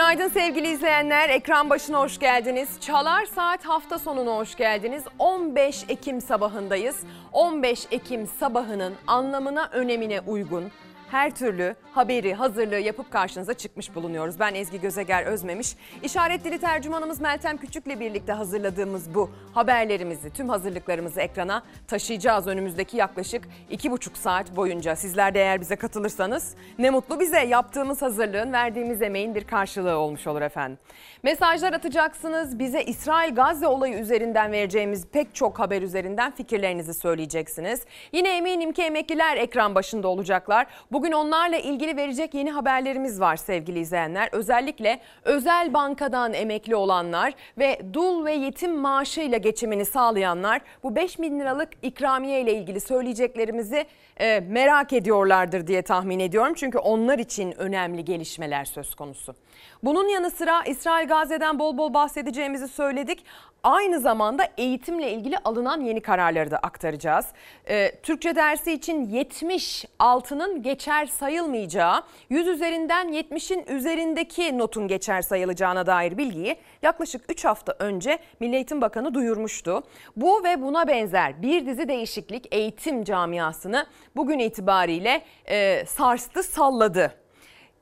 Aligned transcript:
Günaydın 0.00 0.28
sevgili 0.28 0.68
izleyenler. 0.68 1.28
Ekran 1.28 1.70
başına 1.70 2.00
hoş 2.00 2.18
geldiniz. 2.18 2.68
Çalar 2.80 3.26
Saat 3.26 3.64
hafta 3.64 3.98
sonuna 3.98 4.36
hoş 4.36 4.54
geldiniz. 4.54 5.02
15 5.18 5.84
Ekim 5.88 6.20
sabahındayız. 6.20 6.96
15 7.32 7.86
Ekim 7.90 8.26
sabahının 8.26 8.94
anlamına, 9.06 9.68
önemine 9.72 10.20
uygun 10.20 10.64
her 11.10 11.30
türlü 11.34 11.74
haberi, 11.92 12.34
hazırlığı 12.34 12.78
yapıp 12.78 13.10
karşınıza 13.10 13.54
çıkmış 13.54 13.94
bulunuyoruz. 13.94 14.40
Ben 14.40 14.54
Ezgi 14.54 14.80
Gözeger 14.80 15.26
Özmemiş. 15.26 15.76
İşaret 16.02 16.44
dili 16.44 16.58
tercümanımız 16.58 17.20
Meltem 17.20 17.56
Küçük'le 17.56 18.00
birlikte 18.00 18.32
hazırladığımız 18.32 19.14
bu 19.14 19.30
haberlerimizi, 19.54 20.30
tüm 20.30 20.48
hazırlıklarımızı 20.48 21.20
ekrana 21.20 21.62
taşıyacağız 21.88 22.46
önümüzdeki 22.46 22.96
yaklaşık 22.96 23.48
iki 23.70 23.90
buçuk 23.90 24.16
saat 24.16 24.56
boyunca. 24.56 24.96
Sizler 24.96 25.34
de 25.34 25.40
eğer 25.40 25.60
bize 25.60 25.76
katılırsanız 25.76 26.54
ne 26.78 26.90
mutlu 26.90 27.20
bize. 27.20 27.40
Yaptığımız 27.40 28.02
hazırlığın, 28.02 28.52
verdiğimiz 28.52 29.02
emeğin 29.02 29.34
bir 29.34 29.44
karşılığı 29.44 29.96
olmuş 29.96 30.26
olur 30.26 30.42
efendim. 30.42 30.78
Mesajlar 31.22 31.72
atacaksınız. 31.72 32.58
Bize 32.58 32.82
İsrail-Gazze 32.82 33.66
olayı 33.66 33.98
üzerinden 33.98 34.52
vereceğimiz 34.52 35.06
pek 35.06 35.34
çok 35.34 35.58
haber 35.58 35.82
üzerinden 35.82 36.30
fikirlerinizi 36.30 36.94
söyleyeceksiniz. 36.94 37.84
Yine 38.12 38.36
eminim 38.36 38.72
ki 38.72 38.82
emekliler 38.82 39.36
ekran 39.36 39.74
başında 39.74 40.08
olacaklar. 40.08 40.66
Bugün 41.00 41.12
onlarla 41.12 41.56
ilgili 41.56 41.96
verecek 41.96 42.34
yeni 42.34 42.50
haberlerimiz 42.50 43.20
var 43.20 43.36
sevgili 43.36 43.78
izleyenler. 43.78 44.28
Özellikle 44.32 45.00
özel 45.24 45.74
bankadan 45.74 46.34
emekli 46.34 46.76
olanlar 46.76 47.34
ve 47.58 47.80
dul 47.92 48.24
ve 48.24 48.32
yetim 48.32 48.76
maaşıyla 48.76 49.38
geçimini 49.38 49.84
sağlayanlar 49.84 50.60
bu 50.82 50.96
5 50.96 51.18
bin 51.18 51.40
liralık 51.40 51.68
ikramiye 51.82 52.40
ile 52.40 52.54
ilgili 52.54 52.80
söyleyeceklerimizi 52.80 53.86
e, 54.20 54.40
merak 54.40 54.92
ediyorlardır 54.92 55.66
diye 55.66 55.82
tahmin 55.82 56.18
ediyorum. 56.18 56.54
Çünkü 56.54 56.78
onlar 56.78 57.18
için 57.18 57.60
önemli 57.60 58.04
gelişmeler 58.04 58.64
söz 58.64 58.94
konusu. 58.94 59.34
Bunun 59.82 60.08
yanı 60.08 60.30
sıra 60.30 60.62
İsrail 60.62 61.08
Gazze'den 61.08 61.58
bol 61.58 61.78
bol 61.78 61.94
bahsedeceğimizi 61.94 62.68
söyledik. 62.68 63.24
Aynı 63.62 64.00
zamanda 64.00 64.48
eğitimle 64.58 65.12
ilgili 65.12 65.38
alınan 65.38 65.80
yeni 65.80 66.00
kararları 66.00 66.50
da 66.50 66.58
aktaracağız. 66.58 67.26
Ee, 67.68 67.92
Türkçe 68.02 68.36
dersi 68.36 68.72
için 68.72 69.04
70 69.04 69.84
altının 69.98 70.62
geçer 70.62 71.06
sayılmayacağı, 71.06 72.02
100 72.30 72.48
üzerinden 72.48 73.08
70'in 73.08 73.76
üzerindeki 73.76 74.58
notun 74.58 74.88
geçer 74.88 75.22
sayılacağına 75.22 75.86
dair 75.86 76.18
bilgiyi 76.18 76.56
yaklaşık 76.82 77.32
3 77.32 77.44
hafta 77.44 77.76
önce 77.78 78.18
Milli 78.40 78.54
Eğitim 78.54 78.80
Bakanı 78.80 79.14
duyurmuştu. 79.14 79.82
Bu 80.16 80.44
ve 80.44 80.62
buna 80.62 80.88
benzer 80.88 81.42
bir 81.42 81.66
dizi 81.66 81.88
değişiklik 81.88 82.54
eğitim 82.54 83.04
camiasını 83.04 83.86
bugün 84.16 84.38
itibariyle 84.38 85.22
e, 85.46 85.84
sarstı, 85.86 86.42
salladı. 86.42 87.19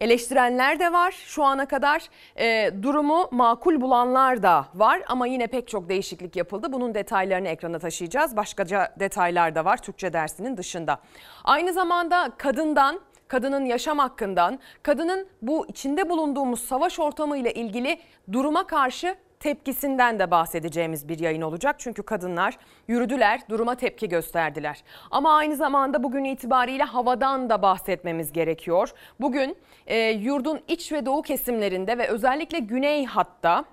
Eleştirenler 0.01 0.81
de 0.81 0.93
var 0.93 1.11
şu 1.27 1.45
ana 1.45 1.67
kadar 1.67 2.03
e, 2.37 2.71
durumu 2.83 3.29
makul 3.31 3.81
bulanlar 3.81 4.43
da 4.43 4.67
var 4.75 5.03
ama 5.07 5.27
yine 5.27 5.47
pek 5.47 5.69
çok 5.69 5.89
değişiklik 5.89 6.37
yapıldı. 6.37 6.73
Bunun 6.73 6.95
detaylarını 6.95 7.49
ekrana 7.49 7.79
taşıyacağız. 7.79 8.37
Başkaca 8.37 8.95
detaylar 9.01 9.55
da 9.55 9.65
var 9.65 9.77
Türkçe 9.77 10.13
dersinin 10.13 10.57
dışında. 10.57 11.01
Aynı 11.45 11.73
zamanda 11.73 12.31
kadından 12.39 13.01
kadının 13.29 13.65
yaşam 13.65 13.99
hakkından, 13.99 14.59
kadının 14.83 15.29
bu 15.43 15.67
içinde 15.67 16.09
bulunduğumuz 16.09 16.61
savaş 16.61 17.01
ortamı 17.01 17.37
ile 17.37 17.55
ilgili 17.55 17.99
duruma 18.33 18.67
karşı 18.67 19.15
tepkisinden 19.41 20.19
de 20.19 20.31
bahsedeceğimiz 20.31 21.09
bir 21.09 21.19
yayın 21.19 21.43
olacak. 21.43 21.77
Çünkü 21.79 22.03
kadınlar 22.03 22.59
yürüdüler, 22.89 23.41
duruma 23.49 23.75
tepki 23.75 24.09
gösterdiler. 24.09 24.83
Ama 25.11 25.37
aynı 25.37 25.57
zamanda 25.57 26.03
bugün 26.03 26.25
itibariyle 26.25 26.85
havadan 26.85 27.51
da 27.51 27.63
bahsetmemiz 27.63 28.33
gerekiyor. 28.33 28.93
Bugün 29.21 29.57
e, 29.87 29.97
yurdun 29.99 30.61
iç 30.69 30.93
ve 30.93 31.07
doğu 31.07 31.23
kesimlerinde 31.23 31.99
ve 31.99 32.09
özellikle 32.09 32.59
güney 32.59 33.07
hatta 33.07 33.65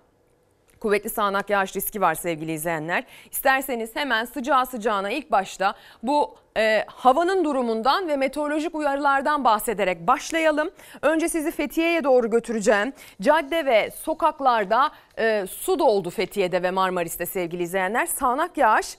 kuvvetli 0.85 1.09
sağanak 1.09 1.50
yağış 1.50 1.75
riski 1.75 2.01
var 2.01 2.16
sevgili 2.16 2.51
izleyenler. 2.51 3.03
İsterseniz 3.31 3.96
hemen 3.96 4.25
sıcağı 4.25 4.66
sıcağına 4.66 5.09
ilk 5.09 5.31
başta 5.31 5.75
bu 6.03 6.35
e, 6.57 6.85
havanın 6.88 7.44
durumundan 7.44 8.07
ve 8.07 8.18
meteorolojik 8.18 8.75
uyarılardan 8.75 9.44
bahsederek 9.44 10.07
başlayalım. 10.07 10.69
Önce 11.01 11.29
sizi 11.29 11.51
Fethiye'ye 11.51 12.03
doğru 12.03 12.29
götüreceğim. 12.29 12.94
Cadde 13.22 13.66
ve 13.66 13.91
sokaklarda 13.91 14.91
e, 15.19 15.45
su 15.47 15.79
doldu 15.79 16.09
Fethiye'de 16.09 16.63
ve 16.63 16.72
Marmaris'te 16.72 17.25
sevgili 17.25 17.63
izleyenler. 17.63 18.06
Sağanak 18.06 18.57
yağış 18.57 18.97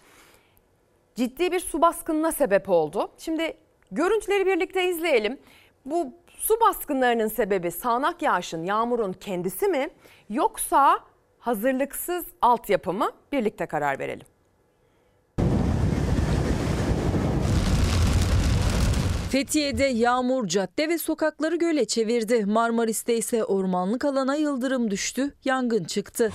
ciddi 1.14 1.52
bir 1.52 1.60
su 1.60 1.82
baskınına 1.82 2.32
sebep 2.32 2.68
oldu. 2.68 3.10
Şimdi 3.18 3.56
görüntüleri 3.90 4.46
birlikte 4.46 4.88
izleyelim. 4.88 5.38
Bu 5.84 6.12
su 6.28 6.60
baskınlarının 6.60 7.28
sebebi 7.28 7.70
sağanak 7.70 8.22
yağışın, 8.22 8.64
yağmurun 8.64 9.12
kendisi 9.12 9.68
mi 9.68 9.88
yoksa 10.30 11.00
hazırlıksız 11.46 12.24
altyapı 12.42 12.92
mı? 12.92 13.10
Birlikte 13.32 13.66
karar 13.66 13.98
verelim. 13.98 14.26
Fethiye'de 19.30 19.84
yağmur 19.84 20.48
cadde 20.48 20.88
ve 20.88 20.98
sokakları 20.98 21.56
göle 21.56 21.84
çevirdi. 21.84 22.44
Marmaris'te 22.46 23.16
ise 23.16 23.44
ormanlık 23.44 24.04
alana 24.04 24.34
yıldırım 24.34 24.90
düştü, 24.90 25.34
yangın 25.44 25.84
çıktı. 25.84 26.32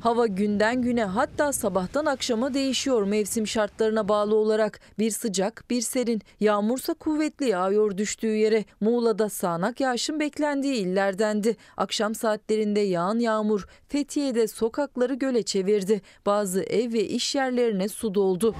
Hava 0.00 0.26
günden 0.26 0.82
güne 0.82 1.04
hatta 1.04 1.52
sabahtan 1.52 2.06
akşama 2.06 2.54
değişiyor 2.54 3.02
mevsim 3.02 3.46
şartlarına 3.46 4.08
bağlı 4.08 4.34
olarak. 4.34 4.80
Bir 4.98 5.10
sıcak, 5.10 5.64
bir 5.70 5.80
serin, 5.80 6.22
yağmursa 6.40 6.94
kuvvetli 6.94 7.48
yağıyor 7.48 7.96
düştüğü 7.98 8.34
yere. 8.36 8.64
Muğla'da 8.80 9.28
sağanak 9.28 9.80
yağışın 9.80 10.20
beklendiği 10.20 10.74
illerdendi. 10.74 11.56
Akşam 11.76 12.14
saatlerinde 12.14 12.80
yağan 12.80 13.18
yağmur 13.18 13.66
Fethiye'de 13.88 14.48
sokakları 14.48 15.14
göle 15.14 15.42
çevirdi. 15.42 16.02
Bazı 16.26 16.62
ev 16.62 16.92
ve 16.92 17.04
iş 17.04 17.34
yerlerine 17.34 17.88
su 17.88 18.14
doldu. 18.14 18.54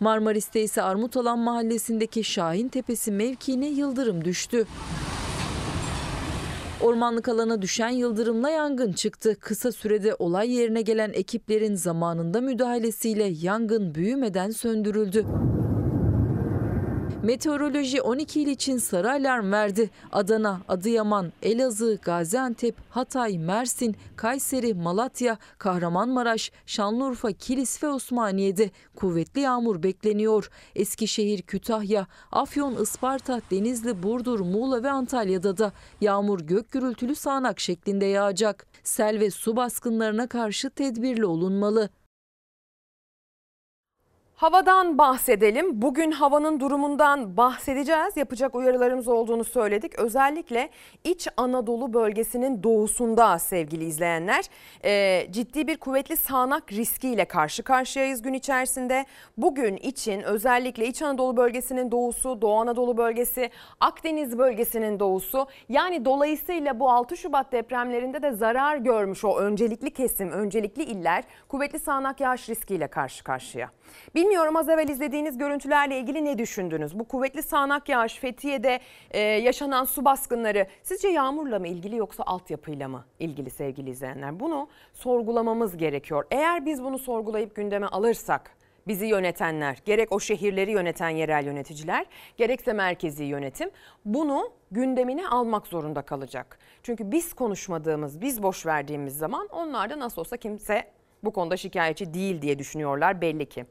Marmaris'te 0.00 0.62
ise 0.62 0.82
Armutalan 0.82 1.38
mahallesindeki 1.38 2.24
Şahin 2.24 2.68
Tepesi 2.68 3.12
mevkiine 3.12 3.68
yıldırım 3.68 4.24
düştü. 4.24 4.66
Ormanlık 6.82 7.28
alana 7.28 7.62
düşen 7.62 7.88
yıldırımla 7.88 8.50
yangın 8.50 8.92
çıktı. 8.92 9.36
Kısa 9.40 9.72
sürede 9.72 10.16
olay 10.18 10.54
yerine 10.54 10.82
gelen 10.82 11.12
ekiplerin 11.12 11.74
zamanında 11.74 12.40
müdahalesiyle 12.40 13.24
yangın 13.24 13.94
büyümeden 13.94 14.50
söndürüldü. 14.50 15.26
Meteoroloji 17.22 18.02
12 18.02 18.40
il 18.40 18.46
için 18.46 18.78
sarı 18.78 19.10
alarm 19.10 19.52
verdi. 19.52 19.90
Adana, 20.12 20.60
Adıyaman, 20.68 21.32
Elazığ, 21.42 21.98
Gaziantep, 22.02 22.74
Hatay, 22.90 23.38
Mersin, 23.38 23.96
Kayseri, 24.16 24.74
Malatya, 24.74 25.38
Kahramanmaraş, 25.58 26.52
Şanlıurfa, 26.66 27.32
Kilis 27.32 27.82
ve 27.82 27.88
Osmaniye'de 27.88 28.70
kuvvetli 28.96 29.40
yağmur 29.40 29.82
bekleniyor. 29.82 30.50
Eskişehir, 30.74 31.42
Kütahya, 31.42 32.06
Afyon, 32.32 32.82
Isparta, 32.82 33.40
Denizli, 33.50 34.02
Burdur, 34.02 34.40
Muğla 34.40 34.82
ve 34.82 34.90
Antalya'da 34.90 35.58
da 35.58 35.72
yağmur 36.00 36.40
gök 36.40 36.70
gürültülü 36.70 37.14
sağanak 37.14 37.60
şeklinde 37.60 38.04
yağacak. 38.04 38.66
Sel 38.84 39.20
ve 39.20 39.30
su 39.30 39.56
baskınlarına 39.56 40.26
karşı 40.26 40.70
tedbirli 40.70 41.26
olunmalı. 41.26 41.88
Havadan 44.38 44.98
bahsedelim. 44.98 45.82
Bugün 45.82 46.10
havanın 46.10 46.60
durumundan 46.60 47.36
bahsedeceğiz. 47.36 48.16
Yapacak 48.16 48.54
uyarılarımız 48.54 49.08
olduğunu 49.08 49.44
söyledik. 49.44 49.98
Özellikle 49.98 50.70
İç 51.04 51.28
Anadolu 51.36 51.94
bölgesinin 51.94 52.62
doğusunda 52.62 53.38
sevgili 53.38 53.84
izleyenler 53.84 54.44
e, 54.84 55.26
ciddi 55.32 55.66
bir 55.66 55.76
kuvvetli 55.76 56.16
sağanak 56.16 56.72
riskiyle 56.72 57.24
karşı 57.24 57.62
karşıyayız 57.62 58.22
gün 58.22 58.32
içerisinde. 58.32 59.06
Bugün 59.36 59.76
için 59.76 60.22
özellikle 60.22 60.86
İç 60.86 61.02
Anadolu 61.02 61.36
bölgesinin 61.36 61.90
doğusu, 61.90 62.42
Doğu 62.42 62.60
Anadolu 62.60 62.96
bölgesi, 62.96 63.50
Akdeniz 63.80 64.38
bölgesinin 64.38 65.00
doğusu 65.00 65.46
yani 65.68 66.04
dolayısıyla 66.04 66.80
bu 66.80 66.90
6 66.90 67.16
Şubat 67.16 67.52
depremlerinde 67.52 68.22
de 68.22 68.32
zarar 68.32 68.76
görmüş 68.76 69.24
o 69.24 69.38
öncelikli 69.38 69.90
kesim, 69.90 70.30
öncelikli 70.30 70.82
iller 70.82 71.24
kuvvetli 71.48 71.78
sağanak 71.78 72.20
yağış 72.20 72.48
riskiyle 72.48 72.86
karşı 72.86 73.24
karşıya. 73.24 73.70
Bilmiyorum 74.14 74.27
az 74.36 74.68
evvel 74.68 74.88
izlediğiniz 74.88 75.38
görüntülerle 75.38 75.98
ilgili 75.98 76.24
ne 76.24 76.38
düşündünüz? 76.38 76.98
Bu 76.98 77.04
kuvvetli 77.04 77.42
sağanak 77.42 77.88
yağış 77.88 78.14
Fethiye'de 78.14 78.80
e, 79.10 79.20
yaşanan 79.20 79.84
su 79.84 80.04
baskınları 80.04 80.66
sizce 80.82 81.08
yağmurla 81.08 81.58
mı 81.58 81.68
ilgili 81.68 81.96
yoksa 81.96 82.22
altyapıyla 82.26 82.88
mı 82.88 83.04
ilgili 83.18 83.50
sevgili 83.50 83.90
izleyenler? 83.90 84.40
Bunu 84.40 84.68
sorgulamamız 84.92 85.76
gerekiyor. 85.76 86.24
Eğer 86.30 86.66
biz 86.66 86.82
bunu 86.82 86.98
sorgulayıp 86.98 87.54
gündeme 87.54 87.86
alırsak 87.86 88.58
bizi 88.88 89.06
yönetenler, 89.06 89.78
gerek 89.84 90.12
o 90.12 90.20
şehirleri 90.20 90.70
yöneten 90.70 91.08
yerel 91.08 91.46
yöneticiler, 91.46 92.06
gerekse 92.36 92.72
merkezi 92.72 93.24
yönetim 93.24 93.70
bunu 94.04 94.50
gündemine 94.70 95.28
almak 95.28 95.66
zorunda 95.66 96.02
kalacak. 96.02 96.58
Çünkü 96.82 97.12
biz 97.12 97.32
konuşmadığımız, 97.32 98.20
biz 98.20 98.42
boş 98.42 98.66
verdiğimiz 98.66 99.18
zaman 99.18 99.48
onlar 99.52 99.90
da 99.90 99.98
nasıl 99.98 100.20
olsa 100.20 100.36
kimse 100.36 100.84
bu 101.24 101.30
konuda 101.30 101.56
şikayetçi 101.56 102.14
değil 102.14 102.42
diye 102.42 102.58
düşünüyorlar 102.58 103.20
belli 103.20 103.46
ki. 103.46 103.66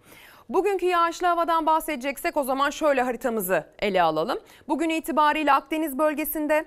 Bugünkü 0.50 0.86
yağışlı 0.86 1.28
havadan 1.28 1.66
bahsedeceksek 1.66 2.38
o 2.38 2.44
zaman 2.44 2.70
şöyle 2.70 3.02
haritamızı 3.02 3.64
ele 3.80 4.02
alalım. 4.02 4.40
Bugün 4.68 4.90
itibariyle 4.90 5.54
Akdeniz 5.54 5.98
bölgesinde 5.98 6.66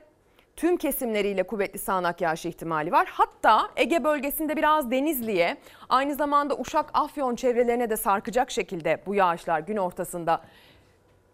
tüm 0.56 0.76
kesimleriyle 0.76 1.42
kuvvetli 1.42 1.78
sağanak 1.78 2.20
yağış 2.20 2.46
ihtimali 2.46 2.92
var. 2.92 3.08
Hatta 3.12 3.70
Ege 3.76 4.04
bölgesinde 4.04 4.56
biraz 4.56 4.90
Denizli'ye 4.90 5.56
aynı 5.88 6.14
zamanda 6.14 6.56
Uşak 6.58 6.90
Afyon 6.94 7.36
çevrelerine 7.36 7.90
de 7.90 7.96
sarkacak 7.96 8.50
şekilde 8.50 9.02
bu 9.06 9.14
yağışlar 9.14 9.60
gün 9.60 9.76
ortasında 9.76 10.40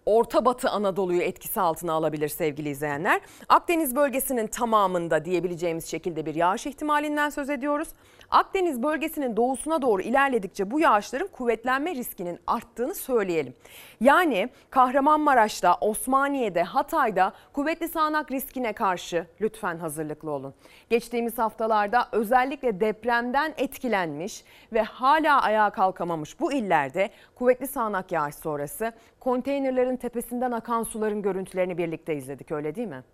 Orta 0.06 0.44
Batı 0.44 0.70
Anadolu'yu 0.70 1.22
etkisi 1.22 1.60
altına 1.60 1.92
alabilir 1.92 2.28
sevgili 2.28 2.68
izleyenler. 2.68 3.20
Akdeniz 3.48 3.96
bölgesinin 3.96 4.46
tamamında 4.46 5.24
diyebileceğimiz 5.24 5.86
şekilde 5.86 6.26
bir 6.26 6.34
yağış 6.34 6.66
ihtimalinden 6.66 7.30
söz 7.30 7.50
ediyoruz. 7.50 7.88
Akdeniz 8.30 8.82
bölgesinin 8.82 9.36
doğusuna 9.36 9.82
doğru 9.82 10.02
ilerledikçe 10.02 10.70
bu 10.70 10.80
yağışların 10.80 11.26
kuvvetlenme 11.26 11.94
riskinin 11.94 12.38
arttığını 12.46 12.94
söyleyelim. 12.94 13.54
Yani 14.00 14.48
Kahramanmaraş'ta, 14.70 15.74
Osmaniye'de, 15.74 16.62
Hatay'da 16.62 17.32
kuvvetli 17.52 17.88
sağanak 17.88 18.30
riskine 18.30 18.72
karşı 18.72 19.26
lütfen 19.40 19.78
hazırlıklı 19.78 20.30
olun. 20.30 20.54
Geçtiğimiz 20.90 21.38
haftalarda 21.38 22.08
özellikle 22.12 22.80
depremden 22.80 23.54
etkilenmiş 23.56 24.44
ve 24.72 24.82
hala 24.82 25.42
ayağa 25.42 25.70
kalkamamış 25.70 26.40
bu 26.40 26.52
illerde 26.52 27.10
kuvvetli 27.34 27.66
sağanak 27.66 28.12
yağış 28.12 28.34
sonrası 28.34 28.92
konteynerlerin 29.26 29.96
tepesinden 29.96 30.52
akan 30.52 30.82
suların 30.82 31.22
görüntülerini 31.22 31.78
birlikte 31.78 32.16
izledik 32.16 32.52
öyle 32.52 32.74
değil 32.74 32.88
mi? 32.88 33.04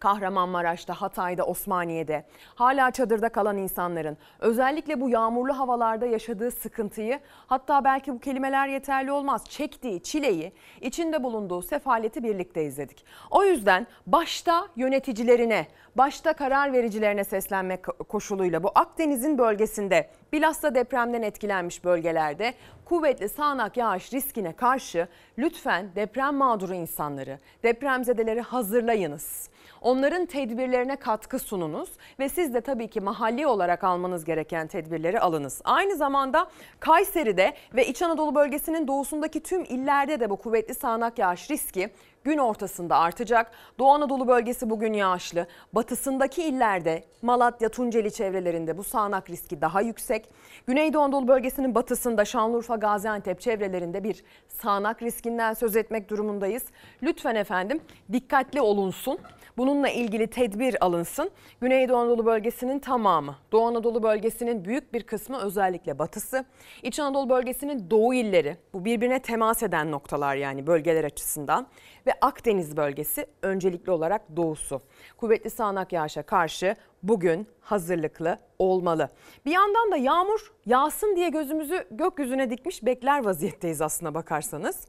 Kahramanmaraş'ta, 0.00 0.94
Hatay'da, 0.94 1.44
Osmaniye'de 1.44 2.24
hala 2.54 2.90
çadırda 2.90 3.28
kalan 3.28 3.56
insanların 3.56 4.16
özellikle 4.38 5.00
bu 5.00 5.10
yağmurlu 5.10 5.58
havalarda 5.58 6.06
yaşadığı 6.06 6.50
sıkıntıyı 6.50 7.20
hatta 7.46 7.84
belki 7.84 8.12
bu 8.12 8.18
kelimeler 8.18 8.68
yeterli 8.68 9.12
olmaz 9.12 9.44
çektiği 9.48 10.02
çileyi 10.02 10.52
içinde 10.80 11.22
bulunduğu 11.22 11.62
sefaleti 11.62 12.22
birlikte 12.22 12.64
izledik. 12.64 13.04
O 13.30 13.44
yüzden 13.44 13.86
başta 14.06 14.68
yöneticilerine, 14.76 15.66
başta 15.96 16.32
karar 16.32 16.72
vericilerine 16.72 17.24
seslenmek 17.24 17.84
koşuluyla 18.08 18.62
bu 18.62 18.70
Akdeniz'in 18.74 19.38
bölgesinde 19.38 20.10
bilhassa 20.32 20.74
depremden 20.74 21.22
etkilenmiş 21.22 21.84
bölgelerde 21.84 22.54
kuvvetli 22.84 23.28
sağanak 23.28 23.76
yağış 23.76 24.12
riskine 24.12 24.52
karşı 24.52 25.08
lütfen 25.38 25.86
deprem 25.96 26.34
mağduru 26.34 26.74
insanları, 26.74 27.38
depremzedeleri 27.62 28.40
hazırlayınız. 28.40 29.48
Onların 29.80 30.26
tedbirlerine 30.26 30.96
katkı 30.96 31.38
sununuz 31.38 31.90
ve 32.18 32.28
siz 32.28 32.54
de 32.54 32.60
tabii 32.60 32.88
ki 32.88 33.00
mahalli 33.00 33.46
olarak 33.46 33.84
almanız 33.84 34.24
gereken 34.24 34.66
tedbirleri 34.66 35.20
alınız. 35.20 35.60
Aynı 35.64 35.96
zamanda 35.96 36.46
Kayseri'de 36.80 37.54
ve 37.74 37.86
İç 37.86 38.02
Anadolu 38.02 38.34
bölgesinin 38.34 38.88
doğusundaki 38.88 39.42
tüm 39.42 39.64
illerde 39.64 40.20
de 40.20 40.30
bu 40.30 40.36
kuvvetli 40.36 40.74
sağanak 40.74 41.18
yağış 41.18 41.50
riski 41.50 41.90
gün 42.24 42.38
ortasında 42.38 42.96
artacak. 42.96 43.50
Doğu 43.78 43.90
Anadolu 43.90 44.28
bölgesi 44.28 44.70
bugün 44.70 44.92
yağışlı. 44.92 45.46
Batısındaki 45.72 46.42
illerde 46.42 47.04
Malatya, 47.22 47.68
Tunceli 47.68 48.12
çevrelerinde 48.12 48.78
bu 48.78 48.84
sağanak 48.84 49.30
riski 49.30 49.60
daha 49.60 49.80
yüksek. 49.80 50.28
Güneydoğu 50.66 51.02
Anadolu 51.02 51.28
bölgesinin 51.28 51.74
batısında 51.74 52.24
Şanlıurfa, 52.24 52.76
Gaziantep 52.76 53.40
çevrelerinde 53.40 54.04
bir 54.04 54.24
sağanak 54.62 55.02
riskinden 55.02 55.54
söz 55.54 55.76
etmek 55.76 56.10
durumundayız. 56.10 56.62
Lütfen 57.02 57.34
efendim 57.34 57.80
dikkatli 58.12 58.60
olunsun. 58.60 59.18
Bununla 59.56 59.88
ilgili 59.88 60.26
tedbir 60.26 60.84
alınsın. 60.84 61.30
Güneydoğu 61.60 61.96
Anadolu 61.96 62.26
bölgesinin 62.26 62.78
tamamı, 62.78 63.36
Doğu 63.52 63.66
Anadolu 63.66 64.02
bölgesinin 64.02 64.64
büyük 64.64 64.92
bir 64.92 65.02
kısmı 65.02 65.38
özellikle 65.38 65.98
batısı, 65.98 66.44
İç 66.82 67.00
Anadolu 67.00 67.30
bölgesinin 67.30 67.90
doğu 67.90 68.14
illeri 68.14 68.56
bu 68.72 68.84
birbirine 68.84 69.22
temas 69.22 69.62
eden 69.62 69.90
noktalar 69.90 70.36
yani 70.36 70.66
bölgeler 70.66 71.04
açısından 71.04 71.66
ve 72.06 72.12
Akdeniz 72.20 72.76
bölgesi 72.76 73.26
öncelikli 73.42 73.90
olarak 73.90 74.36
doğusu. 74.36 74.80
Kuvvetli 75.16 75.50
sağanak 75.50 75.92
yağışa 75.92 76.22
karşı 76.22 76.76
bugün 77.02 77.46
hazırlıklı 77.60 78.38
olmalı. 78.58 79.10
Bir 79.46 79.50
yandan 79.50 79.92
da 79.92 79.96
yağmur 79.96 80.52
yağsın 80.66 81.16
diye 81.16 81.28
gözümüzü 81.28 81.84
gökyüzüne 81.90 82.50
dikmiş 82.50 82.84
bekler 82.84 83.24
vaziyetteyiz 83.24 83.80
aslına 83.82 84.14
bakarsanız. 84.14 84.86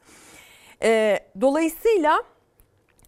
Ee, 0.84 1.20
dolayısıyla 1.42 2.24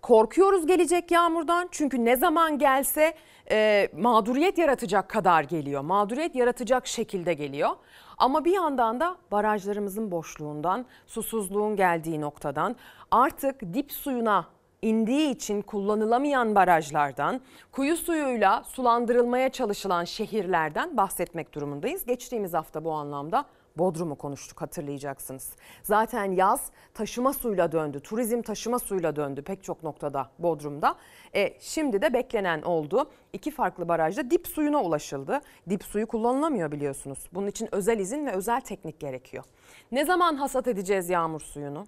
korkuyoruz 0.01 0.67
gelecek 0.67 1.11
yağmurdan 1.11 1.67
çünkü 1.71 2.05
ne 2.05 2.15
zaman 2.15 2.57
gelse 2.57 3.13
e, 3.51 3.89
mağduriyet 3.97 4.57
yaratacak 4.57 5.09
kadar 5.09 5.43
geliyor. 5.43 5.81
Mağduriyet 5.81 6.35
yaratacak 6.35 6.87
şekilde 6.87 7.33
geliyor. 7.33 7.69
Ama 8.17 8.45
bir 8.45 8.51
yandan 8.51 8.99
da 8.99 9.17
barajlarımızın 9.31 10.11
boşluğundan, 10.11 10.85
susuzluğun 11.07 11.75
geldiği 11.75 12.21
noktadan 12.21 12.75
artık 13.11 13.73
dip 13.73 13.91
suyuna 13.91 14.45
indiği 14.81 15.29
için 15.29 15.61
kullanılamayan 15.61 16.55
barajlardan, 16.55 17.41
kuyu 17.71 17.97
suyuyla 17.97 18.63
sulandırılmaya 18.63 19.49
çalışılan 19.49 20.03
şehirlerden 20.03 20.97
bahsetmek 20.97 21.53
durumundayız. 21.53 22.05
Geçtiğimiz 22.05 22.53
hafta 22.53 22.83
bu 22.83 22.91
anlamda 22.91 23.45
Bodrum'u 23.77 24.15
konuştuk 24.15 24.61
hatırlayacaksınız. 24.61 25.51
Zaten 25.83 26.31
yaz 26.31 26.71
taşıma 26.93 27.33
suyla 27.33 27.71
döndü. 27.71 27.99
Turizm 27.99 28.41
taşıma 28.41 28.79
suyla 28.79 29.15
döndü 29.15 29.41
pek 29.41 29.63
çok 29.63 29.83
noktada 29.83 30.29
Bodrum'da. 30.39 30.95
E, 31.35 31.53
şimdi 31.59 32.01
de 32.01 32.13
beklenen 32.13 32.61
oldu. 32.61 33.09
İki 33.33 33.51
farklı 33.51 33.87
barajda 33.87 34.31
dip 34.31 34.47
suyuna 34.47 34.83
ulaşıldı. 34.83 35.41
Dip 35.69 35.83
suyu 35.83 36.07
kullanılamıyor 36.07 36.71
biliyorsunuz. 36.71 37.19
Bunun 37.33 37.47
için 37.47 37.69
özel 37.75 37.99
izin 37.99 38.25
ve 38.25 38.31
özel 38.31 38.61
teknik 38.61 38.99
gerekiyor. 38.99 39.43
Ne 39.91 40.05
zaman 40.05 40.35
hasat 40.35 40.67
edeceğiz 40.67 41.09
yağmur 41.09 41.41
suyunu? 41.41 41.85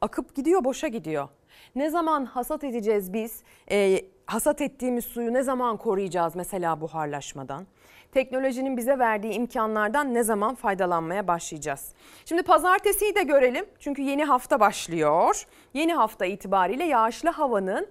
Akıp 0.00 0.34
gidiyor, 0.34 0.64
boşa 0.64 0.88
gidiyor. 0.88 1.28
Ne 1.74 1.90
zaman 1.90 2.24
hasat 2.24 2.64
edeceğiz 2.64 3.12
biz? 3.12 3.42
E, 3.70 4.00
hasat 4.26 4.60
ettiğimiz 4.60 5.04
suyu 5.04 5.32
ne 5.32 5.42
zaman 5.42 5.76
koruyacağız 5.76 6.36
mesela 6.36 6.80
buharlaşmadan? 6.80 7.66
teknolojinin 8.14 8.76
bize 8.76 8.98
verdiği 8.98 9.32
imkanlardan 9.32 10.14
ne 10.14 10.22
zaman 10.22 10.54
faydalanmaya 10.54 11.28
başlayacağız? 11.28 11.92
Şimdi 12.24 12.42
pazartesiyi 12.42 13.14
de 13.14 13.22
görelim 13.22 13.66
çünkü 13.80 14.02
yeni 14.02 14.24
hafta 14.24 14.60
başlıyor. 14.60 15.46
Yeni 15.74 15.94
hafta 15.94 16.26
itibariyle 16.26 16.84
yağışlı 16.84 17.30
havanın 17.30 17.86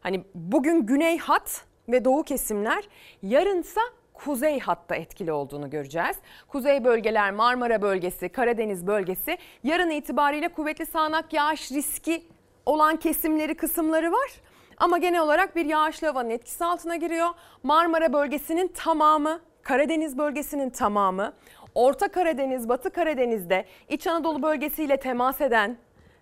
hani 0.00 0.24
bugün 0.34 0.86
güney 0.86 1.18
hat 1.18 1.64
ve 1.88 2.04
doğu 2.04 2.22
kesimler 2.22 2.84
yarınsa 3.22 3.80
kuzey 4.14 4.60
hatta 4.60 4.94
etkili 4.94 5.32
olduğunu 5.32 5.70
göreceğiz. 5.70 6.16
Kuzey 6.48 6.84
bölgeler 6.84 7.30
Marmara 7.30 7.82
bölgesi, 7.82 8.28
Karadeniz 8.28 8.86
bölgesi 8.86 9.38
yarın 9.64 9.90
itibariyle 9.90 10.48
kuvvetli 10.48 10.86
sağanak 10.86 11.32
yağış 11.32 11.72
riski 11.72 12.22
olan 12.66 12.96
kesimleri 12.96 13.54
kısımları 13.54 14.12
var. 14.12 14.30
Ama 14.76 14.98
genel 14.98 15.20
olarak 15.20 15.56
bir 15.56 15.66
yağışlı 15.66 16.06
havanın 16.06 16.30
etkisi 16.30 16.64
altına 16.64 16.96
giriyor. 16.96 17.28
Marmara 17.62 18.12
bölgesinin 18.12 18.68
tamamı 18.68 19.40
Karadeniz 19.62 20.18
bölgesinin 20.18 20.70
tamamı, 20.70 21.32
Orta 21.74 22.08
Karadeniz, 22.08 22.68
Batı 22.68 22.90
Karadeniz'de 22.90 23.64
İç 23.88 24.06
Anadolu 24.06 24.42
bölgesiyle 24.42 24.96
temas 24.96 25.40
eden 25.40 25.76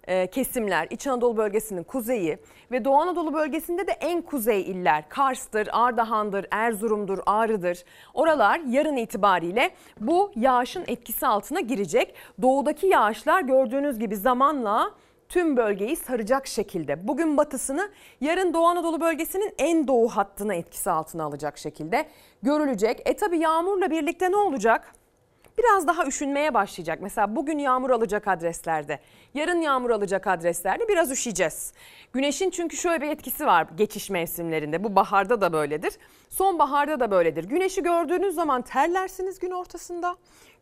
e, 0.06 0.26
kesimler, 0.26 0.86
İç 0.90 1.06
Anadolu 1.06 1.36
bölgesinin 1.36 1.82
kuzeyi 1.82 2.38
ve 2.70 2.84
Doğu 2.84 2.96
Anadolu 2.96 3.34
bölgesinde 3.34 3.86
de 3.86 3.92
en 3.92 4.22
kuzey 4.22 4.60
iller 4.60 5.08
Kars'tır, 5.08 5.68
Ardahan'dır, 5.72 6.46
Erzurum'dur, 6.50 7.18
Ağrı'dır. 7.26 7.84
Oralar 8.14 8.60
yarın 8.68 8.96
itibariyle 8.96 9.70
bu 10.00 10.32
yağışın 10.36 10.84
etkisi 10.86 11.26
altına 11.26 11.60
girecek. 11.60 12.14
Doğudaki 12.42 12.86
yağışlar 12.86 13.40
gördüğünüz 13.40 13.98
gibi 13.98 14.16
zamanla 14.16 14.90
tüm 15.28 15.56
bölgeyi 15.56 15.96
saracak 15.96 16.46
şekilde 16.46 17.08
bugün 17.08 17.36
batısını 17.36 17.90
yarın 18.20 18.54
Doğu 18.54 18.66
Anadolu 18.66 19.00
bölgesinin 19.00 19.54
en 19.58 19.88
doğu 19.88 20.08
hattına 20.08 20.54
etkisi 20.54 20.90
altına 20.90 21.24
alacak 21.24 21.58
şekilde 21.58 22.08
görülecek. 22.42 23.02
E 23.04 23.16
tabi 23.16 23.38
yağmurla 23.38 23.90
birlikte 23.90 24.30
ne 24.30 24.36
olacak? 24.36 24.94
Biraz 25.58 25.86
daha 25.86 26.06
üşünmeye 26.06 26.54
başlayacak. 26.54 26.98
Mesela 27.02 27.36
bugün 27.36 27.58
yağmur 27.58 27.90
alacak 27.90 28.28
adreslerde, 28.28 29.00
yarın 29.34 29.60
yağmur 29.60 29.90
alacak 29.90 30.26
adreslerde 30.26 30.88
biraz 30.88 31.10
üşüyeceğiz. 31.10 31.72
Güneşin 32.12 32.50
çünkü 32.50 32.76
şöyle 32.76 33.00
bir 33.00 33.08
etkisi 33.08 33.46
var 33.46 33.66
geçiş 33.76 34.10
mevsimlerinde. 34.10 34.84
Bu 34.84 34.96
baharda 34.96 35.40
da 35.40 35.52
böyledir. 35.52 35.94
Sonbaharda 36.28 37.00
da 37.00 37.10
böyledir. 37.10 37.44
Güneşi 37.44 37.82
gördüğünüz 37.82 38.34
zaman 38.34 38.62
terlersiniz 38.62 39.38
gün 39.38 39.50
ortasında. 39.50 40.16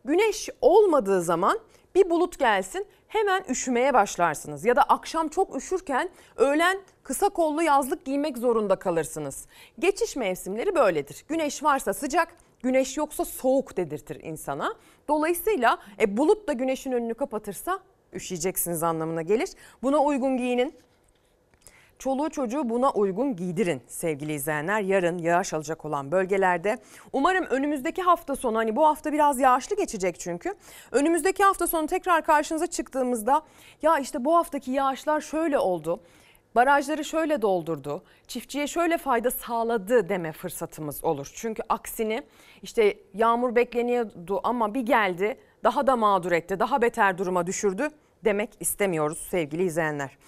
Güneş 0.05 0.49
olmadığı 0.61 1.23
zaman 1.23 1.59
bir 1.97 2.11
bulut 2.11 2.39
gelsin 2.39 2.87
hemen 3.09 3.45
üşümeye 3.49 3.95
başlarsınız. 3.95 4.65
Ya 4.65 4.77
da 4.77 4.83
akşam 4.83 5.29
çok 5.29 5.57
üşürken 5.57 6.09
öğlen 6.37 6.79
kısa 7.03 7.29
kollu 7.29 7.63
yazlık 7.63 8.05
giymek 8.05 8.39
zorunda 8.39 8.77
kalırsınız. 8.77 9.47
Geçiş 9.79 10.17
mevsimleri 10.17 10.75
böyledir. 10.75 11.25
Güneş 11.29 11.63
varsa 11.63 11.95
sıcak, 11.95 12.29
güneş 12.63 12.97
yoksa 12.97 13.25
soğuk 13.25 13.77
dedirtir 13.77 14.21
insana. 14.25 14.75
Dolayısıyla 15.09 15.79
e, 16.01 16.17
bulut 16.17 16.49
da 16.49 16.53
güneşin 16.53 16.93
önünü 16.93 17.15
kapatırsa 17.15 17.81
üşüyeceksiniz 18.13 18.83
anlamına 18.83 19.23
gelir. 19.23 19.49
Buna 19.83 19.99
uygun 19.99 20.37
giyinin. 20.37 20.75
Çoluğu 21.99 22.31
çocuğu 22.31 22.69
buna 22.69 22.91
uygun 22.91 23.37
giydirin 23.37 23.83
sevgili 23.87 24.33
izleyenler. 24.33 24.81
Yarın 24.81 25.19
yağış 25.19 25.55
alacak 25.55 25.85
olan 25.85 26.13
bölgelerde. 26.13 26.79
Umarım 27.13 27.45
önümüzdeki 27.45 28.03
hafta 28.03 28.37
sonu 28.37 28.59
hani 28.59 28.77
bu 28.77 28.87
hafta 28.87 29.13
biraz 29.13 29.41
yağışlı 29.41 29.77
geçecek 29.77 30.21
çünkü. 30.21 30.55
Önümüzdeki 30.93 31.45
hafta 31.45 31.67
sonu 31.67 31.87
tekrar 31.87 32.25
karşınıza 32.25 32.67
çıktığımızda 32.67 33.43
ya 33.83 33.99
işte 33.99 34.25
bu 34.25 34.37
haftaki 34.37 34.71
yağışlar 34.71 35.21
şöyle 35.21 35.59
oldu. 35.59 36.01
Barajları 36.55 37.05
şöyle 37.05 37.43
doldurdu, 37.43 38.03
çiftçiye 38.27 38.67
şöyle 38.67 38.99
fayda 38.99 39.31
sağladı 39.31 40.09
deme 40.09 40.33
fırsatımız 40.33 41.05
olur. 41.05 41.31
Çünkü 41.35 41.63
aksini 41.69 42.23
işte 42.63 42.99
yağmur 43.15 43.55
bekleniyordu 43.55 44.41
ama 44.45 44.75
bir 44.75 44.81
geldi 44.81 45.39
daha 45.65 45.87
da 45.87 45.97
mağdur 45.97 46.33
etti, 46.33 46.59
daha 46.59 46.83
beter 46.83 47.19
duruma 47.19 47.47
düşürdü 47.47 47.89
demek 48.25 48.51
istemiyoruz 48.61 49.19
sevgili 49.19 49.65
izleyenler. 49.65 50.19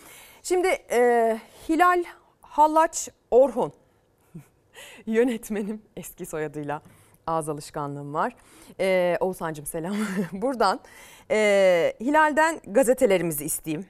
Şimdi 0.48 0.68
e, 0.90 1.40
Hilal 1.68 2.04
Hallaç 2.40 3.08
Orhun 3.30 3.72
yönetmenim 5.06 5.82
eski 5.96 6.26
soyadıyla 6.26 6.82
ağız 7.26 7.48
alışkanlığım 7.48 8.14
var. 8.14 8.36
Ee, 8.80 9.16
Oğuzhan'cığım 9.20 9.66
selam. 9.66 9.96
Buradan 10.32 10.80
e, 11.30 11.92
Hilal'den 12.00 12.60
gazetelerimizi 12.66 13.44
isteyeyim. 13.44 13.86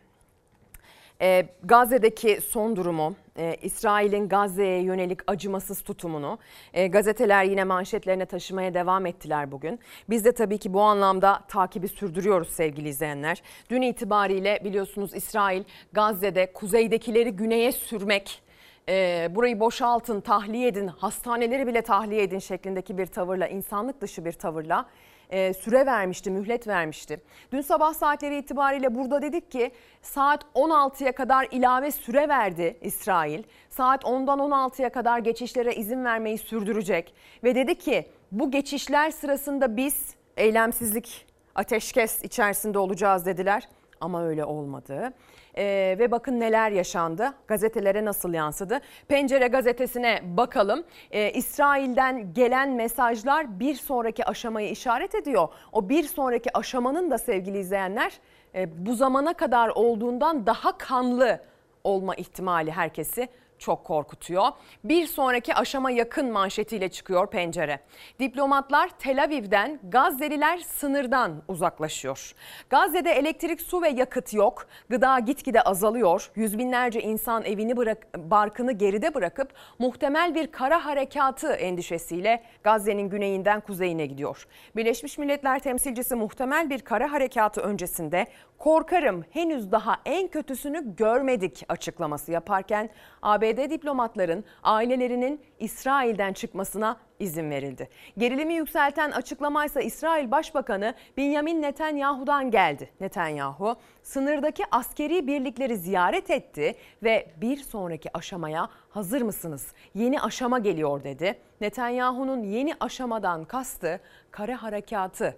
Ee, 1.22 1.46
Gazze'deki 1.64 2.40
son 2.40 2.76
durumu, 2.76 3.14
e, 3.38 3.56
İsrail'in 3.62 4.28
Gazze'ye 4.28 4.82
yönelik 4.82 5.18
acımasız 5.26 5.82
tutumunu 5.82 6.38
e, 6.74 6.86
gazeteler 6.86 7.44
yine 7.44 7.64
manşetlerine 7.64 8.26
taşımaya 8.26 8.74
devam 8.74 9.06
ettiler 9.06 9.52
bugün. 9.52 9.80
Biz 10.10 10.24
de 10.24 10.32
tabii 10.32 10.58
ki 10.58 10.72
bu 10.72 10.80
anlamda 10.80 11.40
takibi 11.48 11.88
sürdürüyoruz 11.88 12.48
sevgili 12.48 12.88
izleyenler. 12.88 13.42
Dün 13.70 13.82
itibariyle 13.82 14.60
biliyorsunuz 14.64 15.14
İsrail 15.14 15.64
Gazze'de 15.92 16.52
kuzeydekileri 16.52 17.30
güneye 17.30 17.72
sürmek 17.72 18.42
e, 18.88 19.28
burayı 19.30 19.60
boşaltın, 19.60 20.20
tahliye 20.20 20.68
edin, 20.68 20.86
hastaneleri 20.86 21.66
bile 21.66 21.82
tahliye 21.82 22.22
edin 22.22 22.38
şeklindeki 22.38 22.98
bir 22.98 23.06
tavırla, 23.06 23.48
insanlık 23.48 24.00
dışı 24.00 24.24
bir 24.24 24.32
tavırla 24.32 24.86
e, 25.30 25.54
süre 25.54 25.86
vermişti, 25.86 26.30
mühlet 26.30 26.68
vermişti. 26.68 27.20
Dün 27.52 27.60
sabah 27.60 27.94
saatleri 27.94 28.38
itibariyle 28.38 28.94
burada 28.94 29.22
dedik 29.22 29.50
ki 29.50 29.70
saat 30.02 30.44
16'ya 30.54 31.12
kadar 31.12 31.48
ilave 31.50 31.90
süre 31.90 32.28
verdi 32.28 32.78
İsrail. 32.80 33.42
Saat 33.70 34.04
10'dan 34.04 34.38
16'ya 34.38 34.88
kadar 34.88 35.18
geçişlere 35.18 35.74
izin 35.74 36.04
vermeyi 36.04 36.38
sürdürecek 36.38 37.14
ve 37.44 37.54
dedi 37.54 37.74
ki 37.74 38.06
bu 38.32 38.50
geçişler 38.50 39.10
sırasında 39.10 39.76
biz 39.76 40.14
eylemsizlik, 40.36 41.26
ateşkes 41.54 42.24
içerisinde 42.24 42.78
olacağız 42.78 43.26
dediler 43.26 43.68
ama 44.00 44.24
öyle 44.26 44.44
olmadı. 44.44 45.12
Ee, 45.56 45.96
ve 45.98 46.10
bakın 46.10 46.40
neler 46.40 46.70
yaşandı. 46.70 47.32
Gazetelere 47.46 48.04
nasıl 48.04 48.32
yansıdı? 48.34 48.80
Pencere 49.08 49.46
gazetesine 49.46 50.22
bakalım. 50.36 50.84
Ee, 51.10 51.30
İsrail'den 51.30 52.34
gelen 52.34 52.70
mesajlar 52.70 53.60
bir 53.60 53.74
sonraki 53.74 54.24
aşamayı 54.24 54.70
işaret 54.70 55.14
ediyor. 55.14 55.48
O 55.72 55.88
bir 55.88 56.02
sonraki 56.02 56.58
aşamanın 56.58 57.10
da 57.10 57.18
sevgili 57.18 57.58
izleyenler 57.58 58.12
e, 58.54 58.86
bu 58.86 58.94
zamana 58.94 59.34
kadar 59.34 59.68
olduğundan 59.68 60.46
daha 60.46 60.78
kanlı 60.78 61.40
olma 61.84 62.14
ihtimali 62.14 62.70
herkesi 62.70 63.28
çok 63.58 63.84
korkutuyor. 63.84 64.48
Bir 64.84 65.06
sonraki 65.06 65.54
aşama 65.54 65.90
yakın 65.90 66.32
manşetiyle 66.32 66.88
çıkıyor 66.88 67.30
pencere. 67.30 67.80
Diplomatlar 68.20 68.88
Tel 68.98 69.22
Aviv'den 69.22 69.80
Gazze'liler 69.82 70.58
sınırdan 70.58 71.42
uzaklaşıyor. 71.48 72.34
Gazze'de 72.70 73.10
elektrik, 73.10 73.60
su 73.60 73.82
ve 73.82 73.88
yakıt 73.88 74.34
yok. 74.34 74.66
Gıda 74.88 75.18
gitgide 75.18 75.62
azalıyor. 75.62 76.30
Yüz 76.34 76.58
binlerce 76.58 77.00
insan 77.00 77.44
evini 77.44 77.76
bırak, 77.76 78.18
barkını 78.30 78.72
geride 78.72 79.14
bırakıp 79.14 79.52
muhtemel 79.78 80.34
bir 80.34 80.46
kara 80.46 80.84
harekatı 80.84 81.52
endişesiyle 81.52 82.42
Gazze'nin 82.62 83.10
güneyinden 83.10 83.60
kuzeyine 83.60 84.06
gidiyor. 84.06 84.46
Birleşmiş 84.76 85.18
Milletler 85.18 85.58
temsilcisi 85.58 86.14
muhtemel 86.14 86.70
bir 86.70 86.80
kara 86.80 87.12
harekatı 87.12 87.60
öncesinde 87.60 88.26
korkarım 88.58 89.24
henüz 89.30 89.72
daha 89.72 89.96
en 90.04 90.28
kötüsünü 90.28 90.96
görmedik 90.96 91.64
açıklaması 91.68 92.32
yaparken 92.32 92.90
ABD 93.22 93.70
diplomatların 93.70 94.44
ailelerinin 94.62 95.40
İsrail'den 95.58 96.32
çıkmasına 96.32 96.96
izin 97.18 97.50
verildi. 97.50 97.88
Gerilimi 98.18 98.54
yükselten 98.54 99.10
açıklamaysa 99.10 99.80
İsrail 99.80 100.30
Başbakanı 100.30 100.94
Benjamin 101.16 101.62
Netanyahu'dan 101.62 102.50
geldi. 102.50 102.90
Netanyahu 103.00 103.76
sınırdaki 104.02 104.64
askeri 104.70 105.26
birlikleri 105.26 105.76
ziyaret 105.76 106.30
etti 106.30 106.74
ve 107.02 107.30
bir 107.40 107.56
sonraki 107.56 108.16
aşamaya 108.16 108.68
hazır 108.90 109.22
mısınız? 109.22 109.72
Yeni 109.94 110.20
aşama 110.20 110.58
geliyor 110.58 111.04
dedi. 111.04 111.38
Netanyahu'nun 111.60 112.42
yeni 112.42 112.74
aşamadan 112.80 113.44
kastı 113.44 114.00
kara 114.30 114.62
harekatı 114.62 115.36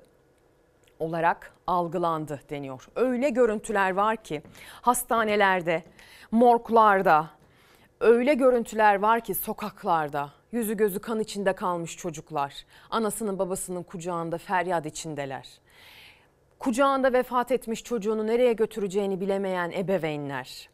olarak 1.01 1.55
algılandı 1.67 2.41
deniyor. 2.51 2.89
Öyle 2.97 3.31
görüntüler 3.31 3.91
var 3.91 4.17
ki 4.17 4.43
hastanelerde, 4.83 5.83
morglarda, 6.31 7.31
öyle 8.01 8.35
görüntüler 8.35 8.95
var 8.95 9.21
ki 9.21 9.35
sokaklarda 9.35 10.31
yüzü 10.53 10.77
gözü 10.77 10.99
kan 10.99 11.21
içinde 11.21 11.53
kalmış 11.53 11.97
çocuklar 11.97 12.55
anasının 12.91 13.39
babasının 13.39 13.83
kucağında 13.83 14.39
feryat 14.39 14.87
içindeler. 14.87 15.49
Kucağında 16.59 17.13
vefat 17.13 17.53
etmiş 17.53 17.85
çocuğunu 17.85 18.27
nereye 18.27 18.53
götüreceğini 18.53 19.21
bilemeyen 19.21 19.71
ebeveynler. 19.71 20.69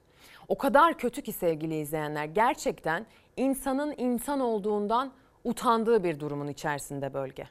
O 0.49 0.59
kadar 0.59 0.99
kötü 0.99 1.23
ki 1.23 1.33
sevgili 1.33 1.79
izleyenler 1.79 2.25
gerçekten 2.25 3.07
insanın 3.37 3.95
insan 3.97 4.41
olduğundan 4.41 5.13
utandığı 5.45 6.05
bir 6.05 6.21
durumun 6.21 6.49
içerisinde 6.49 7.15
bölge. 7.15 7.49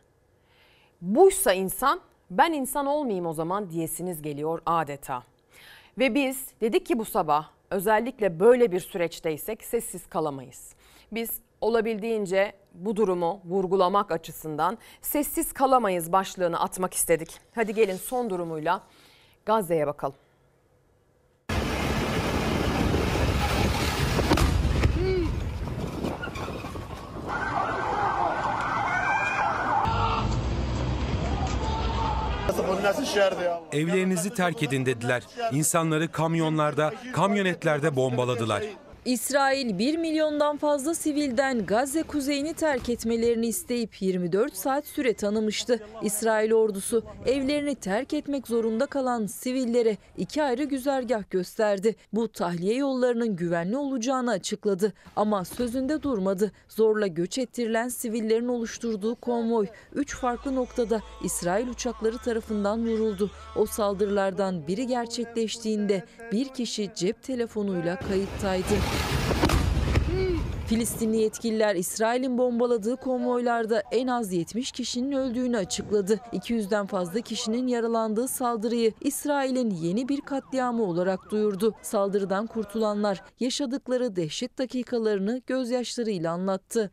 Buysa 1.01 1.53
insan 1.53 2.01
ben 2.32 2.53
insan 2.53 2.86
olmayayım 2.86 3.25
o 3.25 3.34
zaman 3.34 3.70
diyesiniz 3.70 4.22
geliyor 4.22 4.62
adeta. 4.65 5.24
Ve 5.98 6.15
biz 6.15 6.48
dedik 6.62 6.86
ki 6.86 7.00
bu 7.00 7.05
sabah 7.05 7.50
özellikle 7.70 8.39
böyle 8.39 8.72
bir 8.72 8.79
süreçteysek 8.79 9.63
sessiz 9.63 10.08
kalamayız. 10.08 10.75
Biz 11.12 11.39
olabildiğince 11.62 12.53
bu 12.74 12.96
durumu 12.96 13.41
vurgulamak 13.46 14.12
açısından 14.12 14.77
sessiz 15.01 15.53
kalamayız 15.53 16.12
başlığını 16.12 16.60
atmak 16.60 16.94
istedik. 16.94 17.39
Hadi 17.55 17.74
gelin 17.74 17.96
son 17.96 18.29
durumuyla 18.29 18.82
Gazze'ye 19.46 19.88
bakalım. 19.88 20.25
Evlerinizi 33.71 34.29
terk 34.33 34.63
edin 34.63 34.85
dediler. 34.85 35.23
İnsanları 35.51 36.11
kamyonlarda, 36.11 36.93
kamyonetlerde 37.13 37.95
bombaladılar. 37.95 38.63
İsrail 39.05 39.79
1 39.79 39.97
milyondan 39.97 40.57
fazla 40.57 40.93
sivilden 40.93 41.65
Gazze 41.65 42.03
kuzeyini 42.03 42.53
terk 42.53 42.89
etmelerini 42.89 43.47
isteyip 43.47 44.01
24 44.01 44.55
saat 44.55 44.85
süre 44.85 45.13
tanımıştı. 45.13 45.79
İsrail 46.01 46.51
ordusu 46.51 47.03
evlerini 47.25 47.75
terk 47.75 48.13
etmek 48.13 48.47
zorunda 48.47 48.85
kalan 48.85 49.25
sivillere 49.25 49.97
iki 50.17 50.43
ayrı 50.43 50.63
güzergah 50.63 51.29
gösterdi. 51.29 51.95
Bu 52.13 52.27
tahliye 52.27 52.75
yollarının 52.75 53.35
güvenli 53.35 53.77
olacağını 53.77 54.31
açıkladı 54.31 54.93
ama 55.15 55.45
sözünde 55.45 56.03
durmadı. 56.03 56.51
Zorla 56.69 57.07
göç 57.07 57.38
ettirilen 57.38 57.88
sivillerin 57.88 58.47
oluşturduğu 58.47 59.15
konvoy 59.15 59.67
3 59.95 60.15
farklı 60.15 60.55
noktada 60.55 61.01
İsrail 61.24 61.67
uçakları 61.67 62.17
tarafından 62.17 62.88
vuruldu. 62.88 63.31
O 63.55 63.65
saldırılardan 63.65 64.67
biri 64.67 64.88
gerçekleştiğinde 64.88 66.03
bir 66.31 66.47
kişi 66.50 66.91
cep 66.95 67.24
telefonuyla 67.24 68.00
kayıttaydı. 68.00 68.94
Filistinli 70.67 71.17
yetkililer 71.17 71.75
İsrail'in 71.75 72.37
bombaladığı 72.37 72.95
konvoylarda 72.95 73.83
en 73.91 74.07
az 74.07 74.33
70 74.33 74.71
kişinin 74.71 75.11
öldüğünü 75.11 75.57
açıkladı. 75.57 76.19
200'den 76.33 76.85
fazla 76.85 77.21
kişinin 77.21 77.67
yaralandığı 77.67 78.27
saldırıyı 78.27 78.93
İsrail'in 79.01 79.69
yeni 79.69 80.09
bir 80.09 80.21
katliamı 80.21 80.83
olarak 80.83 81.31
duyurdu. 81.31 81.73
Saldırıdan 81.81 82.47
kurtulanlar 82.47 83.23
yaşadıkları 83.39 84.15
dehşet 84.15 84.57
dakikalarını 84.57 85.41
gözyaşlarıyla 85.47 86.31
anlattı. 86.31 86.91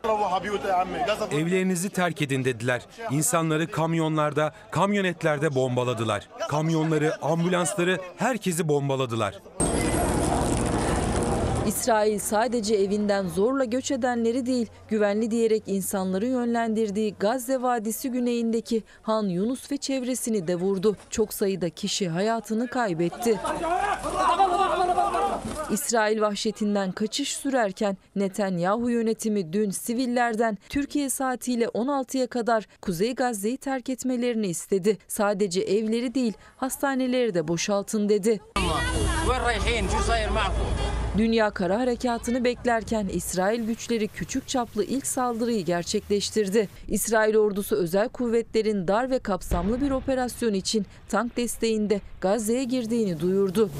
Evlerinizi 1.32 1.90
terk 1.90 2.22
edin 2.22 2.44
dediler. 2.44 2.82
İnsanları 3.10 3.70
kamyonlarda, 3.70 4.54
kamyonetlerde 4.70 5.54
bombaladılar. 5.54 6.28
Kamyonları, 6.48 7.24
ambulansları, 7.24 7.98
herkesi 8.16 8.68
bombaladılar. 8.68 9.40
İsrail 11.82 12.18
sadece 12.18 12.74
evinden 12.74 13.28
zorla 13.28 13.64
göç 13.64 13.90
edenleri 13.90 14.46
değil, 14.46 14.66
güvenli 14.88 15.30
diyerek 15.30 15.62
insanları 15.66 16.26
yönlendirdiği 16.26 17.14
Gazze 17.18 17.62
Vadisi 17.62 18.10
güneyindeki 18.10 18.82
Han 19.02 19.26
Yunus 19.26 19.72
ve 19.72 19.76
çevresini 19.76 20.48
de 20.48 20.56
vurdu. 20.56 20.96
Çok 21.10 21.34
sayıda 21.34 21.70
kişi 21.70 22.08
hayatını 22.08 22.68
kaybetti. 22.68 23.40
İsrail 25.70 26.20
vahşetinden 26.20 26.92
kaçış 26.92 27.36
sürerken 27.36 27.96
Netanyahu 28.16 28.90
yönetimi 28.90 29.52
dün 29.52 29.70
sivillerden 29.70 30.58
Türkiye 30.68 31.10
saatiyle 31.10 31.64
16'ya 31.64 32.26
kadar 32.26 32.66
Kuzey 32.82 33.14
Gazze'yi 33.14 33.56
terk 33.56 33.88
etmelerini 33.90 34.46
istedi. 34.46 34.98
Sadece 35.08 35.60
evleri 35.60 36.14
değil 36.14 36.32
hastaneleri 36.56 37.34
de 37.34 37.48
boşaltın 37.48 38.08
dedi. 38.08 38.40
Dünya 41.18 41.50
kara 41.50 41.80
harekatını 41.80 42.44
beklerken 42.44 43.08
İsrail 43.12 43.66
güçleri 43.66 44.08
küçük 44.08 44.48
çaplı 44.48 44.84
ilk 44.84 45.06
saldırıyı 45.06 45.64
gerçekleştirdi. 45.64 46.68
İsrail 46.88 47.36
ordusu 47.36 47.76
özel 47.76 48.08
kuvvetlerin 48.08 48.88
dar 48.88 49.10
ve 49.10 49.18
kapsamlı 49.18 49.80
bir 49.80 49.90
operasyon 49.90 50.54
için 50.54 50.86
tank 51.08 51.36
desteğinde 51.36 52.00
Gazze'ye 52.20 52.64
girdiğini 52.64 53.20
duyurdu. 53.20 53.70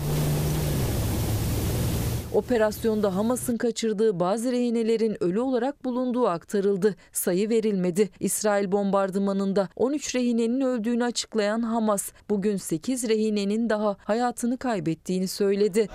Operasyonda 2.35 3.17
Hamas'ın 3.17 3.57
kaçırdığı 3.57 4.21
bazı 4.21 4.53
rehinelerin 4.53 5.23
ölü 5.23 5.41
olarak 5.41 5.85
bulunduğu 5.85 6.29
aktarıldı. 6.29 6.97
Sayı 7.13 7.49
verilmedi. 7.49 8.11
İsrail 8.21 8.73
bombardımanında 8.73 9.69
13 9.77 10.15
rehinenin 10.15 10.61
öldüğünü 10.61 11.05
açıklayan 11.05 11.63
Hamas 11.63 12.13
bugün 12.31 12.57
8 12.57 13.09
rehinenin 13.09 13.71
daha 13.71 13.97
hayatını 14.05 14.59
kaybettiğini 14.59 15.29
söyledi. 15.29 15.89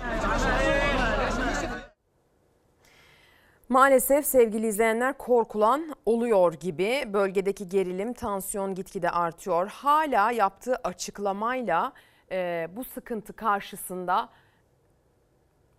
Maalesef 3.68 4.26
sevgili 4.26 4.66
izleyenler 4.66 5.18
korkulan 5.18 5.96
oluyor 6.06 6.52
gibi 6.52 7.04
bölgedeki 7.12 7.68
gerilim, 7.68 8.12
tansiyon 8.12 8.74
gitgide 8.74 9.10
artıyor. 9.10 9.68
Hala 9.68 10.32
yaptığı 10.32 10.76
açıklamayla 10.76 11.92
e, 12.32 12.68
bu 12.76 12.84
sıkıntı 12.84 13.32
karşısında 13.32 14.28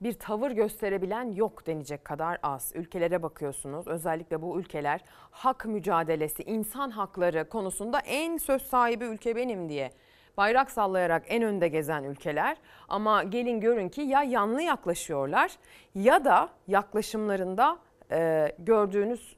bir 0.01 0.13
tavır 0.13 0.51
gösterebilen 0.51 1.31
yok 1.31 1.67
denecek 1.67 2.05
kadar 2.05 2.37
az. 2.43 2.71
Ülkelere 2.75 3.23
bakıyorsunuz 3.23 3.87
özellikle 3.87 4.41
bu 4.41 4.59
ülkeler 4.59 5.01
hak 5.31 5.65
mücadelesi, 5.65 6.43
insan 6.43 6.89
hakları 6.89 7.49
konusunda 7.49 7.99
en 7.99 8.37
söz 8.37 8.61
sahibi 8.61 9.05
ülke 9.05 9.35
benim 9.35 9.69
diye 9.69 9.91
bayrak 10.37 10.71
sallayarak 10.71 11.23
en 11.27 11.43
önde 11.43 11.67
gezen 11.67 12.03
ülkeler 12.03 12.57
ama 12.87 13.23
gelin 13.23 13.59
görün 13.59 13.89
ki 13.89 14.01
ya 14.01 14.23
yanlı 14.23 14.61
yaklaşıyorlar 14.61 15.51
ya 15.95 16.25
da 16.25 16.49
yaklaşımlarında 16.67 17.79
e, 18.11 18.51
gördüğünüz 18.59 19.35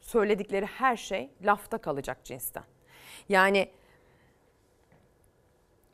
söyledikleri 0.00 0.66
her 0.66 0.96
şey 0.96 1.30
lafta 1.42 1.78
kalacak 1.78 2.24
cinsten. 2.24 2.64
Yani 3.28 3.68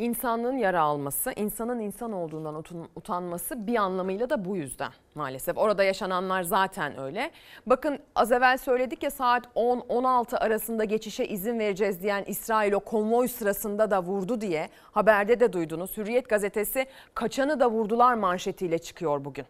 insanlığın 0.01 0.57
yara 0.57 0.81
alması, 0.81 1.33
insanın 1.37 1.81
insan 1.81 2.13
olduğundan 2.13 2.65
utanması 2.97 3.67
bir 3.67 3.77
anlamıyla 3.77 4.31
da 4.31 4.45
bu 4.45 4.57
yüzden 4.57 4.93
maalesef. 5.15 5.59
Orada 5.59 5.85
yaşananlar 5.85 6.43
zaten 6.43 7.01
öyle. 7.01 7.31
Bakın 7.67 7.99
az 8.15 8.33
evvel 8.33 8.59
söyledik 8.59 9.03
ya 9.03 9.11
saat 9.11 9.47
10-16 9.57 10.39
arasında 10.39 10.85
geçişe 10.85 11.25
izin 11.25 11.59
vereceğiz 11.59 12.03
diyen 12.03 12.25
İsrail 12.27 12.73
o 12.73 12.81
konvoy 12.81 13.29
sırasında 13.29 13.91
da 13.91 14.03
vurdu 14.03 14.41
diye 14.41 14.69
haberde 14.93 15.41
de 15.41 15.53
duydunuz. 15.53 15.97
Hürriyet 15.97 16.29
gazetesi 16.29 16.87
kaçanı 17.15 17.61
da 17.61 17.71
vurdular 17.71 18.15
manşetiyle 18.15 18.79
çıkıyor 18.79 19.25
bugün. 19.25 19.47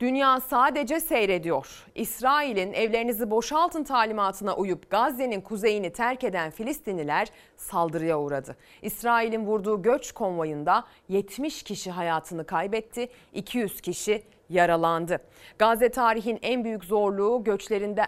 Dünya 0.00 0.40
sadece 0.40 1.00
seyrediyor. 1.00 1.86
İsrail'in 1.94 2.72
evlerinizi 2.72 3.30
boşaltın 3.30 3.84
talimatına 3.84 4.56
uyup 4.56 4.90
Gazze'nin 4.90 5.40
kuzeyini 5.40 5.92
terk 5.92 6.24
eden 6.24 6.50
Filistinliler 6.50 7.28
saldırıya 7.56 8.20
uğradı. 8.20 8.56
İsrail'in 8.82 9.46
vurduğu 9.46 9.82
göç 9.82 10.12
konvoyunda 10.12 10.84
70 11.08 11.62
kişi 11.62 11.90
hayatını 11.90 12.46
kaybetti, 12.46 13.08
200 13.32 13.80
kişi 13.80 14.22
yaralandı. 14.50 15.18
Gazze 15.58 15.88
tarihin 15.88 16.38
en 16.42 16.64
büyük 16.64 16.84
zorluğu 16.84 17.44
göçlerinde 17.44 18.06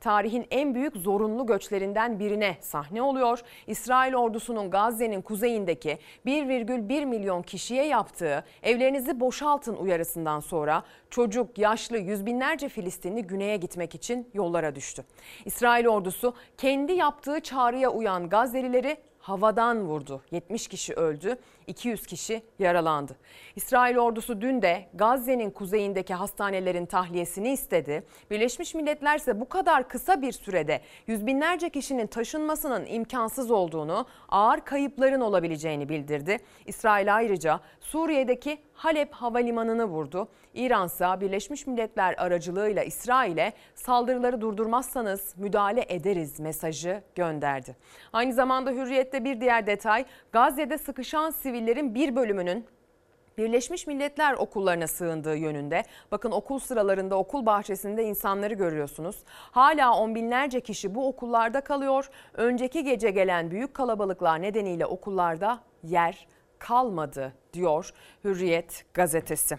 tarihin 0.00 0.46
en 0.50 0.74
büyük 0.74 0.96
zorunlu 0.96 1.46
göçlerinden 1.46 2.18
birine 2.18 2.56
sahne 2.60 3.02
oluyor. 3.02 3.40
İsrail 3.66 4.14
ordusunun 4.14 4.70
Gazze'nin 4.70 5.22
kuzeyindeki 5.22 5.98
1,1 6.26 7.06
milyon 7.06 7.42
kişiye 7.42 7.86
yaptığı 7.86 8.44
evlerinizi 8.62 9.20
boşaltın 9.20 9.76
uyarısından 9.76 10.40
sonra 10.40 10.82
çocuk, 11.10 11.58
yaşlı, 11.58 11.98
yüz 11.98 12.26
binlerce 12.26 12.68
Filistinli 12.68 13.22
güneye 13.22 13.56
gitmek 13.56 13.94
için 13.94 14.28
yollara 14.34 14.74
düştü. 14.74 15.04
İsrail 15.44 15.86
ordusu 15.86 16.34
kendi 16.56 16.92
yaptığı 16.92 17.40
çağrıya 17.40 17.90
uyan 17.90 18.28
Gazze'lileri 18.28 18.96
havadan 19.18 19.86
vurdu. 19.86 20.22
70 20.30 20.68
kişi 20.68 20.94
öldü, 20.94 21.38
200 21.66 22.06
kişi 22.06 22.42
yaralandı. 22.58 23.16
İsrail 23.56 23.96
ordusu 23.96 24.40
dün 24.40 24.62
de 24.62 24.88
Gazze'nin 24.94 25.50
kuzeyindeki 25.50 26.14
hastanelerin 26.14 26.86
tahliyesini 26.86 27.52
istedi. 27.52 28.06
Birleşmiş 28.30 28.74
Milletler 28.74 29.18
ise 29.18 29.40
bu 29.40 29.48
kadar 29.48 29.88
kısa 29.88 30.22
bir 30.22 30.32
sürede 30.32 30.80
yüz 31.06 31.26
binlerce 31.26 31.70
kişinin 31.70 32.06
taşınmasının 32.06 32.86
imkansız 32.86 33.50
olduğunu, 33.50 34.06
ağır 34.28 34.60
kayıpların 34.60 35.20
olabileceğini 35.20 35.88
bildirdi. 35.88 36.38
İsrail 36.66 37.16
ayrıca 37.16 37.60
Suriye'deki 37.80 38.58
Halep 38.76 39.12
havalimanını 39.12 39.84
vurdu. 39.84 40.28
İran 40.56 40.86
ise 40.86 41.06
Birleşmiş 41.20 41.66
Milletler 41.66 42.14
aracılığıyla 42.18 42.82
İsrail'e 42.82 43.52
saldırıları 43.74 44.40
durdurmazsanız 44.40 45.34
müdahale 45.36 45.84
ederiz 45.88 46.40
mesajı 46.40 47.02
gönderdi. 47.14 47.76
Aynı 48.12 48.32
zamanda 48.32 48.70
Hürriyet'te 48.70 49.24
bir 49.24 49.40
diğer 49.40 49.66
detay 49.66 50.04
Gazze'de 50.32 50.78
sıkışan 50.78 51.30
sivillerin 51.30 51.94
bir 51.94 52.16
bölümünün 52.16 52.66
Birleşmiş 53.38 53.86
Milletler 53.86 54.34
okullarına 54.34 54.86
sığındığı 54.86 55.36
yönünde. 55.36 55.82
Bakın 56.12 56.30
okul 56.30 56.58
sıralarında, 56.58 57.16
okul 57.18 57.46
bahçesinde 57.46 58.04
insanları 58.04 58.54
görüyorsunuz. 58.54 59.16
Hala 59.28 59.98
on 59.98 60.14
binlerce 60.14 60.60
kişi 60.60 60.94
bu 60.94 61.08
okullarda 61.08 61.60
kalıyor. 61.60 62.10
Önceki 62.34 62.84
gece 62.84 63.10
gelen 63.10 63.50
büyük 63.50 63.74
kalabalıklar 63.74 64.42
nedeniyle 64.42 64.86
okullarda 64.86 65.58
yer 65.82 66.26
kalmadı 66.58 67.32
diyor 67.52 67.90
Hürriyet 68.24 68.84
gazetesi. 68.94 69.58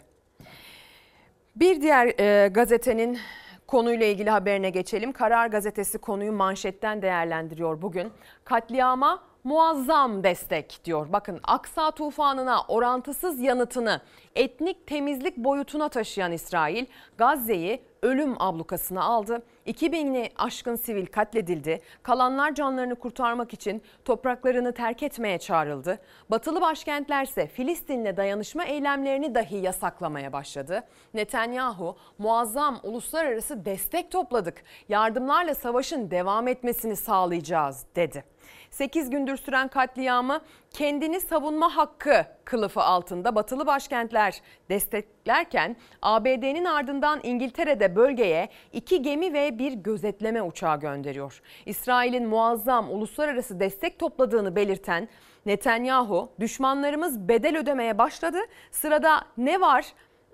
Bir 1.59 1.81
diğer 1.81 2.19
e, 2.19 2.47
gazetenin 2.47 3.19
konuyla 3.67 4.05
ilgili 4.05 4.29
haberine 4.29 4.69
geçelim. 4.69 5.11
Karar 5.11 5.47
gazetesi 5.47 5.97
konuyu 5.97 6.31
manşetten 6.31 7.01
değerlendiriyor 7.01 7.81
bugün. 7.81 8.11
Katliama 8.43 9.23
muazzam 9.43 10.23
destek 10.23 10.81
diyor. 10.85 11.07
Bakın 11.13 11.39
Aksa 11.43 11.91
tufanına 11.91 12.61
orantısız 12.67 13.39
yanıtını 13.41 14.01
etnik 14.35 14.87
temizlik 14.87 15.37
boyutuna 15.37 15.89
taşıyan 15.89 16.31
İsrail 16.31 16.85
Gazze'yi 17.17 17.81
ölüm 18.01 18.41
ablukasına 18.41 19.03
aldı. 19.03 19.43
2000'i 19.67 20.29
aşkın 20.37 20.75
sivil 20.75 21.05
katledildi. 21.05 21.81
Kalanlar 22.03 22.55
canlarını 22.55 22.95
kurtarmak 22.95 23.53
için 23.53 23.81
topraklarını 24.05 24.73
terk 24.73 25.03
etmeye 25.03 25.37
çağrıldı. 25.37 25.99
Batılı 26.29 26.61
başkentlerse 26.61 27.47
Filistin'le 27.47 28.17
dayanışma 28.17 28.65
eylemlerini 28.65 29.35
dahi 29.35 29.55
yasaklamaya 29.55 30.33
başladı. 30.33 30.83
Netanyahu 31.13 31.97
muazzam 32.17 32.79
uluslararası 32.83 33.65
destek 33.65 34.11
topladık. 34.11 34.63
Yardımlarla 34.89 35.55
savaşın 35.55 36.11
devam 36.11 36.47
etmesini 36.47 36.95
sağlayacağız 36.95 37.85
dedi. 37.95 38.36
8 38.77 39.09
gündür 39.09 39.37
süren 39.37 39.67
katliamı 39.67 40.41
kendini 40.69 41.19
savunma 41.19 41.77
hakkı 41.77 42.25
kılıfı 42.45 42.81
altında 42.81 43.35
batılı 43.35 43.67
başkentler 43.67 44.41
desteklerken 44.69 45.75
ABD'nin 46.01 46.65
ardından 46.65 47.19
İngiltere'de 47.23 47.95
bölgeye 47.95 48.49
iki 48.73 49.01
gemi 49.01 49.33
ve 49.33 49.59
bir 49.59 49.73
gözetleme 49.73 50.41
uçağı 50.41 50.79
gönderiyor. 50.79 51.41
İsrail'in 51.65 52.27
muazzam 52.27 52.91
uluslararası 52.91 53.59
destek 53.59 53.99
topladığını 53.99 54.55
belirten 54.55 55.07
Netanyahu 55.45 56.31
düşmanlarımız 56.39 57.27
bedel 57.27 57.57
ödemeye 57.57 57.97
başladı. 57.97 58.37
Sırada 58.71 59.21
ne 59.37 59.61
var? 59.61 59.85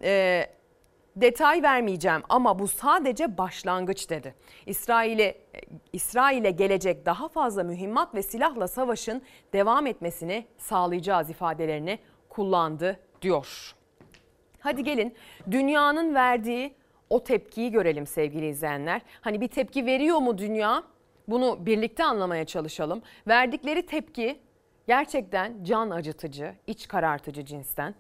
Ee, 0.03 0.45
detay 1.15 1.63
vermeyeceğim 1.63 2.21
ama 2.30 2.60
bu 2.60 2.67
sadece 2.67 3.38
başlangıç 3.38 4.10
dedi. 4.10 4.36
İsrail'e 4.65 5.36
İsrail'e 5.93 6.52
gelecek 6.52 7.06
daha 7.06 7.28
fazla 7.28 7.63
mühimmat 7.63 8.15
ve 8.15 8.23
silahla 8.23 8.67
savaşın 8.67 9.21
devam 9.54 9.88
etmesini 9.88 10.45
sağlayacağız 10.58 11.30
ifadelerini 11.30 11.99
kullandı 12.30 12.99
diyor. 13.21 13.76
Hadi 14.60 14.84
gelin 14.84 15.15
dünyanın 15.52 16.15
verdiği 16.15 16.73
o 17.10 17.23
tepkiyi 17.23 17.71
görelim 17.71 18.08
sevgili 18.08 18.47
izleyenler. 18.47 19.02
Hani 19.21 19.41
bir 19.41 19.47
tepki 19.47 19.86
veriyor 19.86 20.17
mu 20.17 20.38
dünya? 20.38 20.84
Bunu 21.28 21.65
birlikte 21.65 22.04
anlamaya 22.04 22.45
çalışalım. 22.45 23.02
Verdikleri 23.28 23.86
tepki 23.86 24.39
gerçekten 24.88 25.63
can 25.63 25.89
acıtıcı, 25.89 26.56
iç 26.67 26.88
karartıcı 26.88 27.45
cinsten 27.45 27.95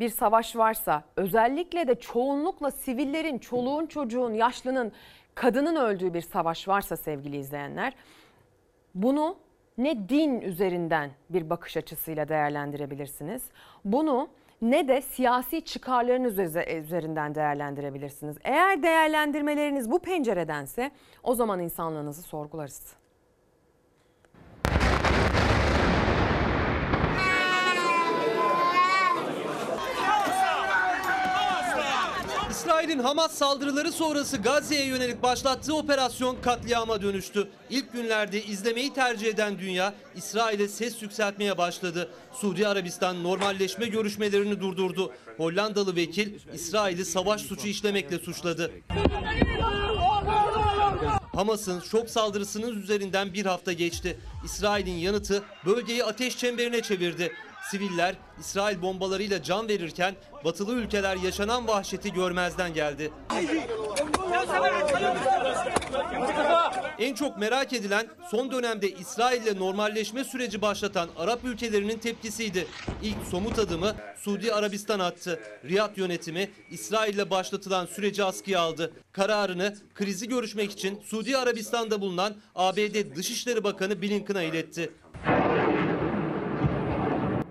bir 0.00 0.08
savaş 0.08 0.56
varsa 0.56 1.04
özellikle 1.16 1.88
de 1.88 1.94
çoğunlukla 1.94 2.70
sivillerin, 2.70 3.38
çoluğun, 3.38 3.86
çocuğun, 3.86 4.34
yaşlının, 4.34 4.92
kadının 5.34 5.76
öldüğü 5.76 6.14
bir 6.14 6.20
savaş 6.20 6.68
varsa 6.68 6.96
sevgili 6.96 7.36
izleyenler 7.36 7.94
bunu 8.94 9.36
ne 9.78 10.08
din 10.08 10.40
üzerinden 10.40 11.10
bir 11.30 11.50
bakış 11.50 11.76
açısıyla 11.76 12.28
değerlendirebilirsiniz. 12.28 13.42
Bunu 13.84 14.28
ne 14.62 14.88
de 14.88 15.02
siyasi 15.02 15.64
çıkarlarınız 15.64 16.38
üzerinden 16.38 17.34
değerlendirebilirsiniz. 17.34 18.36
Eğer 18.44 18.82
değerlendirmeleriniz 18.82 19.90
bu 19.90 19.98
penceredense 19.98 20.90
o 21.22 21.34
zaman 21.34 21.60
insanlığınızı 21.60 22.22
sorgularız. 22.22 22.97
İsrail'in 32.68 32.98
Hamas 32.98 33.34
saldırıları 33.34 33.92
sonrası 33.92 34.36
Gazze'ye 34.36 34.84
yönelik 34.84 35.22
başlattığı 35.22 35.76
operasyon 35.76 36.36
katliama 36.42 37.02
dönüştü. 37.02 37.48
İlk 37.70 37.92
günlerde 37.92 38.44
izlemeyi 38.44 38.94
tercih 38.94 39.26
eden 39.26 39.58
dünya 39.58 39.94
İsrail'e 40.16 40.68
ses 40.68 41.02
yükseltmeye 41.02 41.58
başladı. 41.58 42.10
Suudi 42.32 42.68
Arabistan 42.68 43.22
normalleşme 43.22 43.86
görüşmelerini 43.86 44.60
durdurdu. 44.60 45.12
Hollandalı 45.36 45.96
vekil 45.96 46.38
İsrail'i 46.54 47.04
savaş 47.04 47.40
suçu 47.40 47.68
işlemekle 47.68 48.18
suçladı. 48.18 48.70
Hamas'ın 51.34 51.80
şok 51.80 52.10
saldırısının 52.10 52.82
üzerinden 52.82 53.34
bir 53.34 53.46
hafta 53.46 53.72
geçti. 53.72 54.18
İsrail'in 54.44 54.98
yanıtı 54.98 55.42
bölgeyi 55.66 56.04
ateş 56.04 56.38
çemberine 56.38 56.82
çevirdi. 56.82 57.32
Siviller 57.70 58.16
İsrail 58.40 58.82
bombalarıyla 58.82 59.42
can 59.42 59.68
verirken 59.68 60.14
batılı 60.44 60.74
ülkeler 60.74 61.16
yaşanan 61.16 61.68
vahşeti 61.68 62.12
görmezden 62.12 62.74
geldi. 62.74 63.10
En 66.98 67.14
çok 67.14 67.38
merak 67.38 67.72
edilen 67.72 68.06
son 68.30 68.50
dönemde 68.50 68.90
İsrail 68.90 69.42
ile 69.42 69.58
normalleşme 69.58 70.24
süreci 70.24 70.62
başlatan 70.62 71.08
Arap 71.16 71.44
ülkelerinin 71.44 71.98
tepkisiydi. 71.98 72.66
İlk 73.02 73.16
somut 73.30 73.58
adımı 73.58 73.96
Suudi 74.16 74.52
Arabistan 74.52 75.00
attı. 75.00 75.40
Riyad 75.64 75.96
yönetimi 75.96 76.50
İsrail 76.70 77.14
ile 77.14 77.30
başlatılan 77.30 77.86
süreci 77.86 78.24
askıya 78.24 78.60
aldı. 78.60 78.92
Kararını 79.12 79.76
krizi 79.94 80.28
görüşmek 80.28 80.72
için 80.72 81.00
Suudi 81.04 81.36
Arabistan'da 81.38 82.00
bulunan 82.00 82.36
ABD 82.54 83.16
Dışişleri 83.16 83.64
Bakanı 83.64 84.02
Blinken'a 84.02 84.42
iletti. 84.42 84.92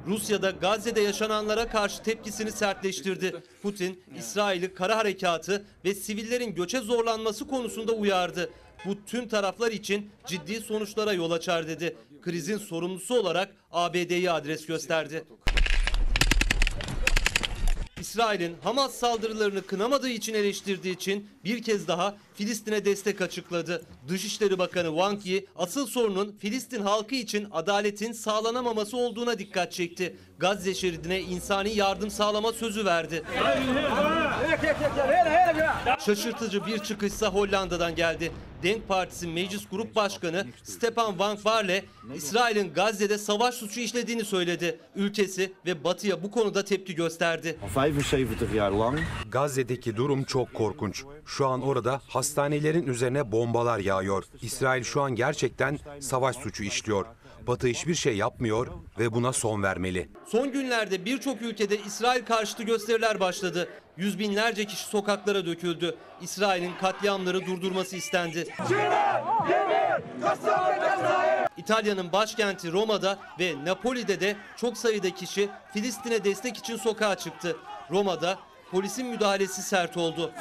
Rusya'da 0.08 0.52
Gazze'de 0.52 1.02
yaşananlara 1.02 1.70
karşı 1.70 2.04
tepkisini 2.04 2.52
sertleştirdi. 2.52 3.43
Putin, 3.62 4.04
İsrail'i 4.20 4.74
kara 4.74 4.98
harekatı 4.98 5.65
ve 5.86 5.93
sivillerin 5.93 6.56
göçe 6.56 6.80
zorlanması 6.80 7.48
konusunda 7.48 7.91
uyardı. 7.91 8.50
Bu 8.86 9.06
tüm 9.06 9.28
taraflar 9.28 9.72
için 9.72 10.10
ciddi 10.28 10.60
sonuçlara 10.60 11.13
yol 11.13 11.32
açar 11.32 11.67
dedi. 11.67 11.96
Krizin 12.22 12.58
sorumlusu 12.58 13.20
olarak 13.20 13.56
ABD'yi 13.72 14.32
adres 14.32 14.65
gösterdi. 14.65 15.24
İsrail'in 18.00 18.56
Hamas 18.63 18.93
saldırılarını 18.93 19.62
kınamadığı 19.62 20.10
için 20.10 20.34
eleştirdiği 20.34 20.96
için 20.96 21.28
bir 21.47 21.63
kez 21.63 21.88
daha 21.88 22.15
Filistin'e 22.33 22.86
destek 22.86 23.21
açıkladı. 23.21 23.86
Dışişleri 24.07 24.60
Bakanı 24.60 24.88
Wang 24.88 25.25
Yi 25.25 25.47
asıl 25.55 25.88
sorunun 25.88 26.36
Filistin 26.39 26.81
halkı 26.81 27.15
için 27.15 27.47
adaletin 27.51 28.12
sağlanamaması 28.12 28.97
olduğuna 28.97 29.39
dikkat 29.39 29.71
çekti. 29.71 30.15
Gazze 30.39 30.73
şeridine 30.73 31.21
insani 31.21 31.75
yardım 31.75 32.10
sağlama 32.10 32.53
sözü 32.53 32.86
verdi. 32.86 33.23
Şaşırtıcı 36.05 36.65
bir 36.65 36.79
çıkışsa 36.79 37.27
Hollanda'dan 37.29 37.95
geldi. 37.95 38.31
Denk 38.63 38.88
Partisi 38.88 39.27
Meclis 39.27 39.67
Grup 39.71 39.95
Başkanı 39.95 40.45
Stepan 40.63 41.19
Van 41.19 41.38
Varle, 41.45 41.86
İsrail'in 42.15 42.73
Gazze'de 42.73 43.17
savaş 43.17 43.55
suçu 43.55 43.79
işlediğini 43.79 44.25
söyledi. 44.25 44.79
Ülkesi 44.95 45.53
ve 45.65 45.83
Batı'ya 45.83 46.23
bu 46.23 46.31
konuda 46.31 46.65
tepki 46.65 46.95
gösterdi. 46.95 47.57
75 47.88 48.53
jaar 48.53 48.71
lang. 48.71 48.99
Gazze'deki 49.31 49.95
durum 49.95 50.23
çok 50.23 50.53
korkunç. 50.53 51.03
Şu 51.25 51.37
an 51.45 51.62
orada 51.62 52.02
hastanelerin 52.08 52.88
üzerine 52.88 53.32
bombalar 53.32 53.80
yağıyor. 53.80 54.23
İsrail 54.41 54.84
şu 54.84 55.02
an 55.02 55.15
gerçekten 55.15 55.80
savaş 56.00 56.36
suçu 56.36 56.63
işliyor. 56.63 57.06
Batı 57.47 57.67
hiçbir 57.67 57.95
şey 57.95 58.17
yapmıyor 58.17 58.67
ve 59.00 59.13
buna 59.13 59.34
son 59.34 59.63
vermeli. 59.63 60.10
Son 60.28 60.52
günlerde 60.52 61.06
birçok 61.06 61.41
ülkede 61.41 61.78
İsrail 61.78 62.26
karşıtı 62.26 62.63
gösteriler 62.63 63.19
başladı. 63.19 63.69
Yüz 63.97 64.19
binlerce 64.19 64.65
kişi 64.65 64.84
sokaklara 64.84 65.45
döküldü. 65.45 65.95
İsrail'in 66.21 66.73
katliamları 66.82 67.45
durdurması 67.45 67.95
istendi. 67.95 68.47
İtalya'nın 71.58 72.12
başkenti 72.12 72.71
Roma'da 72.71 73.19
ve 73.39 73.56
Napoli'de 73.65 74.19
de 74.19 74.36
çok 74.56 74.78
sayıda 74.78 75.15
kişi 75.15 75.50
Filistin'e 75.73 76.23
destek 76.23 76.58
için 76.58 76.78
sokağa 76.78 77.15
çıktı. 77.15 77.58
Roma'da 77.91 78.39
polisin 78.71 79.06
müdahalesi 79.06 79.62
sert 79.62 79.97
oldu. 79.97 80.32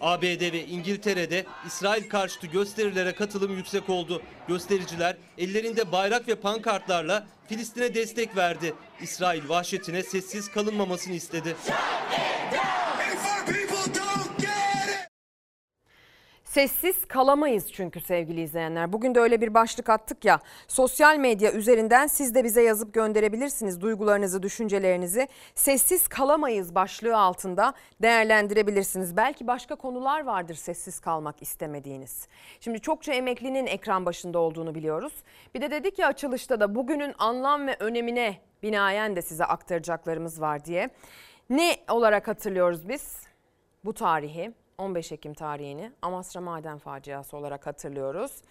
ABD 0.00 0.52
ve 0.52 0.66
İngiltere'de 0.66 1.46
İsrail 1.66 2.08
karşıtı 2.08 2.46
gösterilere 2.46 3.14
katılım 3.14 3.56
yüksek 3.56 3.90
oldu. 3.90 4.22
Göstericiler 4.48 5.16
ellerinde 5.38 5.92
bayrak 5.92 6.28
ve 6.28 6.34
pankartlarla 6.34 7.26
Filistin'e 7.48 7.94
destek 7.94 8.36
verdi. 8.36 8.74
İsrail 9.00 9.48
vahşetine 9.48 10.02
sessiz 10.02 10.50
kalınmamasını 10.50 11.14
istedi. 11.14 11.56
Sessiz 16.54 17.04
kalamayız 17.08 17.72
çünkü 17.72 18.00
sevgili 18.00 18.40
izleyenler. 18.40 18.92
Bugün 18.92 19.14
de 19.14 19.20
öyle 19.20 19.40
bir 19.40 19.54
başlık 19.54 19.88
attık 19.88 20.24
ya. 20.24 20.40
Sosyal 20.68 21.16
medya 21.16 21.52
üzerinden 21.52 22.06
siz 22.06 22.34
de 22.34 22.44
bize 22.44 22.62
yazıp 22.62 22.94
gönderebilirsiniz 22.94 23.80
duygularınızı, 23.80 24.42
düşüncelerinizi. 24.42 25.28
Sessiz 25.54 26.08
kalamayız 26.08 26.74
başlığı 26.74 27.18
altında 27.18 27.74
değerlendirebilirsiniz. 28.02 29.16
Belki 29.16 29.46
başka 29.46 29.74
konular 29.74 30.24
vardır 30.24 30.54
sessiz 30.54 31.00
kalmak 31.00 31.42
istemediğiniz. 31.42 32.28
Şimdi 32.60 32.80
çokça 32.80 33.12
emeklinin 33.12 33.66
ekran 33.66 34.06
başında 34.06 34.38
olduğunu 34.38 34.74
biliyoruz. 34.74 35.12
Bir 35.54 35.60
de 35.60 35.70
dedik 35.70 35.98
ya 35.98 36.08
açılışta 36.08 36.60
da 36.60 36.74
bugünün 36.74 37.14
anlam 37.18 37.66
ve 37.66 37.76
önemine 37.80 38.36
binaen 38.62 39.16
de 39.16 39.22
size 39.22 39.44
aktaracaklarımız 39.44 40.40
var 40.40 40.64
diye. 40.64 40.90
Ne 41.50 41.76
olarak 41.90 42.28
hatırlıyoruz 42.28 42.88
biz 42.88 43.22
bu 43.84 43.94
tarihi? 43.94 44.63
15 44.78 45.12
Ekim 45.12 45.34
tarihini 45.34 45.92
Amasra 46.02 46.40
Maden 46.40 46.78
Faciası 46.78 47.36
olarak 47.36 47.66
hatırlıyoruz. 47.66 48.42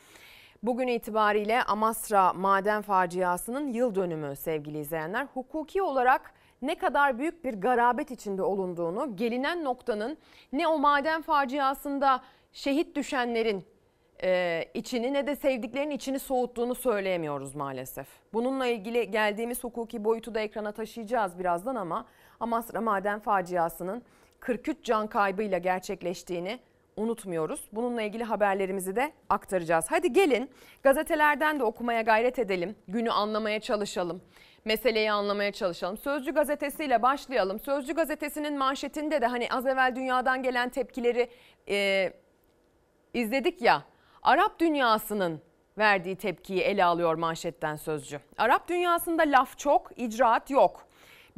Bugün 0.64 0.88
itibariyle 0.88 1.64
Amasra 1.64 2.34
Maden 2.34 2.82
Faciası'nın 2.82 3.68
yıl 3.68 3.96
dönümü 3.96 4.36
sevgili 4.36 4.80
izleyenler. 4.80 5.28
Hukuki 5.34 5.82
olarak 5.82 6.34
ne 6.62 6.76
kadar 6.76 7.20
büyük 7.20 7.46
bir 7.46 7.54
garabet 7.54 8.12
içinde 8.12 8.44
olunduğunu, 8.44 9.16
gelinen 9.16 9.64
noktanın 9.64 10.18
ne 10.54 10.68
o 10.68 10.80
maden 10.80 11.22
faciasında 11.22 12.22
şehit 12.54 12.96
düşenlerin 12.96 13.66
e, 14.24 14.64
içini 14.74 15.14
ne 15.14 15.28
de 15.28 15.36
sevdiklerin 15.36 15.90
içini 15.90 16.20
soğuttuğunu 16.20 16.76
söyleyemiyoruz 16.76 17.56
maalesef. 17.56 18.08
Bununla 18.34 18.68
ilgili 18.68 19.12
geldiğimiz 19.12 19.64
hukuki 19.64 20.04
boyutu 20.04 20.36
da 20.36 20.40
ekrana 20.40 20.72
taşıyacağız 20.72 21.40
birazdan 21.40 21.76
ama 21.76 22.06
Amasra 22.40 22.82
Maden 22.82 23.20
Faciası'nın 23.20 24.04
43 24.44 24.84
can 24.84 25.08
kaybıyla 25.08 25.58
gerçekleştiğini 25.58 26.60
unutmuyoruz. 26.98 27.68
Bununla 27.72 28.02
ilgili 28.02 28.24
haberlerimizi 28.24 28.96
de 28.96 29.12
aktaracağız. 29.30 29.86
Hadi 29.90 30.14
gelin 30.14 30.50
gazetelerden 30.84 31.60
de 31.60 31.64
okumaya 31.64 32.02
gayret 32.02 32.40
edelim. 32.40 32.76
Günü 32.88 33.12
anlamaya 33.12 33.60
çalışalım. 33.60 34.22
Meseleyi 34.66 35.12
anlamaya 35.12 35.52
çalışalım. 35.52 35.98
Sözcü 35.98 36.34
gazetesiyle 36.34 37.02
başlayalım. 37.02 37.60
Sözcü 37.60 37.94
gazetesinin 37.94 38.58
manşetinde 38.58 39.22
de 39.22 39.28
hani 39.28 39.48
az 39.52 39.66
evvel 39.66 39.96
dünyadan 39.96 40.44
gelen 40.44 40.70
tepkileri 40.70 41.30
e, 41.70 42.10
izledik 43.14 43.62
ya. 43.62 43.84
Arap 44.24 44.60
dünyasının 44.60 45.42
verdiği 45.78 46.16
tepkiyi 46.16 46.62
ele 46.62 46.86
alıyor 46.86 47.16
manşetten 47.16 47.76
sözcü. 47.76 48.20
Arap 48.38 48.68
dünyasında 48.68 49.24
laf 49.24 49.58
çok, 49.58 49.92
icraat 49.96 50.50
yok. 50.50 50.88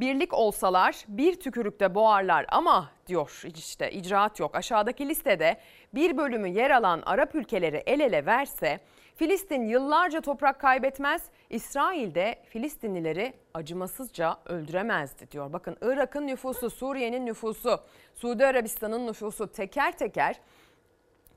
Birlik 0.00 0.34
olsalar 0.34 1.04
bir 1.08 1.40
tükürükte 1.40 1.94
boğarlar 1.94 2.46
ama 2.48 2.90
diyor 3.06 3.42
işte 3.56 3.90
icraat 3.90 4.40
yok. 4.40 4.54
Aşağıdaki 4.54 5.08
listede 5.08 5.56
bir 5.94 6.16
bölümü 6.16 6.48
yer 6.48 6.70
alan 6.70 7.02
Arap 7.06 7.34
ülkeleri 7.34 7.82
el 7.86 8.00
ele 8.00 8.26
verse 8.26 8.80
Filistin 9.16 9.64
yıllarca 9.64 10.20
toprak 10.20 10.60
kaybetmez, 10.60 11.22
İsrail 11.50 12.14
de 12.14 12.34
Filistinlileri 12.48 13.34
acımasızca 13.54 14.36
öldüremezdi 14.46 15.30
diyor. 15.30 15.52
Bakın 15.52 15.76
Irak'ın 15.82 16.26
nüfusu, 16.26 16.70
Suriye'nin 16.70 17.26
nüfusu, 17.26 17.80
Suudi 18.14 18.46
Arabistan'ın 18.46 19.06
nüfusu 19.06 19.52
teker 19.52 19.98
teker 19.98 20.40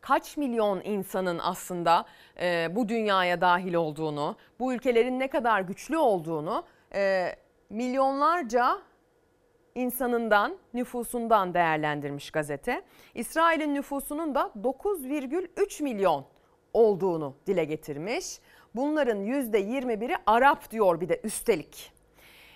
kaç 0.01 0.37
milyon 0.37 0.81
insanın 0.81 1.39
aslında 1.39 2.05
e, 2.41 2.67
bu 2.75 2.89
dünyaya 2.89 3.41
dahil 3.41 3.73
olduğunu, 3.73 4.35
bu 4.59 4.73
ülkelerin 4.73 5.19
ne 5.19 5.27
kadar 5.27 5.61
güçlü 5.61 5.97
olduğunu 5.97 6.63
e, 6.93 7.35
milyonlarca 7.69 8.81
insanından, 9.75 10.57
nüfusundan 10.73 11.53
değerlendirmiş 11.53 12.31
gazete. 12.31 12.81
İsrail'in 13.15 13.75
nüfusunun 13.75 14.35
da 14.35 14.51
9,3 14.63 15.83
milyon 15.83 16.25
olduğunu 16.73 17.35
dile 17.47 17.63
getirmiş. 17.63 18.39
Bunların 18.75 19.25
%21'i 19.25 20.15
Arap 20.25 20.71
diyor 20.71 21.01
bir 21.01 21.09
de 21.09 21.21
üstelik. 21.23 21.99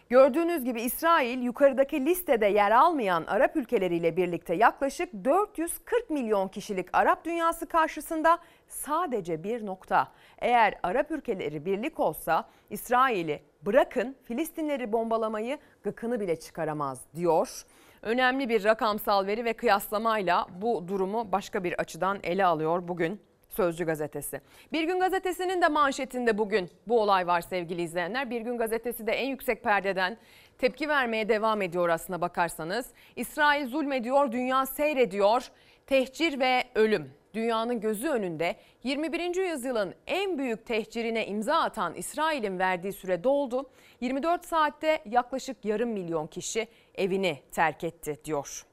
Gördüğünüz 0.09 0.63
gibi 0.63 0.81
İsrail 0.81 1.41
yukarıdaki 1.41 2.05
listede 2.05 2.45
yer 2.45 2.71
almayan 2.71 3.25
Arap 3.25 3.55
ülkeleriyle 3.55 4.17
birlikte 4.17 4.55
yaklaşık 4.55 5.13
440 5.25 6.09
milyon 6.09 6.47
kişilik 6.47 6.87
Arap 6.93 7.25
dünyası 7.25 7.65
karşısında 7.65 8.39
sadece 8.67 9.43
bir 9.43 9.65
nokta. 9.65 10.11
Eğer 10.39 10.79
Arap 10.83 11.11
ülkeleri 11.11 11.65
birlik 11.65 11.99
olsa 11.99 12.49
İsrail'i 12.69 13.52
bırakın 13.65 14.15
Filistinleri 14.23 14.91
bombalamayı 14.91 15.57
gıkını 15.83 16.19
bile 16.19 16.35
çıkaramaz 16.39 17.01
diyor. 17.15 17.63
Önemli 18.01 18.49
bir 18.49 18.63
rakamsal 18.63 19.27
veri 19.27 19.45
ve 19.45 19.53
kıyaslamayla 19.53 20.47
bu 20.61 20.87
durumu 20.87 21.31
başka 21.31 21.63
bir 21.63 21.73
açıdan 21.73 22.19
ele 22.23 22.45
alıyor 22.45 22.87
bugün 22.87 23.21
Sözcü 23.55 23.85
gazetesi. 23.85 24.41
Bir 24.71 24.83
gün 24.83 24.99
gazetesinin 24.99 25.61
de 25.61 25.67
manşetinde 25.67 26.37
bugün 26.37 26.69
bu 26.87 27.01
olay 27.01 27.27
var 27.27 27.41
sevgili 27.41 27.81
izleyenler. 27.81 28.29
Bir 28.29 28.41
gün 28.41 28.57
gazetesi 28.57 29.07
de 29.07 29.11
en 29.11 29.27
yüksek 29.27 29.63
perdeden 29.63 30.17
tepki 30.57 30.89
vermeye 30.89 31.29
devam 31.29 31.61
ediyor 31.61 31.89
aslına 31.89 32.21
bakarsanız. 32.21 32.85
İsrail 33.15 33.67
zulmediyor, 33.67 34.31
dünya 34.31 34.65
seyrediyor. 34.65 35.47
Tehcir 35.87 36.39
ve 36.39 36.63
ölüm. 36.75 37.22
Dünyanın 37.33 37.79
gözü 37.79 38.07
önünde 38.09 38.55
21. 38.83 39.51
yüzyılın 39.51 39.95
en 40.07 40.37
büyük 40.37 40.65
tehcirine 40.65 41.27
imza 41.27 41.55
atan 41.55 41.93
İsrail'in 41.93 42.59
verdiği 42.59 42.93
süre 42.93 43.23
doldu. 43.23 43.69
24 44.01 44.45
saatte 44.45 45.01
yaklaşık 45.05 45.65
yarım 45.65 45.89
milyon 45.89 46.27
kişi 46.27 46.67
evini 46.95 47.39
terk 47.51 47.83
etti 47.83 48.19
diyor. 48.25 48.65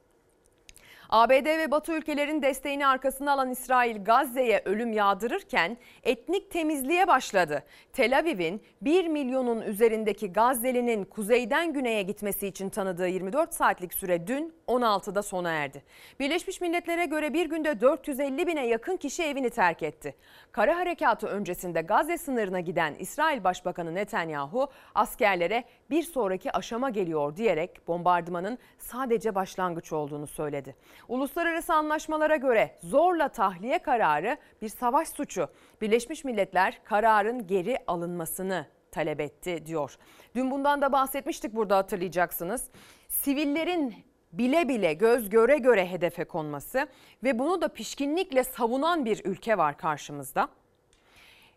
ABD 1.11 1.47
ve 1.47 1.71
Batı 1.71 1.93
ülkelerin 1.93 2.43
desteğini 2.43 2.87
arkasına 2.87 3.33
alan 3.33 3.51
İsrail 3.51 4.05
Gazze'ye 4.05 4.63
ölüm 4.65 4.93
yağdırırken 4.93 5.77
etnik 6.03 6.51
temizliğe 6.51 7.09
başladı. 7.09 7.63
Tel 7.93 8.19
Aviv'in 8.19 8.63
1 8.83 9.07
milyonun 9.07 9.61
üzerindeki 9.61 10.33
Gazze'linin 10.33 11.05
kuzeyden 11.05 11.73
güneye 11.73 12.03
gitmesi 12.03 12.47
için 12.47 12.69
tanıdığı 12.69 13.09
24 13.09 13.55
saatlik 13.55 13.95
süre 13.95 14.27
dün 14.27 14.55
16'da 14.69 15.23
sona 15.23 15.51
erdi. 15.51 15.83
Birleşmiş 16.21 16.61
Milletler'e 16.61 17.05
göre 17.05 17.33
bir 17.35 17.47
günde 17.47 17.81
450 17.81 18.47
bine 18.47 18.67
yakın 18.67 18.97
kişi 18.97 19.23
evini 19.23 19.51
terk 19.51 19.83
etti. 19.83 20.15
Kara 20.53 20.77
harekatı 20.77 21.27
öncesinde 21.27 21.81
Gazze 21.81 22.19
sınırına 22.19 22.61
giden 22.61 22.95
İsrail 22.99 23.45
Başbakanı 23.45 23.95
Netanyahu 23.95 24.71
askerlere 24.95 25.65
bir 25.91 26.03
sonraki 26.03 26.53
aşama 26.53 26.91
geliyor 26.91 27.37
diyerek 27.37 27.89
bombardımanın 27.89 28.59
sadece 28.79 29.35
başlangıç 29.35 29.93
olduğunu 29.93 30.27
söyledi. 30.27 30.77
Uluslararası 31.09 31.75
anlaşmalara 31.75 32.37
göre 32.37 32.79
zorla 32.83 33.29
tahliye 33.29 33.79
kararı 33.79 34.37
bir 34.63 34.69
savaş 34.69 35.09
suçu. 35.09 35.49
Birleşmiş 35.81 36.25
Milletler 36.25 36.81
kararın 36.85 37.47
geri 37.47 37.79
alınmasını 37.87 38.67
talep 38.91 39.21
etti 39.21 39.67
diyor. 39.67 39.97
Dün 40.35 40.51
bundan 40.51 40.83
da 40.83 40.93
bahsetmiştik 40.93 41.55
burada 41.55 41.77
hatırlayacaksınız. 41.77 42.71
Sivillerin 43.09 43.95
bile 44.33 44.69
bile 44.69 44.93
göz 44.93 45.31
göre 45.31 45.59
göre 45.59 45.87
hedefe 45.91 46.25
konması 46.25 46.87
ve 47.23 47.39
bunu 47.39 47.61
da 47.61 47.69
pişkinlikle 47.69 48.45
savunan 48.45 49.05
bir 49.05 49.25
ülke 49.25 49.59
var 49.59 49.79
karşımızda. 49.79 50.49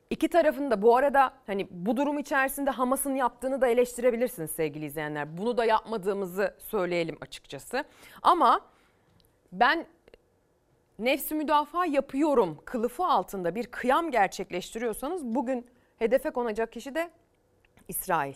İki 0.09 0.27
tarafın 0.27 0.71
da 0.71 0.81
bu 0.81 0.97
arada 0.97 1.33
hani 1.47 1.67
bu 1.71 1.97
durum 1.97 2.19
içerisinde 2.19 2.69
Hamas'ın 2.69 3.15
yaptığını 3.15 3.61
da 3.61 3.67
eleştirebilirsiniz 3.67 4.51
sevgili 4.51 4.85
izleyenler. 4.85 5.37
Bunu 5.37 5.57
da 5.57 5.65
yapmadığımızı 5.65 6.55
söyleyelim 6.59 7.17
açıkçası. 7.21 7.83
Ama 8.21 8.61
ben 9.51 9.85
nefsi 10.99 11.35
müdafaa 11.35 11.85
yapıyorum 11.85 12.57
kılıfı 12.65 13.05
altında 13.05 13.55
bir 13.55 13.65
kıyam 13.67 14.11
gerçekleştiriyorsanız 14.11 15.25
bugün 15.25 15.67
hedefe 15.99 16.29
konacak 16.29 16.71
kişi 16.71 16.95
de 16.95 17.09
İsrail. 17.87 18.35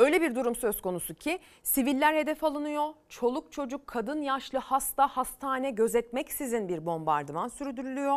Öyle 0.00 0.20
bir 0.20 0.34
durum 0.34 0.56
söz 0.56 0.80
konusu 0.80 1.14
ki 1.14 1.38
siviller 1.62 2.14
hedef 2.14 2.44
alınıyor. 2.44 2.94
Çoluk 3.08 3.52
çocuk, 3.52 3.86
kadın, 3.86 4.22
yaşlı, 4.22 4.58
hasta, 4.58 5.06
hastane 5.06 5.70
gözetmeksizin 5.70 6.68
bir 6.68 6.86
bombardıman 6.86 7.48
sürdürülüyor. 7.48 8.16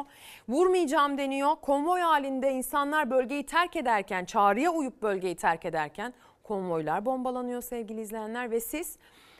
Vurmayacağım 0.49 1.17
deniyor. 1.17 1.55
Konvoy 1.61 2.01
halinde 2.01 2.51
insanlar 2.51 3.09
bölgeyi 3.09 3.45
terk 3.45 3.75
ederken, 3.75 4.25
çağrıya 4.25 4.71
uyup 4.71 5.01
bölgeyi 5.01 5.35
terk 5.35 5.65
ederken 5.65 6.13
konvoylar 6.43 7.05
bombalanıyor 7.05 7.61
sevgili 7.61 8.01
izleyenler 8.01 8.51
ve 8.51 8.59
siz 8.59 8.97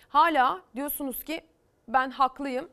hala 0.09 0.61
diyorsunuz 0.75 1.23
ki 1.23 1.41
ben 1.87 2.09
haklıyım, 2.09 2.69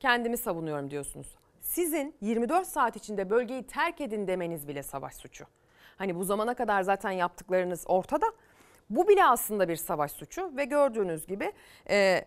kendimi 0.00 0.36
savunuyorum 0.36 0.90
diyorsunuz. 0.90 1.36
Sizin 1.60 2.14
24 2.20 2.66
saat 2.66 2.96
içinde 2.96 3.30
bölgeyi 3.30 3.62
terk 3.66 4.00
edin 4.00 4.26
demeniz 4.26 4.68
bile 4.68 4.82
savaş 4.82 5.14
suçu. 5.14 5.44
Hani 5.96 6.16
bu 6.16 6.24
zamana 6.24 6.54
kadar 6.54 6.82
zaten 6.82 7.10
yaptıklarınız 7.10 7.84
ortada. 7.86 8.26
Bu 8.90 9.08
bile 9.08 9.24
aslında 9.24 9.68
bir 9.68 9.76
savaş 9.76 10.12
suçu 10.12 10.56
ve 10.56 10.64
gördüğünüz 10.64 11.26
gibi 11.26 11.52
e, 11.90 12.24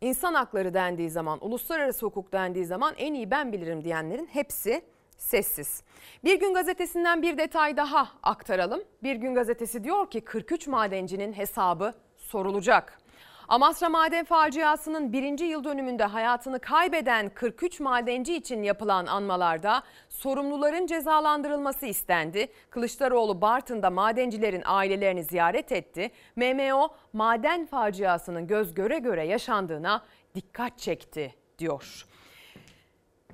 insan 0.00 0.34
hakları 0.34 0.74
dendiği 0.74 1.10
zaman, 1.10 1.44
uluslararası 1.44 2.06
hukuk 2.06 2.32
dendiği 2.32 2.64
zaman 2.64 2.94
en 2.96 3.14
iyi 3.14 3.30
ben 3.30 3.52
bilirim 3.52 3.84
diyenlerin 3.84 4.26
hepsi 4.26 4.82
sessiz. 5.16 5.82
Bir 6.24 6.40
gün 6.40 6.54
gazetesinden 6.54 7.22
bir 7.22 7.38
detay 7.38 7.76
daha 7.76 8.08
aktaralım. 8.22 8.82
Bir 9.02 9.16
gün 9.16 9.34
gazetesi 9.34 9.84
diyor 9.84 10.10
ki 10.10 10.20
43 10.20 10.66
madencinin 10.66 11.32
hesabı 11.32 11.94
sorulacak. 12.16 13.03
Amasra 13.48 13.88
maden 13.88 14.24
faciasının 14.24 15.12
birinci 15.12 15.44
yıl 15.44 15.64
dönümünde 15.64 16.04
hayatını 16.04 16.58
kaybeden 16.60 17.28
43 17.28 17.80
madenci 17.80 18.36
için 18.36 18.62
yapılan 18.62 19.06
anmalarda 19.06 19.82
sorumluların 20.08 20.86
cezalandırılması 20.86 21.86
istendi. 21.86 22.48
Kılıçdaroğlu 22.70 23.40
Bartın'da 23.40 23.90
madencilerin 23.90 24.62
ailelerini 24.64 25.24
ziyaret 25.24 25.72
etti. 25.72 26.10
MMO 26.36 26.88
maden 27.12 27.66
faciasının 27.66 28.46
göz 28.46 28.74
göre 28.74 28.98
göre 28.98 29.26
yaşandığına 29.26 30.02
dikkat 30.34 30.78
çekti 30.78 31.34
diyor. 31.58 32.06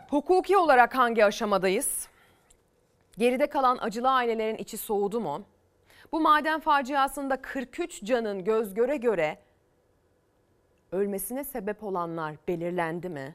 Hukuki 0.08 0.56
olarak 0.56 0.94
hangi 0.94 1.24
aşamadayız? 1.24 2.08
Geride 3.18 3.46
kalan 3.46 3.78
acılı 3.80 4.10
ailelerin 4.10 4.56
içi 4.56 4.76
soğudu 4.76 5.20
mu? 5.20 5.42
Bu 6.12 6.20
maden 6.20 6.60
faciasında 6.60 7.42
43 7.42 8.04
canın 8.04 8.44
göz 8.44 8.74
göre 8.74 8.96
göre 8.96 9.38
ölmesine 10.92 11.44
sebep 11.44 11.82
olanlar 11.84 12.34
belirlendi 12.48 13.08
mi? 13.08 13.34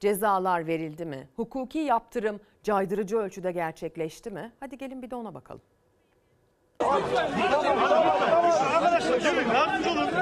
Cezalar 0.00 0.66
verildi 0.66 1.04
mi? 1.04 1.28
Hukuki 1.36 1.78
yaptırım 1.78 2.40
caydırıcı 2.62 3.16
ölçüde 3.16 3.52
gerçekleşti 3.52 4.30
mi? 4.30 4.52
Hadi 4.60 4.78
gelin 4.78 5.02
bir 5.02 5.10
de 5.10 5.16
ona 5.16 5.34
bakalım. 5.34 5.62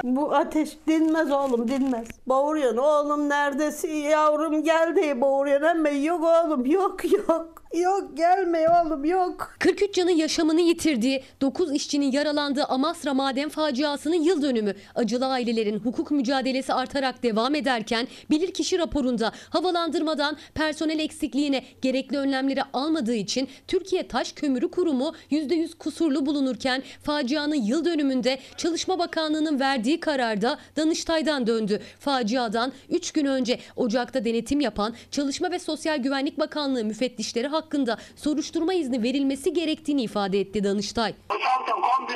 Bu 0.03 0.35
ateş 0.35 0.77
dinmez 0.87 1.31
oğlum 1.31 1.67
dinmez. 1.67 2.07
Bağırıyorsun 2.27 2.77
oğlum 2.77 3.29
neredesin 3.29 3.93
yavrum 3.93 4.63
gel 4.63 4.95
diye 4.95 5.21
bağırıyorsun 5.21 5.65
ama 5.65 5.89
yok 5.89 6.23
oğlum 6.23 6.65
yok 6.65 7.11
yok. 7.11 7.56
Yok 7.73 8.17
gelme 8.17 8.65
oğlum 8.69 9.05
yok. 9.05 9.55
43 9.59 9.93
canın 9.95 10.11
yaşamını 10.11 10.61
yitirdiği, 10.61 11.23
9 11.41 11.73
işçinin 11.73 12.11
yaralandığı 12.11 12.63
Amasra 12.63 13.13
maden 13.13 13.49
faciasının 13.49 14.15
yıl 14.15 14.41
dönümü. 14.41 14.75
Acılı 14.95 15.25
ailelerin 15.25 15.79
hukuk 15.79 16.11
mücadelesi 16.11 16.73
artarak 16.73 17.23
devam 17.23 17.55
ederken 17.55 18.07
bilirkişi 18.29 18.79
raporunda 18.79 19.31
havalandırmadan 19.49 20.37
personel 20.53 20.99
eksikliğine 20.99 21.63
gerekli 21.81 22.17
önlemleri 22.17 22.63
almadığı 22.73 23.15
için 23.15 23.49
Türkiye 23.67 24.07
Taş 24.07 24.31
Kömürü 24.31 24.71
Kurumu 24.71 25.13
%100 25.31 25.77
kusurlu 25.77 26.25
bulunurken 26.25 26.83
facianın 27.03 27.55
yıl 27.55 27.85
dönümünde 27.85 28.39
Çalışma 28.57 28.99
Bakanlığı'nın 28.99 29.59
verdiği 29.59 29.99
kararda 29.99 30.57
Danıştay'dan 30.75 31.47
döndü. 31.47 31.79
Faciadan 31.99 32.71
3 32.89 33.11
gün 33.11 33.25
önce 33.25 33.59
Ocak'ta 33.75 34.25
denetim 34.25 34.59
yapan 34.59 34.95
Çalışma 35.11 35.51
ve 35.51 35.59
Sosyal 35.59 35.97
Güvenlik 35.97 36.39
Bakanlığı 36.39 36.85
müfettişleri 36.85 37.47
hakkında 37.57 37.97
soruşturma 38.15 38.73
izni 38.73 39.03
verilmesi 39.03 39.53
gerektiğini 39.53 40.01
ifade 40.03 40.39
etti 40.39 40.63
Danıştay. 40.63 41.13
Komple. 41.29 42.15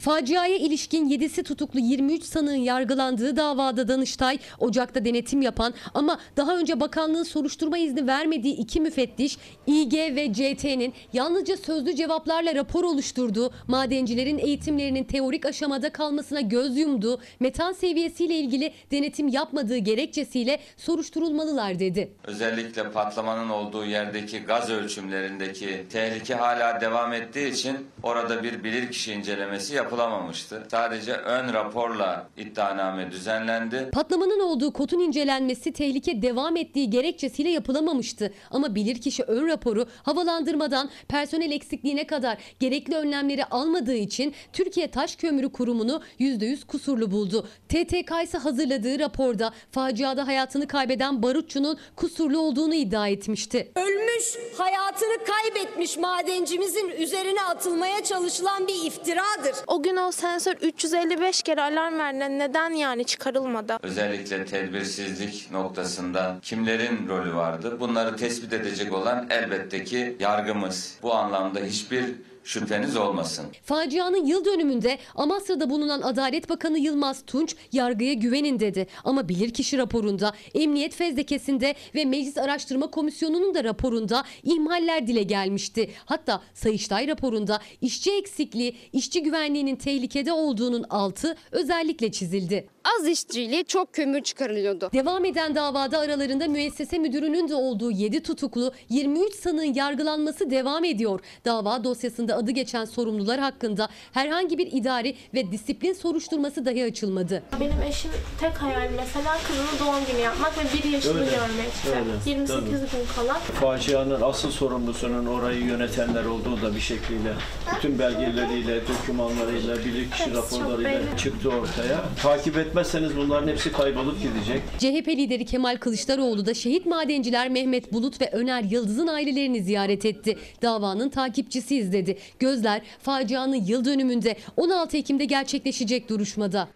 Faciaya 0.00 0.56
ilişkin 0.56 1.10
7'si 1.10 1.42
tutuklu 1.42 1.80
23 1.80 2.24
sanığın 2.24 2.54
yargılandığı 2.54 3.36
davada 3.36 3.88
Danıştay, 3.88 4.38
Ocak'ta 4.58 5.04
denetim 5.04 5.42
yapan 5.42 5.74
ama 5.94 6.18
daha 6.36 6.56
önce 6.56 6.80
bakanlığın 6.80 7.22
soruşturma 7.22 7.78
izni 7.78 8.06
vermediği 8.06 8.56
iki 8.56 8.80
müfettiş 8.80 9.38
İG 9.66 9.94
ve 9.94 10.32
CT'nin 10.32 10.94
yalnızca 11.12 11.56
sözlü 11.56 11.94
cevaplarla 11.94 12.54
rapor 12.54 12.84
oluşturduğu, 12.84 13.52
madencilerin 13.68 14.38
eğitimlerinin 14.38 15.04
teorik 15.04 15.46
aşamada 15.46 15.90
kalmasına 15.90 16.40
göz 16.40 16.76
yumduğu, 16.76 17.20
metan 17.40 17.72
seviyesiyle 17.72 18.34
ilgili 18.34 18.72
denetim 18.90 19.28
yapmadığı 19.28 19.76
gerekçesiyle 19.76 20.60
soruşturulmalılar 20.76 21.78
dedi. 21.78 22.12
Özellikle 22.24 22.90
patlamanın 22.90 23.48
olduğu 23.48 23.84
yerdeki 23.84 24.38
gaz 24.38 24.70
ölçümlerindeki 24.70 25.84
tehlike 25.92 26.34
hala 26.34 26.80
devam 26.80 27.12
ettiği 27.12 27.52
için 27.52 27.76
orada 28.02 28.42
bir 28.42 28.64
bilir 28.64 28.83
bilirkişi 28.84 29.12
incelemesi 29.12 29.74
yapılamamıştı. 29.74 30.66
Sadece 30.70 31.12
ön 31.12 31.52
raporla 31.52 32.28
iddianame 32.36 33.10
düzenlendi. 33.10 33.88
Patlamanın 33.92 34.40
olduğu 34.40 34.72
kotun 34.72 35.00
incelenmesi 35.00 35.72
tehlike 35.72 36.22
devam 36.22 36.56
ettiği 36.56 36.90
gerekçesiyle 36.90 37.50
yapılamamıştı. 37.50 38.32
Ama 38.50 38.74
bilirkişi 38.74 39.22
ön 39.22 39.48
raporu 39.48 39.86
havalandırmadan 40.02 40.90
personel 41.08 41.50
eksikliğine 41.50 42.06
kadar 42.06 42.38
gerekli 42.60 42.96
önlemleri 42.96 43.44
almadığı 43.44 43.94
için 43.94 44.34
Türkiye 44.52 44.90
Taş 44.90 45.16
Kömürü 45.16 45.52
Kurumu'nu 45.52 46.02
%100 46.20 46.66
kusurlu 46.66 47.10
buldu. 47.10 47.48
TTK 47.68 48.12
ise 48.24 48.38
hazırladığı 48.38 48.98
raporda 48.98 49.52
faciada 49.70 50.26
hayatını 50.26 50.66
kaybeden 50.66 51.22
barutçunun 51.22 51.78
kusurlu 51.96 52.38
olduğunu 52.38 52.74
iddia 52.74 53.08
etmişti. 53.08 53.72
Ölmüş, 53.76 54.34
hayatını 54.58 55.24
kaybetmiş 55.24 55.96
madencimizin 55.96 56.88
üzerine 56.88 57.42
atılmaya 57.42 58.04
çalışılan 58.04 58.68
bir 58.68 58.73
iftiradır. 58.74 59.54
O 59.66 59.82
gün 59.82 59.96
o 59.96 60.12
sensör 60.12 60.54
355 60.62 61.42
kere 61.42 61.62
alarm 61.62 61.98
verdi. 61.98 62.38
Neden 62.38 62.70
yani 62.70 63.04
çıkarılmadı? 63.04 63.76
Özellikle 63.82 64.44
tedbirsizlik 64.44 65.48
noktasında 65.52 66.36
kimlerin 66.42 67.08
rolü 67.08 67.34
vardı? 67.34 67.80
Bunları 67.80 68.16
tespit 68.16 68.52
edecek 68.52 68.92
olan 68.92 69.26
elbette 69.30 69.84
ki 69.84 70.16
yargımız. 70.20 70.98
Bu 71.02 71.14
anlamda 71.14 71.60
hiçbir 71.60 72.04
şüpheniz 72.44 72.96
olmasın. 72.96 73.44
Facianın 73.62 74.26
yıl 74.26 74.44
dönümünde 74.44 74.98
Amasra'da 75.14 75.70
bulunan 75.70 76.02
Adalet 76.02 76.48
Bakanı 76.48 76.78
Yılmaz 76.78 77.22
Tunç 77.26 77.56
yargıya 77.72 78.12
güvenin 78.12 78.60
dedi. 78.60 78.86
Ama 79.04 79.28
bilirkişi 79.28 79.78
raporunda, 79.78 80.32
emniyet 80.54 80.94
fezlekesinde 80.94 81.74
ve 81.94 82.04
Meclis 82.04 82.38
Araştırma 82.38 82.90
Komisyonu'nun 82.90 83.54
da 83.54 83.64
raporunda 83.64 84.24
ihmaller 84.42 85.06
dile 85.06 85.22
gelmişti. 85.22 85.90
Hatta 86.04 86.42
Sayıştay 86.54 87.08
raporunda 87.08 87.60
işçi 87.80 88.12
eksikliği, 88.12 88.76
işçi 88.92 89.22
güvenliğinin 89.22 89.76
tehlikede 89.76 90.32
olduğunun 90.32 90.84
altı 90.90 91.36
özellikle 91.52 92.12
çizildi. 92.12 92.68
Az 92.98 93.08
işçiyle 93.08 93.64
çok 93.64 93.92
kömür 93.92 94.22
çıkarılıyordu. 94.22 94.90
Devam 94.92 95.24
eden 95.24 95.54
davada 95.54 95.98
aralarında 95.98 96.48
müessese 96.48 96.98
müdürünün 96.98 97.48
de 97.48 97.54
olduğu 97.54 97.90
7 97.90 98.22
tutuklu 98.22 98.72
23 98.88 99.34
sanığın 99.34 99.74
yargılanması 99.74 100.50
devam 100.50 100.84
ediyor. 100.84 101.20
Dava 101.44 101.84
dosyasında 101.84 102.33
adı 102.34 102.50
geçen 102.50 102.84
sorumlular 102.84 103.40
hakkında 103.40 103.88
herhangi 104.12 104.58
bir 104.58 104.72
idari 104.72 105.14
ve 105.34 105.52
disiplin 105.52 105.92
soruşturması 105.92 106.64
dahi 106.66 106.84
açılmadı. 106.84 107.42
Benim 107.60 107.82
eşim 107.88 108.10
tek 108.40 108.52
hayal 108.62 108.88
mesela 108.96 109.38
kızının 109.46 109.86
doğum 109.88 110.04
günü 110.12 110.20
yapmak 110.20 110.58
ve 110.58 110.62
bir 110.78 110.90
yaşını 110.92 111.14
Öyle, 111.20 111.24
görmek. 111.30 112.00
öyle, 112.26 112.30
28 112.36 112.48
tabii. 112.48 112.70
gün 112.70 113.06
kala. 113.16 113.34
Facianın 113.34 114.20
asıl 114.22 114.50
sorumlusunun 114.50 115.26
orayı 115.26 115.60
yönetenler 115.64 116.24
olduğu 116.24 116.62
da 116.62 116.74
bir 116.74 116.80
şekliyle 116.80 117.34
bütün 117.76 117.98
belgeleriyle, 117.98 118.80
dokümanlarıyla, 118.88 119.76
çok 120.18 120.34
raporlarıyla 120.34 121.16
çıktı 121.16 121.48
ortaya. 121.48 122.04
Takip 122.22 122.56
etmezseniz 122.56 123.16
bunların 123.16 123.48
hepsi 123.48 123.72
kaybolup 123.72 124.16
gidecek. 124.22 124.62
CHP 124.78 125.08
lideri 125.08 125.44
Kemal 125.44 125.76
Kılıçdaroğlu 125.76 126.46
da 126.46 126.54
şehit 126.54 126.86
madenciler 126.86 127.48
Mehmet 127.48 127.92
Bulut 127.92 128.20
ve 128.20 128.30
Öner 128.32 128.62
Yıldız'ın 128.62 129.06
ailelerini 129.06 129.62
ziyaret 129.62 130.04
etti. 130.04 130.38
Davanın 130.62 131.08
takipçisiyiz 131.08 131.92
dedi. 131.92 132.18
Gözler 132.38 132.82
facianın 133.02 133.54
yıl 133.54 133.84
dönümünde 133.84 134.36
16 134.56 134.96
Ekim'de 134.96 135.24
gerçekleşecek 135.24 136.08
duruşmada. 136.08 136.68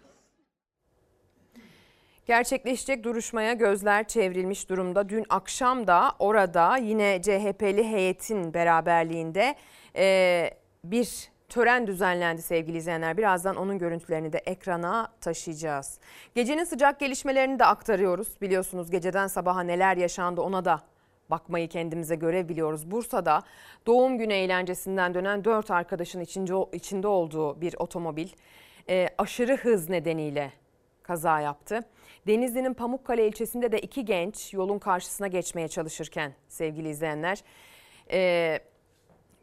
Gerçekleşecek 2.29 3.03
duruşmaya 3.03 3.53
gözler 3.53 4.07
çevrilmiş 4.07 4.69
durumda. 4.69 5.09
Dün 5.09 5.25
akşam 5.29 5.87
da 5.87 6.11
orada 6.19 6.77
yine 6.77 7.21
CHP'li 7.21 7.83
heyetin 7.83 8.53
beraberliğinde 8.53 9.55
e, 9.95 10.49
bir 10.83 11.29
tören 11.49 11.87
düzenlendi 11.87 12.41
sevgili 12.41 12.77
izleyenler. 12.77 13.17
Birazdan 13.17 13.55
onun 13.55 13.79
görüntülerini 13.79 14.33
de 14.33 14.37
ekrana 14.37 15.07
taşıyacağız. 15.21 15.99
Gecenin 16.35 16.63
sıcak 16.63 16.99
gelişmelerini 16.99 17.59
de 17.59 17.65
aktarıyoruz. 17.65 18.41
Biliyorsunuz 18.41 18.91
geceden 18.91 19.27
sabaha 19.27 19.61
neler 19.61 19.97
yaşandı 19.97 20.41
ona 20.41 20.65
da 20.65 20.81
bakmayı 21.29 21.67
kendimize 21.67 22.15
görev 22.15 22.49
biliyoruz. 22.49 22.91
Bursa'da 22.91 23.43
doğum 23.87 24.17
günü 24.17 24.33
eğlencesinden 24.33 25.13
dönen 25.13 25.43
4 25.43 25.71
arkadaşın 25.71 26.21
içinde, 26.21 27.07
olduğu 27.07 27.61
bir 27.61 27.75
otomobil 27.79 28.29
e, 28.89 29.09
aşırı 29.17 29.57
hız 29.57 29.89
nedeniyle 29.89 30.53
kaza 31.03 31.39
yaptı. 31.39 31.79
Denizli'nin 32.27 32.73
Pamukkale 32.73 33.27
ilçesinde 33.27 33.71
de 33.71 33.79
iki 33.79 34.05
genç 34.05 34.53
yolun 34.53 34.79
karşısına 34.79 35.27
geçmeye 35.27 35.67
çalışırken 35.67 36.33
sevgili 36.47 36.89
izleyenler 36.89 37.43
e, 38.11 38.59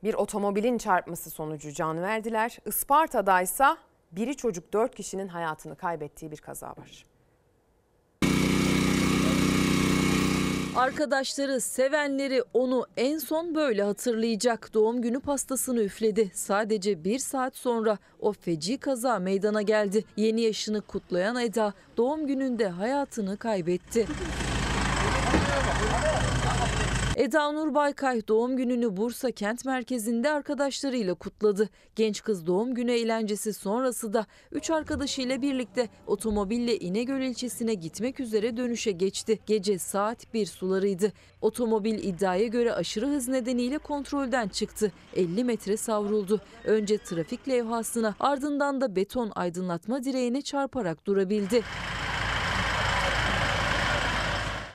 bir 0.03 0.15
otomobilin 0.15 0.79
çarpması 0.79 1.31
sonucu 1.31 1.73
can 1.73 2.03
verdiler. 2.03 2.59
Isparta'da 2.67 3.43
ise 3.43 3.65
biri 4.13 4.37
çocuk 4.37 4.73
dört 4.73 4.95
kişinin 4.95 5.29
hayatını 5.29 5.77
kaybettiği 5.77 6.31
bir 6.31 6.37
kaza 6.37 6.69
var. 6.69 7.16
Arkadaşları, 10.77 11.61
sevenleri 11.61 12.43
onu 12.55 12.87
en 12.97 13.19
son 13.19 13.55
böyle 13.55 13.83
hatırlayacak. 13.83 14.75
Doğum 14.75 15.03
günü 15.03 15.21
pastasını 15.21 15.83
üfledi. 15.83 16.31
Sadece 16.35 17.05
bir 17.05 17.19
saat 17.19 17.57
sonra 17.57 17.99
o 18.21 18.33
feci 18.33 18.79
kaza 18.79 19.19
meydana 19.19 19.63
geldi. 19.63 20.05
Yeni 20.17 20.41
yaşını 20.41 20.81
kutlayan 20.81 21.37
Eda 21.37 21.75
doğum 21.97 22.27
gününde 22.27 22.69
hayatını 22.69 23.37
kaybetti. 23.37 24.07
Eda 27.17 27.53
Nur 27.53 27.75
Baykay 27.75 28.29
doğum 28.29 28.57
gününü 28.57 28.97
Bursa 28.97 29.31
kent 29.31 29.65
merkezinde 29.65 30.31
arkadaşlarıyla 30.31 31.15
kutladı. 31.15 31.69
Genç 31.95 32.23
kız 32.23 32.47
doğum 32.47 32.75
günü 32.75 32.93
eğlencesi 32.93 33.53
sonrası 33.53 34.13
da 34.13 34.27
3 34.53 34.71
arkadaşıyla 34.71 35.43
birlikte 35.43 35.89
otomobille 36.07 36.79
İnegöl 36.79 37.21
ilçesine 37.21 37.75
gitmek 37.75 38.21
üzere 38.21 38.57
dönüşe 38.57 38.91
geçti. 38.91 39.39
Gece 39.47 39.79
saat 39.79 40.35
1 40.35 40.47
sularıydı. 40.47 41.13
Otomobil 41.41 41.99
iddiaya 41.99 42.47
göre 42.47 42.73
aşırı 42.73 43.07
hız 43.07 43.29
nedeniyle 43.29 43.79
kontrolden 43.79 44.49
çıktı. 44.49 44.93
50 45.15 45.45
metre 45.45 45.77
savruldu. 45.77 46.41
Önce 46.65 46.99
trafik 46.99 47.49
levhasına 47.49 48.15
ardından 48.21 48.81
da 48.81 48.97
beton 48.97 49.33
aydınlatma 49.35 50.05
direğine 50.05 50.43
çarparak 50.43 51.07
durabildi. 51.07 51.63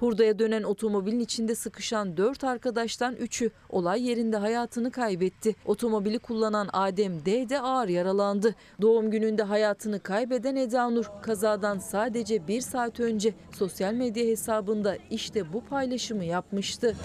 Hurdaya 0.02 0.40
dönen 0.40 0.64
otomobilin 0.64 1.20
içinde 1.20 1.56
sıkışan 1.56 2.18
4 2.18 2.44
arkadaştan 2.44 3.16
3'ü 3.16 3.52
olay 3.70 4.08
yerinde 4.10 4.38
hayatını 4.38 4.92
kaybetti. 4.92 5.56
Otomobili 5.66 6.20
kullanan 6.20 6.70
Adem 6.74 7.26
D 7.26 7.50
de 7.50 7.60
ağır 7.60 7.88
yaralandı. 7.88 8.56
Doğum 8.82 9.12
gününde 9.12 9.44
hayatını 9.44 10.00
kaybeden 10.00 10.56
Eda 10.56 10.90
Nur 10.90 11.06
kazadan 11.24 11.80
sadece 11.80 12.48
bir 12.48 12.62
saat 12.62 13.00
önce 13.00 13.34
sosyal 13.52 13.94
medya 13.94 14.26
hesabında 14.26 14.98
işte 15.10 15.54
bu 15.54 15.62
paylaşımı 15.66 16.26
yapmıştı. 16.26 16.96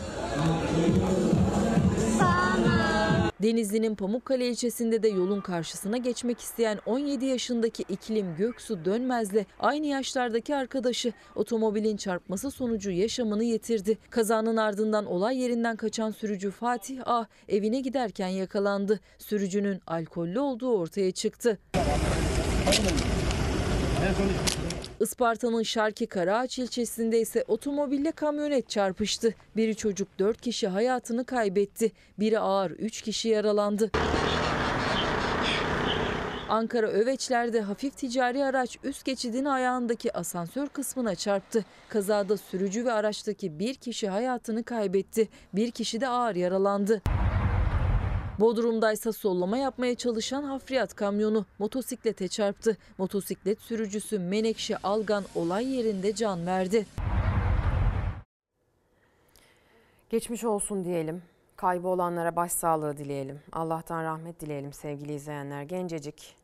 Denizli'nin 3.42 3.94
Pamukkale 3.94 4.49
ilçesinde 4.49 5.03
de 5.03 5.09
yolun 5.09 5.40
karşısına 5.40 5.96
geçmek 5.96 6.40
isteyen 6.40 6.79
17 6.87 7.25
yaşındaki 7.25 7.85
İklim 7.88 8.37
Göksu 8.37 8.85
Dönmez'le 8.85 9.46
aynı 9.59 9.87
yaşlardaki 9.87 10.57
arkadaşı 10.57 11.12
otomobilin 11.35 11.96
çarpması 11.96 12.51
sonucu 12.51 12.90
yaşamını 12.90 13.44
yitirdi. 13.44 13.99
Kazanın 14.11 14.57
ardından 14.57 15.07
olay 15.07 15.38
yerinden 15.38 15.77
kaçan 15.77 16.11
sürücü 16.11 16.51
Fatih 16.51 17.01
A 17.07 17.27
evine 17.49 17.81
giderken 17.81 18.29
yakalandı. 18.29 19.01
Sürücünün 19.18 19.81
alkollü 19.87 20.40
olduğu 20.40 20.79
ortaya 20.79 21.12
çıktı. 21.12 21.59
Isparta'nın 25.01 25.63
Şarki 25.63 26.07
Karaağaç 26.07 26.59
ilçesinde 26.59 27.21
ise 27.21 27.45
otomobille 27.49 28.13
kamyonet 28.13 28.69
çarpıştı. 28.69 29.35
Biri 29.57 29.77
çocuk 29.77 30.09
4 30.19 30.41
kişi 30.41 30.69
hayatını 30.69 31.25
kaybetti. 31.25 31.93
Biri 32.19 32.39
ağır 32.39 32.71
3 32.71 33.03
kişi 33.03 33.29
yaralandı. 33.29 33.91
Ankara 36.49 36.87
Öveçler'de 36.87 37.61
hafif 37.61 37.97
ticari 37.97 38.45
araç 38.45 38.79
üst 38.85 39.05
geçidin 39.05 39.45
ayağındaki 39.45 40.17
asansör 40.17 40.67
kısmına 40.69 41.15
çarptı. 41.15 41.65
Kazada 41.89 42.37
sürücü 42.37 42.85
ve 42.85 42.93
araçtaki 42.93 43.59
bir 43.59 43.75
kişi 43.75 44.09
hayatını 44.09 44.65
kaybetti. 44.65 45.29
Bir 45.53 45.71
kişi 45.71 46.01
de 46.01 46.09
ağır 46.09 46.35
yaralandı. 46.35 47.03
Bodrum'daysa 48.41 49.13
sollama 49.13 49.59
yapmaya 49.59 49.95
çalışan 49.95 50.43
hafriyat 50.43 50.95
kamyonu 50.95 51.47
motosiklete 51.59 52.29
çarptı. 52.29 52.77
Motosiklet 52.99 53.61
sürücüsü 53.61 54.19
Menekşe 54.19 54.77
Algan 54.77 55.25
olay 55.35 55.75
yerinde 55.75 56.15
can 56.15 56.47
verdi. 56.47 56.87
Geçmiş 60.11 60.45
olsun 60.45 60.85
diyelim. 60.85 61.23
Kaybı 61.57 61.89
olanlara 61.89 62.37
başsağlığı 62.37 62.97
dileyelim. 62.97 63.41
Allah'tan 63.53 64.05
rahmet 64.05 64.41
dileyelim 64.41 64.73
sevgili 64.73 65.15
izleyenler. 65.15 65.63
Gencecik 65.63 66.37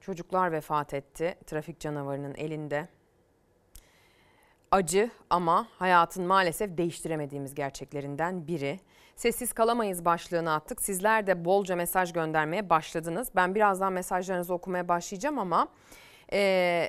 çocuklar 0.00 0.52
vefat 0.52 0.94
etti 0.94 1.34
trafik 1.46 1.80
canavarının 1.80 2.34
elinde. 2.34 2.88
acı 4.70 5.10
ama 5.30 5.68
hayatın 5.78 6.24
maalesef 6.24 6.76
değiştiremediğimiz 6.78 7.54
gerçeklerinden 7.54 8.46
biri. 8.46 8.80
Sessiz 9.16 9.52
kalamayız 9.52 10.04
başlığını 10.04 10.52
attık. 10.52 10.82
Sizler 10.82 11.26
de 11.26 11.44
bolca 11.44 11.76
mesaj 11.76 12.12
göndermeye 12.12 12.70
başladınız. 12.70 13.28
Ben 13.36 13.54
birazdan 13.54 13.92
mesajlarınızı 13.92 14.54
okumaya 14.54 14.88
başlayacağım 14.88 15.38
ama 15.38 15.68
e, 16.32 16.88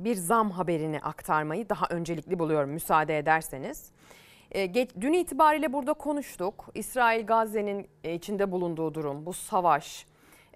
bir 0.00 0.14
zam 0.14 0.50
haberini 0.50 1.00
aktarmayı 1.00 1.68
daha 1.68 1.86
öncelikli 1.90 2.38
buluyorum 2.38 2.70
müsaade 2.70 3.18
ederseniz. 3.18 3.90
E, 4.54 4.74
dün 5.00 5.12
itibariyle 5.12 5.72
burada 5.72 5.92
konuştuk. 5.92 6.68
İsrail 6.74 7.26
Gazze'nin 7.26 7.88
e, 8.04 8.14
içinde 8.14 8.52
bulunduğu 8.52 8.94
durum, 8.94 9.26
bu 9.26 9.32
savaş, 9.32 10.06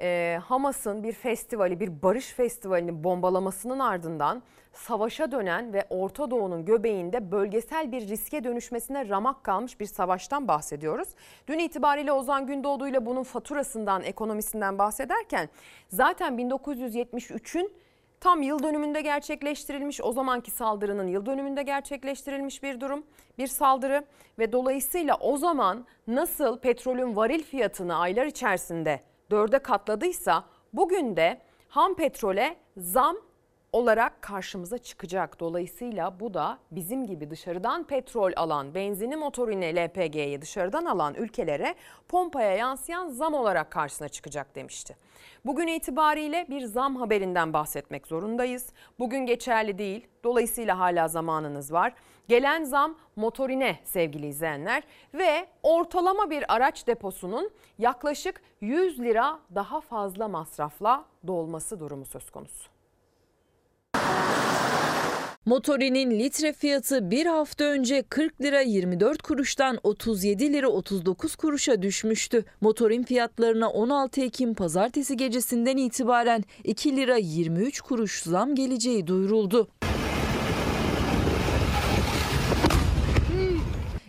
e, 0.01 0.39
Hamas'ın 0.45 1.03
bir 1.03 1.13
festivali, 1.13 1.81
bir 1.81 2.03
barış 2.03 2.33
festivalini 2.33 3.05
bombalamasının 3.05 3.79
ardından 3.79 4.43
savaşa 4.73 5.33
dönen 5.33 5.73
ve 5.73 5.85
Orta 5.91 6.31
Doğu'nun 6.31 6.65
göbeğinde 6.65 7.33
bölgesel 7.33 7.93
bir 7.93 8.09
riske 8.09 8.45
dönüşmesine 8.45 9.09
ramak 9.09 9.45
kalmış 9.45 9.81
bir 9.81 9.87
savaştan 9.87 10.49
bahsediyoruz. 10.49 11.09
Dün 11.47 11.59
itibariyle 11.59 12.13
Ozan 12.13 12.47
Gündoğdu 12.47 12.89
ile 12.89 13.07
bunun 13.07 13.23
faturasından, 13.23 14.03
ekonomisinden 14.03 14.79
bahsederken 14.79 15.49
zaten 15.89 16.39
1973'ün 16.39 17.73
tam 18.21 18.43
yıl 18.43 18.63
dönümünde 18.63 19.01
gerçekleştirilmiş 19.01 20.01
o 20.01 20.13
zamanki 20.13 20.51
saldırının 20.51 21.07
yıl 21.07 21.27
dönümünde 21.27 21.63
gerçekleştirilmiş 21.63 22.63
bir 22.63 22.81
durum, 22.81 23.05
bir 23.39 23.47
saldırı 23.47 24.05
ve 24.39 24.53
dolayısıyla 24.53 25.17
o 25.21 25.37
zaman 25.37 25.87
nasıl 26.07 26.59
petrolün 26.59 27.17
varil 27.17 27.43
fiyatını 27.43 27.97
aylar 27.97 28.27
içerisinde 28.27 29.01
dörde 29.31 29.59
katladıysa 29.59 30.45
bugün 30.73 31.17
de 31.17 31.41
ham 31.69 31.95
petrole 31.95 32.57
zam 32.77 33.17
olarak 33.73 34.23
karşımıza 34.23 34.79
çıkacak. 34.79 35.41
Dolayısıyla 35.41 36.21
bu 36.21 36.35
da 36.35 36.59
bizim 36.71 37.07
gibi 37.07 37.31
dışarıdan 37.31 37.85
petrol 37.85 38.33
alan, 38.37 38.75
benzini 38.75 39.17
motorine 39.17 39.77
LPG'yi 39.77 40.43
dışarıdan 40.43 40.85
alan 40.85 41.15
ülkelere 41.15 41.75
pompaya 42.09 42.57
yansıyan 42.57 43.09
zam 43.09 43.35
olarak 43.35 43.71
karşısına 43.71 44.09
çıkacak 44.09 44.55
demişti. 44.55 44.97
Bugün 45.45 45.67
itibariyle 45.67 46.47
bir 46.51 46.61
zam 46.61 46.97
haberinden 46.97 47.53
bahsetmek 47.53 48.07
zorundayız. 48.07 48.73
Bugün 48.99 49.27
geçerli 49.27 49.79
değil. 49.79 50.07
Dolayısıyla 50.25 50.79
hala 50.79 51.09
zamanınız 51.09 51.73
var. 51.73 51.93
Gelen 52.29 52.65
zam 52.65 52.99
motorine 53.17 53.79
sevgili 53.85 54.27
izleyenler 54.27 54.83
ve 55.15 55.47
ortalama 55.63 56.31
bir 56.31 56.55
araç 56.55 56.87
deposunun 56.87 57.51
yaklaşık 57.79 58.43
100 58.61 59.01
lira 59.01 59.39
daha 59.55 59.81
fazla 59.81 60.29
masrafla 60.29 61.05
dolması 61.27 61.81
durumu 61.81 62.05
söz 62.05 62.31
konusu. 62.31 62.75
Motorinin 65.47 66.11
litre 66.11 66.53
fiyatı 66.53 67.11
bir 67.11 67.27
hafta 67.27 67.65
önce 67.65 68.03
40 68.03 68.41
lira 68.41 68.61
24 68.61 69.23
kuruştan 69.23 69.79
37 69.83 70.53
lira 70.53 70.69
39 70.69 71.37
kuruşa 71.37 71.83
düşmüştü. 71.83 72.45
Motorin 72.61 73.03
fiyatlarına 73.03 73.71
16 73.71 74.21
Ekim 74.21 74.55
pazartesi 74.55 75.17
gecesinden 75.17 75.77
itibaren 75.77 76.45
2 76.65 76.97
lira 76.97 77.17
23 77.17 77.81
kuruş 77.81 78.23
zam 78.23 78.55
geleceği 78.55 79.07
duyuruldu. 79.07 79.69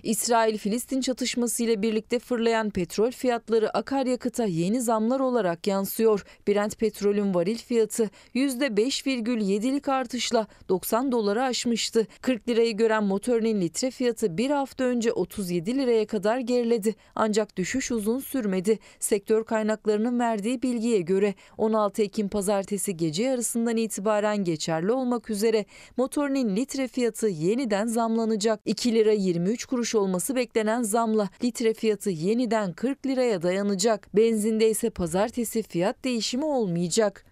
İsrail-Filistin 0.05 1.01
çatışması 1.01 1.63
ile 1.63 1.81
birlikte 1.81 2.19
fırlayan 2.19 2.69
petrol 2.69 3.11
fiyatları 3.11 3.77
akaryakıta 3.77 4.45
yeni 4.45 4.81
zamlar 4.81 5.19
olarak 5.19 5.67
yansıyor. 5.67 6.25
Brent 6.47 6.79
petrolün 6.79 7.33
varil 7.33 7.57
fiyatı 7.57 8.09
%5,7'lik 8.35 9.89
artışla 9.89 10.47
90 10.69 11.11
doları 11.11 11.43
aşmıştı. 11.43 12.07
40 12.21 12.49
lirayı 12.49 12.77
gören 12.77 13.03
motorinin 13.03 13.61
litre 13.61 13.91
fiyatı 13.91 14.37
bir 14.37 14.49
hafta 14.49 14.83
önce 14.83 15.11
37 15.11 15.77
liraya 15.77 16.07
kadar 16.07 16.39
geriledi. 16.39 16.95
Ancak 17.15 17.57
düşüş 17.57 17.91
uzun 17.91 18.19
sürmedi. 18.19 18.79
Sektör 18.99 19.43
kaynaklarının 19.43 20.19
verdiği 20.19 20.61
bilgiye 20.61 21.01
göre 21.01 21.33
16 21.57 22.01
Ekim 22.01 22.29
pazartesi 22.29 22.97
gece 22.97 23.23
yarısından 23.23 23.77
itibaren 23.77 24.43
geçerli 24.43 24.91
olmak 24.91 25.29
üzere 25.29 25.65
motorinin 25.97 26.55
litre 26.55 26.87
fiyatı 26.87 27.27
yeniden 27.27 27.87
zamlanacak. 27.87 28.59
2 28.65 28.93
lira 28.93 29.11
23 29.11 29.65
kuruş 29.65 29.94
olması 29.95 30.35
beklenen 30.35 30.81
zamla 30.81 31.29
litre 31.43 31.73
fiyatı 31.73 32.09
yeniden 32.09 32.73
40 32.73 33.05
liraya 33.05 33.41
dayanacak. 33.41 34.07
Benzinde 34.15 34.69
ise 34.69 34.89
pazartesi 34.89 35.63
fiyat 35.63 36.03
değişimi 36.03 36.45
olmayacak. 36.45 37.25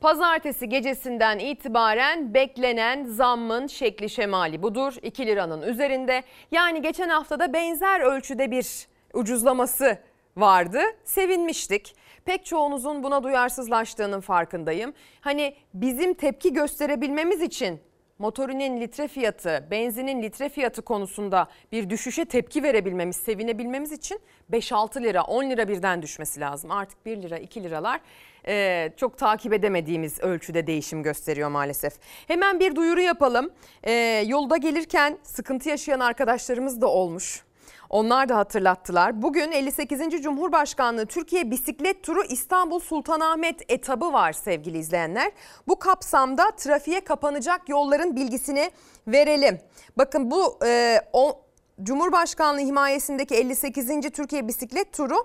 Pazartesi 0.00 0.68
gecesinden 0.68 1.38
itibaren 1.38 2.34
beklenen 2.34 3.04
zammın 3.04 3.66
şekli 3.66 4.10
şemali 4.10 4.62
budur. 4.62 4.94
2 5.02 5.26
liranın 5.26 5.62
üzerinde. 5.62 6.22
Yani 6.52 6.82
geçen 6.82 7.08
haftada 7.08 7.52
benzer 7.52 8.00
ölçüde 8.00 8.50
bir 8.50 8.86
ucuzlaması 9.14 9.98
vardı. 10.36 10.80
Sevinmiştik. 11.04 11.94
Pek 12.24 12.46
çoğunuzun 12.46 13.02
buna 13.02 13.22
duyarsızlaştığının 13.22 14.20
farkındayım. 14.20 14.94
Hani 15.20 15.54
bizim 15.74 16.14
tepki 16.14 16.52
gösterebilmemiz 16.52 17.42
için 17.42 17.80
motorinin 18.18 18.80
litre 18.80 19.08
fiyatı, 19.08 19.66
benzinin 19.70 20.22
litre 20.22 20.48
fiyatı 20.48 20.82
konusunda 20.82 21.48
bir 21.72 21.90
düşüşe 21.90 22.24
tepki 22.24 22.62
verebilmemiz, 22.62 23.16
sevinebilmemiz 23.16 23.92
için 23.92 24.20
5-6 24.52 25.02
lira, 25.02 25.22
10 25.22 25.50
lira 25.50 25.68
birden 25.68 26.02
düşmesi 26.02 26.40
lazım. 26.40 26.70
Artık 26.70 27.06
1 27.06 27.22
lira, 27.22 27.38
2 27.38 27.62
liralar 27.62 28.00
e, 28.46 28.90
çok 28.96 29.18
takip 29.18 29.52
edemediğimiz 29.52 30.20
ölçüde 30.20 30.66
değişim 30.66 31.02
gösteriyor 31.02 31.48
maalesef. 31.48 31.92
Hemen 32.26 32.60
bir 32.60 32.76
duyuru 32.76 33.00
yapalım. 33.00 33.50
E, 33.82 33.92
yolda 34.26 34.56
gelirken 34.56 35.18
sıkıntı 35.22 35.68
yaşayan 35.68 36.00
arkadaşlarımız 36.00 36.80
da 36.80 36.86
olmuş. 36.86 37.47
Onlar 37.90 38.28
da 38.28 38.36
hatırlattılar. 38.36 39.22
Bugün 39.22 39.52
58. 39.52 40.22
Cumhurbaşkanlığı 40.22 41.06
Türkiye 41.06 41.50
Bisiklet 41.50 42.02
Turu 42.02 42.24
İstanbul 42.24 42.80
Sultanahmet 42.80 43.62
etabı 43.68 44.12
var 44.12 44.32
sevgili 44.32 44.78
izleyenler. 44.78 45.32
Bu 45.68 45.78
kapsamda 45.78 46.50
trafiğe 46.50 47.00
kapanacak 47.00 47.68
yolların 47.68 48.16
bilgisini 48.16 48.70
verelim. 49.06 49.60
Bakın 49.98 50.30
bu 50.30 50.58
e, 50.66 51.00
o, 51.12 51.40
Cumhurbaşkanlığı 51.82 52.60
himayesindeki 52.60 53.34
58. 53.34 54.10
Türkiye 54.10 54.48
Bisiklet 54.48 54.92
Turu 54.92 55.16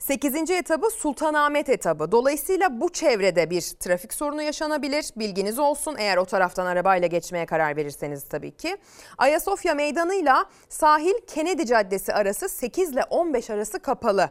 8. 0.00 0.50
etabı 0.50 0.90
Sultanahmet 0.90 1.68
etabı. 1.68 2.12
Dolayısıyla 2.12 2.80
bu 2.80 2.92
çevrede 2.92 3.50
bir 3.50 3.60
trafik 3.60 4.14
sorunu 4.14 4.42
yaşanabilir. 4.42 5.06
Bilginiz 5.16 5.58
olsun 5.58 5.96
eğer 5.98 6.16
o 6.16 6.24
taraftan 6.24 6.66
arabayla 6.66 7.08
geçmeye 7.08 7.46
karar 7.46 7.76
verirseniz 7.76 8.28
tabii 8.28 8.50
ki. 8.50 8.76
Ayasofya 9.18 9.74
Meydanı'yla 9.74 10.44
sahil 10.68 11.14
Kennedy 11.26 11.64
Caddesi 11.64 12.12
arası 12.12 12.48
8 12.48 12.90
ile 12.90 13.04
15 13.10 13.50
arası 13.50 13.80
kapalı. 13.80 14.30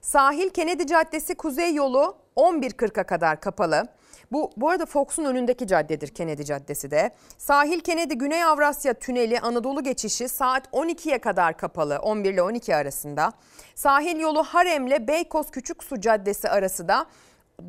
Sahil 0.00 0.50
Kennedy 0.50 0.86
Caddesi 0.86 1.34
Kuzey 1.34 1.74
Yolu 1.74 2.16
11.40'a 2.36 3.04
kadar 3.04 3.40
kapalı. 3.40 3.86
Bu 4.32 4.50
bu 4.56 4.68
arada 4.68 4.86
Fox'un 4.86 5.24
önündeki 5.24 5.66
caddedir 5.66 6.08
Kennedy 6.08 6.42
Caddesi 6.42 6.90
de. 6.90 7.10
Sahil 7.38 7.80
Kennedy 7.80 8.14
Güney 8.14 8.44
Avrasya 8.44 8.94
Tüneli 8.94 9.40
Anadolu 9.40 9.82
geçişi 9.82 10.28
saat 10.28 10.66
12'ye 10.66 11.18
kadar 11.18 11.56
kapalı 11.56 11.98
11 11.98 12.32
ile 12.32 12.42
12 12.42 12.76
arasında. 12.76 13.32
Sahil 13.74 14.20
yolu 14.20 14.42
Harem'le 14.42 15.08
Beykoz 15.08 15.50
Küçüksu 15.50 16.00
Caddesi 16.00 16.48
arası 16.48 16.88
da 16.88 17.06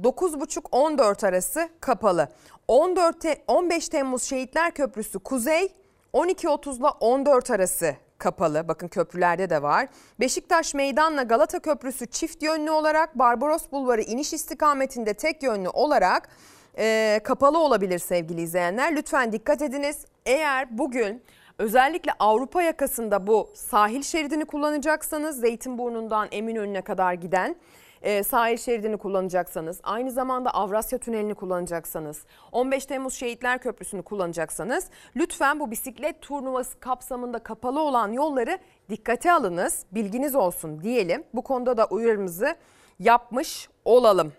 9.30-14 0.04 1.28
arası 1.28 1.70
kapalı. 1.80 2.28
14 2.68 3.26
15 3.48 3.90
Temmuz 3.90 4.24
Şehitler 4.24 4.72
Köprüsü 4.72 5.20
Kuzey 5.20 5.74
12.30 6.14 6.78
ile 6.80 6.88
14 7.00 7.52
arası 7.52 7.96
kapalı. 8.22 8.68
Bakın 8.68 8.88
köprülerde 8.88 9.50
de 9.50 9.62
var. 9.62 9.88
Beşiktaş 10.20 10.74
Meydanla 10.74 11.24
Galata 11.24 11.60
Köprüsü 11.60 12.06
çift 12.06 12.44
yönlü 12.44 12.72
olarak 12.72 13.20
Barbaros 13.20 13.72
Bulvarı 13.72 14.02
iniş 14.02 14.34
istikametinde 14.34 15.14
tek 15.14 15.44
yönlü 15.44 15.70
olarak 15.70 16.30
e, 16.78 17.20
kapalı 17.24 17.60
olabilir 17.60 18.00
sevgili 18.00 18.42
izleyenler. 18.42 18.96
Lütfen 18.96 19.32
dikkat 19.32 19.62
ediniz. 19.62 20.06
Eğer 20.26 20.78
bugün 20.78 21.24
özellikle 21.58 22.12
Avrupa 22.20 22.62
yakasında 22.62 23.28
bu 23.28 23.52
sahil 23.56 24.02
şeridini 24.02 24.46
kullanacaksanız 24.46 25.40
Zeytinburnu'ndan 25.40 26.28
Eminönü'ne 26.32 26.82
kadar 26.82 27.14
giden 27.14 27.56
e, 28.02 28.24
sahil 28.24 28.58
şeridini 28.58 28.98
kullanacaksanız, 28.98 29.80
aynı 29.84 30.12
zamanda 30.12 30.54
Avrasya 30.54 31.00
Tüneli'ni 31.00 31.36
kullanacaksanız, 31.36 32.26
15 32.52 32.86
Temmuz 32.86 33.14
Şehitler 33.14 33.60
Köprüsü'nü 33.60 34.02
kullanacaksanız 34.02 34.90
lütfen 35.16 35.60
bu 35.60 35.72
bisiklet 35.72 36.22
turnuvası 36.22 36.80
kapsamında 36.80 37.40
kapalı 37.40 37.82
olan 37.82 38.12
yolları 38.12 38.60
dikkate 38.90 39.32
alınız, 39.32 39.86
bilginiz 39.92 40.36
olsun 40.36 40.84
diyelim. 40.84 41.24
Bu 41.34 41.42
konuda 41.42 41.78
da 41.78 41.86
uyarımızı 41.86 42.56
yapmış 43.00 43.70
olalım. 43.86 44.34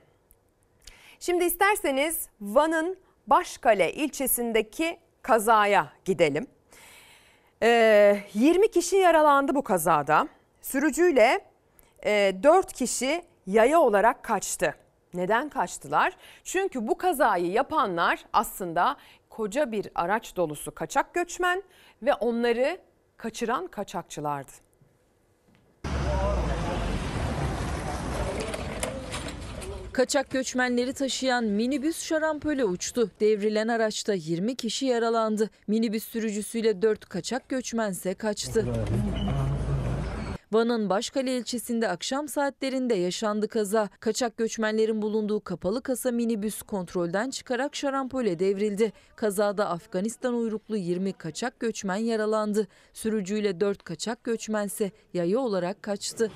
Şimdi 1.21 1.45
isterseniz 1.45 2.29
Van'ın 2.41 2.97
Başkale 3.27 3.93
ilçesindeki 3.93 4.99
kazaya 5.23 5.93
gidelim. 6.05 6.47
Ee, 7.63 8.19
20 8.35 8.71
kişi 8.71 8.97
yaralandı 8.97 9.55
bu 9.55 9.63
kazada. 9.63 10.29
Sürücüyle 10.63 11.41
e, 12.05 12.35
4 12.43 12.73
kişi 12.73 13.23
yaya 13.47 13.81
olarak 13.81 14.23
kaçtı. 14.23 14.75
Neden 15.15 15.49
kaçtılar? 15.49 16.17
Çünkü 16.45 16.89
bu 16.89 16.99
kazayı 16.99 17.47
yapanlar 17.47 18.25
aslında 18.33 18.97
koca 19.31 19.73
bir 19.73 19.89
araç 19.95 20.37
dolusu 20.37 20.75
kaçak 20.75 21.15
göçmen 21.15 21.63
ve 22.03 22.15
onları 22.15 22.79
kaçıran 23.17 23.67
kaçakçılardı. 23.67 24.53
Kaçak 29.93 30.31
göçmenleri 30.31 30.93
taşıyan 30.93 31.45
minibüs 31.45 32.03
şarampole 32.03 32.65
uçtu. 32.65 33.11
Devrilen 33.21 33.69
araçta 33.69 34.15
20 34.15 34.57
kişi 34.57 34.87
yaralandı. 34.87 35.51
Minibüs 35.67 36.05
sürücüsüyle 36.05 36.83
4 36.83 37.09
kaçak 37.09 37.49
göçmense 37.49 38.15
kaçtı. 38.15 38.67
Van'ın 40.53 40.91
Başkale 40.91 41.37
ilçesinde 41.37 41.89
akşam 41.89 42.29
saatlerinde 42.29 42.95
yaşandı 42.95 43.49
kaza. 43.49 43.89
Kaçak 44.01 44.37
göçmenlerin 44.37 45.03
bulunduğu 45.03 45.41
kapalı 45.41 45.83
kasa 45.83 46.11
minibüs 46.11 46.63
kontrolden 46.63 47.31
çıkarak 47.31 47.77
şarampole 47.77 48.39
devrildi. 48.39 48.93
Kazada 49.17 49.69
Afganistan 49.69 50.35
uyruklu 50.35 50.77
20 50.77 51.13
kaçak 51.13 51.61
göçmen 51.61 51.97
yaralandı. 51.97 52.69
Sürücüyle 52.93 53.61
4 53.61 53.83
kaçak 53.85 54.25
göçmense 54.25 54.91
yaya 55.15 55.39
olarak 55.39 55.83
kaçtı. 55.83 56.31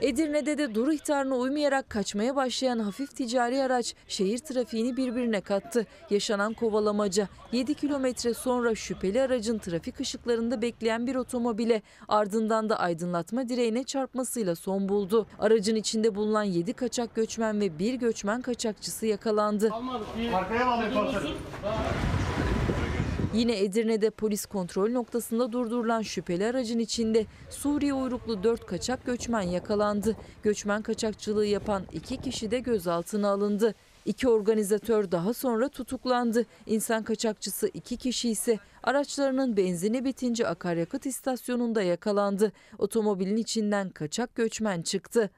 Edirne'de 0.00 0.58
de 0.58 0.74
dur 0.74 0.92
ihtarına 0.92 1.34
uymayarak 1.34 1.90
kaçmaya 1.90 2.36
başlayan 2.36 2.78
hafif 2.78 3.16
ticari 3.16 3.62
araç 3.62 3.94
şehir 4.08 4.38
trafiğini 4.38 4.96
birbirine 4.96 5.40
kattı. 5.40 5.86
Yaşanan 6.10 6.52
kovalamaca 6.52 7.28
7 7.52 7.74
kilometre 7.74 8.34
sonra 8.34 8.74
şüpheli 8.74 9.22
aracın 9.22 9.58
trafik 9.58 10.00
ışıklarında 10.00 10.62
bekleyen 10.62 11.06
bir 11.06 11.14
otomobile 11.14 11.82
ardından 12.08 12.68
da 12.68 12.78
aydınlatma 12.78 13.48
direğine 13.48 13.84
çarpmasıyla 13.84 14.54
son 14.54 14.88
buldu. 14.88 15.26
Aracın 15.38 15.74
içinde 15.74 16.14
bulunan 16.14 16.44
7 16.44 16.72
kaçak 16.72 17.14
göçmen 17.14 17.60
ve 17.60 17.78
bir 17.78 17.94
göçmen 17.94 18.42
kaçakçısı 18.42 19.06
yakalandı. 19.06 19.70
Yine 23.34 23.58
Edirne'de 23.58 24.10
polis 24.10 24.46
kontrol 24.46 24.90
noktasında 24.90 25.52
durdurulan 25.52 26.02
şüpheli 26.02 26.46
aracın 26.46 26.78
içinde 26.78 27.26
Suriye 27.50 27.94
uyruklu 27.94 28.42
4 28.42 28.66
kaçak 28.66 29.06
göçmen 29.06 29.42
yakalandı. 29.42 30.16
Göçmen 30.42 30.82
kaçakçılığı 30.82 31.46
yapan 31.46 31.82
2 31.92 32.16
kişi 32.16 32.50
de 32.50 32.58
gözaltına 32.58 33.28
alındı. 33.28 33.74
İki 34.04 34.28
organizatör 34.28 35.10
daha 35.10 35.34
sonra 35.34 35.68
tutuklandı. 35.68 36.46
İnsan 36.66 37.02
kaçakçısı 37.02 37.70
iki 37.74 37.96
kişi 37.96 38.30
ise 38.30 38.58
araçlarının 38.82 39.56
benzini 39.56 40.04
bitince 40.04 40.48
akaryakıt 40.48 41.06
istasyonunda 41.06 41.82
yakalandı. 41.82 42.52
Otomobilin 42.78 43.36
içinden 43.36 43.90
kaçak 43.90 44.34
göçmen 44.34 44.82
çıktı. 44.82 45.30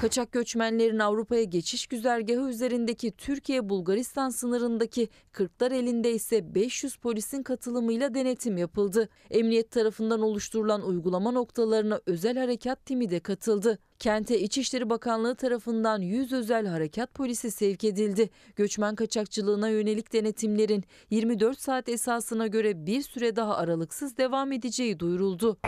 Kaçak 0.00 0.32
göçmenlerin 0.32 0.98
Avrupa'ya 0.98 1.44
geçiş 1.44 1.86
güzergahı 1.86 2.48
üzerindeki 2.48 3.10
Türkiye-Bulgaristan 3.10 4.28
sınırındaki 4.30 5.08
Kırklar 5.32 5.70
elinde 5.70 6.12
ise 6.12 6.54
500 6.54 6.96
polisin 6.96 7.42
katılımıyla 7.42 8.14
denetim 8.14 8.56
yapıldı. 8.56 9.08
Emniyet 9.30 9.70
tarafından 9.70 10.20
oluşturulan 10.20 10.82
uygulama 10.82 11.30
noktalarına 11.30 12.00
özel 12.06 12.38
harekat 12.38 12.86
timi 12.86 13.10
de 13.10 13.20
katıldı. 13.20 13.78
Kente 13.98 14.40
İçişleri 14.40 14.90
Bakanlığı 14.90 15.34
tarafından 15.34 16.00
100 16.00 16.32
özel 16.32 16.66
harekat 16.66 17.14
polisi 17.14 17.50
sevk 17.50 17.84
edildi. 17.84 18.30
Göçmen 18.56 18.94
kaçakçılığına 18.94 19.68
yönelik 19.68 20.12
denetimlerin 20.12 20.84
24 21.10 21.60
saat 21.60 21.88
esasına 21.88 22.46
göre 22.46 22.86
bir 22.86 23.02
süre 23.02 23.36
daha 23.36 23.56
aralıksız 23.56 24.16
devam 24.16 24.52
edeceği 24.52 25.00
duyuruldu. 25.00 25.58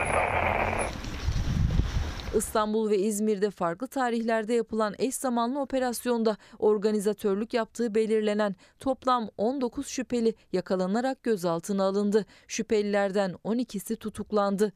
İstanbul 2.36 2.90
ve 2.90 2.98
İzmir'de 2.98 3.50
farklı 3.50 3.88
tarihlerde 3.88 4.54
yapılan 4.54 4.94
eş 4.98 5.14
zamanlı 5.14 5.60
operasyonda 5.60 6.36
organizatörlük 6.58 7.54
yaptığı 7.54 7.94
belirlenen 7.94 8.56
toplam 8.78 9.28
19 9.38 9.86
şüpheli 9.86 10.34
yakalanarak 10.52 11.22
gözaltına 11.22 11.84
alındı. 11.84 12.26
Şüphelilerden 12.48 13.30
12'si 13.44 13.96
tutuklandı. 13.96 14.72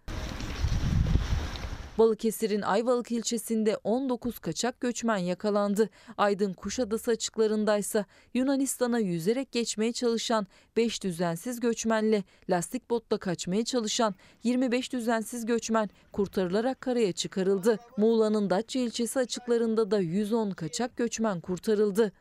Balıkesir'in 1.98 2.62
Ayvalık 2.62 3.12
ilçesinde 3.12 3.76
19 3.84 4.38
kaçak 4.38 4.80
göçmen 4.80 5.16
yakalandı. 5.16 5.90
Aydın 6.18 6.52
Kuşadası 6.52 7.10
açıklarındaysa 7.10 8.04
Yunanistan'a 8.34 8.98
yüzerek 8.98 9.52
geçmeye 9.52 9.92
çalışan 9.92 10.46
5 10.76 11.02
düzensiz 11.02 11.60
göçmenle 11.60 12.24
lastik 12.50 12.90
botla 12.90 13.18
kaçmaya 13.18 13.64
çalışan 13.64 14.14
25 14.42 14.92
düzensiz 14.92 15.46
göçmen 15.46 15.90
kurtarılarak 16.12 16.80
karaya 16.80 17.12
çıkarıldı. 17.12 17.78
Muğla'nın 17.96 18.50
Datça 18.50 18.78
ilçesi 18.78 19.18
açıklarında 19.18 19.90
da 19.90 20.00
110 20.00 20.50
kaçak 20.50 20.96
göçmen 20.96 21.40
kurtarıldı. 21.40 22.12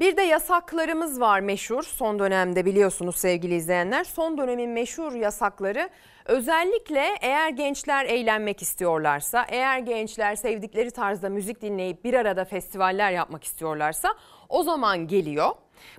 Bir 0.00 0.16
de 0.16 0.22
yasaklarımız 0.22 1.20
var 1.20 1.40
meşhur 1.40 1.82
son 1.82 2.18
dönemde 2.18 2.64
biliyorsunuz 2.64 3.16
sevgili 3.16 3.54
izleyenler. 3.54 4.04
Son 4.04 4.38
dönemin 4.38 4.70
meşhur 4.70 5.12
yasakları 5.12 5.88
özellikle 6.24 7.04
eğer 7.20 7.48
gençler 7.48 8.04
eğlenmek 8.04 8.62
istiyorlarsa, 8.62 9.46
eğer 9.48 9.78
gençler 9.78 10.34
sevdikleri 10.34 10.90
tarzda 10.90 11.28
müzik 11.28 11.62
dinleyip 11.62 12.04
bir 12.04 12.14
arada 12.14 12.44
festivaller 12.44 13.10
yapmak 13.10 13.44
istiyorlarsa 13.44 14.08
o 14.48 14.62
zaman 14.62 15.06
geliyor. 15.06 15.50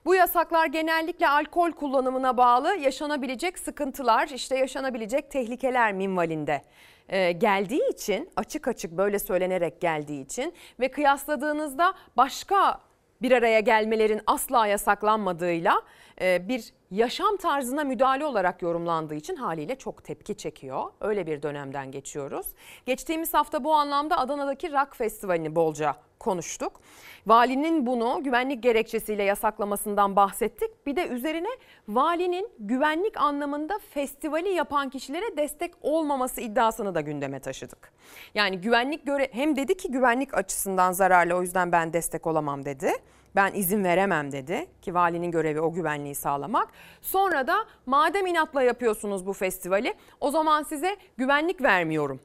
Bu 0.06 0.16
yasaklar 0.16 0.66
genellikle 0.66 1.30
alkol 1.30 1.72
kullanımına 1.72 2.38
bağlı 2.38 2.76
yaşanabilecek 2.76 3.60
sıkıntılar, 3.60 4.28
işte 4.28 4.58
yaşanabilecek 4.58 5.32
tehlikeler 5.32 5.94
minvalinde 5.94 6.62
e, 7.10 7.32
geldiği 7.32 7.90
için 7.90 8.30
açık 8.36 8.68
açık 8.68 8.92
böyle 8.92 9.20
söylenerek 9.20 9.82
geldiği 9.82 10.26
için 10.26 10.54
ve 10.80 10.92
kıyasladığınızda 10.92 11.94
başka 12.18 12.89
bir 13.22 13.32
araya 13.32 13.60
gelmelerin 13.60 14.22
asla 14.28 14.68
yasaklanmadığıyla 14.68 15.82
e, 16.22 16.48
bir 16.48 16.74
yaşam 16.92 17.38
tarzına 17.38 17.84
müdahale 17.84 18.26
olarak 18.26 18.62
yorumlandığı 18.62 19.16
için 19.16 19.36
haliyle 19.36 19.76
çok 19.76 20.04
tepki 20.04 20.38
çekiyor. 20.38 20.84
Öyle 21.02 21.28
bir 21.28 21.42
dönemden 21.42 21.92
geçiyoruz. 21.92 22.48
Geçtiğimiz 22.86 23.34
hafta 23.34 23.64
bu 23.64 23.74
anlamda 23.74 24.18
Adana'daki 24.18 24.72
Rock 24.72 24.96
Festivali'ni 24.96 25.56
bolca 25.56 25.96
konuştuk. 26.20 26.82
Valinin 27.28 27.86
bunu 27.86 28.24
güvenlik 28.24 28.64
gerekçesiyle 28.64 29.24
yasaklamasından 29.24 30.16
bahsettik. 30.16 30.86
Bir 30.86 30.96
de 30.96 31.08
üzerine 31.08 31.50
valinin 31.88 32.50
güvenlik 32.60 33.18
anlamında 33.18 33.80
festivali 33.90 34.50
yapan 34.50 34.90
kişilere 34.90 35.38
destek 35.38 35.74
olmaması 35.82 36.42
iddiasını 36.42 36.96
da 36.96 37.02
gündeme 37.02 37.40
taşıdık. 37.40 37.92
Yani 38.36 38.62
güvenlik 38.62 39.06
göre 39.06 39.30
hem 39.32 39.56
dedi 39.56 39.78
ki 39.78 39.92
güvenlik 39.92 40.34
açısından 40.34 40.92
zararlı 40.92 41.36
o 41.36 41.42
yüzden 41.42 41.72
ben 41.72 41.94
destek 41.94 42.28
olamam 42.28 42.66
dedi. 42.66 42.92
Ben 43.36 43.54
izin 43.54 43.84
veremem 43.84 44.32
dedi 44.32 44.66
ki 44.82 44.94
valinin 44.94 45.32
görevi 45.32 45.62
o 45.62 45.74
güvenliği 45.74 46.16
sağlamak. 46.16 46.70
Sonra 47.02 47.48
da 47.48 47.56
madem 47.86 48.26
inatla 48.26 48.64
yapıyorsunuz 48.64 49.26
bu 49.26 49.34
festivali 49.34 49.94
o 50.20 50.32
zaman 50.32 50.64
size 50.64 50.98
güvenlik 51.18 51.62
vermiyorum 51.62 52.20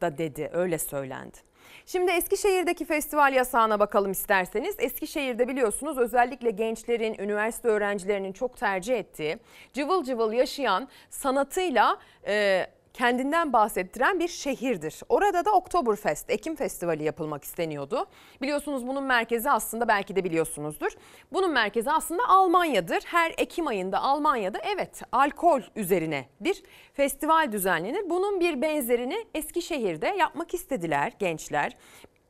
da 0.00 0.18
dedi 0.18 0.50
öyle 0.52 0.78
söylendi. 0.78 1.49
Şimdi 1.92 2.10
Eskişehir'deki 2.10 2.84
festival 2.84 3.32
yasağına 3.32 3.80
bakalım 3.80 4.12
isterseniz. 4.12 4.74
Eskişehir'de 4.78 5.48
biliyorsunuz 5.48 5.98
özellikle 5.98 6.50
gençlerin, 6.50 7.16
üniversite 7.18 7.68
öğrencilerinin 7.68 8.32
çok 8.32 8.56
tercih 8.56 8.98
ettiği, 8.98 9.38
cıvıl 9.72 10.04
cıvıl 10.04 10.32
yaşayan 10.32 10.88
sanatıyla 11.10 11.98
e, 12.26 12.66
kendinden 12.94 13.52
bahsettiren 13.52 14.20
bir 14.20 14.28
şehirdir. 14.28 15.00
Orada 15.08 15.44
da 15.44 15.50
Oktoberfest, 15.50 16.30
Ekim 16.30 16.56
Festivali 16.56 17.04
yapılmak 17.04 17.44
isteniyordu. 17.44 18.06
Biliyorsunuz 18.42 18.86
bunun 18.86 19.04
merkezi 19.04 19.50
aslında 19.50 19.88
belki 19.88 20.16
de 20.16 20.24
biliyorsunuzdur. 20.24 20.90
Bunun 21.32 21.52
merkezi 21.52 21.90
aslında 21.90 22.22
Almanya'dır. 22.28 23.02
Her 23.06 23.34
Ekim 23.38 23.66
ayında 23.66 24.02
Almanya'da 24.02 24.58
evet 24.58 25.02
alkol 25.12 25.60
üzerine 25.76 26.26
bir 26.40 26.62
festival 26.94 27.52
düzenlenir. 27.52 28.10
Bunun 28.10 28.40
bir 28.40 28.62
benzerini 28.62 29.26
Eskişehir'de 29.34 30.06
yapmak 30.06 30.54
istediler 30.54 31.12
gençler. 31.18 31.76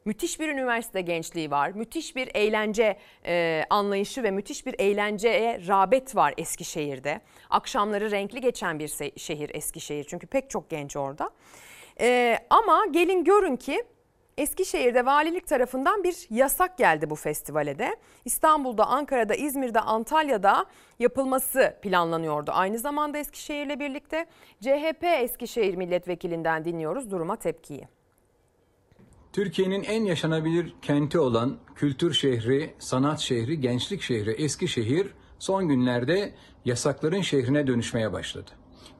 Müthiş 0.05 0.41
bir 0.41 0.49
üniversite 0.49 1.01
gençliği 1.01 1.51
var. 1.51 1.71
Müthiş 1.71 2.17
bir 2.17 2.31
eğlence 2.35 2.99
e, 3.27 3.65
anlayışı 3.71 4.23
ve 4.23 4.31
müthiş 4.31 4.67
bir 4.67 4.75
eğlenceye 4.79 5.67
rağbet 5.67 6.17
var 6.17 6.35
Eskişehir'de. 6.37 7.21
Akşamları 7.51 8.11
renkli 8.11 8.41
geçen 8.41 8.79
bir 8.79 8.89
şehir 9.17 9.51
Eskişehir 9.55 10.05
çünkü 10.05 10.27
pek 10.27 10.51
çok 10.51 10.71
genç 10.71 10.97
orada. 10.97 11.31
E, 12.01 12.39
ama 12.51 12.87
gelin 12.91 13.25
görün 13.25 13.57
ki 13.57 13.85
Eskişehir'de 14.39 15.07
valilik 15.07 15.47
tarafından 15.47 16.05
bir 16.05 16.27
yasak 16.31 16.79
geldi 16.79 17.11
bu 17.11 17.15
festivale 17.15 17.79
de. 17.79 17.97
İstanbul'da, 18.25 18.87
Ankara'da, 18.87 19.35
İzmir'de, 19.35 19.81
Antalya'da 19.81 20.67
yapılması 20.99 21.79
planlanıyordu. 21.83 22.51
Aynı 22.55 22.79
zamanda 22.79 23.19
Eskişehir'le 23.19 23.81
birlikte 23.81 24.27
CHP 24.61 25.05
Eskişehir 25.05 25.75
milletvekilinden 25.75 26.65
dinliyoruz 26.65 27.11
duruma 27.11 27.37
tepkiyi. 27.37 28.00
Türkiye'nin 29.33 29.83
en 29.83 30.05
yaşanabilir 30.05 30.75
kenti 30.83 31.19
olan 31.19 31.59
kültür 31.75 32.15
şehri, 32.15 32.75
sanat 32.79 33.21
şehri, 33.21 33.61
gençlik 33.61 34.03
şehri 34.03 34.31
Eskişehir 34.31 35.07
son 35.39 35.69
günlerde 35.69 36.35
yasakların 36.65 37.21
şehrine 37.21 37.67
dönüşmeye 37.67 38.13
başladı. 38.13 38.51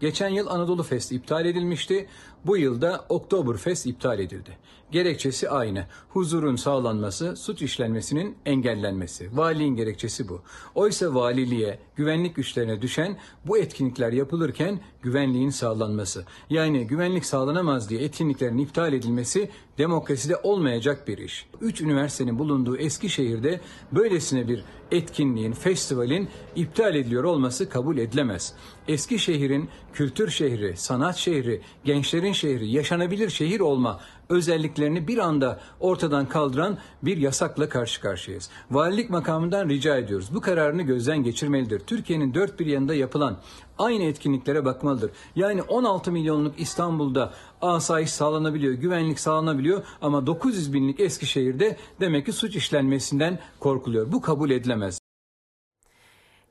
Geçen 0.01 0.29
yıl 0.29 0.47
Anadolu 0.47 0.83
Fest 0.83 1.13
iptal 1.13 1.47
edilmişti. 1.47 2.07
Bu 2.47 2.57
yılda 2.57 3.05
Oktoberfest 3.09 3.87
iptal 3.87 4.19
edildi. 4.19 4.59
Gerekçesi 4.91 5.51
aynı. 5.51 5.87
Huzurun 6.09 6.57
sağlanması, 6.57 7.37
suç 7.37 7.63
işlenmesinin 7.63 8.37
engellenmesi. 8.47 9.37
Valiliğin 9.37 9.77
gerekçesi 9.77 10.29
bu. 10.29 10.43
Oysa 10.75 11.15
valiliğe, 11.15 11.79
güvenlik 11.97 12.37
güçlerine 12.37 12.83
düşen 12.83 13.17
bu 13.47 13.59
etkinlikler 13.59 14.13
yapılırken 14.13 14.81
güvenliğin 15.03 15.51
sağlanması. 15.51 16.25
Yani 16.51 16.87
güvenlik 16.87 17.27
sağlanamaz 17.27 17.91
diye 17.91 18.03
etkinliklerin 18.03 18.59
iptal 18.59 18.93
edilmesi 18.93 19.51
demokraside 19.79 20.37
olmayacak 20.37 21.09
bir 21.09 21.19
iş. 21.19 21.47
Üç 21.61 21.81
üniversitenin 21.81 22.39
bulunduğu 22.39 22.77
Eskişehir'de 22.77 23.61
böylesine 23.93 24.49
bir 24.49 24.65
etkinliğin, 24.91 25.53
festivalin 25.53 26.29
iptal 26.57 26.95
ediliyor 26.95 27.25
olması 27.25 27.69
kabul 27.69 27.99
edilemez. 27.99 28.55
Eskişehir'in 28.89 29.69
kültür 29.93 30.31
şehri, 30.31 30.77
sanat 30.77 31.17
şehri, 31.17 31.61
gençlerin 31.85 32.30
şehri, 32.33 32.71
yaşanabilir 32.71 33.31
şehir 33.31 33.61
olma 33.61 34.01
özelliklerini 34.29 35.09
bir 35.09 35.19
anda 35.19 35.61
ortadan 35.81 36.29
kaldıran 36.29 36.79
bir 37.03 37.17
yasakla 37.17 37.69
karşı 37.69 38.01
karşıyayız. 38.01 38.51
Valilik 38.71 39.11
makamından 39.11 39.69
rica 39.69 39.97
ediyoruz. 39.97 40.35
Bu 40.35 40.41
kararını 40.41 40.83
gözden 40.83 41.23
geçirmelidir. 41.23 41.81
Türkiye'nin 41.81 42.35
dört 42.35 42.61
bir 42.61 42.67
yanında 42.67 42.95
yapılan 42.95 43.37
aynı 43.79 44.05
etkinliklere 44.05 44.65
bakmalıdır. 44.65 45.11
Yani 45.37 45.63
16 45.63 46.13
milyonluk 46.13 46.61
İstanbul'da 46.61 47.33
asayiş 47.63 48.11
sağlanabiliyor, 48.11 48.75
güvenlik 48.75 49.21
sağlanabiliyor 49.21 49.83
ama 50.03 50.27
900 50.27 50.73
binlik 50.73 51.01
Eskişehir'de 51.01 51.77
demek 52.01 52.27
ki 52.27 52.33
suç 52.33 52.57
işlenmesinden 52.57 53.39
korkuluyor. 53.61 54.13
Bu 54.13 54.21
kabul 54.21 54.51
edilemez. 54.51 55.01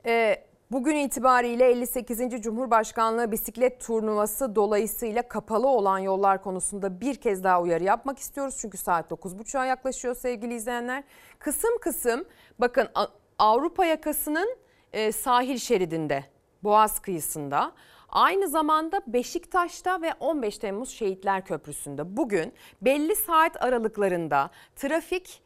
Ee, 0.06 0.49
bugün 0.72 0.96
itibariyle 0.96 1.66
58. 1.70 2.42
Cumhurbaşkanlığı 2.42 3.32
bisiklet 3.32 3.82
turnuvası 3.82 4.56
dolayısıyla 4.56 5.28
kapalı 5.28 5.68
olan 5.68 6.00
yollar 6.00 6.44
konusunda 6.44 7.02
bir 7.02 7.16
kez 7.16 7.44
daha 7.44 7.62
uyarı 7.62 7.84
yapmak 7.84 8.20
istiyoruz. 8.20 8.58
Çünkü 8.62 8.78
saat 8.78 9.12
9.30'a 9.12 9.66
yaklaşıyor 9.66 10.16
sevgili 10.16 10.54
izleyenler. 10.54 11.04
Kısım 11.40 11.78
kısım 11.82 12.26
bakın 12.60 12.88
Avrupa 13.40 13.86
yakasının 13.86 14.58
e, 14.94 15.12
sahil 15.12 15.58
şeridinde 15.58 16.24
Boğaz 16.64 17.00
kıyısında 17.00 17.72
Aynı 18.12 18.48
zamanda 18.48 19.02
Beşiktaş'ta 19.08 20.02
ve 20.02 20.14
15 20.20 20.58
Temmuz 20.58 20.90
Şehitler 20.90 21.46
Köprüsü'nde 21.46 22.18
bugün 22.18 22.54
belli 22.82 23.16
saat 23.16 23.64
aralıklarında 23.64 24.50
trafik 24.76 25.42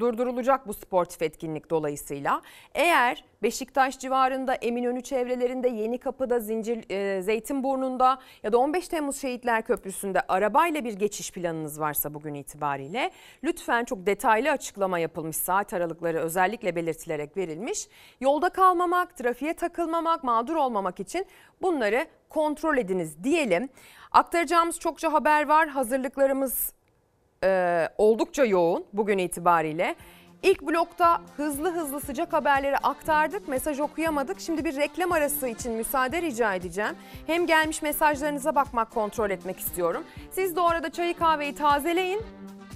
durdurulacak 0.00 0.68
bu 0.68 0.74
sportif 0.74 1.22
etkinlik 1.22 1.70
dolayısıyla. 1.70 2.42
Eğer 2.74 3.24
Beşiktaş 3.42 3.98
civarında, 3.98 4.54
Eminönü 4.54 5.02
çevrelerinde, 5.02 5.68
Yeni 5.68 5.98
Kapı'da, 5.98 6.40
Zincir, 6.40 6.90
e, 6.90 7.22
Zeytinburnu'nda 7.22 8.18
ya 8.42 8.52
da 8.52 8.58
15 8.58 8.88
Temmuz 8.88 9.20
Şehitler 9.20 9.62
Köprüsü'nde 9.62 10.20
arabayla 10.28 10.84
bir 10.84 10.92
geçiş 10.92 11.32
planınız 11.32 11.80
varsa 11.80 12.14
bugün 12.14 12.34
itibariyle 12.34 13.10
lütfen 13.44 13.84
çok 13.84 14.06
detaylı 14.06 14.50
açıklama 14.50 14.98
yapılmış 14.98 15.36
saat 15.36 15.74
aralıkları 15.74 16.18
özellikle 16.18 16.76
belirtilerek 16.76 17.36
verilmiş. 17.36 17.88
Yolda 18.20 18.48
kalmamak, 18.48 19.16
trafiğe 19.16 19.54
takılmamak, 19.54 20.24
mağdur 20.24 20.56
olmamak 20.56 21.00
için 21.00 21.26
bunları 21.62 22.06
kontrol 22.28 22.78
ediniz 22.78 23.24
diyelim. 23.24 23.68
Aktaracağımız 24.12 24.78
çokça 24.78 25.12
haber 25.12 25.48
var. 25.48 25.68
Hazırlıklarımız 25.68 26.72
e, 27.44 27.88
oldukça 27.98 28.44
yoğun 28.44 28.84
bugün 28.92 29.18
itibariyle. 29.18 29.94
İlk 30.42 30.62
blokta 30.62 31.20
hızlı 31.36 31.72
hızlı 31.72 32.00
sıcak 32.00 32.32
haberleri 32.32 32.76
aktardık. 32.76 33.48
Mesaj 33.48 33.80
okuyamadık. 33.80 34.40
Şimdi 34.40 34.64
bir 34.64 34.76
reklam 34.76 35.12
arası 35.12 35.48
için 35.48 35.72
müsaade 35.72 36.22
rica 36.22 36.54
edeceğim. 36.54 36.94
Hem 37.26 37.46
gelmiş 37.46 37.82
mesajlarınıza 37.82 38.54
bakmak, 38.54 38.90
kontrol 38.90 39.30
etmek 39.30 39.60
istiyorum. 39.60 40.04
Siz 40.30 40.56
de 40.56 40.60
orada 40.60 40.90
çayı 40.90 41.14
kahveyi 41.14 41.54
tazeleyin. 41.54 42.22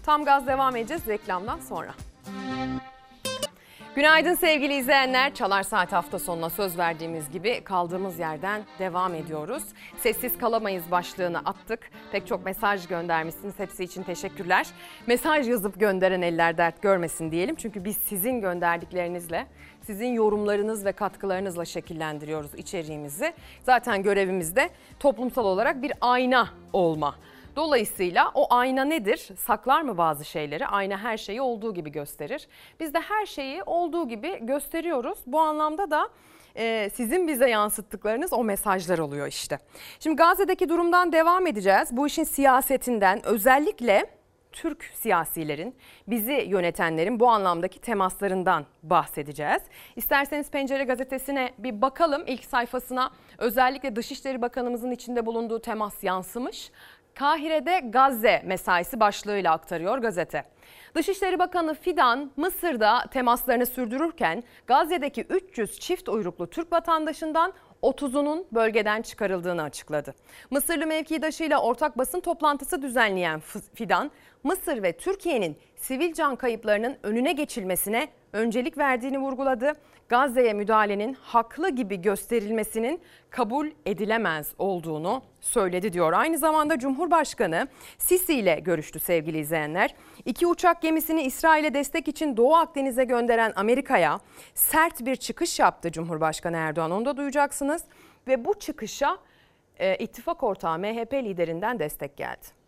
Tam 0.07 0.25
gaz 0.25 0.47
devam 0.47 0.77
edeceğiz 0.77 1.07
reklamdan 1.07 1.59
sonra. 1.59 1.95
Günaydın 3.97 4.34
sevgili 4.34 4.74
izleyenler. 4.74 5.34
Çalar 5.34 5.62
Saat 5.62 5.92
hafta 5.92 6.18
sonuna 6.18 6.51
söz 6.51 6.78
verdiğimiz 6.78 7.30
gibi 7.30 7.61
kaldığımız 7.64 8.18
yerden 8.18 8.62
devam 8.78 9.14
ediyoruz. 9.14 9.62
Sessiz 9.97 10.38
kalamayız 10.38 10.90
başlığını 10.90 11.38
attık. 11.38 11.90
Pek 12.12 12.26
çok 12.26 12.45
mesaj 12.45 12.86
göndermişsiniz. 12.86 13.55
Hepsi 13.59 13.84
için 13.84 14.03
teşekkürler. 14.03 14.66
Mesaj 15.07 15.49
yazıp 15.49 15.80
gönderen 15.80 16.22
eller 16.22 16.59
dert 16.59 16.82
görmesin 16.82 17.30
diyelim. 17.30 17.55
Çünkü 17.55 17.84
biz 17.84 17.97
sizin 17.97 18.40
gönderdiklerinizle, 18.40 19.47
sizin 19.82 20.12
yorumlarınız 20.12 20.84
ve 20.84 20.92
katkılarınızla 20.92 21.64
şekillendiriyoruz 21.64 22.55
içeriğimizi. 22.55 23.34
Zaten 23.62 24.03
görevimiz 24.03 24.57
de 24.57 24.70
toplumsal 25.01 25.45
olarak 25.45 25.82
bir 25.82 25.92
ayna 26.01 26.49
olma. 26.72 27.14
Dolayısıyla 27.57 28.31
o 28.35 28.55
ayna 28.55 28.85
nedir? 28.85 29.29
Saklar 29.37 29.83
mı 29.83 29.99
bazı 29.99 30.25
şeyleri? 30.25 30.67
Ayna 30.67 30.99
her 30.99 31.17
şeyi 31.17 31.41
olduğu 31.43 31.75
gibi 31.75 31.93
gösterir. 31.93 32.49
Biz 32.81 32.95
de 32.95 33.01
her 33.01 33.27
şeyi 33.27 33.63
olduğu 33.63 34.09
gibi 34.09 34.47
gösteriyoruz. 34.47 35.19
Bu 35.27 35.41
anlamda 35.41 35.91
da 35.91 36.09
e, 36.57 36.91
sizin 36.95 37.29
bize 37.29 37.51
yansıttıklarınız 37.51 38.33
o 38.33 38.45
mesajlar 38.45 38.99
oluyor 38.99 39.27
işte. 39.27 39.59
Şimdi 40.01 40.17
Gazze'deki 40.17 40.69
durumdan 40.69 41.13
devam 41.13 41.47
edeceğiz. 41.47 41.89
Bu 41.93 42.07
işin 42.07 42.25
siyasetinden 42.25 43.27
özellikle 43.27 44.07
Türk 44.55 44.91
siyasilerin, 44.95 45.77
bizi 46.07 46.33
yönetenlerin 46.33 47.21
bu 47.21 47.29
anlamdaki 47.29 47.81
temaslarından 47.81 48.67
bahsedeceğiz. 48.83 49.63
İsterseniz 49.97 50.51
Pencere 50.51 50.85
Gazetesi'ne 50.85 51.53
bir 51.59 51.83
bakalım. 51.83 52.23
İlk 52.27 52.45
sayfasına 52.45 53.11
özellikle 53.39 53.97
Dışişleri 53.97 54.43
Bakanımızın 54.43 54.91
içinde 54.91 55.27
bulunduğu 55.27 55.61
temas 55.61 56.05
yansımış. 56.05 56.71
Kahire'de 57.15 57.81
Gazze 57.81 58.43
mesaisi 58.45 59.01
başlığıyla 59.01 59.53
aktarıyor 59.53 59.99
gazete. 59.99 60.45
Dışişleri 60.95 61.39
Bakanı 61.39 61.75
Fidan 61.75 62.31
Mısır'da 62.37 63.05
temaslarını 63.11 63.67
sürdürürken 63.67 64.43
Gazze'deki 64.67 65.23
300 65.23 65.81
çift 65.81 66.09
uyruklu 66.09 66.51
Türk 66.51 66.73
vatandaşından 66.73 67.53
30'unun 67.83 68.45
bölgeden 68.53 69.03
çıkarıldığını 69.03 69.62
açıkladı. 69.62 70.15
Mısırlı 70.51 70.87
mevkidaşıyla 70.87 71.62
ortak 71.62 71.99
basın 71.99 72.21
toplantısı 72.21 72.83
düzenleyen 72.83 73.41
Fidan, 73.75 74.11
Mısır 74.45 74.82
ve 74.82 74.92
Türkiye'nin 74.92 75.57
sivil 75.76 76.14
can 76.14 76.36
kayıplarının 76.36 76.97
önüne 77.03 77.32
geçilmesine 77.32 78.09
öncelik 78.32 78.78
verdiğini 78.78 79.18
vurguladı. 79.18 79.72
Gazze'ye 80.09 80.53
müdahalenin 80.53 81.14
haklı 81.14 81.70
gibi 81.70 82.01
gösterilmesinin 82.03 83.01
kabul 83.30 83.70
edilemez 83.86 84.53
olduğunu 84.59 85.22
söyledi 85.40 85.92
diyor. 85.92 86.12
Aynı 86.12 86.38
zamanda 86.38 86.78
Cumhurbaşkanı 86.78 87.68
Sisi 87.99 88.34
ile 88.34 88.61
görüştü 88.61 89.01
sevgili 89.01 89.38
izleyenler. 89.38 89.95
İki 90.24 90.47
uçak 90.47 90.82
gemisini 90.82 91.22
İsrail'e 91.22 91.74
destek 91.74 92.09
için 92.09 92.36
Doğu 92.36 92.55
Akdeniz'e 92.55 93.05
gönderen 93.05 93.53
Amerika'ya 93.57 94.20
sert 94.55 95.07
bir 95.07 95.16
çıkış 95.16 95.59
yaptı 95.59 95.92
Cumhurbaşkanı 95.92 96.57
Erdoğan. 96.57 96.90
Onu 96.90 97.05
da 97.05 97.16
duyacaksınız. 97.16 97.84
Ve 98.26 98.45
bu 98.45 98.55
çıkışa 98.59 99.18
e, 99.78 99.97
ittifak 99.97 100.42
ortağı 100.42 100.78
MHP 100.78 101.14
liderinden 101.14 101.78
destek 101.78 102.16
geldi. 102.16 102.64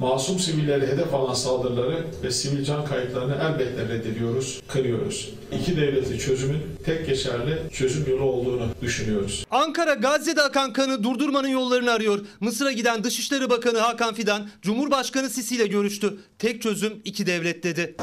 Masum 0.00 0.38
sivillere 0.38 0.86
hedef 0.86 1.14
alan 1.14 1.34
saldırıları 1.34 2.04
ve 2.22 2.30
sivil 2.30 2.64
can 2.64 2.84
kayıplarını 2.84 3.34
elbette 3.34 3.88
reddediyoruz, 3.88 4.62
kınıyoruz. 4.68 5.30
İki 5.60 5.76
devletli 5.76 6.18
çözümün 6.18 6.62
tek 6.84 7.06
geçerli 7.06 7.58
çözüm 7.72 8.10
yolu 8.10 8.22
olduğunu 8.22 8.68
düşünüyoruz. 8.82 9.46
Ankara 9.50 9.94
Gazze'de 9.94 10.42
akan 10.42 10.72
kanı 10.72 11.02
durdurmanın 11.02 11.48
yollarını 11.48 11.90
arıyor. 11.92 12.18
Mısır'a 12.40 12.72
giden 12.72 13.04
Dışişleri 13.04 13.50
Bakanı 13.50 13.78
Hakan 13.78 14.14
Fidan, 14.14 14.48
Cumhurbaşkanı 14.62 15.30
Sisi 15.30 15.56
ile 15.56 15.66
görüştü. 15.66 16.14
Tek 16.38 16.62
çözüm 16.62 16.92
iki 17.04 17.26
devlet 17.26 17.62
dedi. 17.62 17.96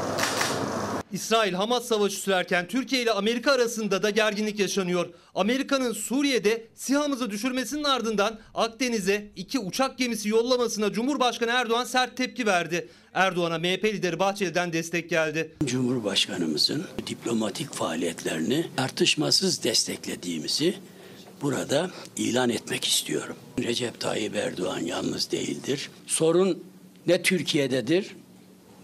İsrail-Hamas 1.12 1.84
savaşı 1.84 2.16
sürerken 2.16 2.68
Türkiye 2.68 3.02
ile 3.02 3.10
Amerika 3.10 3.52
arasında 3.52 4.02
da 4.02 4.10
gerginlik 4.10 4.58
yaşanıyor. 4.58 5.06
Amerika'nın 5.34 5.92
Suriye'de 5.92 6.66
SİHA'mızı 6.74 7.30
düşürmesinin 7.30 7.84
ardından 7.84 8.38
Akdeniz'e 8.54 9.30
iki 9.36 9.58
uçak 9.58 9.98
gemisi 9.98 10.28
yollamasına 10.28 10.92
Cumhurbaşkanı 10.92 11.50
Erdoğan 11.50 11.84
sert 11.84 12.16
tepki 12.16 12.46
verdi. 12.46 12.88
Erdoğan'a 13.14 13.58
MHP 13.58 13.84
lideri 13.84 14.18
Bahçeli'den 14.18 14.72
destek 14.72 15.10
geldi. 15.10 15.52
Cumhurbaşkanımızın 15.64 16.84
diplomatik 17.06 17.72
faaliyetlerini 17.72 18.66
tartışmasız 18.76 19.64
desteklediğimizi 19.64 20.74
burada 21.42 21.90
ilan 22.16 22.50
etmek 22.50 22.84
istiyorum. 22.84 23.36
Recep 23.62 24.00
Tayyip 24.00 24.36
Erdoğan 24.36 24.80
yalnız 24.80 25.30
değildir. 25.30 25.90
Sorun 26.06 26.62
ne 27.06 27.22
Türkiye'dedir 27.22 28.16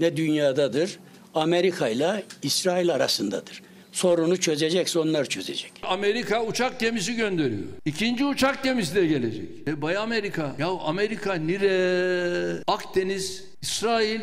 ne 0.00 0.16
dünyadadır. 0.16 0.98
Amerika 1.34 1.88
ile 1.88 2.24
İsrail 2.42 2.94
arasındadır. 2.94 3.62
Sorunu 3.92 4.40
çözecekse 4.40 4.98
onlar 4.98 5.24
çözecek. 5.24 5.72
Amerika 5.82 6.44
uçak 6.44 6.80
gemisi 6.80 7.14
gönderiyor. 7.16 7.62
İkinci 7.84 8.24
uçak 8.24 8.64
gemisi 8.64 8.94
de 8.94 9.06
gelecek. 9.06 9.48
E 9.68 9.82
bay 9.82 9.96
Amerika. 9.96 10.56
Ya 10.58 10.68
Amerika 10.68 11.34
nire? 11.34 12.62
Akdeniz, 12.66 13.44
İsrail, 13.62 14.20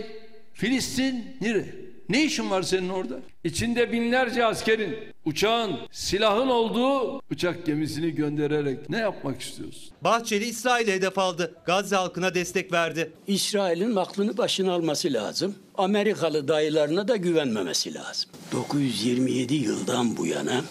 Filistin 0.53 1.25
nire? 1.41 1.65
Ne 2.11 2.23
işin 2.23 2.49
var 2.49 2.61
senin 2.61 2.89
orada? 2.89 3.19
İçinde 3.43 3.91
binlerce 3.91 4.45
askerin, 4.45 4.97
uçağın, 5.25 5.79
silahın 5.91 6.47
olduğu 6.47 7.21
uçak 7.31 7.65
gemisini 7.65 8.11
göndererek 8.11 8.89
ne 8.89 8.97
yapmak 8.97 9.41
istiyorsun? 9.41 9.83
Bahçeli 10.01 10.45
İsrail'e 10.45 10.93
hedef 10.93 11.17
aldı. 11.17 11.55
Gazze 11.65 11.95
halkına 11.95 12.35
destek 12.35 12.71
verdi. 12.71 13.11
İsrail'in 13.27 13.95
aklını 13.95 14.37
başına 14.37 14.73
alması 14.73 15.13
lazım. 15.13 15.55
Amerikalı 15.75 16.47
dayılarına 16.47 17.07
da 17.07 17.15
güvenmemesi 17.15 17.93
lazım. 17.93 18.29
927 18.51 19.55
yıldan 19.55 20.17
bu 20.17 20.25
yana 20.25 20.61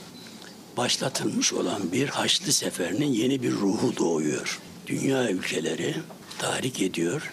başlatılmış 0.76 1.53
olan 1.53 1.93
bir 1.93 2.09
Haçlı 2.09 2.53
Seferi'nin 2.53 3.12
yeni 3.12 3.43
bir 3.43 3.53
ruhu 3.53 3.97
doğuyor. 3.97 4.61
Dünya 4.86 5.30
ülkeleri 5.30 5.95
tahrik 6.38 6.82
ediyor. 6.82 7.32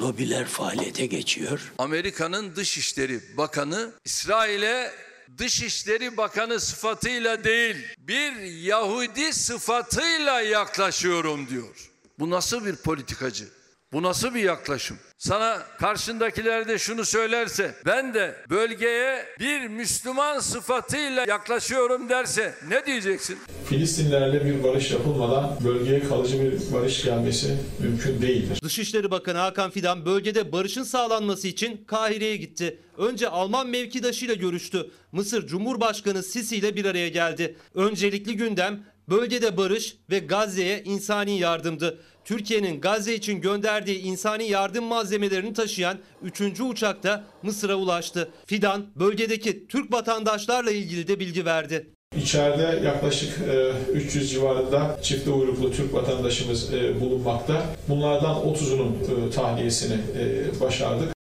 Lobiler 0.00 0.46
faaliyete 0.46 1.06
geçiyor. 1.06 1.72
Amerika'nın 1.78 2.56
Dışişleri 2.56 3.20
Bakanı 3.36 3.92
İsrail'e 4.04 4.92
Dışişleri 5.38 6.16
Bakanı 6.16 6.60
sıfatıyla 6.60 7.44
değil 7.44 7.76
bir 7.98 8.32
Yahudi 8.42 9.32
sıfatıyla 9.32 10.40
yaklaşıyorum 10.40 11.48
diyor. 11.48 11.90
Bu 12.18 12.30
nasıl 12.30 12.64
bir 12.64 12.76
politikacı? 12.76 13.48
Bu 13.92 14.02
nasıl 14.02 14.34
bir 14.34 14.42
yaklaşım? 14.42 14.96
Sana 15.18 15.58
karşındakiler 15.78 16.68
de 16.68 16.78
şunu 16.78 17.04
söylerse 17.04 17.74
ben 17.86 18.14
de 18.14 18.36
bölgeye 18.50 19.26
bir 19.40 19.68
Müslüman 19.68 20.38
sıfatıyla 20.38 21.24
yaklaşıyorum 21.28 22.08
derse 22.08 22.54
ne 22.68 22.86
diyeceksin? 22.86 23.38
Filistinlerle 23.68 24.44
bir 24.44 24.64
barış 24.64 24.90
yapılmadan 24.90 25.58
bölgeye 25.64 26.02
kalıcı 26.08 26.42
bir 26.42 26.74
barış 26.74 27.04
gelmesi 27.04 27.56
mümkün 27.80 28.22
değildir. 28.22 28.60
Dışişleri 28.62 29.10
Bakanı 29.10 29.38
Hakan 29.38 29.70
Fidan 29.70 30.06
bölgede 30.06 30.52
barışın 30.52 30.82
sağlanması 30.82 31.48
için 31.48 31.84
Kahire'ye 31.86 32.36
gitti. 32.36 32.78
Önce 32.98 33.28
Alman 33.28 33.68
mevkidaşıyla 33.68 34.34
görüştü. 34.34 34.90
Mısır 35.12 35.46
Cumhurbaşkanı 35.46 36.22
Sisi 36.22 36.56
ile 36.56 36.76
bir 36.76 36.84
araya 36.84 37.08
geldi. 37.08 37.56
Öncelikli 37.74 38.36
gündem 38.36 38.84
bölgede 39.08 39.56
barış 39.56 39.96
ve 40.10 40.18
Gazze'ye 40.18 40.82
insani 40.82 41.38
yardımdı. 41.38 42.00
Türkiye'nin 42.30 42.80
Gazze 42.80 43.14
için 43.14 43.40
gönderdiği 43.40 43.98
insani 43.98 44.44
yardım 44.44 44.84
malzemelerini 44.84 45.52
taşıyan 45.52 45.98
3. 46.22 46.60
uçak 46.60 47.02
da 47.02 47.24
Mısır'a 47.42 47.74
ulaştı. 47.74 48.28
Fidan 48.46 48.86
bölgedeki 48.96 49.66
Türk 49.66 49.92
vatandaşlarla 49.92 50.70
ilgili 50.70 51.08
de 51.08 51.20
bilgi 51.20 51.44
verdi. 51.44 51.90
İçeride 52.16 52.86
yaklaşık 52.86 53.38
e, 53.48 53.72
300 53.92 54.30
civarında 54.30 54.98
çifte 55.02 55.30
uyruklu 55.30 55.72
Türk 55.72 55.94
vatandaşımız 55.94 56.74
e, 56.74 57.00
bulunmakta. 57.00 57.62
Bunlardan 57.88 58.36
30'unun 58.36 59.28
e, 59.28 59.30
tahliyesini 59.30 59.94
e, 60.18 60.60
başardık. 60.60 61.19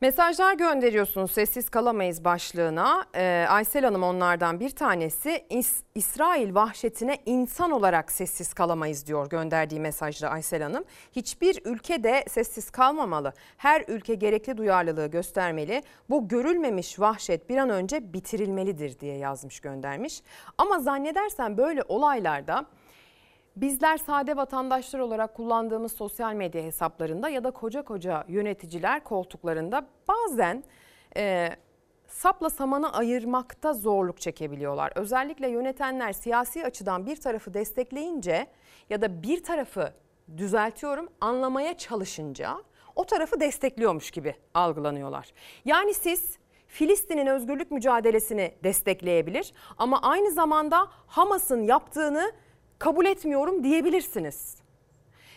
Mesajlar 0.00 0.54
gönderiyorsunuz 0.54 1.30
sessiz 1.30 1.68
kalamayız 1.70 2.24
başlığına. 2.24 3.04
Ee, 3.14 3.46
Aysel 3.48 3.84
Hanım 3.84 4.02
onlardan 4.02 4.60
bir 4.60 4.70
tanesi 4.70 5.44
İs- 5.50 5.82
İsrail 5.94 6.54
vahşetine 6.54 7.18
insan 7.26 7.70
olarak 7.70 8.12
sessiz 8.12 8.54
kalamayız 8.54 9.06
diyor 9.06 9.28
gönderdiği 9.28 9.80
mesajda 9.80 10.28
Aysel 10.30 10.62
Hanım. 10.62 10.84
Hiçbir 11.12 11.60
ülke 11.64 12.04
de 12.04 12.24
sessiz 12.28 12.70
kalmamalı. 12.70 13.32
Her 13.56 13.84
ülke 13.88 14.14
gerekli 14.14 14.56
duyarlılığı 14.56 15.06
göstermeli. 15.06 15.82
Bu 16.10 16.28
görülmemiş 16.28 17.00
vahşet 17.00 17.48
bir 17.50 17.56
an 17.56 17.70
önce 17.70 18.12
bitirilmelidir 18.12 18.98
diye 19.00 19.16
yazmış 19.16 19.60
göndermiş. 19.60 20.22
Ama 20.58 20.78
zannedersen 20.78 21.56
böyle 21.56 21.82
olaylarda 21.88 22.66
Bizler 23.56 23.96
sade 23.96 24.36
vatandaşlar 24.36 24.98
olarak 24.98 25.34
kullandığımız 25.34 25.92
sosyal 25.92 26.34
medya 26.34 26.62
hesaplarında 26.62 27.28
ya 27.28 27.44
da 27.44 27.50
koca 27.50 27.82
koca 27.82 28.24
yöneticiler 28.28 29.04
koltuklarında 29.04 29.86
bazen 30.08 30.64
e, 31.16 31.48
sapla 32.06 32.50
samanı 32.50 32.92
ayırmakta 32.92 33.72
zorluk 33.72 34.20
çekebiliyorlar. 34.20 34.92
Özellikle 34.94 35.48
yönetenler 35.48 36.12
siyasi 36.12 36.64
açıdan 36.64 37.06
bir 37.06 37.16
tarafı 37.16 37.54
destekleyince 37.54 38.46
ya 38.90 39.02
da 39.02 39.22
bir 39.22 39.42
tarafı 39.42 39.92
düzeltiyorum 40.36 41.08
anlamaya 41.20 41.78
çalışınca 41.78 42.56
o 42.96 43.04
tarafı 43.04 43.40
destekliyormuş 43.40 44.10
gibi 44.10 44.34
algılanıyorlar. 44.54 45.32
Yani 45.64 45.94
siz 45.94 46.38
Filistin'in 46.66 47.26
özgürlük 47.26 47.70
mücadelesini 47.70 48.54
destekleyebilir 48.64 49.52
ama 49.78 50.02
aynı 50.02 50.30
zamanda 50.30 50.88
Hamas'ın 51.06 51.62
yaptığını 51.62 52.32
kabul 52.80 53.06
etmiyorum 53.06 53.64
diyebilirsiniz. 53.64 54.56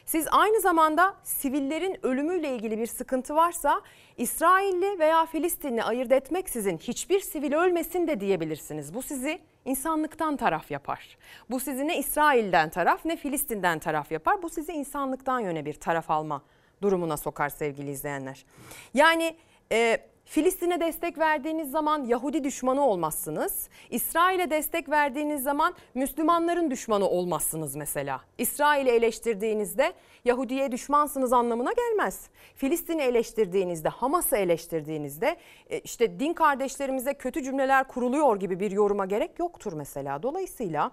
Siz 0.06 0.28
aynı 0.32 0.62
zamanda 0.62 1.16
sivillerin 1.24 2.06
ölümüyle 2.06 2.56
ilgili 2.56 2.78
bir 2.78 2.88
sıkıntı 2.88 3.36
varsa 3.36 3.82
İsrailli 4.18 5.00
veya 5.00 5.26
Filistinli 5.26 5.84
ayırt 5.84 6.12
etmeksizin 6.12 6.78
hiçbir 6.78 7.20
sivil 7.20 7.54
ölmesin 7.54 8.08
de 8.08 8.20
diyebilirsiniz. 8.20 8.94
Bu 8.94 9.02
sizi 9.02 9.39
insanlıktan 9.66 10.38
taraf 10.38 10.72
yapar. 10.72 11.18
Bu 11.50 11.60
sizi 11.60 11.88
ne 11.88 12.00
İsrail'den 12.00 12.70
taraf 12.70 13.06
ne 13.06 13.18
Filistin'den 13.18 13.80
taraf 13.80 14.12
yapar. 14.12 14.41
Bu 14.41 14.50
sizi 14.50 14.72
insanlıktan 14.72 15.39
yöne 15.39 15.66
bir 15.66 15.74
taraf 15.74 16.10
alma 16.10 16.41
durumuna 16.82 17.18
sokar 17.18 17.50
sevgili 17.50 17.91
izleyenler. 17.91 18.46
Yani 18.94 19.36
e, 19.72 19.98
Filistin'e 20.26 20.80
destek 20.80 21.17
verdiğiniz 21.17 21.71
zaman 21.71 22.05
Yahudi 22.05 22.43
düşmanı 22.43 22.88
olmazsınız. 22.88 23.69
İsrail'e 23.89 24.49
destek 24.49 24.89
verdiğiniz 24.89 25.43
zaman 25.43 25.76
Müslümanların 25.93 26.71
düşmanı 26.71 27.09
olmazsınız 27.09 27.76
mesela. 27.76 28.21
İsrail'i 28.38 28.89
eleştirdiğinizde 28.89 29.93
Yahudi'ye 30.26 30.71
düşmansınız 30.71 31.34
anlamına 31.34 31.71
gelmez. 31.71 32.28
Filistin'i 32.55 33.01
eleştirdiğinizde, 33.01 33.89
Hamas'ı 33.89 34.38
eleştirdiğinizde 34.38 35.38
e, 35.69 35.80
işte 35.80 36.19
din 36.19 36.34
kardeşlerimize 36.34 37.13
kötü 37.13 37.43
cümleler 37.43 37.88
kuruluyor 37.88 38.39
gibi 38.39 38.59
bir 38.59 38.71
yoruma 38.71 39.05
gerek 39.05 39.39
yoktur 39.39 39.74
mesela. 39.74 40.24
Dolayısıyla 40.24 40.91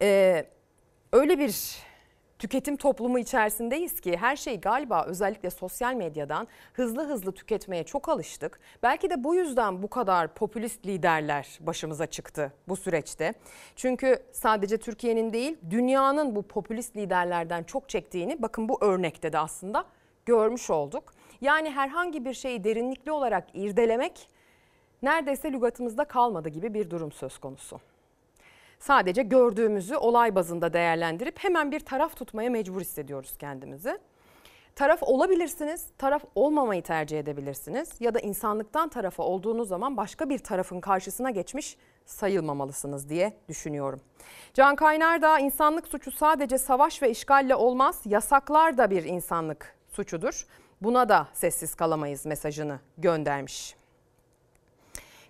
e, 0.00 0.44
öyle 1.12 1.38
bir 1.38 1.87
tüketim 2.38 2.76
toplumu 2.76 3.18
içerisindeyiz 3.18 4.00
ki 4.00 4.16
her 4.16 4.36
şeyi 4.36 4.60
galiba 4.60 5.04
özellikle 5.04 5.50
sosyal 5.50 5.94
medyadan 5.94 6.48
hızlı 6.72 7.08
hızlı 7.08 7.32
tüketmeye 7.32 7.84
çok 7.84 8.08
alıştık. 8.08 8.60
Belki 8.82 9.10
de 9.10 9.24
bu 9.24 9.34
yüzden 9.34 9.82
bu 9.82 9.88
kadar 9.88 10.34
popülist 10.34 10.86
liderler 10.86 11.58
başımıza 11.60 12.06
çıktı 12.06 12.52
bu 12.68 12.76
süreçte. 12.76 13.34
Çünkü 13.76 14.18
sadece 14.32 14.78
Türkiye'nin 14.78 15.32
değil 15.32 15.56
dünyanın 15.70 16.36
bu 16.36 16.42
popülist 16.42 16.96
liderlerden 16.96 17.62
çok 17.62 17.88
çektiğini 17.88 18.42
bakın 18.42 18.68
bu 18.68 18.84
örnekte 18.84 19.32
de 19.32 19.38
aslında 19.38 19.84
görmüş 20.26 20.70
olduk. 20.70 21.14
Yani 21.40 21.70
herhangi 21.70 22.24
bir 22.24 22.34
şeyi 22.34 22.64
derinlikli 22.64 23.12
olarak 23.12 23.48
irdelemek 23.54 24.28
neredeyse 25.02 25.52
lügatımızda 25.52 26.04
kalmadı 26.04 26.48
gibi 26.48 26.74
bir 26.74 26.90
durum 26.90 27.12
söz 27.12 27.38
konusu 27.38 27.80
sadece 28.78 29.22
gördüğümüzü 29.22 29.96
olay 29.96 30.34
bazında 30.34 30.72
değerlendirip 30.72 31.38
hemen 31.38 31.72
bir 31.72 31.80
taraf 31.80 32.16
tutmaya 32.16 32.50
mecbur 32.50 32.80
hissediyoruz 32.80 33.36
kendimizi. 33.38 33.98
Taraf 34.78 35.02
olabilirsiniz, 35.02 35.86
taraf 35.98 36.24
olmamayı 36.34 36.82
tercih 36.82 37.18
edebilirsiniz 37.18 38.00
ya 38.00 38.14
da 38.14 38.20
insanlıktan 38.20 38.88
tarafa 38.88 39.22
olduğunuz 39.22 39.68
zaman 39.68 39.96
başka 39.96 40.28
bir 40.28 40.38
tarafın 40.38 40.80
karşısına 40.80 41.30
geçmiş 41.30 41.76
sayılmamalısınız 42.06 43.08
diye 43.08 43.32
düşünüyorum. 43.48 44.00
Can 44.54 44.76
Kaynar 44.76 45.22
da 45.22 45.38
insanlık 45.38 45.88
suçu 45.88 46.10
sadece 46.10 46.58
savaş 46.58 47.02
ve 47.02 47.10
işgalle 47.10 47.54
olmaz, 47.54 48.00
yasaklar 48.04 48.78
da 48.78 48.90
bir 48.90 49.04
insanlık 49.04 49.76
suçudur. 49.88 50.46
Buna 50.80 51.08
da 51.08 51.28
sessiz 51.32 51.74
kalamayız 51.74 52.26
mesajını 52.26 52.80
göndermiş. 52.98 53.76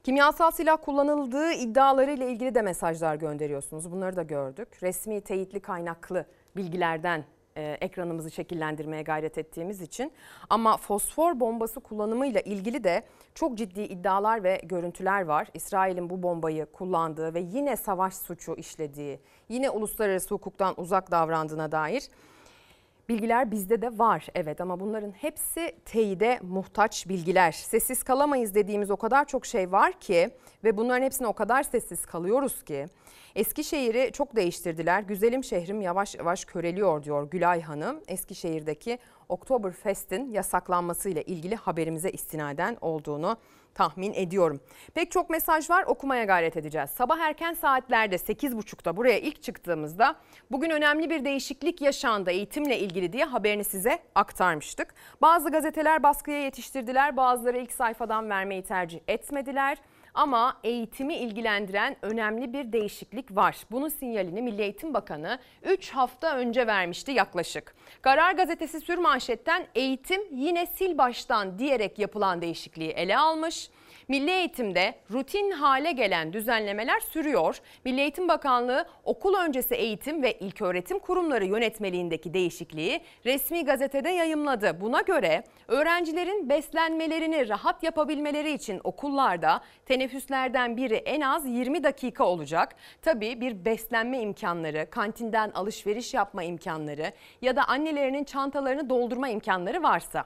Kimyasal 0.09 0.51
silah 0.51 0.79
kullanıldığı 0.83 1.53
iddiaları 1.53 2.11
ile 2.11 2.31
ilgili 2.31 2.55
de 2.55 2.63
mesajlar 2.63 3.15
gönderiyorsunuz. 3.15 3.93
Bunları 3.93 4.17
da 4.17 4.23
gördük. 4.23 4.69
Resmi 4.83 5.21
teyitli 5.21 5.61
kaynaklı 5.61 6.25
bilgilerden 6.57 7.25
e, 7.57 7.79
ekranımızı 7.81 8.31
şekillendirmeye 8.31 9.03
gayret 9.03 9.39
ettiğimiz 9.39 9.81
için. 9.81 10.13
Ama 10.51 10.77
fosfor 10.77 11.41
bombası 11.41 11.81
kullanımıyla 11.81 12.41
ilgili 12.41 12.85
de 12.85 13.03
çok 13.35 13.59
ciddi 13.59 13.81
iddialar 13.81 14.45
ve 14.45 14.61
görüntüler 14.65 15.23
var. 15.23 15.49
İsrail'in 15.55 16.11
bu 16.11 16.23
bombayı 16.23 16.67
kullandığı 16.67 17.35
ve 17.35 17.41
yine 17.41 17.77
savaş 17.77 18.15
suçu 18.15 18.55
işlediği, 18.55 19.21
yine 19.49 19.71
uluslararası 19.71 20.35
hukuktan 20.35 20.75
uzak 20.81 21.11
davrandığına 21.11 21.73
dair 21.73 22.09
Bilgiler 23.09 23.51
bizde 23.51 23.83
de 23.83 23.99
var 23.99 24.27
evet 24.35 24.61
ama 24.61 24.81
bunların 24.81 25.11
hepsi 25.11 25.73
teyide 25.85 26.39
muhtaç 26.43 27.09
bilgiler. 27.09 27.53
Sessiz 27.53 28.03
kalamayız 28.03 28.55
dediğimiz 28.55 28.91
o 28.91 28.97
kadar 28.97 29.25
çok 29.25 29.47
şey 29.47 29.73
var 29.73 29.93
ki 29.93 30.31
ve 30.65 30.77
bunların 30.77 31.05
hepsine 31.05 31.27
o 31.27 31.33
kadar 31.33 31.63
sessiz 31.63 32.07
kalıyoruz 32.07 32.65
ki. 32.65 32.87
Eskişehir'i 33.35 34.13
çok 34.13 34.37
değiştirdiler. 34.37 35.03
Güzelim 35.03 35.45
şehrim 35.45 35.81
yavaş 35.81 36.15
yavaş 36.15 36.45
köreliyor 36.45 37.03
diyor 37.03 37.31
Gülay 37.31 37.63
Hanım. 37.63 38.01
Eskişehir'deki 38.09 38.99
Oktoberfest'in 39.29 40.33
yasaklanmasıyla 40.33 41.23
ilgili 41.23 41.57
haberimize 41.57 42.11
istinaden 42.11 42.77
olduğunu 42.81 43.37
tahmin 43.75 44.13
ediyorum. 44.13 44.61
Pek 44.95 45.11
çok 45.11 45.31
mesaj 45.31 45.71
var 45.71 45.85
okumaya 45.87 46.25
gayret 46.25 46.57
edeceğiz. 46.57 46.91
Sabah 46.91 47.19
erken 47.19 47.55
saatlerde 47.55 48.17
8.30'da 48.17 48.97
buraya 48.97 49.19
ilk 49.19 49.43
çıktığımızda 49.43 50.15
bugün 50.51 50.71
önemli 50.71 51.11
bir 51.11 51.25
değişiklik 51.25 51.83
yaşandı 51.83 52.31
eğitimle 52.31 52.79
ilgili 52.79 53.13
diye 53.13 53.25
haberini 53.25 53.65
size 53.65 53.99
aktarmıştık. 54.15 54.95
Bazı 55.23 55.51
gazeteler 55.51 56.03
baskıya 56.03 56.43
yetiştirdiler 56.43 57.17
bazıları 57.17 57.59
ilk 57.59 57.73
sayfadan 57.73 58.31
vermeyi 58.31 58.63
tercih 58.63 59.01
etmediler. 59.09 59.79
Ama 60.19 60.57
eğitimi 60.65 61.15
ilgilendiren 61.15 61.97
önemli 62.03 62.53
bir 62.53 62.73
değişiklik 62.73 63.37
var. 63.37 63.57
Bunun 63.71 63.89
sinyalini 63.89 64.43
Milli 64.43 64.63
Eğitim 64.63 64.95
Bakanı 64.95 65.39
3 65.63 65.91
hafta 65.91 66.37
önce 66.37 66.67
vermişti 66.67 67.13
yaklaşık. 67.13 67.75
Karar 68.03 68.33
Gazetesi 68.35 68.81
sürmanşetten 68.81 69.67
eğitim 69.75 70.21
yine 70.31 70.67
sil 70.77 70.93
baştan 70.99 71.59
diyerek 71.59 71.99
yapılan 71.99 72.43
değişikliği 72.43 72.91
ele 72.91 73.19
almış. 73.19 73.71
Milli 74.11 74.31
eğitimde 74.31 74.95
rutin 75.11 75.51
hale 75.51 75.93
gelen 75.93 76.33
düzenlemeler 76.33 77.01
sürüyor. 77.01 77.61
Milli 77.85 78.01
Eğitim 78.01 78.29
Bakanlığı 78.29 78.87
okul 79.05 79.35
öncesi 79.35 79.75
eğitim 79.75 80.23
ve 80.23 80.33
ilköğretim 80.33 80.99
kurumları 80.99 81.45
yönetmeliğindeki 81.45 82.35
değişikliği 82.35 83.01
resmi 83.27 83.65
gazetede 83.65 84.11
yayımladı. 84.11 84.81
Buna 84.81 85.01
göre 85.01 85.45
öğrencilerin 85.69 86.49
beslenmelerini 86.49 87.49
rahat 87.49 87.83
yapabilmeleri 87.83 88.53
için 88.53 88.81
okullarda 88.85 89.61
teneffüslerden 89.87 90.77
biri 90.77 90.95
en 90.95 91.21
az 91.21 91.47
20 91.47 91.85
dakika 91.85 92.25
olacak. 92.25 92.75
Tabii 93.03 93.41
bir 93.41 93.65
beslenme 93.65 94.21
imkanları, 94.21 94.91
kantinden 94.91 95.51
alışveriş 95.51 96.15
yapma 96.15 96.43
imkanları 96.43 97.13
ya 97.43 97.57
da 97.57 97.65
annelerinin 97.65 98.25
çantalarını 98.25 98.91
doldurma 98.91 99.29
imkanları 99.29 99.83
varsa. 99.83 100.25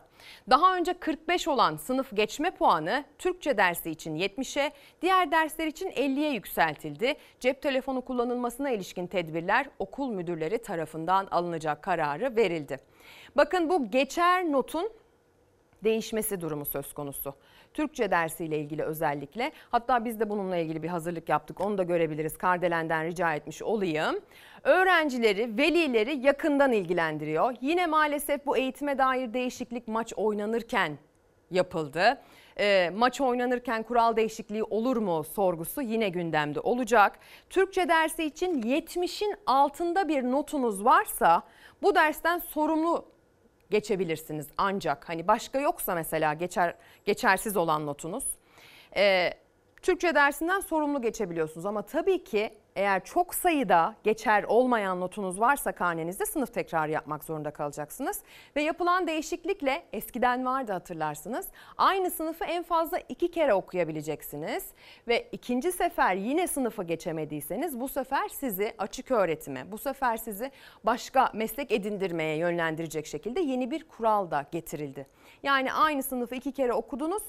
Daha 0.51 0.77
önce 0.77 0.93
45 0.93 1.49
olan 1.49 1.77
sınıf 1.77 2.17
geçme 2.17 2.51
puanı 2.51 3.05
Türkçe 3.19 3.57
dersi 3.57 3.91
için 3.91 4.17
70'e, 4.17 4.73
diğer 5.03 5.31
dersler 5.31 5.67
için 5.67 5.91
50'ye 5.91 6.33
yükseltildi. 6.33 7.15
Cep 7.41 7.63
telefonu 7.63 8.01
kullanılmasına 8.01 8.71
ilişkin 8.71 9.07
tedbirler 9.07 9.69
okul 9.79 10.11
müdürleri 10.11 10.59
tarafından 10.59 11.27
alınacak 11.31 11.83
kararı 11.83 12.37
verildi. 12.37 12.77
Bakın 13.37 13.69
bu 13.69 13.91
geçer 13.91 14.53
notun 14.53 14.91
değişmesi 15.85 16.41
durumu 16.41 16.65
söz 16.65 16.93
konusu. 16.93 17.35
Türkçe 17.75 18.11
dersiyle 18.11 18.59
ilgili 18.59 18.83
özellikle. 18.83 19.53
Hatta 19.71 20.05
biz 20.05 20.21
de 20.21 20.31
bununla 20.31 20.57
ilgili 20.57 20.83
bir 20.83 20.89
hazırlık 20.89 21.29
yaptık. 21.29 21.61
Onu 21.61 21.79
da 21.79 21.83
görebiliriz. 21.83 22.39
Kardelen'den 22.39 23.07
rica 23.07 23.35
etmiş 23.35 23.63
olayım. 23.63 24.21
Öğrencileri, 24.63 25.59
velileri 25.59 26.27
yakından 26.27 26.73
ilgilendiriyor. 26.73 27.55
Yine 27.61 27.87
maalesef 27.87 28.47
bu 28.47 28.57
eğitime 28.57 28.99
dair 28.99 29.35
değişiklik 29.35 29.89
maç 29.89 30.13
oynanırken 30.17 30.99
yapıldı. 31.51 32.19
E, 32.59 32.91
maç 32.97 33.21
oynanırken 33.21 33.83
kural 33.83 34.17
değişikliği 34.17 34.63
olur 34.65 34.97
mu 34.97 35.25
sorgusu 35.25 35.83
yine 35.83 36.09
gündemde 36.09 36.61
olacak. 36.61 37.19
Türkçe 37.51 37.89
dersi 37.89 38.25
için 38.25 38.63
70'in 38.63 39.35
altında 39.47 40.09
bir 40.09 40.23
notunuz 40.23 40.85
varsa 40.85 41.43
bu 41.83 41.95
dersten 41.95 42.39
sorumlu 42.39 43.12
geçebilirsiniz 43.73 44.47
ancak 44.59 45.09
hani 45.09 45.29
başka 45.29 45.61
yoksa 45.61 45.95
mesela 45.95 46.35
geçer 46.35 46.75
geçersiz 47.05 47.57
olan 47.57 47.87
notunuz 47.87 48.25
e, 48.97 49.31
Türkçe 49.83 50.15
dersinden 50.15 50.61
sorumlu 50.61 51.03
geçebiliyorsunuz. 51.03 51.67
Ama 51.67 51.83
tabii 51.83 52.25
ki 52.25 52.51
eğer 52.77 53.05
çok 53.05 53.35
sayıda 53.35 53.95
geçer 54.05 54.43
olmayan 54.43 55.01
notunuz 55.01 55.41
varsa 55.41 55.73
karnenizde 55.73 56.27
sınıf 56.27 56.55
tekrarı 56.55 56.91
yapmak 56.91 57.25
zorunda 57.25 57.51
kalacaksınız. 57.51 58.23
Ve 58.57 58.63
yapılan 58.63 59.07
değişiklikle 59.07 59.83
eskiden 59.93 60.45
vardı 60.45 60.73
hatırlarsınız. 60.73 61.49
Aynı 61.77 62.11
sınıfı 62.11 62.45
en 62.45 62.63
fazla 62.63 62.99
iki 62.99 63.31
kere 63.31 63.55
okuyabileceksiniz. 63.55 64.65
Ve 65.09 65.29
ikinci 65.33 65.73
sefer 65.73 66.15
yine 66.15 66.47
sınıfı 66.47 66.85
geçemediyseniz 66.85 67.81
bu 67.81 67.89
sefer 67.89 68.29
sizi 68.29 68.75
açık 68.79 69.11
öğretime, 69.11 69.73
bu 69.73 69.79
sefer 69.79 70.17
sizi 70.17 70.51
başka 70.85 71.31
meslek 71.35 71.73
edindirmeye 71.73 72.37
yönlendirecek 72.37 73.07
şekilde 73.07 73.41
yeni 73.41 73.71
bir 73.71 73.85
kural 73.85 74.31
da 74.31 74.47
getirildi. 74.53 75.07
Yani 75.43 75.73
aynı 75.73 76.03
sınıfı 76.03 76.35
iki 76.35 76.53
kere 76.53 76.73
okudunuz 76.73 77.23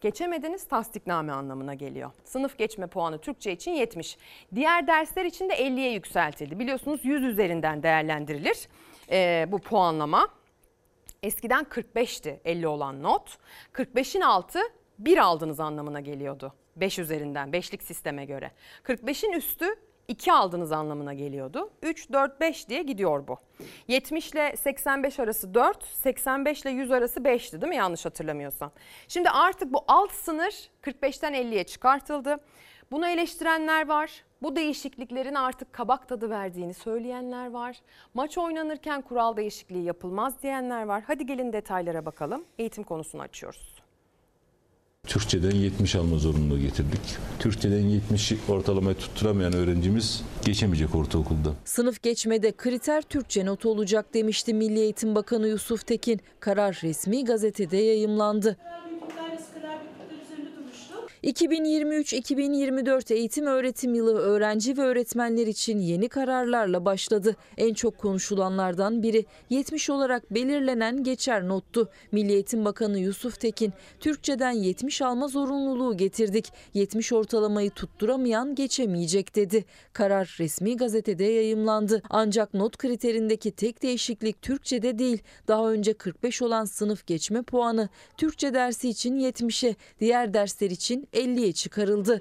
geçemediniz 0.00 0.68
tasdikname 0.68 1.32
anlamına 1.32 1.74
geliyor. 1.74 2.10
Sınıf 2.24 2.58
geçme 2.58 2.86
puanı 2.86 3.18
Türkçe 3.18 3.52
için 3.52 3.70
70. 3.70 4.18
Diğer 4.54 4.86
dersler 4.86 5.24
için 5.24 5.48
de 5.48 5.54
50'ye 5.54 5.92
yükseltildi. 5.92 6.58
Biliyorsunuz 6.58 7.00
100 7.04 7.22
üzerinden 7.22 7.82
değerlendirilir 7.82 8.68
e, 9.10 9.46
bu 9.48 9.58
puanlama. 9.58 10.28
Eskiden 11.22 11.64
45'ti 11.64 12.40
50 12.44 12.68
olan 12.68 13.02
not. 13.02 13.38
45'in 13.72 14.20
altı 14.20 14.60
1 14.98 15.18
aldınız 15.18 15.60
anlamına 15.60 16.00
geliyordu. 16.00 16.54
5 16.76 16.98
üzerinden 16.98 17.48
5'lik 17.48 17.82
sisteme 17.82 18.24
göre. 18.24 18.50
45'in 18.84 19.32
üstü 19.32 19.66
2 20.08 20.32
aldınız 20.32 20.72
anlamına 20.72 21.14
geliyordu. 21.14 21.70
3, 21.82 22.12
4, 22.12 22.40
5 22.40 22.68
diye 22.68 22.82
gidiyor 22.82 23.28
bu. 23.28 23.36
70 23.88 24.30
ile 24.30 24.56
85 24.56 25.20
arası 25.20 25.54
4, 25.54 25.84
85 25.84 26.62
ile 26.62 26.70
100 26.70 26.90
arası 26.90 27.20
5'ti 27.20 27.60
değil 27.60 27.68
mi 27.68 27.76
yanlış 27.76 28.04
hatırlamıyorsam. 28.04 28.72
Şimdi 29.08 29.30
artık 29.30 29.72
bu 29.72 29.84
alt 29.88 30.12
sınır 30.12 30.54
45'ten 30.82 31.34
50'ye 31.34 31.64
çıkartıldı. 31.64 32.36
Bunu 32.90 33.08
eleştirenler 33.08 33.88
var. 33.88 34.24
Bu 34.42 34.56
değişikliklerin 34.56 35.34
artık 35.34 35.72
kabak 35.72 36.08
tadı 36.08 36.30
verdiğini 36.30 36.74
söyleyenler 36.74 37.50
var. 37.50 37.80
Maç 38.14 38.38
oynanırken 38.38 39.02
kural 39.02 39.36
değişikliği 39.36 39.84
yapılmaz 39.84 40.42
diyenler 40.42 40.82
var. 40.82 41.02
Hadi 41.06 41.26
gelin 41.26 41.52
detaylara 41.52 42.06
bakalım. 42.06 42.44
Eğitim 42.58 42.84
konusunu 42.84 43.22
açıyoruz. 43.22 43.75
Türkçeden 45.06 45.50
70 45.50 45.94
alma 45.94 46.18
zorunluluğu 46.18 46.58
getirdik. 46.60 47.00
Türkçeden 47.38 47.80
70 47.80 48.32
ortalamayı 48.48 48.96
tutturamayan 48.96 49.52
öğrencimiz 49.52 50.22
geçemeyecek 50.44 50.94
ortaokulda. 50.94 51.52
Sınıf 51.64 52.02
geçmede 52.02 52.52
kriter 52.52 53.02
Türkçe 53.02 53.46
not 53.46 53.66
olacak 53.66 54.14
demişti 54.14 54.54
Milli 54.54 54.78
Eğitim 54.80 55.14
Bakanı 55.14 55.48
Yusuf 55.48 55.86
Tekin. 55.86 56.20
Karar 56.40 56.80
resmi 56.82 57.24
gazetede 57.24 57.76
yayımlandı. 57.76 58.56
2023-2024 61.26 63.14
eğitim 63.14 63.46
öğretim 63.46 63.94
yılı 63.94 64.18
öğrenci 64.18 64.76
ve 64.76 64.82
öğretmenler 64.82 65.46
için 65.46 65.78
yeni 65.78 66.08
kararlarla 66.08 66.84
başladı. 66.84 67.36
En 67.56 67.74
çok 67.74 67.98
konuşulanlardan 67.98 69.02
biri 69.02 69.24
70 69.50 69.90
olarak 69.90 70.34
belirlenen 70.34 71.02
geçer 71.02 71.48
nottu. 71.48 71.88
Milli 72.12 72.32
Eğitim 72.32 72.64
Bakanı 72.64 72.98
Yusuf 72.98 73.40
Tekin, 73.40 73.72
Türkçeden 74.00 74.50
70 74.50 75.02
alma 75.02 75.28
zorunluluğu 75.28 75.96
getirdik. 75.96 76.52
70 76.74 77.12
ortalamayı 77.12 77.70
tutturamayan 77.70 78.54
geçemeyecek 78.54 79.36
dedi. 79.36 79.64
Karar 79.92 80.36
resmi 80.38 80.76
gazetede 80.76 81.24
yayımlandı. 81.24 82.02
Ancak 82.10 82.54
not 82.54 82.76
kriterindeki 82.76 83.50
tek 83.50 83.82
değişiklik 83.82 84.42
Türkçede 84.42 84.98
değil. 84.98 85.22
Daha 85.48 85.70
önce 85.70 85.92
45 85.92 86.42
olan 86.42 86.64
sınıf 86.64 87.06
geçme 87.06 87.42
puanı 87.42 87.88
Türkçe 88.16 88.54
dersi 88.54 88.88
için 88.88 89.16
70'e, 89.16 89.74
diğer 90.00 90.34
dersler 90.34 90.70
için 90.70 91.08
50'ye 91.16 91.52
çıkarıldı. 91.52 92.20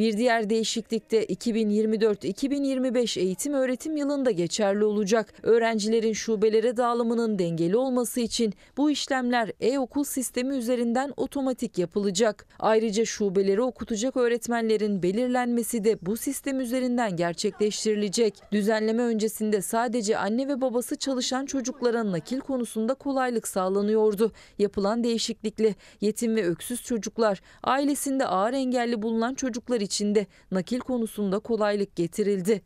Bir 0.00 0.16
diğer 0.16 0.50
değişiklik 0.50 1.10
de 1.10 1.24
2024-2025 1.24 3.20
eğitim 3.20 3.54
öğretim 3.54 3.96
yılında 3.96 4.30
geçerli 4.30 4.84
olacak. 4.84 5.34
Öğrencilerin 5.42 6.12
şubelere 6.12 6.76
dağılımının 6.76 7.38
dengeli 7.38 7.76
olması 7.76 8.20
için 8.20 8.54
bu 8.76 8.90
işlemler 8.90 9.52
e-okul 9.60 10.04
sistemi 10.04 10.56
üzerinden 10.56 11.12
otomatik 11.16 11.78
yapılacak. 11.78 12.46
Ayrıca 12.58 13.04
şubeleri 13.04 13.62
okutacak 13.62 14.16
öğretmenlerin 14.16 15.02
belirlenmesi 15.02 15.84
de 15.84 15.98
bu 16.02 16.16
sistem 16.16 16.60
üzerinden 16.60 17.16
gerçekleştirilecek. 17.16 18.34
Düzenleme 18.52 19.02
öncesinde 19.02 19.62
sadece 19.62 20.18
anne 20.18 20.48
ve 20.48 20.60
babası 20.60 20.96
çalışan 20.96 21.46
çocuklara 21.46 22.12
nakil 22.12 22.40
konusunda 22.40 22.94
kolaylık 22.94 23.48
sağlanıyordu. 23.48 24.32
Yapılan 24.58 25.04
değişiklikle 25.04 25.74
yetim 26.00 26.36
ve 26.36 26.46
öksüz 26.46 26.82
çocuklar, 26.82 27.42
ailesinde 27.62 28.26
ağır 28.26 28.52
engelli 28.52 29.02
bulunan 29.02 29.34
çocuklar 29.34 29.89
içinde 29.90 30.26
nakil 30.50 30.80
konusunda 30.80 31.38
kolaylık 31.38 31.96
getirildi. 31.96 32.62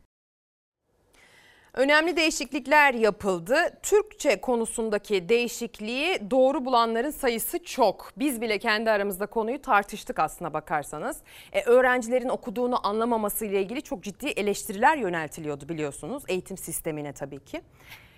Önemli 1.75 2.17
değişiklikler 2.17 2.93
yapıldı. 2.93 3.55
Türkçe 3.83 4.41
konusundaki 4.41 5.29
değişikliği 5.29 6.31
doğru 6.31 6.65
bulanların 6.65 7.11
sayısı 7.11 7.63
çok. 7.63 8.11
Biz 8.17 8.41
bile 8.41 8.59
kendi 8.59 8.91
aramızda 8.91 9.25
konuyu 9.25 9.61
tartıştık 9.61 10.19
aslına 10.19 10.53
bakarsanız. 10.53 11.17
E, 11.53 11.63
öğrencilerin 11.63 12.29
okuduğunu 12.29 12.87
anlamaması 12.87 13.45
ile 13.45 13.61
ilgili 13.61 13.81
çok 13.81 14.03
ciddi 14.03 14.27
eleştiriler 14.27 14.97
yöneltiliyordu 14.97 15.69
biliyorsunuz 15.69 16.23
eğitim 16.27 16.57
sistemine 16.57 17.13
tabii 17.13 17.45
ki. 17.45 17.61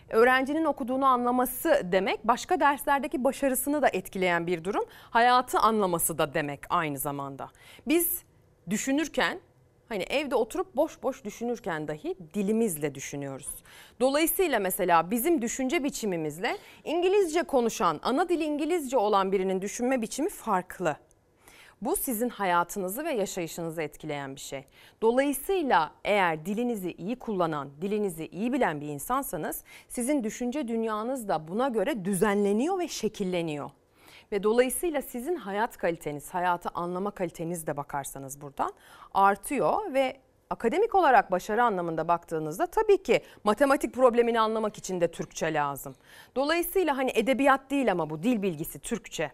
Öğrencinin 0.10 0.66
okuduğunu 0.66 1.06
anlaması 1.06 1.82
demek 1.92 2.28
başka 2.28 2.60
derslerdeki 2.60 3.24
başarısını 3.24 3.82
da 3.82 3.88
etkileyen 3.94 4.48
bir 4.48 4.64
durum. 4.64 4.86
Hayatı 5.10 5.60
anlaması 5.60 6.18
da 6.18 6.34
demek 6.34 6.60
aynı 6.70 6.98
zamanda. 6.98 7.50
Biz 7.88 8.27
düşünürken 8.70 9.40
Hani 9.90 10.04
evde 10.04 10.36
oturup 10.36 10.76
boş 10.76 11.04
boş 11.04 11.24
düşünürken 11.24 11.88
dahi 11.88 12.16
dilimizle 12.34 12.96
düşünüyoruz. 12.96 13.50
Dolayısıyla 14.00 14.60
mesela 14.60 15.12
bizim 15.12 15.42
düşünce 15.42 15.84
biçimimizle 15.84 16.58
İngilizce 16.84 17.44
konuşan, 17.44 18.00
ana 18.04 18.30
dili 18.30 18.44
İngilizce 18.44 18.98
olan 18.98 19.32
birinin 19.32 19.62
düşünme 19.62 20.02
biçimi 20.02 20.30
farklı. 20.30 20.98
Bu 21.82 21.96
sizin 21.96 22.30
hayatınızı 22.30 23.06
ve 23.06 23.12
yaşayışınızı 23.12 23.82
etkileyen 23.82 24.36
bir 24.36 24.42
şey. 24.42 24.66
Dolayısıyla 25.02 25.92
eğer 26.04 26.46
dilinizi 26.46 26.92
iyi 26.92 27.16
kullanan, 27.16 27.70
dilinizi 27.82 28.28
iyi 28.28 28.54
bilen 28.54 28.82
bir 28.82 28.88
insansanız 28.88 29.64
sizin 29.88 30.24
düşünce 30.24 30.68
dünyanız 30.68 31.28
da 31.28 31.48
buna 31.48 31.68
göre 31.68 32.06
düzenleniyor 32.06 32.80
ve 32.80 32.88
şekilleniyor. 32.88 33.70
Ve 34.32 34.44
dolayısıyla 34.44 35.02
sizin 35.02 35.36
hayat 35.36 35.78
kaliteniz, 35.78 36.34
hayatı 36.34 36.70
anlama 36.70 37.12
kaliteniz 37.12 37.68
de 37.68 37.78
bakarsanız 37.78 38.42
buradan 38.42 38.74
artıyor 39.14 39.94
ve 39.94 40.18
akademik 40.50 40.96
olarak 40.96 41.32
başarı 41.32 41.64
anlamında 41.64 42.08
baktığınızda 42.08 42.66
tabii 42.66 43.04
ki 43.04 43.22
matematik 43.44 43.94
problemini 43.94 44.40
anlamak 44.40 44.78
için 44.78 45.02
de 45.02 45.12
Türkçe 45.12 45.54
lazım. 45.54 45.96
Dolayısıyla 46.36 46.98
hani 46.98 47.12
edebiyat 47.16 47.72
değil 47.72 47.92
ama 47.92 48.10
bu 48.10 48.24
dil 48.24 48.42
bilgisi 48.42 48.80
Türkçe. 48.80 49.32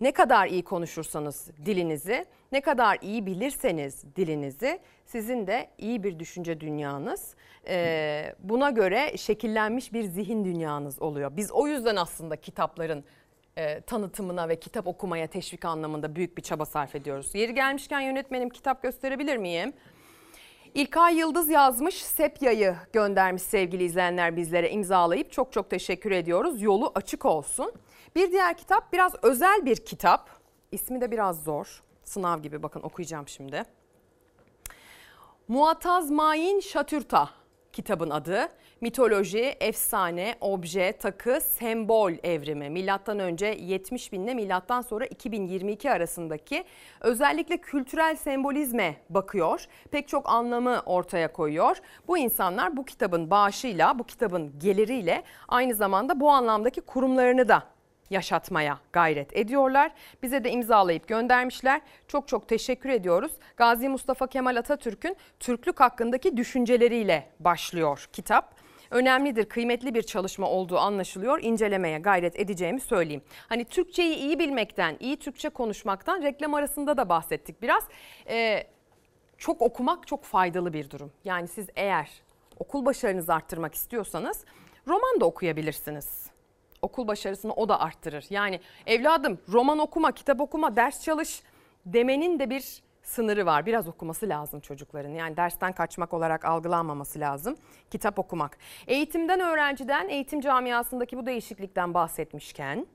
Ne 0.00 0.12
kadar 0.12 0.46
iyi 0.46 0.64
konuşursanız 0.64 1.50
dilinizi, 1.66 2.24
ne 2.52 2.60
kadar 2.60 2.98
iyi 3.02 3.26
bilirseniz 3.26 4.16
dilinizi, 4.16 4.80
sizin 5.06 5.46
de 5.46 5.70
iyi 5.78 6.02
bir 6.02 6.18
düşünce 6.18 6.60
dünyanız, 6.60 7.34
e, 7.68 8.34
buna 8.38 8.70
göre 8.70 9.16
şekillenmiş 9.16 9.92
bir 9.92 10.04
zihin 10.04 10.44
dünyanız 10.44 11.02
oluyor. 11.02 11.36
Biz 11.36 11.52
o 11.52 11.66
yüzden 11.66 11.96
aslında 11.96 12.36
kitapların 12.36 13.04
e, 13.56 13.80
tanıtımına 13.80 14.48
ve 14.48 14.60
kitap 14.60 14.86
okumaya 14.86 15.26
teşvik 15.26 15.64
anlamında 15.64 16.16
büyük 16.16 16.36
bir 16.36 16.42
çaba 16.42 16.64
sarf 16.64 16.94
ediyoruz. 16.94 17.34
Yeri 17.34 17.54
gelmişken 17.54 18.00
yönetmenim 18.00 18.48
kitap 18.48 18.82
gösterebilir 18.82 19.36
miyim? 19.36 19.72
İlkay 20.74 21.16
Yıldız 21.16 21.48
yazmış, 21.50 21.94
Sepya'yı 21.94 22.76
göndermiş 22.92 23.42
sevgili 23.42 23.84
izleyenler 23.84 24.36
bizlere 24.36 24.70
imzalayıp 24.70 25.32
çok 25.32 25.52
çok 25.52 25.70
teşekkür 25.70 26.10
ediyoruz. 26.10 26.62
Yolu 26.62 26.92
açık 26.94 27.24
olsun. 27.24 27.72
Bir 28.16 28.32
diğer 28.32 28.56
kitap 28.56 28.92
biraz 28.92 29.12
özel 29.22 29.66
bir 29.66 29.76
kitap. 29.76 30.30
İsmi 30.72 31.00
de 31.00 31.10
biraz 31.10 31.44
zor. 31.44 31.82
Sınav 32.04 32.42
gibi 32.42 32.62
bakın 32.62 32.82
okuyacağım 32.82 33.28
şimdi. 33.28 33.62
Muataz 35.48 36.10
Mayin 36.10 36.60
Şatürta 36.60 37.30
kitabın 37.72 38.10
adı. 38.10 38.48
Mitoloji, 38.84 39.56
efsane, 39.60 40.34
obje, 40.40 40.92
takı, 40.92 41.40
sembol 41.40 42.12
evrimi. 42.22 42.70
Milattan 42.70 43.18
önce 43.18 43.46
70 43.46 44.12
binle 44.12 44.34
milattan 44.34 44.82
sonra 44.82 45.06
2022 45.06 45.90
arasındaki 45.90 46.64
özellikle 47.00 47.56
kültürel 47.56 48.16
sembolizme 48.16 48.96
bakıyor. 49.10 49.66
Pek 49.90 50.08
çok 50.08 50.28
anlamı 50.28 50.82
ortaya 50.86 51.32
koyuyor. 51.32 51.76
Bu 52.08 52.18
insanlar 52.18 52.76
bu 52.76 52.84
kitabın 52.84 53.30
bağışıyla, 53.30 53.98
bu 53.98 54.04
kitabın 54.04 54.58
geliriyle 54.58 55.22
aynı 55.48 55.74
zamanda 55.74 56.20
bu 56.20 56.30
anlamdaki 56.30 56.80
kurumlarını 56.80 57.48
da 57.48 57.62
yaşatmaya 58.10 58.78
gayret 58.92 59.36
ediyorlar. 59.36 59.92
Bize 60.22 60.44
de 60.44 60.50
imzalayıp 60.50 61.08
göndermişler. 61.08 61.80
Çok 62.08 62.28
çok 62.28 62.48
teşekkür 62.48 62.88
ediyoruz. 62.88 63.32
Gazi 63.56 63.88
Mustafa 63.88 64.26
Kemal 64.26 64.56
Atatürk'ün 64.56 65.16
Türklük 65.40 65.80
hakkındaki 65.80 66.36
düşünceleriyle 66.36 67.28
başlıyor 67.40 68.08
kitap 68.12 68.63
önemlidir, 68.90 69.44
kıymetli 69.44 69.94
bir 69.94 70.02
çalışma 70.02 70.50
olduğu 70.50 70.78
anlaşılıyor. 70.78 71.42
İncelemeye 71.42 71.98
gayret 71.98 72.40
edeceğimi 72.40 72.80
söyleyeyim. 72.80 73.22
Hani 73.48 73.64
Türkçeyi 73.64 74.16
iyi 74.16 74.38
bilmekten, 74.38 74.96
iyi 75.00 75.16
Türkçe 75.16 75.48
konuşmaktan 75.48 76.22
reklam 76.22 76.54
arasında 76.54 76.96
da 76.96 77.08
bahsettik 77.08 77.62
biraz. 77.62 77.84
Ee, 78.28 78.66
çok 79.38 79.62
okumak 79.62 80.06
çok 80.06 80.24
faydalı 80.24 80.72
bir 80.72 80.90
durum. 80.90 81.12
Yani 81.24 81.48
siz 81.48 81.66
eğer 81.76 82.10
okul 82.58 82.84
başarınızı 82.84 83.34
arttırmak 83.34 83.74
istiyorsanız 83.74 84.44
roman 84.86 85.20
da 85.20 85.24
okuyabilirsiniz 85.24 86.34
okul 86.84 87.06
başarısını 87.06 87.52
o 87.52 87.68
da 87.68 87.80
arttırır. 87.80 88.26
Yani 88.30 88.60
evladım 88.86 89.38
roman 89.48 89.78
okuma, 89.78 90.12
kitap 90.12 90.40
okuma, 90.40 90.76
ders 90.76 91.02
çalış 91.02 91.42
demenin 91.86 92.38
de 92.38 92.50
bir 92.50 92.82
sınırı 93.04 93.46
var. 93.46 93.66
Biraz 93.66 93.88
okuması 93.88 94.28
lazım 94.28 94.60
çocukların. 94.60 95.10
Yani 95.10 95.36
dersten 95.36 95.72
kaçmak 95.72 96.14
olarak 96.14 96.44
algılanmaması 96.44 97.20
lazım. 97.20 97.56
Kitap 97.90 98.18
okumak. 98.18 98.58
Eğitimden 98.86 99.40
öğrenciden, 99.40 100.08
eğitim 100.08 100.40
camiasındaki 100.40 101.16
bu 101.16 101.26
değişiklikten 101.26 101.94
bahsetmişken 101.94 102.86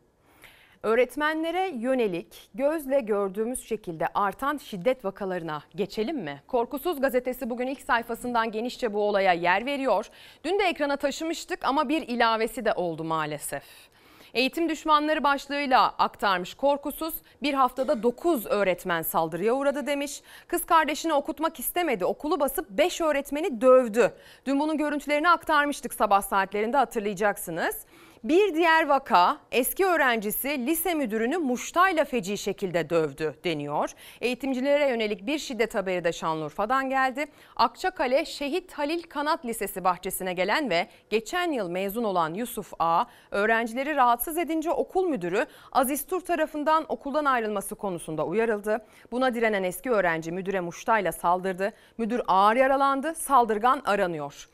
öğretmenlere 0.84 1.68
yönelik 1.68 2.50
gözle 2.54 3.00
gördüğümüz 3.00 3.68
şekilde 3.68 4.08
artan 4.14 4.58
şiddet 4.58 5.06
vakalarına 5.06 5.64
geçelim 5.76 6.18
mi? 6.18 6.42
Korkusuz 6.48 7.02
gazetesi 7.02 7.50
bugün 7.50 7.68
ilk 7.68 7.82
sayfasından 7.82 8.52
genişçe 8.52 8.94
bu 8.94 9.02
olaya 9.02 9.34
yer 9.34 9.66
veriyor. 9.66 10.10
Dün 10.44 10.60
de 10.60 10.64
ekrana 10.64 10.98
taşımıştık 10.98 11.66
ama 11.66 11.90
bir 11.90 12.08
ilavesi 12.08 12.66
de 12.66 12.74
oldu 12.74 13.04
maalesef. 13.04 13.89
Eğitim 14.34 14.70
düşmanları 14.70 15.24
başlığıyla 15.24 15.94
aktarmış 15.98 16.54
korkusuz. 16.54 17.14
Bir 17.42 17.54
haftada 17.54 18.04
9 18.04 18.46
öğretmen 18.46 19.02
saldırıya 19.02 19.54
uğradı 19.54 19.88
demiş. 19.88 20.22
Kız 20.48 20.66
kardeşini 20.66 21.14
okutmak 21.14 21.60
istemedi. 21.60 22.06
Okulu 22.06 22.40
basıp 22.40 22.70
5 22.70 23.02
öğretmeni 23.02 23.62
dövdü. 23.62 24.14
Dün 24.46 24.60
bunun 24.60 24.78
görüntülerini 24.78 25.30
aktarmıştık 25.30 25.94
sabah 25.94 26.22
saatlerinde 26.22 26.78
hatırlayacaksınız. 26.78 27.76
Bir 28.24 28.56
diğer 28.56 28.88
vaka 28.88 29.38
eski 29.52 29.86
öğrencisi 29.86 30.66
lise 30.66 30.94
müdürünü 30.94 31.38
muştayla 31.38 32.06
feci 32.06 32.38
şekilde 32.38 32.90
dövdü 32.90 33.36
deniyor. 33.44 33.90
Eğitimcilere 34.22 34.90
yönelik 34.90 35.28
bir 35.28 35.40
şiddet 35.40 35.76
haberi 35.76 36.04
de 36.04 36.14
Şanlıurfa'dan 36.14 36.90
geldi. 36.90 37.26
Akçakale 37.56 38.26
Şehit 38.26 38.74
Halil 38.74 39.04
Kanat 39.04 39.46
Lisesi 39.46 39.84
bahçesine 39.84 40.34
gelen 40.34 40.70
ve 40.70 40.88
geçen 41.10 41.52
yıl 41.52 41.70
mezun 41.70 42.04
olan 42.04 42.34
Yusuf 42.34 42.74
A. 42.80 43.06
öğrencileri 43.32 43.96
rahatsız 43.96 44.38
edince 44.38 44.72
okul 44.72 45.08
müdürü 45.08 45.46
Aziz 45.72 46.08
Tur 46.08 46.22
tarafından 46.22 46.86
okuldan 46.88 47.26
ayrılması 47.26 47.76
konusunda 47.76 48.26
uyarıldı. 48.26 48.86
Buna 49.12 49.34
direnen 49.34 49.64
eski 49.64 49.92
öğrenci 49.92 50.32
müdüre 50.32 50.60
muştayla 50.60 51.12
saldırdı. 51.12 51.74
Müdür 51.98 52.22
ağır 52.28 52.56
yaralandı, 52.56 53.16
saldırgan 53.16 53.82
aranıyor. 53.86 54.50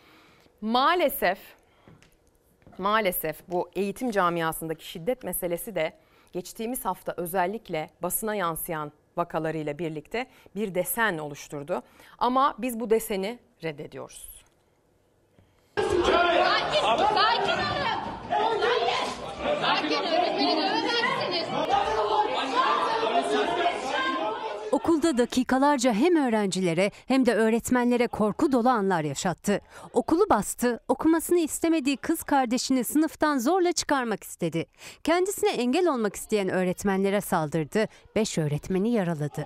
Maalesef 0.62 1.38
maalesef 2.80 3.48
bu 3.48 3.70
eğitim 3.76 4.12
camiasındaki 4.12 4.88
şiddet 4.88 5.24
meselesi 5.24 5.76
de 5.76 5.94
geçtiğimiz 6.34 6.86
hafta 6.86 7.14
özellikle 7.18 7.90
basına 8.04 8.36
yansıyan 8.36 8.92
vakalarıyla 9.18 9.80
birlikte 9.80 10.28
bir 10.56 10.76
desen 10.76 11.18
oluşturdu. 11.18 11.82
Ama 12.18 12.56
biz 12.58 12.80
bu 12.80 12.90
deseni 12.90 13.40
reddediyoruz. 13.64 14.46
Sakin, 15.78 16.82
sakin 16.82 17.52
olun. 17.52 18.62
Sakin, 19.62 20.04
öğretmenin 20.04 20.58
öğrencisiniz. 20.58 21.48
Okulda 24.86 25.18
dakikalarca 25.18 25.94
hem 25.94 26.16
öğrencilere 26.16 26.92
hem 27.08 27.26
de 27.26 27.34
öğretmenlere 27.36 28.08
korku 28.08 28.52
dolu 28.52 28.70
anlar 28.70 29.04
yaşattı. 29.04 29.62
Okulu 29.94 30.30
bastı, 30.30 30.80
okumasını 30.88 31.40
istemediği 31.40 31.98
kız 31.98 32.24
kardeşini 32.24 32.84
sınıftan 32.84 33.38
zorla 33.38 33.72
çıkarmak 33.72 34.24
istedi. 34.24 34.66
Kendisine 35.04 35.50
engel 35.50 35.88
olmak 35.88 36.16
isteyen 36.16 36.50
öğretmenlere 36.50 37.22
saldırdı, 37.22 37.88
beş 38.16 38.38
öğretmeni 38.38 38.92
yaraladı. 38.92 39.46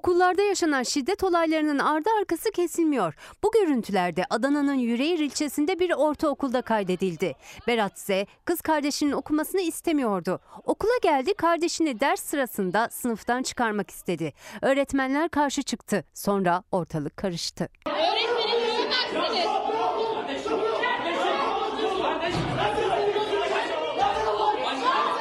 Okullarda 0.00 0.42
yaşanan 0.42 0.82
şiddet 0.82 1.24
olaylarının 1.24 1.78
ardı 1.78 2.08
arkası 2.20 2.50
kesilmiyor. 2.50 3.14
Bu 3.42 3.50
görüntülerde 3.52 4.24
Adana'nın 4.30 4.74
Yüreğir 4.74 5.18
ilçesinde 5.18 5.78
bir 5.78 5.90
ortaokulda 5.90 6.62
kaydedildi. 6.62 7.34
Berat 7.66 7.98
Z 7.98 8.10
kız 8.44 8.60
kardeşinin 8.60 9.12
okumasını 9.12 9.60
istemiyordu. 9.60 10.40
Okula 10.64 10.98
geldi 11.02 11.34
kardeşini 11.34 12.00
ders 12.00 12.22
sırasında 12.22 12.88
sınıftan 12.90 13.42
çıkarmak 13.42 13.90
istedi. 13.90 14.32
Öğretmenler 14.62 15.28
karşı 15.28 15.62
çıktı. 15.62 16.04
Sonra 16.14 16.62
ortalık 16.72 17.16
karıştı. 17.16 17.68
Öğretmenim 17.86 19.49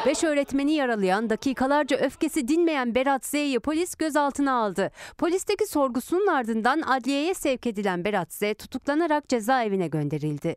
Beş 0.10 0.24
öğretmeni 0.24 0.74
yaralayan, 0.74 1.30
dakikalarca 1.30 1.98
öfkesi 1.98 2.48
dinmeyen 2.48 2.96
Berat 2.96 3.26
Z'yi 3.26 3.60
polis 3.60 3.96
gözaltına 3.96 4.54
aldı. 4.54 4.92
Polisteki 5.18 5.68
sorgusunun 5.68 6.28
ardından 6.28 6.82
adliyeye 6.82 7.34
sevk 7.34 7.68
edilen 7.68 8.06
Berat 8.06 8.34
Z 8.34 8.42
tutuklanarak 8.58 9.30
cezaevine 9.30 9.88
gönderildi. 9.88 10.56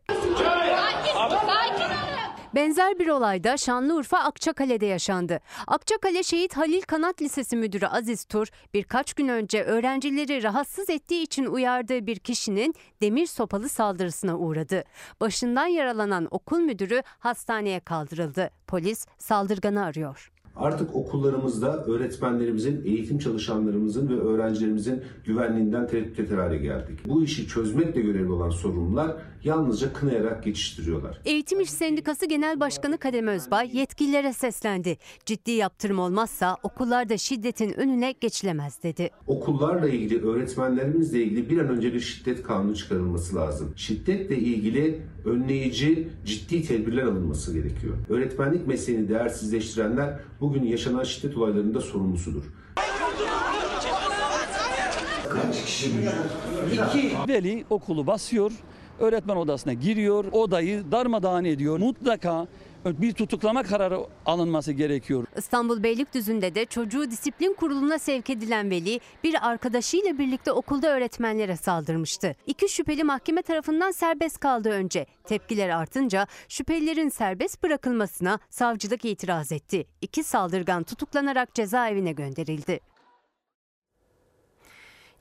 Benzer 2.55 2.99
bir 2.99 3.07
olay 3.07 3.43
da 3.43 3.57
Şanlıurfa 3.57 4.17
Akçakale'de 4.17 4.85
yaşandı. 4.85 5.39
Akçakale 5.67 6.23
Şehit 6.23 6.57
Halil 6.57 6.81
Kanat 6.81 7.21
Lisesi 7.21 7.55
Müdürü 7.55 7.85
Aziz 7.85 8.25
Tur 8.25 8.47
birkaç 8.73 9.13
gün 9.13 9.27
önce 9.27 9.63
öğrencileri 9.63 10.43
rahatsız 10.43 10.89
ettiği 10.89 11.23
için 11.23 11.45
uyardığı 11.45 12.07
bir 12.07 12.19
kişinin 12.19 12.75
demir 13.01 13.25
sopalı 13.25 13.69
saldırısına 13.69 14.37
uğradı. 14.37 14.83
Başından 15.21 15.67
yaralanan 15.67 16.27
okul 16.31 16.59
müdürü 16.59 17.03
hastaneye 17.19 17.79
kaldırıldı. 17.79 18.49
Polis 18.67 19.07
saldırganı 19.17 19.85
arıyor. 19.85 20.32
Artık 20.55 20.95
okullarımızda 20.95 21.83
öğretmenlerimizin, 21.85 22.81
eğitim 22.85 23.19
çalışanlarımızın 23.19 24.09
ve 24.09 24.19
öğrencilerimizin 24.19 25.01
güvenliğinden 25.25 25.87
tereddüt 25.87 26.19
eder 26.19 26.37
hale 26.37 26.57
geldik. 26.57 26.99
Bu 27.07 27.23
işi 27.23 27.47
çözmekle 27.47 28.01
görevli 28.01 28.31
olan 28.31 28.49
sorumlular 28.49 29.15
yalnızca 29.43 29.93
kınayarak 29.93 30.43
geçiştiriyorlar. 30.43 31.21
Eğitim 31.25 31.61
İş 31.61 31.69
Sendikası 31.69 32.25
Genel 32.25 32.59
Başkanı 32.59 32.97
Kadem 32.97 33.27
Özbay 33.27 33.77
yetkililere 33.77 34.33
seslendi. 34.33 34.97
Ciddi 35.25 35.51
yaptırım 35.51 35.99
olmazsa 35.99 36.57
okullarda 36.63 37.17
şiddetin 37.17 37.79
önüne 37.79 38.11
geçilemez 38.11 38.83
dedi. 38.83 39.09
Okullarla 39.27 39.89
ilgili, 39.89 40.25
öğretmenlerimizle 40.25 41.23
ilgili 41.23 41.49
bir 41.49 41.57
an 41.57 41.67
önce 41.67 41.93
bir 41.93 41.99
şiddet 41.99 42.43
kanunu 42.43 42.75
çıkarılması 42.75 43.35
lazım. 43.35 43.73
Şiddetle 43.75 44.37
ilgili 44.37 45.01
önleyici, 45.25 46.07
ciddi 46.25 46.63
tedbirler 46.67 47.03
alınması 47.03 47.53
gerekiyor. 47.53 47.93
Öğretmenlik 48.09 48.67
mesleğini 48.67 49.09
değersizleştirenler 49.09 50.19
bugün 50.41 50.63
yaşanan 50.63 51.03
şiddet 51.03 51.37
olaylarında 51.37 51.81
sorumlusudur. 51.81 52.43
Kaç 55.29 55.65
kişi 55.65 55.89
İki. 56.73 57.11
Veli 57.27 57.65
okulu 57.69 58.07
basıyor, 58.07 58.51
öğretmen 58.99 59.35
odasına 59.35 59.73
giriyor, 59.73 60.25
odayı 60.31 60.83
darmadağın 60.91 61.45
ediyor. 61.45 61.79
Mutlaka 61.79 62.47
bir 62.85 63.13
tutuklama 63.13 63.63
kararı 63.63 63.99
alınması 64.25 64.71
gerekiyor. 64.71 65.25
İstanbul 65.37 65.83
Beylikdüzü'nde 65.83 66.55
de 66.55 66.65
çocuğu 66.65 67.11
disiplin 67.11 67.53
kuruluna 67.53 67.99
sevk 67.99 68.29
edilen 68.29 68.69
veli 68.69 68.99
bir 69.23 69.47
arkadaşıyla 69.49 70.17
birlikte 70.17 70.51
okulda 70.51 70.87
öğretmenlere 70.87 71.55
saldırmıştı. 71.55 72.35
İki 72.47 72.69
şüpheli 72.69 73.03
mahkeme 73.03 73.41
tarafından 73.41 73.91
serbest 73.91 74.39
kaldı 74.39 74.69
önce. 74.69 75.05
Tepkiler 75.23 75.69
artınca 75.69 76.27
şüphelilerin 76.49 77.09
serbest 77.09 77.63
bırakılmasına 77.63 78.39
savcılık 78.49 79.05
itiraz 79.05 79.51
etti. 79.51 79.87
İki 80.01 80.23
saldırgan 80.23 80.83
tutuklanarak 80.83 81.55
cezaevine 81.55 82.11
gönderildi. 82.11 82.79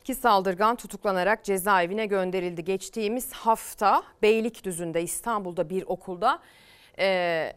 İki 0.00 0.14
saldırgan 0.14 0.76
tutuklanarak 0.76 1.44
cezaevine 1.44 2.06
gönderildi. 2.06 2.64
Geçtiğimiz 2.64 3.32
hafta 3.32 4.02
Beylikdüzü'nde 4.22 5.02
İstanbul'da 5.02 5.70
bir 5.70 5.84
okulda 5.86 6.38
e, 6.98 7.52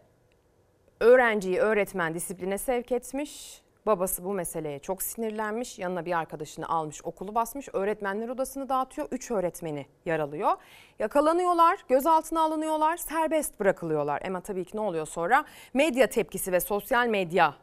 öğrenciyi 1.00 1.60
öğretmen 1.60 2.14
disipline 2.14 2.58
sevk 2.58 2.92
etmiş. 2.92 3.62
Babası 3.86 4.24
bu 4.24 4.34
meseleye 4.34 4.80
çok 4.80 5.04
sinirlenmiş. 5.04 5.80
Yanına 5.80 6.06
bir 6.06 6.18
arkadaşını 6.18 6.70
almış, 6.70 7.06
okulu 7.06 7.36
basmış. 7.36 7.68
Öğretmenler 7.74 8.30
odasını 8.30 8.70
dağıtıyor. 8.70 9.08
Üç 9.12 9.32
öğretmeni 9.32 9.86
yaralıyor. 10.06 10.52
Yakalanıyorlar, 11.00 11.80
gözaltına 11.90 12.42
alınıyorlar, 12.42 12.98
serbest 12.98 13.60
bırakılıyorlar. 13.60 14.22
Ama 14.28 14.42
tabii 14.42 14.66
ki 14.66 14.78
ne 14.78 14.82
oluyor 14.82 15.08
sonra? 15.08 15.46
Medya 15.74 16.08
tepkisi 16.08 16.52
ve 16.52 16.60
sosyal 16.60 17.08
medya 17.08 17.54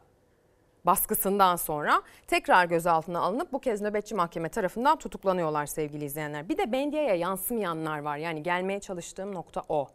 baskısından 0.85 1.55
sonra 1.55 2.01
tekrar 2.27 2.65
gözaltına 2.65 3.19
alınıp 3.19 3.53
bu 3.53 3.59
kez 3.59 3.81
nöbetçi 3.81 4.15
mahkeme 4.15 4.49
tarafından 4.49 4.97
tutuklanıyorlar 4.97 5.65
sevgili 5.65 6.05
izleyenler. 6.05 6.49
Bir 6.49 6.57
de 6.57 6.65
medyaya 6.65 7.15
yansımayanlar 7.15 7.99
var. 7.99 8.17
Yani 8.17 8.43
gelmeye 8.43 8.79
çalıştığım 8.79 9.35
nokta 9.35 9.63
o. 9.69 9.87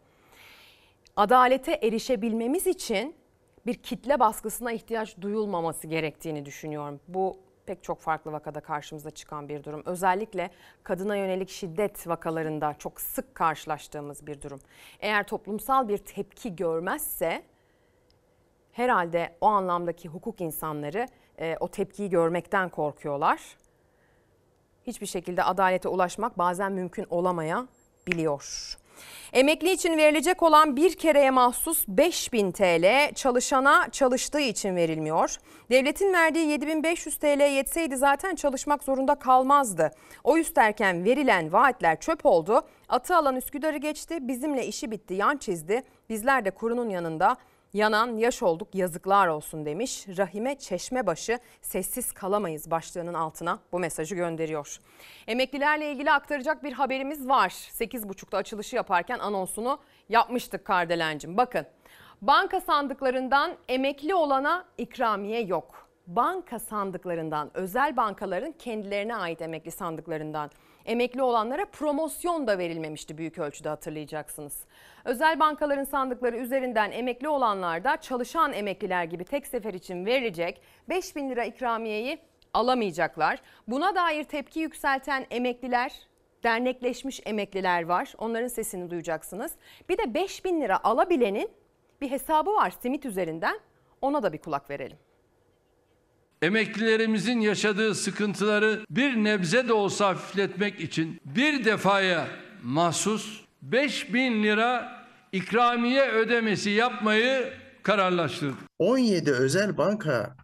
Adalete 1.19 1.71
erişebilmemiz 1.71 2.67
için 2.67 3.15
bir 3.65 3.73
kitle 3.73 4.19
baskısına 4.19 4.71
ihtiyaç 4.71 5.21
duyulmaması 5.21 5.87
gerektiğini 5.87 6.45
düşünüyorum. 6.45 6.99
Bu 7.07 7.37
pek 7.65 7.83
çok 7.83 7.99
farklı 7.99 8.31
vakada 8.31 8.59
karşımıza 8.59 9.11
çıkan 9.11 9.49
bir 9.49 9.63
durum. 9.63 9.83
Özellikle 9.85 10.49
kadına 10.83 11.15
yönelik 11.15 11.49
şiddet 11.49 12.07
vakalarında 12.07 12.75
çok 12.79 13.01
sık 13.01 13.35
karşılaştığımız 13.35 14.27
bir 14.27 14.41
durum. 14.41 14.59
Eğer 14.99 15.27
toplumsal 15.27 15.87
bir 15.87 15.97
tepki 15.97 16.55
görmezse 16.55 17.43
herhalde 18.71 19.35
o 19.41 19.45
anlamdaki 19.47 20.09
hukuk 20.09 20.41
insanları 20.41 21.07
e, 21.39 21.57
o 21.59 21.67
tepkiyi 21.67 22.09
görmekten 22.09 22.69
korkuyorlar. 22.69 23.39
Hiçbir 24.87 25.07
şekilde 25.07 25.43
adalete 25.43 25.89
ulaşmak 25.89 26.37
bazen 26.37 26.71
mümkün 26.71 27.05
olamayabiliyor. 27.09 28.77
Emekli 29.33 29.71
için 29.71 29.97
verilecek 29.97 30.43
olan 30.43 30.75
bir 30.75 30.95
kereye 30.95 31.31
mahsus 31.31 31.85
5000 31.87 32.51
TL 32.51 33.13
çalışana 33.15 33.87
çalıştığı 33.91 34.39
için 34.39 34.75
verilmiyor. 34.75 35.35
Devletin 35.69 36.13
verdiği 36.13 36.47
7500 36.47 37.17
TL 37.17 37.55
yetseydi 37.55 37.97
zaten 37.97 38.35
çalışmak 38.35 38.83
zorunda 38.83 39.15
kalmazdı. 39.15 39.91
O 40.23 40.37
üsterken 40.37 41.05
verilen 41.05 41.53
vaatler 41.53 41.99
çöp 41.99 42.25
oldu. 42.25 42.61
Atı 42.89 43.15
alan 43.15 43.35
Üsküdar'ı 43.35 43.77
geçti. 43.77 44.17
Bizimle 44.21 44.67
işi 44.67 44.91
bitti, 44.91 45.13
yan 45.13 45.37
çizdi. 45.37 45.83
Bizler 46.09 46.45
de 46.45 46.51
kurunun 46.51 46.89
yanında 46.89 47.35
Yanan 47.73 48.17
yaş 48.17 48.43
olduk 48.43 48.75
yazıklar 48.75 49.27
olsun 49.27 49.65
demiş. 49.65 50.05
Rahime 50.17 50.55
Çeşmebaşı 50.57 51.39
sessiz 51.61 52.11
kalamayız 52.11 52.71
başlığının 52.71 53.13
altına 53.13 53.59
bu 53.71 53.79
mesajı 53.79 54.15
gönderiyor. 54.15 54.79
Emeklilerle 55.27 55.91
ilgili 55.91 56.11
aktaracak 56.11 56.63
bir 56.63 56.73
haberimiz 56.73 57.27
var. 57.27 57.49
8.30'da 57.49 58.37
açılışı 58.37 58.75
yaparken 58.75 59.19
anonsunu 59.19 59.79
yapmıştık 60.09 60.65
Kardelencim. 60.65 61.37
Bakın 61.37 61.65
banka 62.21 62.61
sandıklarından 62.61 63.55
emekli 63.67 64.15
olana 64.15 64.65
ikramiye 64.77 65.41
yok. 65.41 65.89
Banka 66.07 66.59
sandıklarından 66.59 67.51
özel 67.53 67.97
bankaların 67.97 68.51
kendilerine 68.51 69.15
ait 69.15 69.41
emekli 69.41 69.71
sandıklarından 69.71 70.51
emekli 70.85 71.21
olanlara 71.21 71.65
promosyon 71.65 72.47
da 72.47 72.57
verilmemişti 72.57 73.17
büyük 73.17 73.37
ölçüde 73.37 73.69
hatırlayacaksınız. 73.69 74.63
Özel 75.05 75.39
bankaların 75.39 75.83
sandıkları 75.83 76.37
üzerinden 76.37 76.91
emekli 76.91 77.29
olanlar 77.29 77.83
da 77.83 77.97
çalışan 77.97 78.53
emekliler 78.53 79.03
gibi 79.03 79.25
tek 79.25 79.47
sefer 79.47 79.73
için 79.73 80.05
verilecek 80.05 80.61
5 80.89 81.15
bin 81.15 81.29
lira 81.29 81.45
ikramiyeyi 81.45 82.19
alamayacaklar. 82.53 83.39
Buna 83.67 83.95
dair 83.95 84.23
tepki 84.23 84.59
yükselten 84.59 85.25
emekliler 85.31 86.09
dernekleşmiş 86.43 87.21
emekliler 87.25 87.83
var. 87.83 88.13
Onların 88.17 88.47
sesini 88.47 88.89
duyacaksınız. 88.89 89.51
Bir 89.89 89.97
de 89.97 90.13
5 90.13 90.45
bin 90.45 90.61
lira 90.61 90.83
alabilenin 90.83 91.51
bir 92.01 92.11
hesabı 92.11 92.53
var 92.53 92.73
simit 92.81 93.05
üzerinden. 93.05 93.59
Ona 94.01 94.23
da 94.23 94.33
bir 94.33 94.37
kulak 94.37 94.69
verelim 94.69 94.97
emeklilerimizin 96.41 97.39
yaşadığı 97.39 97.95
sıkıntıları 97.95 98.85
bir 98.89 99.15
nebze 99.15 99.67
de 99.67 99.73
olsa 99.73 100.07
hafifletmek 100.07 100.79
için 100.79 101.21
bir 101.25 101.65
defaya 101.65 102.27
mahsus 102.63 103.41
5 103.61 104.13
bin 104.13 104.43
lira 104.43 104.99
ikramiye 105.31 106.09
ödemesi 106.11 106.69
yapmayı 106.69 107.53
kararlaştırdı. 107.83 108.57
17 108.79 109.31
özel 109.31 109.77
banka 109.77 110.35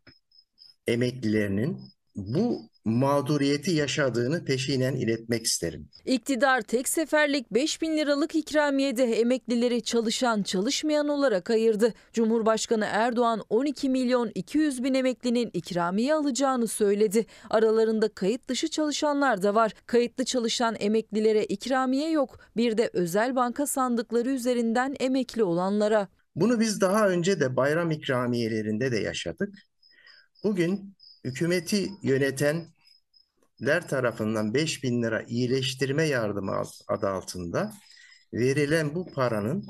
emeklilerinin 0.88 1.82
bu 2.16 2.70
mağduriyeti 2.86 3.72
yaşadığını 3.72 4.46
peşinen 4.46 4.96
iletmek 4.96 5.46
isterim. 5.46 5.90
İktidar 6.06 6.62
tek 6.62 6.90
seferlik 6.90 7.54
5 7.54 7.82
bin 7.82 7.98
liralık 7.98 8.36
ikramiyede 8.36 9.04
emeklileri 9.04 9.84
çalışan 9.84 10.44
çalışmayan 10.44 11.08
olarak 11.08 11.50
ayırdı. 11.50 11.94
Cumhurbaşkanı 12.14 12.86
Erdoğan 12.86 13.44
12 13.50 13.90
milyon 13.90 14.32
200 14.36 14.84
bin 14.84 14.94
emeklinin 14.94 15.50
ikramiye 15.54 16.14
alacağını 16.14 16.68
söyledi. 16.68 17.26
Aralarında 17.50 18.10
kayıt 18.10 18.48
dışı 18.48 18.68
çalışanlar 18.68 19.44
da 19.44 19.56
var. 19.56 19.74
Kayıtlı 19.86 20.26
çalışan 20.26 20.76
emeklilere 20.80 21.46
ikramiye 21.46 22.10
yok. 22.10 22.40
Bir 22.58 22.78
de 22.78 22.90
özel 22.94 23.36
banka 23.36 23.68
sandıkları 23.68 24.30
üzerinden 24.30 24.96
emekli 25.00 25.44
olanlara. 25.44 26.08
Bunu 26.36 26.60
biz 26.60 26.82
daha 26.82 27.10
önce 27.10 27.40
de 27.40 27.56
bayram 27.56 27.92
ikramiyelerinde 27.92 28.92
de 28.92 28.98
yaşadık. 28.98 29.50
Bugün 30.44 30.96
hükümeti 31.24 31.90
yöneten 32.04 32.75
ler 33.62 33.88
tarafından 33.88 34.54
5 34.54 34.84
bin 34.84 35.04
lira 35.04 35.22
iyileştirme 35.28 36.04
yardımı 36.04 36.64
adı 36.88 37.10
altında 37.10 37.74
verilen 38.34 38.96
bu 38.96 39.12
paranın 39.14 39.66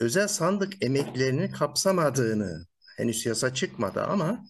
özel 0.00 0.28
sandık 0.28 0.84
emeklerini 0.84 1.50
kapsamadığını 1.50 2.66
henüz 2.96 3.26
yasa 3.26 3.54
çıkmadı 3.54 4.02
ama 4.02 4.44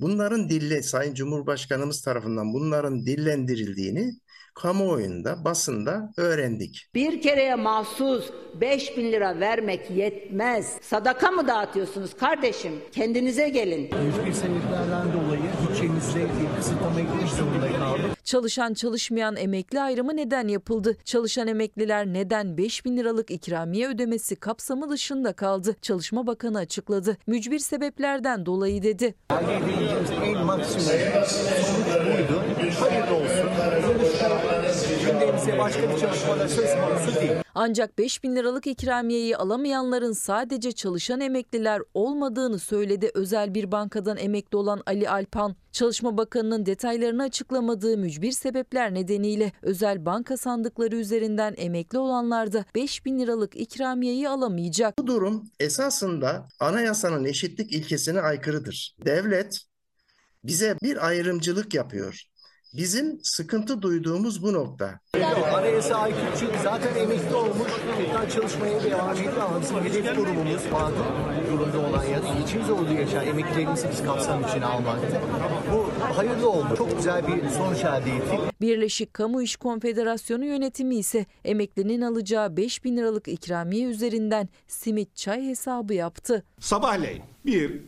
bunların 0.00 0.48
dille 0.48 0.82
Sayın 0.82 1.14
Cumhurbaşkanımız 1.14 2.02
tarafından 2.02 2.52
bunların 2.52 3.06
dillendirildiğini 3.06 4.12
kamuoyunda, 4.54 5.44
basında 5.44 6.12
öğrendik. 6.16 6.86
Bir 6.94 7.22
kereye 7.22 7.54
mahsus 7.54 8.30
5 8.60 8.96
bin 8.96 9.12
lira 9.12 9.40
vermek 9.40 9.90
yetmez. 9.90 10.78
Sadaka 10.82 11.30
mı 11.30 11.48
dağıtıyorsunuz 11.48 12.16
kardeşim? 12.16 12.72
Kendinize 12.92 13.48
gelin. 13.48 13.90
101 14.18 14.32
sebeplerden 14.32 15.12
dolayı 15.12 15.42
bütçemizde 15.76 16.20
bir 16.20 16.56
kısıtlama 16.56 17.00
gitmek 17.00 17.28
zorunda 17.28 17.78
kaldık. 17.78 18.24
Çalışan 18.24 18.74
çalışmayan 18.74 19.36
emekli 19.36 19.80
ayrımı 19.80 20.16
neden 20.16 20.48
yapıldı? 20.48 20.96
Çalışan 21.04 21.48
emekliler 21.48 22.06
neden 22.06 22.56
5 22.56 22.84
bin 22.84 22.96
liralık 22.96 23.30
ikramiye 23.30 23.88
ödemesi 23.88 24.36
kapsamı 24.36 24.90
dışında 24.90 25.32
kaldı? 25.32 25.76
Çalışma 25.82 26.26
Bakanı 26.26 26.58
açıkladı. 26.58 27.16
Mücbir 27.26 27.58
sebeplerden 27.58 28.46
dolayı 28.46 28.82
dedi. 28.82 29.14
Elde 29.30 29.56
edebileceğimiz 29.56 30.10
en 30.22 30.46
maksimum 30.46 30.82
sonuç 30.82 32.06
buydu. 32.06 32.42
Hayırlı 32.80 33.14
olsun. 33.14 33.46
Gündemimize 35.46 35.58
başka 35.58 35.94
bir 35.94 36.00
çalışmada 36.00 36.48
söz 36.48 36.74
konusu 36.74 37.20
değil. 37.20 37.32
Ancak 37.54 37.98
5 37.98 38.24
bin 38.24 38.36
liralık 38.36 38.66
ikramiyeyi 38.66 39.36
alamayanların 39.36 40.12
sadece 40.12 40.72
çalışan 40.72 41.20
emekliler 41.20 41.82
olmadığını 41.94 42.58
söyledi 42.58 43.10
özel 43.14 43.54
bir 43.54 43.72
bankadan 43.72 44.16
emekli 44.16 44.56
olan 44.56 44.82
Ali 44.86 45.10
Alpan. 45.10 45.56
Çalışma 45.72 46.18
Bakanı'nın 46.18 46.66
detaylarını 46.66 47.22
açıklamadığı 47.22 47.96
mücbir 47.96 48.32
sebepler 48.32 48.94
nedeniyle 48.94 49.52
özel 49.62 50.06
banka 50.06 50.36
sandıkları 50.36 50.96
üzerinden 50.96 51.54
emekli 51.56 51.98
olanlar 51.98 52.52
da 52.52 52.64
5 52.74 53.04
bin 53.04 53.18
liralık 53.18 53.56
ikramiyeyi 53.56 54.28
alamayacak. 54.28 54.98
Bu 54.98 55.06
durum 55.06 55.50
esasında 55.60 56.48
anayasanın 56.60 57.24
eşitlik 57.24 57.72
ilkesine 57.72 58.20
aykırıdır. 58.20 58.96
Devlet 59.04 59.60
bize 60.44 60.76
bir 60.82 61.06
ayrımcılık 61.06 61.74
yapıyor. 61.74 62.26
Bizim 62.76 63.20
sıkıntı 63.22 63.82
duyduğumuz 63.82 64.42
bu 64.42 64.52
nokta. 64.52 65.00
Anayasa 65.54 65.94
aykırı 65.94 66.30
çünkü 66.40 66.58
zaten 66.62 66.94
emekli 66.94 67.34
olmuş, 67.34 67.68
tekrar 67.98 68.30
çalışmaya 68.30 68.84
devam 68.84 69.16
ediyor 69.16 69.36
ama 69.36 69.60
bizim 69.62 69.76
hedef 69.76 70.16
grubumuz 70.16 70.66
mağdur 70.72 71.04
durumda 71.52 71.78
olan 71.78 72.04
ya 72.04 72.22
da 72.22 72.26
geçim 72.40 72.64
zorluğu 72.64 72.92
yaşayan 72.92 73.26
emeklilerimizi 73.26 73.88
biz 73.92 74.02
kapsam 74.02 74.44
içine 74.44 74.64
almakta. 74.64 75.22
Bu 75.72 76.04
hayırlı 76.16 76.50
oldu. 76.50 76.76
Çok 76.78 76.96
güzel 76.96 77.26
bir 77.26 77.48
sonuç 77.48 77.78
elde 77.78 78.16
ettik. 78.16 78.40
Birleşik 78.60 79.14
Kamu 79.14 79.42
İş 79.42 79.56
Konfederasyonu 79.56 80.44
yönetimi 80.44 80.96
ise 80.96 81.26
emeklinin 81.44 82.00
alacağı 82.00 82.56
5 82.56 82.84
bin 82.84 82.96
liralık 82.96 83.28
ikramiye 83.28 83.86
üzerinden 83.86 84.48
simit 84.68 85.16
çay 85.16 85.46
hesabı 85.46 85.94
yaptı. 85.94 86.44
Sabahleyin 86.60 87.22
bir 87.46 87.80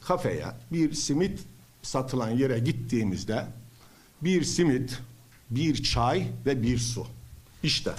kafeye, 0.00 0.46
bir 0.72 0.92
simit 0.92 1.40
satılan 1.82 2.30
yere 2.30 2.58
gittiğimizde 2.58 3.44
bir 4.24 4.44
simit, 4.44 4.98
bir 5.50 5.82
çay 5.82 6.28
ve 6.46 6.62
bir 6.62 6.78
su. 6.78 7.06
İşte 7.62 7.92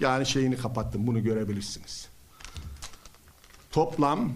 yani 0.00 0.26
şeyini 0.26 0.56
kapattım 0.56 1.06
bunu 1.06 1.22
görebilirsiniz. 1.22 2.08
Toplam 3.70 4.32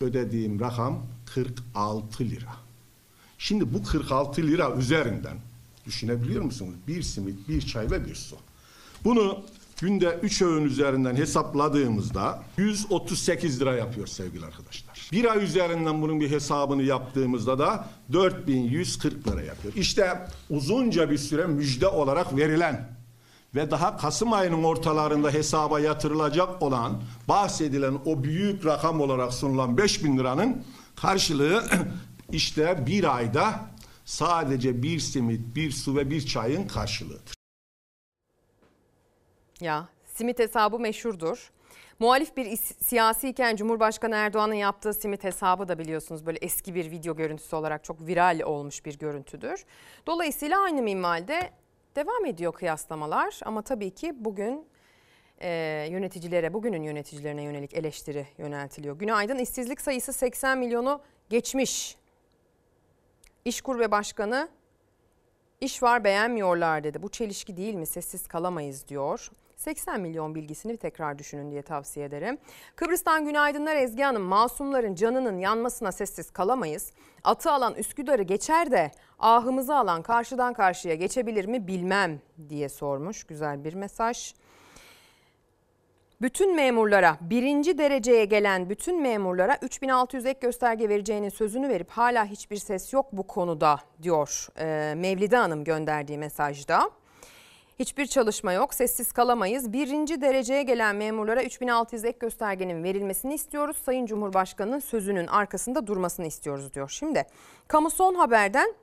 ödediğim 0.00 0.60
rakam 0.60 1.06
46 1.26 2.24
lira. 2.24 2.56
Şimdi 3.38 3.74
bu 3.74 3.82
46 3.82 4.42
lira 4.42 4.74
üzerinden 4.76 5.36
düşünebiliyor 5.86 6.42
musunuz? 6.42 6.74
Bir 6.88 7.02
simit, 7.02 7.48
bir 7.48 7.62
çay 7.62 7.90
ve 7.90 8.06
bir 8.06 8.14
su. 8.14 8.36
Bunu 9.04 9.44
günde 9.80 10.18
3 10.22 10.42
öğün 10.42 10.64
üzerinden 10.64 11.16
hesapladığımızda 11.16 12.42
138 12.56 13.60
lira 13.60 13.76
yapıyor 13.76 14.06
sevgili 14.06 14.44
arkadaşlar. 14.46 14.93
Bir 15.12 15.30
ay 15.32 15.44
üzerinden 15.44 16.02
bunun 16.02 16.20
bir 16.20 16.30
hesabını 16.30 16.82
yaptığımızda 16.82 17.58
da 17.58 17.88
4140 18.12 19.28
lira 19.28 19.42
yapıyor. 19.42 19.74
İşte 19.74 20.26
uzunca 20.50 21.10
bir 21.10 21.18
süre 21.18 21.46
müjde 21.46 21.88
olarak 21.88 22.36
verilen 22.36 22.88
ve 23.54 23.70
daha 23.70 23.96
Kasım 23.96 24.32
ayının 24.32 24.64
ortalarında 24.64 25.30
hesaba 25.30 25.80
yatırılacak 25.80 26.62
olan 26.62 27.02
bahsedilen 27.28 27.98
o 28.04 28.22
büyük 28.22 28.66
rakam 28.66 29.00
olarak 29.00 29.34
sunulan 29.34 29.78
5000 29.78 30.18
liranın 30.18 30.64
karşılığı 30.96 31.64
işte 32.32 32.86
bir 32.86 33.16
ayda 33.16 33.60
sadece 34.04 34.82
bir 34.82 35.00
simit, 35.00 35.56
bir 35.56 35.70
su 35.70 35.96
ve 35.96 36.10
bir 36.10 36.26
çayın 36.26 36.68
karşılığıdır. 36.68 37.34
Ya 39.60 39.88
simit 40.14 40.38
hesabı 40.38 40.78
meşhurdur. 40.78 41.50
Muhalif 41.98 42.36
bir 42.36 42.56
siyasiyken 42.56 43.56
Cumhurbaşkanı 43.56 44.14
Erdoğan'ın 44.14 44.54
yaptığı 44.54 44.94
simit 44.94 45.24
hesabı 45.24 45.68
da 45.68 45.78
biliyorsunuz 45.78 46.26
böyle 46.26 46.38
eski 46.42 46.74
bir 46.74 46.90
video 46.90 47.16
görüntüsü 47.16 47.56
olarak 47.56 47.84
çok 47.84 48.06
viral 48.06 48.40
olmuş 48.44 48.84
bir 48.84 48.98
görüntüdür. 48.98 49.64
Dolayısıyla 50.06 50.60
aynı 50.62 50.82
minvalde 50.82 51.50
devam 51.96 52.26
ediyor 52.26 52.52
kıyaslamalar 52.52 53.40
ama 53.44 53.62
tabii 53.62 53.90
ki 53.90 54.12
bugün 54.24 54.66
e, 55.38 55.48
yöneticilere, 55.90 56.54
bugünün 56.54 56.82
yöneticilerine 56.82 57.42
yönelik 57.42 57.74
eleştiri 57.74 58.26
yöneltiliyor. 58.38 58.98
Günaydın 58.98 59.38
işsizlik 59.38 59.80
sayısı 59.80 60.12
80 60.12 60.58
milyonu 60.58 61.00
geçmiş. 61.30 61.96
İşkur 63.44 63.78
ve 63.78 63.90
Başkanı 63.90 64.48
iş 65.60 65.82
var 65.82 66.04
beğenmiyorlar 66.04 66.84
dedi. 66.84 67.02
Bu 67.02 67.08
çelişki 67.08 67.56
değil 67.56 67.74
mi? 67.74 67.86
Sessiz 67.86 68.26
kalamayız 68.26 68.88
diyor. 68.88 69.30
80 69.64 70.00
milyon 70.00 70.34
bilgisini 70.34 70.76
tekrar 70.76 71.18
düşünün 71.18 71.50
diye 71.50 71.62
tavsiye 71.62 72.06
ederim. 72.06 72.38
Kıbrıs'tan 72.76 73.24
günaydınlar 73.24 73.76
Ezgi 73.76 74.02
Hanım. 74.02 74.22
Masumların 74.22 74.94
canının 74.94 75.38
yanmasına 75.38 75.92
sessiz 75.92 76.30
kalamayız. 76.30 76.92
Atı 77.24 77.50
alan 77.50 77.74
Üsküdar'ı 77.74 78.22
geçer 78.22 78.70
de 78.70 78.90
ahımızı 79.18 79.76
alan 79.76 80.02
karşıdan 80.02 80.54
karşıya 80.54 80.94
geçebilir 80.94 81.44
mi 81.44 81.66
bilmem 81.66 82.20
diye 82.48 82.68
sormuş. 82.68 83.24
Güzel 83.24 83.64
bir 83.64 83.74
mesaj. 83.74 84.34
Bütün 86.22 86.56
memurlara 86.56 87.18
birinci 87.20 87.78
dereceye 87.78 88.24
gelen 88.24 88.70
bütün 88.70 89.02
memurlara 89.02 89.58
3600 89.62 90.26
ek 90.26 90.38
gösterge 90.42 90.88
vereceğinin 90.88 91.28
sözünü 91.28 91.68
verip 91.68 91.90
hala 91.90 92.24
hiçbir 92.24 92.56
ses 92.56 92.92
yok 92.92 93.06
bu 93.12 93.26
konuda 93.26 93.80
diyor 94.02 94.48
Mevlide 94.96 95.36
Hanım 95.36 95.64
gönderdiği 95.64 96.18
mesajda. 96.18 96.90
Hiçbir 97.78 98.06
çalışma 98.06 98.52
yok, 98.52 98.74
sessiz 98.74 99.12
kalamayız. 99.12 99.72
Birinci 99.72 100.20
dereceye 100.20 100.62
gelen 100.62 100.96
memurlara 100.96 101.42
3600 101.42 102.04
ek 102.04 102.18
göstergenin 102.20 102.84
verilmesini 102.84 103.34
istiyoruz. 103.34 103.76
Sayın 103.84 104.06
Cumhurbaşkanı'nın 104.06 104.78
sözünün 104.78 105.26
arkasında 105.26 105.86
durmasını 105.86 106.26
istiyoruz 106.26 106.74
diyor. 106.74 106.88
Şimdi 106.88 107.26
kamu 107.68 107.90
son 107.90 108.14
haberden 108.14 108.74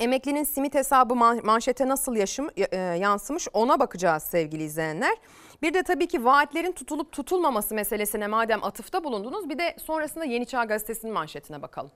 emeklinin 0.00 0.44
simit 0.44 0.74
hesabı 0.74 1.14
manşete 1.44 1.88
nasıl 1.88 2.16
yaşım, 2.16 2.50
e, 2.56 2.76
yansımış 2.76 3.48
ona 3.52 3.80
bakacağız 3.80 4.22
sevgili 4.22 4.62
izleyenler. 4.62 5.16
Bir 5.62 5.74
de 5.74 5.82
tabii 5.82 6.06
ki 6.08 6.24
vaatlerin 6.24 6.72
tutulup 6.72 7.12
tutulmaması 7.12 7.74
meselesine 7.74 8.26
madem 8.26 8.64
atıfta 8.64 9.04
bulundunuz 9.04 9.50
bir 9.50 9.58
de 9.58 9.76
sonrasında 9.86 10.24
Yeni 10.24 10.46
Çağ 10.46 10.64
Gazetesi'nin 10.64 11.12
manşetine 11.12 11.62
bakalım. 11.62 11.90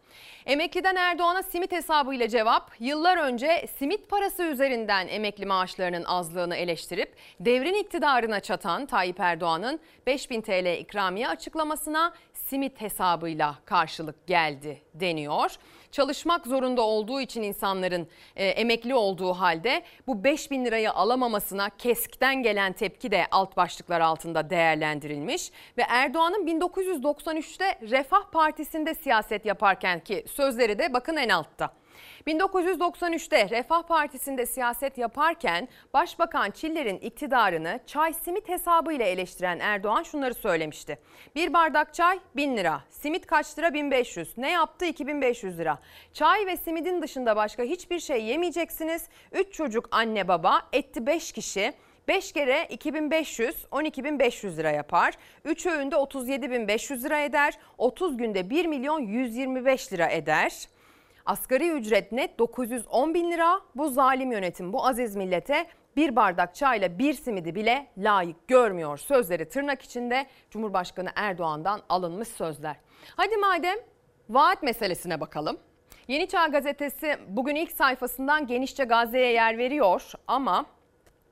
Emekliden 0.46 0.96
Erdoğan'a 0.96 1.42
simit 1.42 1.72
hesabıyla 1.72 2.28
cevap 2.28 2.70
yıllar 2.80 3.16
önce 3.16 3.66
simit 3.78 4.10
parası 4.10 4.42
üzerinden 4.42 5.08
emekli 5.08 5.46
maaşlarının 5.46 6.04
azlığını 6.04 6.56
eleştirip 6.56 7.16
devrin 7.40 7.74
iktidarına 7.74 8.40
çatan 8.40 8.86
Tayyip 8.86 9.20
Erdoğan'ın 9.20 9.80
5000 10.06 10.40
TL 10.40 10.78
ikramiye 10.78 11.28
açıklamasına 11.28 12.12
simit 12.32 12.80
hesabıyla 12.80 13.54
karşılık 13.64 14.26
geldi 14.26 14.82
deniyor 14.94 15.56
çalışmak 15.94 16.46
zorunda 16.46 16.82
olduğu 16.82 17.20
için 17.20 17.42
insanların 17.42 18.08
e, 18.36 18.46
emekli 18.46 18.94
olduğu 18.94 19.32
halde 19.32 19.82
bu 20.06 20.24
5 20.24 20.50
bin 20.50 20.64
lirayı 20.64 20.92
alamamasına 20.92 21.70
KESK'ten 21.70 22.42
gelen 22.42 22.72
tepki 22.72 23.10
de 23.10 23.26
alt 23.30 23.56
başlıklar 23.56 24.00
altında 24.00 24.50
değerlendirilmiş. 24.50 25.50
Ve 25.78 25.82
Erdoğan'ın 25.88 26.46
1993'te 26.46 27.78
Refah 27.90 28.30
Partisi'nde 28.32 28.94
siyaset 28.94 29.46
yaparken 29.46 30.00
ki 30.00 30.24
sözleri 30.28 30.78
de 30.78 30.92
bakın 30.92 31.16
en 31.16 31.28
altta. 31.28 31.83
1993'te 32.26 33.50
Refah 33.50 33.82
Partisi'nde 33.82 34.46
siyaset 34.46 34.98
yaparken 34.98 35.68
Başbakan 35.94 36.50
Çiller'in 36.50 36.98
iktidarını 36.98 37.80
çay 37.86 38.12
simit 38.12 38.48
hesabıyla 38.48 39.06
eleştiren 39.06 39.58
Erdoğan 39.58 40.02
şunları 40.02 40.34
söylemişti. 40.34 40.98
Bir 41.34 41.52
bardak 41.52 41.94
çay 41.94 42.18
1000 42.36 42.56
lira, 42.56 42.80
simit 42.90 43.26
kaç 43.26 43.58
lira 43.58 43.74
1500, 43.74 44.38
ne 44.38 44.50
yaptı 44.50 44.84
2500 44.84 45.58
lira. 45.58 45.78
Çay 46.12 46.46
ve 46.46 46.56
simidin 46.56 47.02
dışında 47.02 47.36
başka 47.36 47.62
hiçbir 47.62 48.00
şey 48.00 48.24
yemeyeceksiniz. 48.24 49.08
3 49.32 49.52
çocuk 49.52 49.88
anne 49.90 50.28
baba, 50.28 50.62
etti 50.72 51.06
5 51.06 51.32
kişi. 51.32 51.72
5 52.08 52.32
kere 52.32 52.66
2500, 52.70 53.66
12500 53.70 54.58
lira 54.58 54.70
yapar. 54.70 55.14
3 55.44 55.66
öğünde 55.66 55.96
37500 55.96 57.04
lira 57.04 57.20
eder. 57.20 57.58
30 57.78 58.16
günde 58.16 58.50
1 58.50 58.66
milyon 58.66 59.00
125 59.00 59.92
lira 59.92 60.06
eder. 60.06 60.68
Asgari 61.26 61.70
ücret 61.70 62.12
net 62.12 62.38
910 62.38 63.14
bin 63.14 63.30
lira. 63.30 63.60
Bu 63.74 63.88
zalim 63.88 64.32
yönetim 64.32 64.72
bu 64.72 64.86
aziz 64.86 65.16
millete 65.16 65.66
bir 65.96 66.16
bardak 66.16 66.54
çayla 66.54 66.98
bir 66.98 67.14
simidi 67.14 67.54
bile 67.54 67.86
layık 67.98 68.48
görmüyor. 68.48 68.98
Sözleri 68.98 69.48
tırnak 69.48 69.82
içinde 69.82 70.26
Cumhurbaşkanı 70.50 71.08
Erdoğan'dan 71.16 71.80
alınmış 71.88 72.28
sözler. 72.28 72.76
Hadi 73.16 73.36
madem 73.36 73.78
vaat 74.28 74.62
meselesine 74.62 75.20
bakalım. 75.20 75.58
Yeni 76.08 76.28
Çağ 76.28 76.46
Gazetesi 76.46 77.16
bugün 77.28 77.54
ilk 77.54 77.72
sayfasından 77.72 78.46
genişçe 78.46 78.84
Gazze'ye 78.84 79.32
yer 79.32 79.58
veriyor 79.58 80.12
ama 80.26 80.66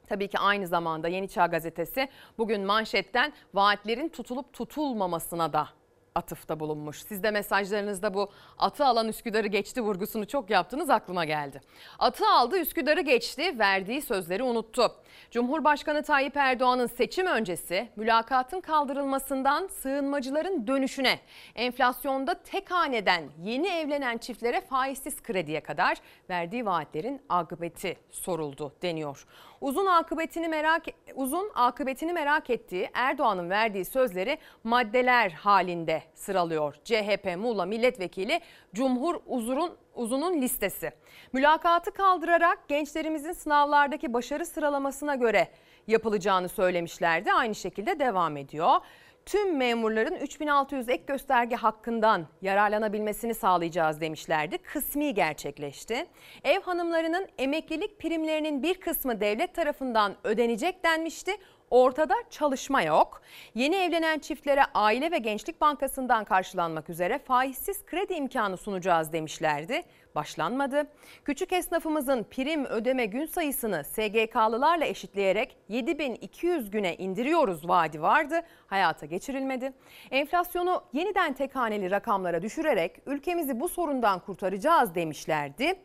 Tabii 0.07 0.29
ki 0.29 0.39
aynı 0.39 0.67
zamanda 0.67 1.09
Yeni 1.09 1.29
Çağ 1.29 1.47
Gazetesi 1.47 2.09
bugün 2.39 2.61
manşetten 2.65 3.33
vaatlerin 3.55 4.09
tutulup 4.09 4.53
tutulmamasına 4.53 5.53
da 5.53 5.69
atıfta 6.15 6.61
bulunmuş. 6.61 7.03
Siz 7.03 7.23
de 7.23 7.31
mesajlarınızda 7.31 8.15
bu 8.15 8.31
atı 8.59 8.85
alan 8.85 9.09
Üsküdar'ı 9.09 9.47
geçti 9.47 9.81
vurgusunu 9.81 10.27
çok 10.27 10.51
yaptınız 10.51 10.91
aklıma 10.91 11.25
geldi. 11.25 11.61
Atı 11.99 12.27
aldı 12.27 12.59
Üsküdar'ı 12.59 13.01
geçti 13.01 13.59
verdiği 13.59 14.03
sözleri 14.03 14.43
unuttu. 14.43 14.95
Cumhurbaşkanı 15.31 16.03
Tayyip 16.03 16.37
Erdoğan'ın 16.37 16.87
seçim 16.87 17.27
öncesi 17.27 17.89
mülakatın 17.97 18.61
kaldırılmasından 18.61 19.67
sığınmacıların 19.67 20.67
dönüşüne, 20.67 21.19
enflasyonda 21.55 22.35
tek 22.35 22.71
haneden 22.71 23.25
yeni 23.43 23.69
evlenen 23.69 24.19
çiftlere 24.19 24.61
faizsiz 24.61 25.23
krediye 25.23 25.61
kadar 25.61 25.97
verdiği 26.31 26.67
vaatlerin 26.67 27.23
akıbeti 27.29 27.97
soruldu 28.11 28.73
deniyor. 28.83 29.27
Uzun 29.63 29.87
akıbetini 29.87 30.49
merak 30.49 30.83
uzun 31.15 31.51
akıbetini 31.55 32.13
merak 32.13 32.51
ettiği 32.51 32.91
Erdoğan'ın 32.95 33.51
verdiği 33.51 33.85
sözleri 33.85 34.39
maddeler 34.65 35.31
halinde 35.31 36.03
sıralıyor. 36.15 36.75
CHP 36.85 37.37
Muğla 37.37 37.65
Milletvekili 37.65 38.41
Cumhur 38.75 39.21
Uzur'un 39.27 39.77
uzunun 39.95 40.43
listesi. 40.43 40.93
Mülakatı 41.33 41.91
kaldırarak 41.91 42.69
gençlerimizin 42.69 43.33
sınavlardaki 43.33 44.13
başarı 44.13 44.47
sıralamasına 44.47 45.15
göre 45.15 45.49
yapılacağını 45.87 46.49
söylemişlerdi. 46.49 47.33
Aynı 47.33 47.55
şekilde 47.55 47.99
devam 47.99 48.37
ediyor. 48.37 48.81
Tüm 49.27 49.57
memurların 49.57 50.15
3600 50.15 50.89
ek 50.89 51.03
gösterge 51.07 51.57
hakkından 51.57 52.27
yararlanabilmesini 52.43 53.35
sağlayacağız 53.35 54.01
demişlerdi. 54.01 54.59
Kısmi 54.59 55.15
gerçekleşti. 55.15 56.07
Ev 56.45 56.61
hanımlarının 56.61 57.29
emeklilik 57.39 57.99
primlerinin 57.99 58.63
bir 58.63 58.75
kısmı 58.75 59.21
devlet 59.21 59.55
tarafından 59.55 60.17
ödenecek 60.25 60.85
denmişti. 60.85 61.33
Ortada 61.71 62.15
çalışma 62.31 62.83
yok. 62.83 63.23
Yeni 63.55 63.77
evlenen 63.77 64.19
çiftlere 64.19 64.63
Aile 64.75 65.11
ve 65.11 65.19
Gençlik 65.19 65.61
Bankası'ndan 65.61 66.25
karşılanmak 66.25 66.91
üzere 66.91 67.19
faizsiz 67.19 67.87
kredi 67.87 68.15
imkanı 68.15 68.57
sunacağız 68.57 69.13
demişlerdi. 69.13 69.83
Başlanmadı. 70.15 70.87
Küçük 71.25 71.53
esnafımızın 71.53 72.23
prim 72.23 72.65
ödeme 72.65 73.07
gün 73.07 73.27
sayısını 73.27 73.85
SGK'lılarla 73.85 74.85
eşitleyerek 74.85 75.57
7200 75.69 76.71
güne 76.71 76.97
indiriyoruz 76.97 77.69
vaadi 77.69 78.03
vardı. 78.03 78.41
Hayata 78.67 79.07
geçirilmedi. 79.07 79.73
Enflasyonu 80.11 80.85
yeniden 80.93 81.33
tek 81.33 81.57
haneli 81.57 81.91
rakamlara 81.91 82.43
düşürerek 82.43 83.01
ülkemizi 83.07 83.61
bu 83.61 83.69
sorundan 83.69 84.21
kurtaracağız 84.21 84.95
demişlerdi 84.95 85.77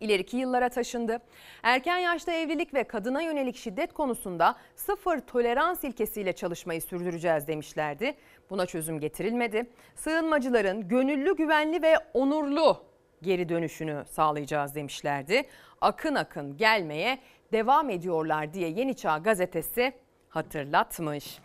ileriki 0.00 0.36
yıllara 0.36 0.68
taşındı. 0.68 1.18
Erken 1.62 1.98
yaşta 1.98 2.32
evlilik 2.32 2.74
ve 2.74 2.84
kadına 2.84 3.22
yönelik 3.22 3.56
şiddet 3.56 3.92
konusunda 3.92 4.56
sıfır 4.76 5.20
tolerans 5.20 5.84
ilkesiyle 5.84 6.32
çalışmayı 6.32 6.82
sürdüreceğiz 6.82 7.48
demişlerdi. 7.48 8.14
Buna 8.50 8.66
çözüm 8.66 9.00
getirilmedi. 9.00 9.70
Sığınmacıların 9.94 10.88
gönüllü, 10.88 11.36
güvenli 11.36 11.82
ve 11.82 11.94
onurlu 12.14 12.87
geri 13.22 13.48
dönüşünü 13.48 14.04
sağlayacağız 14.10 14.74
demişlerdi. 14.74 15.42
Akın 15.80 16.14
akın 16.14 16.56
gelmeye 16.56 17.18
devam 17.52 17.90
ediyorlar 17.90 18.54
diye 18.54 18.68
Yeni 18.68 18.96
Çağ 18.96 19.18
gazetesi 19.18 19.92
hatırlatmış. 20.28 21.38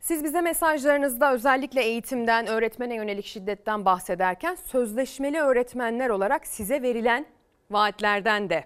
Siz 0.00 0.24
bize 0.24 0.40
mesajlarınızda 0.40 1.32
özellikle 1.32 1.82
eğitimden, 1.82 2.46
öğretmene 2.46 2.94
yönelik 2.94 3.26
şiddetten 3.26 3.84
bahsederken 3.84 4.54
sözleşmeli 4.54 5.40
öğretmenler 5.40 6.08
olarak 6.08 6.46
size 6.46 6.82
verilen 6.82 7.26
vaatlerden 7.70 8.50
de 8.50 8.64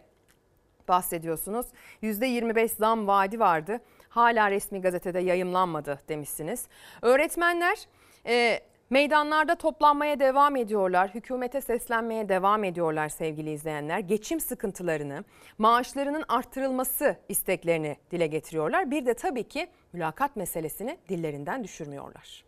bahsediyorsunuz. 0.89 1.67
%25 2.03 2.69
zam 2.69 3.07
vaadi 3.07 3.41
vardı. 3.41 3.81
Hala 4.09 4.51
resmi 4.51 4.81
gazetede 4.81 5.19
yayımlanmadı 5.19 6.01
demişsiniz. 6.09 6.69
Öğretmenler 7.03 7.79
e, 8.27 8.61
meydanlarda 8.93 9.55
toplanmaya 9.55 10.21
devam 10.21 10.57
ediyorlar. 10.57 11.15
Hükümete 11.15 11.61
seslenmeye 11.61 12.29
devam 12.29 12.65
ediyorlar 12.65 13.09
sevgili 13.09 13.51
izleyenler. 13.51 13.99
Geçim 13.99 14.41
sıkıntılarını, 14.41 15.25
maaşlarının 15.59 16.25
arttırılması 16.29 17.17
isteklerini 17.29 17.97
dile 18.11 18.27
getiriyorlar. 18.27 18.91
Bir 18.91 19.07
de 19.07 19.15
tabii 19.15 19.49
ki 19.49 19.67
mülakat 19.93 20.37
meselesini 20.37 20.99
dillerinden 21.09 21.65
düşürmüyorlar. 21.65 22.45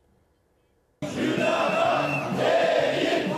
Mülakat 1.02 2.38
değil, 2.38 3.28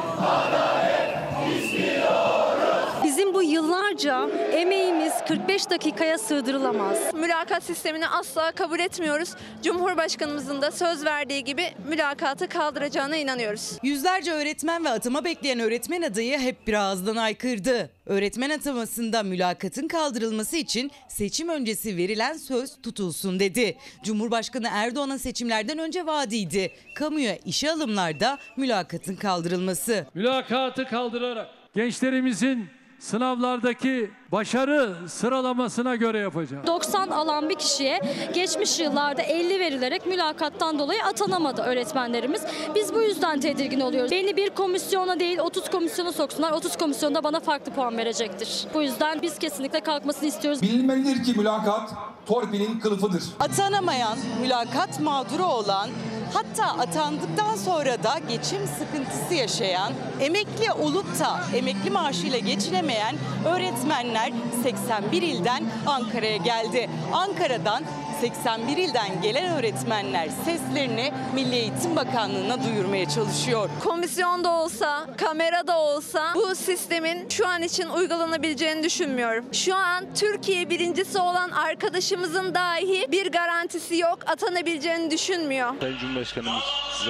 Bizim 3.27 3.35
bu 3.35 3.43
yıllarca 3.43 4.29
emeğimiz 4.53 5.13
45 5.29 5.71
dakikaya 5.71 6.19
sığdırılamaz. 6.19 7.15
Mülakat 7.15 7.63
sistemini 7.63 8.09
asla 8.09 8.53
kabul 8.53 8.79
etmiyoruz. 8.79 9.31
Cumhurbaşkanımızın 9.63 10.63
da 10.63 10.71
söz 10.71 11.05
verdiği 11.05 11.45
gibi 11.45 11.63
mülakatı 11.89 12.49
kaldıracağına 12.49 13.17
inanıyoruz. 13.17 13.79
Yüzlerce 13.83 14.33
öğretmen 14.33 14.85
ve 14.85 14.89
atama 14.89 15.25
bekleyen 15.25 15.61
öğretmen 15.61 16.03
adayı 16.03 16.39
hep 16.39 16.67
bir 16.67 16.73
ağızdan 16.73 17.17
aykırdı. 17.17 17.91
Öğretmen 18.07 18.51
atamasında 18.51 19.23
mülakatın 19.23 19.89
kaldırılması 19.89 20.57
için 20.57 20.91
seçim 21.09 21.49
öncesi 21.49 21.97
verilen 21.97 22.35
söz 22.35 22.83
tutulsun 22.83 23.41
dedi. 23.41 23.77
Cumhurbaşkanı 24.05 24.69
Erdoğan'ın 24.73 25.17
seçimlerden 25.17 25.79
önce 25.79 26.07
vaadiydi. 26.07 26.73
Kamuya 26.95 27.37
işe 27.37 27.73
alımlarda 27.73 28.39
mülakatın 28.57 29.17
kaldırılması. 29.17 30.07
Mülakatı 30.15 30.85
kaldırarak 30.85 31.49
gençlerimizin 31.75 32.76
sınavlardaki 32.99 34.11
başarı 34.33 34.95
sıralamasına 35.09 35.97
göre 35.97 36.19
yapacağız. 36.19 36.67
90 36.67 37.09
alan 37.09 37.49
bir 37.49 37.55
kişiye 37.55 38.01
geçmiş 38.35 38.81
yıllarda 38.81 39.23
50 39.23 39.61
verilerek 39.61 40.07
mülakattan 40.07 40.79
dolayı 40.79 41.05
atanamadı 41.05 41.63
öğretmenlerimiz. 41.63 42.43
Biz 42.75 42.95
bu 42.95 43.03
yüzden 43.03 43.41
tedirgin 43.41 43.81
oluyoruz. 43.81 44.11
Beni 44.11 44.37
bir 44.37 44.51
komisyona 44.51 45.21
değil 45.21 45.39
30 45.39 45.71
komisyona 45.71 46.13
soksunlar. 46.13 46.53
30 46.53 46.77
komisyonda 46.77 47.25
bana 47.25 47.41
farklı 47.41 47.73
puan 47.73 47.99
verecektir. 47.99 48.67
Bu 48.75 48.83
yüzden 48.83 49.23
biz 49.23 49.39
kesinlikle 49.39 49.81
kalkmasını 49.81 50.29
istiyoruz. 50.29 50.63
Bilinmelidir 50.63 51.25
ki 51.25 51.39
mülakat 51.39 51.91
torpilin 52.27 52.81
kılıfıdır. 52.81 53.23
Atanamayan, 53.41 54.19
mülakat 54.41 55.01
mağduru 55.01 55.45
olan 55.45 55.91
Hatta 56.33 56.65
atandıktan 56.65 57.57
sonra 57.57 58.03
da 58.03 58.19
geçim 58.29 58.61
sıkıntısı 58.79 59.35
yaşayan, 59.35 59.93
emekli 60.21 60.73
olup 60.73 61.19
da 61.21 61.41
emekli 61.55 61.91
maaşıyla 61.91 62.39
geçinemeyen 62.39 63.17
öğretmenler 63.45 64.33
81 64.63 65.23
ilden 65.23 65.65
Ankara'ya 65.87 66.37
geldi. 66.37 66.91
Ankara'dan 67.13 67.83
81 68.21 68.77
ilden 68.77 69.23
gelen 69.23 69.59
öğretmenler 69.59 70.29
seslerini 70.45 71.13
Milli 71.35 71.55
Eğitim 71.55 71.97
Bakanlığı'na 71.97 72.65
duyurmaya 72.65 73.09
çalışıyor. 73.09 73.71
Komisyonda 73.85 74.51
olsa, 74.51 75.07
kamerada 75.17 75.79
olsa 75.79 76.33
bu 76.35 76.55
sistemin 76.55 77.29
şu 77.29 77.49
an 77.49 77.63
için 77.63 77.89
uygulanabileceğini 77.89 78.83
düşünmüyorum. 78.83 79.45
Şu 79.53 79.75
an 79.75 80.05
Türkiye 80.15 80.71
birincisi 80.71 81.19
olan 81.19 81.51
arkadaşımızın 81.51 82.55
dahi 82.55 83.07
bir 83.13 83.33
garantisi 83.33 83.97
yok, 83.97 84.19
atanabileceğini 84.27 85.11
düşünmüyor. 85.11 85.75
Sayın 85.81 85.99
Cumhurbaşkanımız 85.99 86.63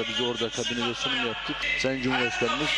biz 0.08 0.20
orada 0.26 0.48
kabinede 0.48 0.94
sunum 0.94 1.26
yaptık. 1.26 1.56
Sayın 1.82 2.02
Cumhurbaşkanımız 2.02 2.68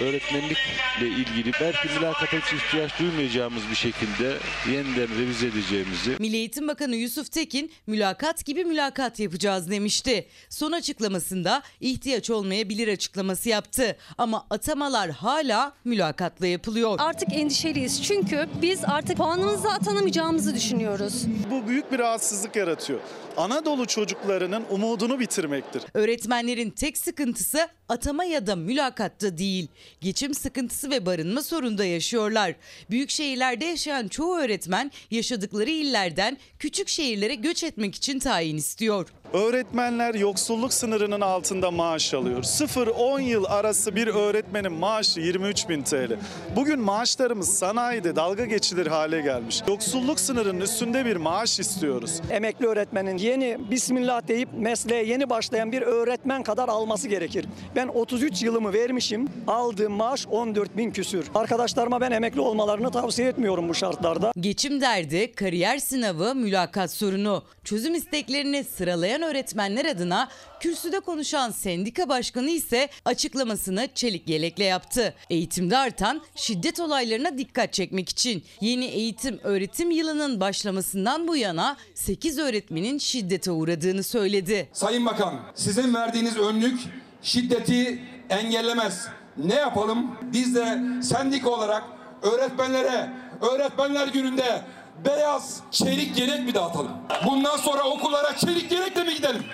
öğretmenlikle 0.00 1.06
ilgili 1.06 1.52
belki 1.60 1.88
mülakata 1.88 2.36
hiç 2.36 2.52
ihtiyaç 2.52 2.98
duymayacağımız 2.98 3.62
bir 3.70 3.76
şekilde 3.76 4.36
yeniden 4.72 5.18
revize 5.18 5.46
edeceğimizi. 5.46 6.16
Milli 6.18 6.36
Eğitim 6.36 6.68
Bakanı 6.68 6.96
Yusuf 6.96 7.32
Tekin 7.32 7.61
mülakat 7.86 8.44
gibi 8.44 8.64
mülakat 8.64 9.20
yapacağız 9.20 9.70
demişti. 9.70 10.26
Son 10.48 10.72
açıklamasında 10.72 11.62
ihtiyaç 11.80 12.30
olmayabilir 12.30 12.88
açıklaması 12.88 13.48
yaptı. 13.48 13.96
Ama 14.18 14.46
atamalar 14.50 15.10
hala 15.10 15.72
mülakatla 15.84 16.46
yapılıyor. 16.46 16.96
Artık 16.98 17.32
endişeliyiz 17.32 18.02
çünkü 18.02 18.48
biz 18.62 18.84
artık 18.84 19.16
puanımızla 19.16 19.74
atanamayacağımızı 19.74 20.54
düşünüyoruz. 20.54 21.24
Bu 21.50 21.68
büyük 21.68 21.92
bir 21.92 21.98
rahatsızlık 21.98 22.56
yaratıyor. 22.56 23.00
Anadolu 23.36 23.86
çocuklarının 23.86 24.64
umudunu 24.70 25.20
bitirmektir. 25.20 25.82
Öğretmenlerin 25.94 26.70
tek 26.70 26.98
sıkıntısı 26.98 27.68
atama 27.88 28.24
ya 28.24 28.46
da 28.46 28.56
mülakatta 28.56 29.38
değil. 29.38 29.68
Geçim 30.00 30.34
sıkıntısı 30.34 30.90
ve 30.90 31.06
barınma 31.06 31.42
sorunda 31.42 31.84
yaşıyorlar. 31.84 32.54
Büyük 32.90 33.10
şehirlerde 33.10 33.64
yaşayan 33.64 34.08
çoğu 34.08 34.36
öğretmen 34.36 34.90
yaşadıkları 35.10 35.70
illerden 35.70 36.38
küçük 36.58 36.88
şehirlere 36.88 37.34
göç 37.34 37.51
etmek 37.64 37.94
için 37.94 38.18
tayin 38.18 38.56
istiyor. 38.56 39.08
Öğretmenler 39.32 40.14
yoksulluk 40.14 40.72
sınırının 40.72 41.20
altında 41.20 41.70
maaş 41.70 42.14
alıyor. 42.14 42.42
0-10 42.42 43.22
yıl 43.22 43.44
arası 43.44 43.96
bir 43.96 44.06
öğretmenin 44.06 44.72
maaşı 44.72 45.20
23 45.20 45.68
bin 45.68 45.82
TL. 45.82 46.16
Bugün 46.56 46.80
maaşlarımız 46.80 47.58
sanayide 47.58 48.16
dalga 48.16 48.44
geçilir 48.44 48.86
hale 48.86 49.20
gelmiş. 49.20 49.62
Yoksulluk 49.68 50.20
sınırının 50.20 50.60
üstünde 50.60 51.04
bir 51.04 51.16
maaş 51.16 51.60
istiyoruz. 51.60 52.20
Emekli 52.30 52.66
öğretmenin 52.66 53.18
yeni 53.18 53.58
bismillah 53.70 54.28
deyip 54.28 54.48
mesleğe 54.58 55.04
yeni 55.04 55.30
başlayan 55.30 55.72
bir 55.72 55.82
öğretmen 55.82 56.42
kadar 56.42 56.68
alması 56.68 57.08
gerekir. 57.08 57.46
Ben 57.76 57.88
33 57.88 58.42
yılımı 58.42 58.72
vermişim. 58.72 59.28
Aldığım 59.46 59.92
maaş 59.92 60.26
14 60.26 60.76
bin 60.76 60.90
küsür. 60.90 61.26
Arkadaşlarıma 61.34 62.00
ben 62.00 62.10
emekli 62.10 62.40
olmalarını 62.40 62.90
tavsiye 62.90 63.28
etmiyorum 63.28 63.68
bu 63.68 63.74
şartlarda. 63.74 64.32
Geçim 64.40 64.80
derdi, 64.80 65.32
kariyer 65.32 65.78
sınavı, 65.78 66.34
mülakat 66.34 66.90
sorunu. 66.90 67.42
Çözüm 67.64 67.94
isteklerini 67.94 68.64
sıralayan 68.64 69.21
gelen 69.22 69.30
öğretmenler 69.30 69.84
adına 69.84 70.28
kürsüde 70.60 71.00
konuşan 71.00 71.50
sendika 71.50 72.08
başkanı 72.08 72.50
ise 72.50 72.88
açıklamasını 73.04 73.88
çelik 73.94 74.28
yelekle 74.28 74.64
yaptı. 74.64 75.14
Eğitimde 75.30 75.78
artan 75.78 76.22
şiddet 76.34 76.80
olaylarına 76.80 77.38
dikkat 77.38 77.72
çekmek 77.72 78.08
için 78.08 78.42
yeni 78.60 78.84
eğitim 78.84 79.40
öğretim 79.42 79.90
yılının 79.90 80.40
başlamasından 80.40 81.28
bu 81.28 81.36
yana 81.36 81.76
8 81.94 82.38
öğretmenin 82.38 82.98
şiddete 82.98 83.50
uğradığını 83.50 84.02
söyledi. 84.02 84.68
Sayın 84.72 85.06
Bakan 85.06 85.40
sizin 85.54 85.94
verdiğiniz 85.94 86.36
önlük 86.36 86.80
şiddeti 87.22 88.02
engellemez. 88.30 89.06
Ne 89.36 89.54
yapalım? 89.54 90.18
Biz 90.32 90.54
de 90.54 90.78
sendika 91.02 91.50
olarak 91.50 91.84
öğretmenlere 92.22 93.10
öğretmenler 93.40 94.08
gününde 94.08 94.62
beyaz 95.04 95.62
çelik 95.70 96.18
yelek 96.18 96.40
mi 96.46 96.54
dağıtalım? 96.54 96.92
Bundan 97.26 97.56
sonra 97.56 97.82
okullara 97.84 98.36
çelik 98.36 98.72
yelekle 98.72 99.04
mi 99.04 99.14
gidelim? 99.14 99.44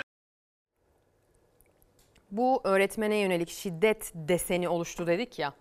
Bu 2.31 2.61
öğretmene 2.65 3.17
yönelik 3.17 3.51
şiddet 3.51 4.13
deseni 4.15 4.69
oluştu 4.69 5.07
dedik 5.07 5.39
ya. 5.39 5.53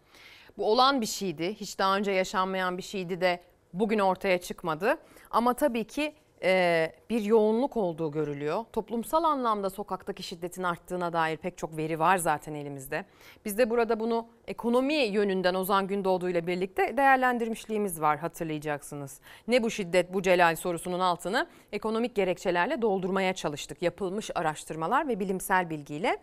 Bu 0.58 0.72
olan 0.72 1.02
bir 1.02 1.06
şeydi. 1.06 1.56
Hiç 1.56 1.80
daha 1.80 1.98
önce 1.98 2.12
yaşanmayan 2.12 2.78
bir 2.78 2.84
şeydi 2.84 3.22
de 3.22 3.44
bugün 3.74 4.00
ortaya 4.00 4.38
çıkmadı. 4.42 4.98
Ama 5.32 5.54
tabii 5.54 5.88
ki 5.88 6.16
e, 6.44 6.92
bir 7.10 7.22
yoğunluk 7.22 7.78
olduğu 7.78 8.12
görülüyor. 8.12 8.66
Toplumsal 8.74 9.24
anlamda 9.24 9.70
sokaktaki 9.70 10.24
şiddetin 10.24 10.64
arttığına 10.64 11.14
dair 11.14 11.38
pek 11.38 11.58
çok 11.58 11.78
veri 11.78 12.00
var 12.00 12.18
zaten 12.18 12.54
elimizde. 12.54 13.06
Biz 13.46 13.58
de 13.58 13.70
burada 13.70 14.00
bunu 14.00 14.28
ekonomi 14.48 14.94
yönünden 14.94 15.54
Ozan 15.54 15.88
Gündoğdu 15.88 16.30
ile 16.30 16.48
birlikte 16.48 16.98
değerlendirmişliğimiz 16.98 18.02
var 18.02 18.18
hatırlayacaksınız. 18.18 19.20
Ne 19.48 19.64
bu 19.64 19.70
şiddet 19.70 20.14
bu 20.14 20.22
celal 20.22 20.56
sorusunun 20.56 21.00
altını 21.00 21.48
ekonomik 21.72 22.16
gerekçelerle 22.16 22.82
doldurmaya 22.82 23.34
çalıştık. 23.34 23.82
Yapılmış 23.82 24.32
araştırmalar 24.36 25.08
ve 25.08 25.20
bilimsel 25.20 25.70
bilgiyle. 25.70 26.18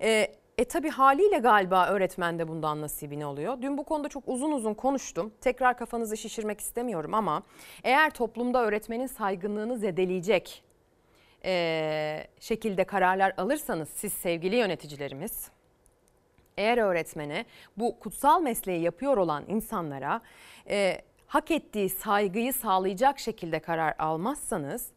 E, 0.00 0.41
e 0.62 0.64
tabi 0.64 0.88
haliyle 0.90 1.38
galiba 1.38 1.86
öğretmen 1.86 2.38
de 2.38 2.48
bundan 2.48 2.80
nasibini 2.80 3.24
alıyor. 3.24 3.62
Dün 3.62 3.78
bu 3.78 3.84
konuda 3.84 4.08
çok 4.08 4.22
uzun 4.26 4.52
uzun 4.52 4.74
konuştum. 4.74 5.32
Tekrar 5.40 5.76
kafanızı 5.76 6.16
şişirmek 6.16 6.60
istemiyorum 6.60 7.14
ama 7.14 7.42
eğer 7.84 8.10
toplumda 8.10 8.64
öğretmenin 8.64 9.06
saygınlığını 9.06 9.78
zedeleyecek 9.78 10.62
e, 11.44 12.26
şekilde 12.40 12.84
kararlar 12.84 13.34
alırsanız 13.36 13.88
siz 13.88 14.12
sevgili 14.12 14.56
yöneticilerimiz 14.56 15.50
eğer 16.56 16.78
öğretmene 16.78 17.44
bu 17.76 17.98
kutsal 18.00 18.42
mesleği 18.42 18.82
yapıyor 18.82 19.16
olan 19.16 19.44
insanlara 19.48 20.20
e, 20.68 21.00
hak 21.26 21.50
ettiği 21.50 21.88
saygıyı 21.88 22.52
sağlayacak 22.52 23.18
şekilde 23.18 23.58
karar 23.58 23.94
almazsanız 23.98 24.88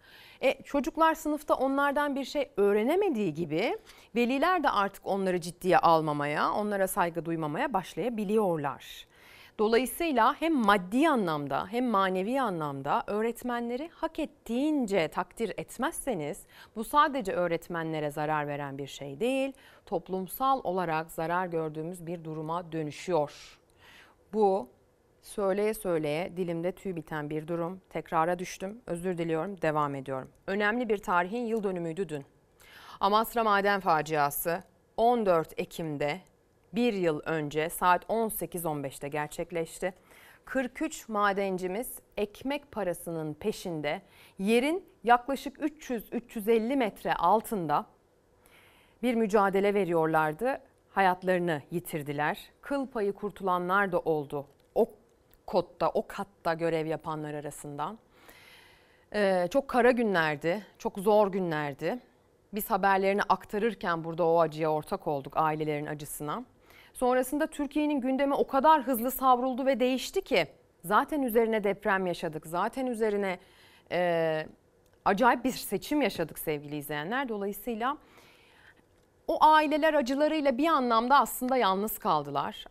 e, 0.46 0.64
çocuklar 0.64 1.14
sınıfta 1.14 1.54
onlardan 1.54 2.16
bir 2.16 2.26
şey 2.26 2.50
öğrenemediği 2.58 3.34
gibi 3.34 3.78
veliler 4.16 4.64
de 4.64 4.70
artık 4.70 5.08
onları 5.08 5.42
ciddiye 5.42 5.78
almamaya, 5.78 6.52
onlara 6.52 6.88
saygı 6.88 7.26
duymamaya 7.26 7.74
başlayabiliyorlar. 7.74 9.08
Dolayısıyla 9.60 10.36
hem 10.42 10.56
maddi 10.56 11.10
anlamda 11.10 11.68
hem 11.68 11.86
manevi 11.86 12.42
anlamda 12.42 13.04
öğretmenleri 13.08 13.90
hak 13.94 14.20
ettiğince 14.20 15.08
takdir 15.08 15.54
etmezseniz 15.58 16.44
bu 16.76 16.84
sadece 16.84 17.34
öğretmenlere 17.34 18.12
zarar 18.12 18.48
veren 18.48 18.78
bir 18.78 18.88
şey 18.88 19.20
değil, 19.20 19.54
toplumsal 19.86 20.62
olarak 20.64 21.12
zarar 21.12 21.48
gördüğümüz 21.48 22.08
bir 22.08 22.24
duruma 22.24 22.72
dönüşüyor. 22.72 23.60
Bu 24.34 24.70
söyleye 25.26 25.74
söyleye 25.74 26.38
dilimde 26.38 26.72
tüy 26.72 26.96
biten 26.96 27.30
bir 27.30 27.48
durum. 27.48 27.82
Tekrara 27.90 28.40
düştüm. 28.40 28.82
Özür 28.86 29.18
diliyorum. 29.18 29.62
Devam 29.62 29.96
ediyorum. 29.96 30.30
Önemli 30.48 30.90
bir 30.90 30.98
tarihin 30.98 31.46
yıl 31.46 31.64
dönümüydü 31.64 32.10
dün. 32.10 32.26
Amasra 33.00 33.44
Maden 33.44 33.80
Faciası 33.80 34.64
14 34.98 35.54
Ekim'de 35.58 36.20
bir 36.74 36.94
yıl 36.94 37.22
önce 37.26 37.70
saat 37.70 38.04
18.15'te 38.04 39.08
gerçekleşti. 39.08 39.94
43 40.46 41.10
madencimiz 41.10 42.00
ekmek 42.18 42.72
parasının 42.72 43.34
peşinde 43.34 44.02
yerin 44.40 44.86
yaklaşık 45.04 45.58
300-350 45.58 46.76
metre 46.76 47.14
altında 47.14 47.86
bir 49.04 49.16
mücadele 49.16 49.74
veriyorlardı. 49.74 50.62
Hayatlarını 50.90 51.62
yitirdiler. 51.72 52.52
Kıl 52.62 52.88
payı 52.88 53.14
kurtulanlar 53.14 53.92
da 53.92 54.00
oldu 54.00 54.48
kodda, 55.48 55.90
o 55.90 56.08
katta 56.08 56.54
görev 56.54 56.86
yapanlar 56.86 57.34
arasından. 57.34 57.98
Ee, 59.14 59.48
çok 59.52 59.68
kara 59.68 59.92
günlerdi, 59.92 60.66
çok 60.78 61.00
zor 61.00 61.32
günlerdi. 61.32 62.00
Biz 62.54 62.72
haberlerini 62.72 63.22
aktarırken 63.24 64.04
burada 64.04 64.26
o 64.26 64.40
acıya 64.40 64.72
ortak 64.72 65.08
olduk, 65.08 65.34
ailelerin 65.36 65.86
acısına. 65.86 66.44
Sonrasında 66.94 67.48
Türkiye'nin 67.48 68.02
gündemi 68.02 68.34
o 68.34 68.48
kadar 68.48 68.82
hızlı 68.82 69.12
savruldu 69.12 69.66
ve 69.66 69.80
değişti 69.80 70.22
ki 70.22 70.48
zaten 70.84 71.22
üzerine 71.22 71.64
deprem 71.64 72.08
yaşadık, 72.08 72.48
zaten 72.48 72.88
üzerine 72.88 73.40
e, 73.92 74.48
acayip 75.06 75.46
bir 75.46 75.52
seçim 75.52 76.02
yaşadık 76.02 76.40
sevgili 76.40 76.78
izleyenler. 76.78 77.30
Dolayısıyla 77.30 77.98
o 79.28 79.44
aileler 79.44 79.94
acılarıyla 79.94 80.58
bir 80.58 80.68
anlamda 80.68 81.20
aslında 81.20 81.58
yalnız 81.58 81.98
kaldılar. 81.98 82.66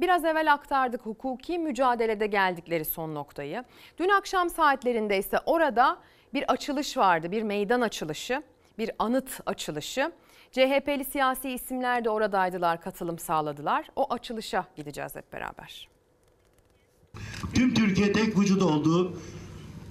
Biraz 0.00 0.24
evvel 0.24 0.52
aktardık 0.52 1.06
hukuki 1.06 1.58
mücadelede 1.58 2.26
geldikleri 2.26 2.84
son 2.84 3.14
noktayı. 3.14 3.64
Dün 3.98 4.08
akşam 4.08 4.50
saatlerinde 4.50 5.18
ise 5.18 5.38
orada 5.46 5.98
bir 6.34 6.52
açılış 6.52 6.96
vardı, 6.96 7.30
bir 7.30 7.42
meydan 7.42 7.80
açılışı, 7.80 8.42
bir 8.78 8.90
anıt 8.98 9.40
açılışı. 9.46 10.12
CHP'li 10.52 11.04
siyasi 11.04 11.50
isimler 11.50 12.04
de 12.04 12.10
oradaydılar, 12.10 12.80
katılım 12.80 13.18
sağladılar. 13.18 13.86
O 13.96 14.12
açılışa 14.14 14.66
gideceğiz 14.76 15.16
hep 15.16 15.32
beraber. 15.32 15.88
Tüm 17.54 17.74
Türkiye 17.74 18.12
tek 18.12 18.38
vücut 18.38 18.62
oldu. 18.62 19.18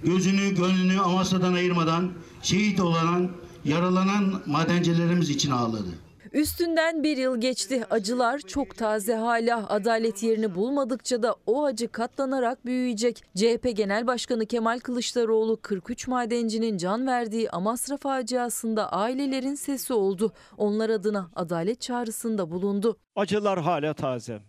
Gözünü, 0.04 0.54
gönlünü 0.54 1.00
Amasya'dan 1.00 1.52
ayırmadan 1.54 2.12
şehit 2.42 2.80
olan, 2.80 3.30
yaralanan 3.64 4.42
madencilerimiz 4.46 5.30
için 5.30 5.50
ağladı. 5.50 6.05
Üstünden 6.32 7.02
bir 7.02 7.16
yıl 7.16 7.40
geçti. 7.40 7.84
Acılar 7.90 8.38
çok 8.38 8.76
taze 8.76 9.14
hala. 9.14 9.68
Adalet 9.68 10.22
yerini 10.22 10.54
bulmadıkça 10.54 11.22
da 11.22 11.36
o 11.46 11.64
acı 11.64 11.88
katlanarak 11.88 12.66
büyüyecek. 12.66 13.22
CHP 13.36 13.76
Genel 13.76 14.06
Başkanı 14.06 14.46
Kemal 14.46 14.78
Kılıçdaroğlu 14.78 15.60
43 15.62 16.08
madencinin 16.08 16.76
can 16.78 17.06
verdiği 17.06 17.50
Amasra 17.50 17.96
faciasında 17.96 18.92
ailelerin 18.92 19.54
sesi 19.54 19.92
oldu. 19.94 20.32
Onlar 20.58 20.90
adına 20.90 21.30
adalet 21.36 21.80
çağrısında 21.80 22.50
bulundu. 22.50 22.96
Acılar 23.16 23.60
hala 23.60 23.94
taze. 23.94 24.42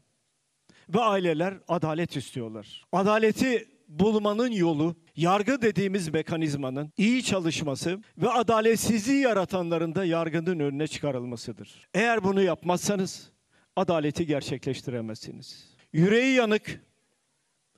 Ve 0.89 0.99
aileler 0.99 1.53
adalet 1.67 2.15
istiyorlar. 2.15 2.83
Adaleti 2.91 3.76
bulmanın 3.87 4.51
yolu 4.51 4.95
yargı 5.15 5.61
dediğimiz 5.61 6.09
mekanizmanın 6.09 6.93
iyi 6.97 7.23
çalışması 7.23 7.99
ve 8.17 8.29
adaletsizliği 8.29 9.21
yaratanların 9.21 9.95
da 9.95 10.05
yargının 10.05 10.59
önüne 10.59 10.87
çıkarılmasıdır. 10.87 11.87
Eğer 11.93 12.23
bunu 12.23 12.41
yapmazsanız 12.41 13.31
adaleti 13.75 14.25
gerçekleştiremezsiniz. 14.25 15.77
Yüreği 15.93 16.35
yanık 16.35 16.81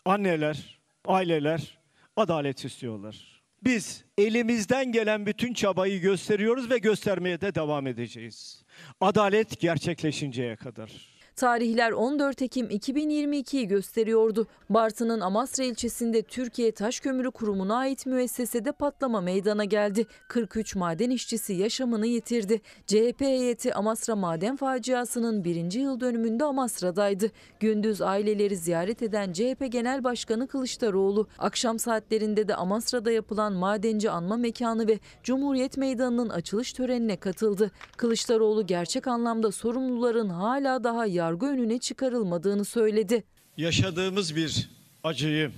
anneler, 0.05 0.79
aileler 1.05 1.79
adalet 2.15 2.65
istiyorlar. 2.65 3.41
Biz 3.63 4.05
elimizden 4.17 4.91
gelen 4.91 5.25
bütün 5.25 5.53
çabayı 5.53 6.01
gösteriyoruz 6.01 6.69
ve 6.69 6.77
göstermeye 6.77 7.41
de 7.41 7.55
devam 7.55 7.87
edeceğiz. 7.87 8.63
Adalet 9.01 9.59
gerçekleşinceye 9.59 10.55
kadar. 10.55 11.08
Tarihler 11.39 11.91
14 11.91 12.41
Ekim 12.41 12.67
2022'yi 12.67 13.67
gösteriyordu. 13.67 14.47
Bartın'ın 14.69 15.19
Amasra 15.19 15.63
ilçesinde 15.63 16.21
Türkiye 16.21 16.71
Taş 16.71 16.99
Kömürü 16.99 17.31
Kurumu'na 17.31 17.77
ait 17.77 18.05
müessesede 18.05 18.71
patlama 18.71 19.21
meydana 19.21 19.65
geldi. 19.65 20.05
43 20.27 20.75
maden 20.75 21.09
işçisi 21.09 21.53
yaşamını 21.53 22.07
yitirdi. 22.07 22.61
CHP 22.87 23.21
heyeti 23.21 23.73
Amasra 23.73 24.15
maden 24.15 24.55
faciasının 24.55 25.43
birinci 25.43 25.79
yıl 25.79 25.99
dönümünde 25.99 26.43
Amasra'daydı. 26.43 27.31
Gündüz 27.59 28.01
aileleri 28.01 28.57
ziyaret 28.57 29.01
eden 29.03 29.33
CHP 29.33 29.71
Genel 29.71 30.03
Başkanı 30.03 30.47
Kılıçdaroğlu, 30.47 31.27
akşam 31.37 31.79
saatlerinde 31.79 32.47
de 32.47 32.55
Amasra'da 32.55 33.11
yapılan 33.11 33.53
madenci 33.53 34.09
anma 34.09 34.37
mekanı 34.37 34.87
ve 34.87 34.99
Cumhuriyet 35.23 35.77
Meydanı'nın 35.77 36.29
açılış 36.29 36.73
törenine 36.73 37.17
katıldı. 37.17 37.71
Kılıçdaroğlu 37.97 38.65
gerçek 38.67 39.07
anlamda 39.07 39.51
sorumluların 39.51 40.29
hala 40.29 40.83
daha 40.83 41.05
yargı 41.29 41.45
önüne 41.45 41.79
çıkarılmadığını 41.79 42.65
söyledi. 42.65 43.23
Yaşadığımız 43.57 44.35
bir 44.35 44.69
acıyı 45.03 45.51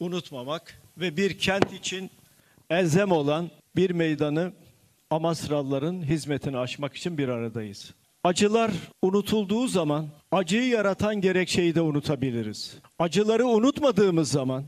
unutmamak 0.00 0.82
ve 0.98 1.16
bir 1.16 1.38
kent 1.38 1.72
için 1.72 2.10
elzem 2.70 3.12
olan 3.12 3.50
bir 3.76 3.90
meydanı 3.90 4.52
Amasralıların 5.10 6.02
hizmetine 6.02 6.58
açmak 6.58 6.96
için 6.96 7.18
bir 7.18 7.28
aradayız. 7.28 7.94
Acılar 8.24 8.70
unutulduğu 9.02 9.66
zaman 9.66 10.08
acıyı 10.32 10.68
yaratan 10.68 11.20
gerekçeyi 11.20 11.74
de 11.74 11.80
unutabiliriz. 11.80 12.76
Acıları 12.98 13.46
unutmadığımız 13.46 14.30
zaman 14.30 14.64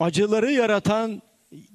acıları 0.00 0.52
yaratan 0.52 1.22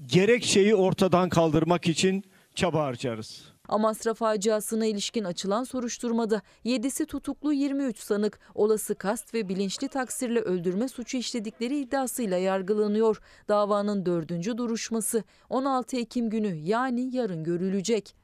gerekçeyi 0.06 0.76
ortadan 0.76 1.30
kaldırmak 1.30 1.88
için 1.88 2.24
çaba 2.56 2.84
harcarız. 2.84 3.49
Amasra 3.70 4.14
faciasına 4.14 4.86
ilişkin 4.86 5.24
açılan 5.24 5.64
soruşturmada 5.64 6.42
7'si 6.66 7.06
tutuklu 7.06 7.54
23 7.54 8.00
sanık 8.00 8.40
olası 8.56 8.96
kast 8.96 9.34
ve 9.34 9.50
bilinçli 9.50 9.88
taksirle 9.88 10.40
öldürme 10.40 10.88
suçu 10.88 11.18
işledikleri 11.18 11.80
iddiasıyla 11.80 12.38
yargılanıyor. 12.38 13.22
Davanın 13.48 14.06
dördüncü 14.06 14.58
duruşması 14.58 15.24
16 15.50 15.98
Ekim 15.98 16.30
günü 16.30 16.56
yani 16.56 17.16
yarın 17.16 17.44
görülecek. 17.44 18.16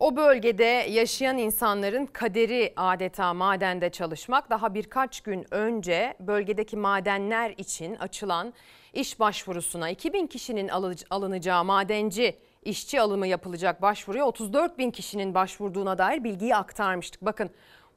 O 0.00 0.16
bölgede 0.16 0.86
yaşayan 0.90 1.38
insanların 1.38 2.06
kaderi 2.06 2.72
adeta 2.76 3.34
madende 3.34 3.90
çalışmak. 3.90 4.50
Daha 4.50 4.74
birkaç 4.74 5.20
gün 5.20 5.46
önce 5.50 6.14
bölgedeki 6.20 6.76
madenler 6.76 7.50
için 7.50 7.94
açılan 7.94 8.54
iş 8.92 9.20
başvurusuna 9.20 9.90
2000 9.90 10.26
kişinin 10.26 10.68
alınacağı 11.10 11.64
madenci 11.64 12.38
işçi 12.62 13.00
alımı 13.00 13.26
yapılacak 13.26 13.82
başvuruya 13.82 14.24
34 14.24 14.78
bin 14.78 14.90
kişinin 14.90 15.34
başvurduğuna 15.34 15.98
dair 15.98 16.24
bilgiyi 16.24 16.56
aktarmıştık. 16.56 17.24
Bakın 17.24 17.50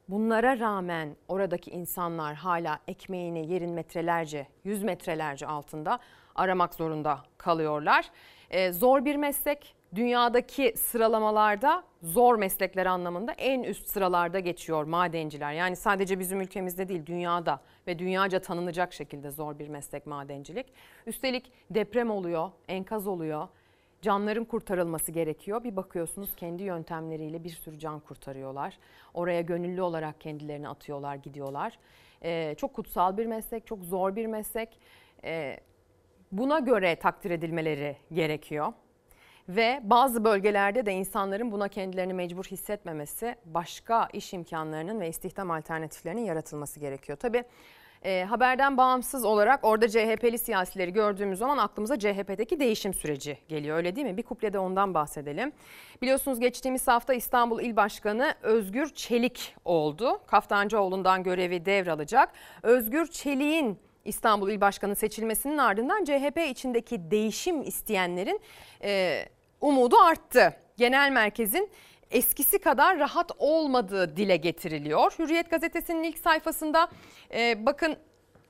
bunlara 0.08 0.58
rağmen 0.58 1.16
oradaki 1.28 1.70
insanlar 1.70 2.34
hala 2.34 2.78
ekmeğini 2.88 3.52
yerin 3.52 3.70
metrelerce, 3.70 4.46
yüz 4.64 4.82
metrelerce 4.82 5.46
altında 5.46 5.98
aramak 6.34 6.74
zorunda 6.74 7.18
kalıyorlar. 7.38 8.10
Ee, 8.50 8.72
zor 8.72 9.04
bir 9.04 9.16
meslek. 9.16 9.76
Dünyadaki 9.94 10.74
sıralamalarda 10.76 11.82
zor 12.02 12.36
meslekler 12.38 12.86
anlamında 12.86 13.32
en 13.32 13.62
üst 13.62 13.88
sıralarda 13.88 14.40
geçiyor 14.40 14.84
madenciler. 14.84 15.52
Yani 15.52 15.76
sadece 15.76 16.18
bizim 16.18 16.40
ülkemizde 16.40 16.88
değil 16.88 17.06
dünyada 17.06 17.60
ve 17.86 17.98
dünyaca 17.98 18.40
tanınacak 18.40 18.92
şekilde 18.92 19.30
zor 19.30 19.58
bir 19.58 19.68
meslek 19.68 20.06
madencilik. 20.06 20.66
Üstelik 21.06 21.52
deprem 21.70 22.10
oluyor, 22.10 22.50
enkaz 22.68 23.06
oluyor 23.06 23.48
canların 24.06 24.44
kurtarılması 24.44 25.12
gerekiyor. 25.12 25.64
Bir 25.64 25.76
bakıyorsunuz 25.76 26.36
kendi 26.36 26.62
yöntemleriyle 26.62 27.44
bir 27.44 27.50
sürü 27.50 27.78
can 27.78 28.00
kurtarıyorlar. 28.00 28.78
Oraya 29.14 29.40
gönüllü 29.40 29.82
olarak 29.82 30.20
kendilerini 30.20 30.68
atıyorlar, 30.68 31.14
gidiyorlar. 31.16 31.78
Ee, 32.22 32.54
çok 32.58 32.74
kutsal 32.74 33.16
bir 33.16 33.26
meslek, 33.26 33.66
çok 33.66 33.84
zor 33.84 34.16
bir 34.16 34.26
meslek. 34.26 34.78
Ee, 35.24 35.60
buna 36.32 36.58
göre 36.58 36.96
takdir 36.96 37.30
edilmeleri 37.30 37.96
gerekiyor. 38.12 38.72
Ve 39.48 39.80
bazı 39.82 40.24
bölgelerde 40.24 40.86
de 40.86 40.92
insanların 40.92 41.52
buna 41.52 41.68
kendilerini 41.68 42.14
mecbur 42.14 42.44
hissetmemesi, 42.44 43.34
başka 43.44 44.08
iş 44.12 44.32
imkanlarının 44.32 45.00
ve 45.00 45.08
istihdam 45.08 45.50
alternatiflerinin 45.50 46.24
yaratılması 46.24 46.80
gerekiyor. 46.80 47.18
Tabii 47.18 47.44
e, 48.06 48.24
haberden 48.24 48.76
bağımsız 48.76 49.24
olarak 49.24 49.64
orada 49.64 49.88
CHP'li 49.88 50.38
siyasileri 50.38 50.92
gördüğümüz 50.92 51.38
zaman 51.38 51.58
aklımıza 51.58 51.98
CHP'deki 51.98 52.60
değişim 52.60 52.94
süreci 52.94 53.38
geliyor 53.48 53.76
öyle 53.76 53.96
değil 53.96 54.06
mi? 54.06 54.16
Bir 54.16 54.22
kuplede 54.22 54.58
ondan 54.58 54.94
bahsedelim. 54.94 55.52
Biliyorsunuz 56.02 56.40
geçtiğimiz 56.40 56.88
hafta 56.88 57.14
İstanbul 57.14 57.60
İl 57.60 57.76
Başkanı 57.76 58.34
Özgür 58.42 58.88
Çelik 58.94 59.54
oldu. 59.64 60.20
Kaftancıoğlu'ndan 60.26 61.22
görevi 61.22 61.64
devralacak. 61.64 62.32
Özgür 62.62 63.06
Çelik'in 63.06 63.78
İstanbul 64.04 64.50
İl 64.50 64.60
Başkanı 64.60 64.96
seçilmesinin 64.96 65.58
ardından 65.58 66.04
CHP 66.04 66.38
içindeki 66.50 67.10
değişim 67.10 67.62
isteyenlerin 67.62 68.40
e, 68.82 69.22
umudu 69.60 69.96
arttı. 69.96 70.56
Genel 70.76 71.10
merkezin 71.10 71.70
eskisi 72.10 72.58
kadar 72.58 72.98
rahat 72.98 73.32
olmadığı 73.38 74.16
dile 74.16 74.36
getiriliyor. 74.36 75.12
Hürriyet 75.18 75.50
gazetesinin 75.50 76.02
ilk 76.02 76.18
sayfasında 76.18 76.88
e, 77.34 77.66
bakın 77.66 77.96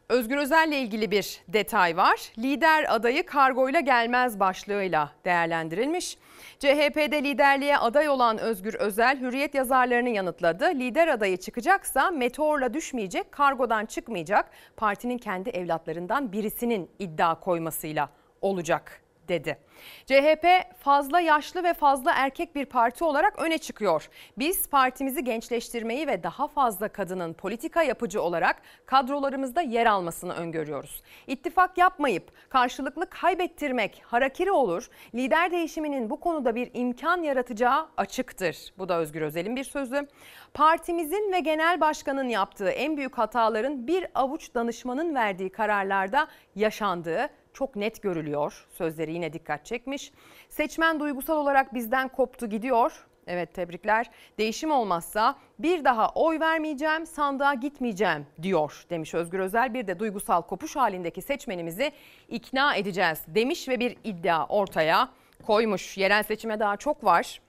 Özgür 0.09 0.37
Özel'le 0.37 0.73
ilgili 0.73 1.11
bir 1.11 1.41
detay 1.49 1.97
var. 1.97 2.33
Lider 2.39 2.95
adayı 2.95 3.27
kargoyla 3.27 3.81
gelmez 3.81 4.41
başlığıyla 4.41 5.12
değerlendirilmiş. 5.24 6.19
CHP'de 6.59 7.24
liderliğe 7.24 7.78
aday 7.78 8.09
olan 8.09 8.39
Özgür 8.39 8.74
Özel 8.74 9.20
Hürriyet 9.20 9.55
yazarlarını 9.55 10.09
yanıtladı. 10.09 10.65
Lider 10.65 11.09
adayı 11.09 11.37
çıkacaksa 11.37 12.11
meteorla 12.11 12.74
düşmeyecek, 12.74 13.33
kargodan 13.33 13.87
çıkmayacak. 13.87 14.51
Partinin 14.77 15.19
kendi 15.19 15.51
evlatlarından 15.51 16.33
birisinin 16.33 16.91
iddia 16.99 17.41
koymasıyla 17.41 18.09
olacak 18.43 19.06
dedi. 19.28 19.59
CHP 20.07 20.47
fazla 20.78 21.20
yaşlı 21.20 21.65
ve 21.65 21.74
fazla 21.74 22.12
erkek 22.15 22.55
bir 22.55 22.65
parti 22.65 23.05
olarak 23.05 23.39
öne 23.39 23.59
çıkıyor. 23.59 24.09
Biz 24.39 24.69
partimizi 24.69 25.24
gençleştirmeyi 25.24 26.07
ve 26.07 26.23
daha 26.23 26.48
fazla 26.48 26.89
kadının 26.89 27.32
politika 27.32 27.82
yapıcı 27.82 28.23
olarak 28.23 28.62
kadrolarımızda 28.86 29.61
yer 29.61 29.86
almasını 29.86 30.35
öngörüyoruz. 30.35 31.03
İttifak 31.27 31.78
yapmayıp 31.78 32.31
karşılıklı 32.48 33.11
kaybettirmek 33.11 34.03
harakiri 34.07 34.51
olur. 34.51 34.90
Lider 35.15 35.51
değişiminin 35.51 36.11
bu 36.11 36.20
konuda 36.20 36.55
bir 36.55 36.70
imkan 36.74 37.23
yaratacağı 37.23 37.86
açıktır. 37.97 38.73
Bu 38.78 38.89
da 38.89 38.98
Özgür 38.98 39.23
Özel'in 39.23 39.57
bir 39.57 39.65
sözü. 39.65 40.09
Partimizin 40.55 41.32
ve 41.32 41.40
genel 41.40 41.81
başkanın 41.81 42.28
yaptığı 42.28 42.69
en 42.69 42.97
büyük 42.97 43.19
hataların 43.19 43.86
bir 43.86 44.07
avuç 44.15 44.55
danışmanın 44.55 45.15
verdiği 45.15 45.51
kararlarda 45.51 46.28
yaşandığı 46.55 47.28
çok 47.57 47.77
net 47.77 48.03
görülüyor. 48.03 48.66
Sözleri 48.70 49.12
yine 49.12 49.33
dikkat 49.33 49.66
çekmiş. 49.66 50.12
Seçmen 50.49 51.01
duygusal 51.01 51.37
olarak 51.37 51.74
bizden 51.74 52.09
koptu 52.09 52.47
gidiyor. 52.47 53.07
Evet 53.27 53.55
tebrikler. 53.55 54.11
Değişim 54.39 54.70
olmazsa 54.70 55.37
bir 55.59 55.85
daha 55.85 56.09
oy 56.09 56.41
vermeyeceğim, 56.41 57.07
sandığa 57.07 57.55
gitmeyeceğim 57.55 58.27
diyor 58.43 58.87
demiş 58.91 59.15
Özgür 59.15 59.39
Özel. 59.39 59.74
Bir 59.74 59.87
de 59.87 59.99
duygusal 59.99 60.43
kopuş 60.43 60.77
halindeki 60.77 61.23
seçmenimizi 61.23 61.93
ikna 62.28 62.74
edeceğiz 62.74 63.23
demiş 63.28 63.69
ve 63.69 63.81
bir 63.81 63.97
iddia 64.05 64.47
ortaya 64.47 65.09
koymuş. 65.47 65.99
Yerel 65.99 66.23
seçime 66.23 66.61
daha 66.61 66.77
çok 66.77 67.05
var. 67.05 67.41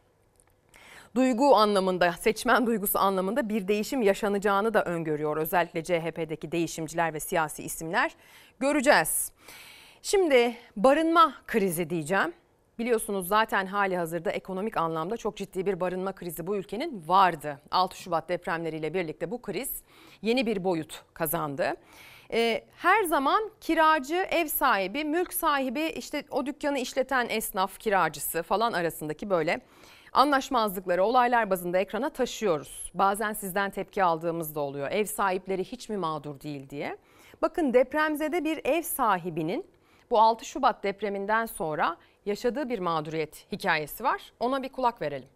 Duygu 1.15 1.55
anlamında, 1.55 2.11
seçmen 2.11 2.67
duygusu 2.67 2.99
anlamında 2.99 3.49
bir 3.49 3.67
değişim 3.67 4.01
yaşanacağını 4.01 4.73
da 4.73 4.83
öngörüyor. 4.83 5.37
Özellikle 5.37 5.83
CHP'deki 5.83 6.51
değişimciler 6.51 7.13
ve 7.13 7.19
siyasi 7.19 7.63
isimler 7.63 8.11
göreceğiz. 8.59 9.31
Şimdi 10.09 10.55
barınma 10.75 11.33
krizi 11.47 11.89
diyeceğim. 11.89 12.33
Biliyorsunuz 12.79 13.27
zaten 13.27 13.65
hali 13.65 13.97
hazırda 13.97 14.31
ekonomik 14.31 14.77
anlamda 14.77 15.17
çok 15.17 15.37
ciddi 15.37 15.65
bir 15.65 15.79
barınma 15.79 16.15
krizi 16.15 16.47
bu 16.47 16.55
ülkenin 16.55 17.03
vardı. 17.07 17.59
6 17.71 17.97
Şubat 17.97 18.29
depremleriyle 18.29 18.93
birlikte 18.93 19.31
bu 19.31 19.41
kriz 19.41 19.81
yeni 20.21 20.45
bir 20.45 20.63
boyut 20.63 21.03
kazandı. 21.13 21.73
Ee, 22.31 22.63
her 22.75 23.03
zaman 23.03 23.51
kiracı, 23.61 24.15
ev 24.15 24.45
sahibi, 24.47 25.05
mülk 25.05 25.33
sahibi, 25.33 25.81
işte 25.81 26.23
o 26.31 26.45
dükkanı 26.45 26.79
işleten 26.79 27.27
esnaf, 27.29 27.79
kiracısı 27.79 28.43
falan 28.43 28.73
arasındaki 28.73 29.29
böyle 29.29 29.61
anlaşmazlıkları 30.13 31.03
olaylar 31.03 31.49
bazında 31.49 31.77
ekrana 31.77 32.09
taşıyoruz. 32.09 32.91
Bazen 32.93 33.33
sizden 33.33 33.71
tepki 33.71 34.03
aldığımız 34.03 34.55
da 34.55 34.59
oluyor. 34.59 34.91
Ev 34.91 35.05
sahipleri 35.05 35.63
hiç 35.63 35.89
mi 35.89 35.97
mağdur 35.97 36.41
değil 36.41 36.69
diye. 36.69 36.97
Bakın 37.41 37.73
depremzede 37.73 38.43
bir 38.43 38.61
ev 38.65 38.81
sahibinin 38.81 39.76
bu 40.11 40.19
6 40.19 40.45
Şubat 40.45 40.83
depreminden 40.83 41.45
sonra 41.45 41.97
yaşadığı 42.25 42.69
bir 42.69 42.79
mağduriyet 42.79 43.51
hikayesi 43.51 44.03
var. 44.03 44.21
Ona 44.39 44.63
bir 44.63 44.69
kulak 44.69 45.01
verelim. 45.01 45.29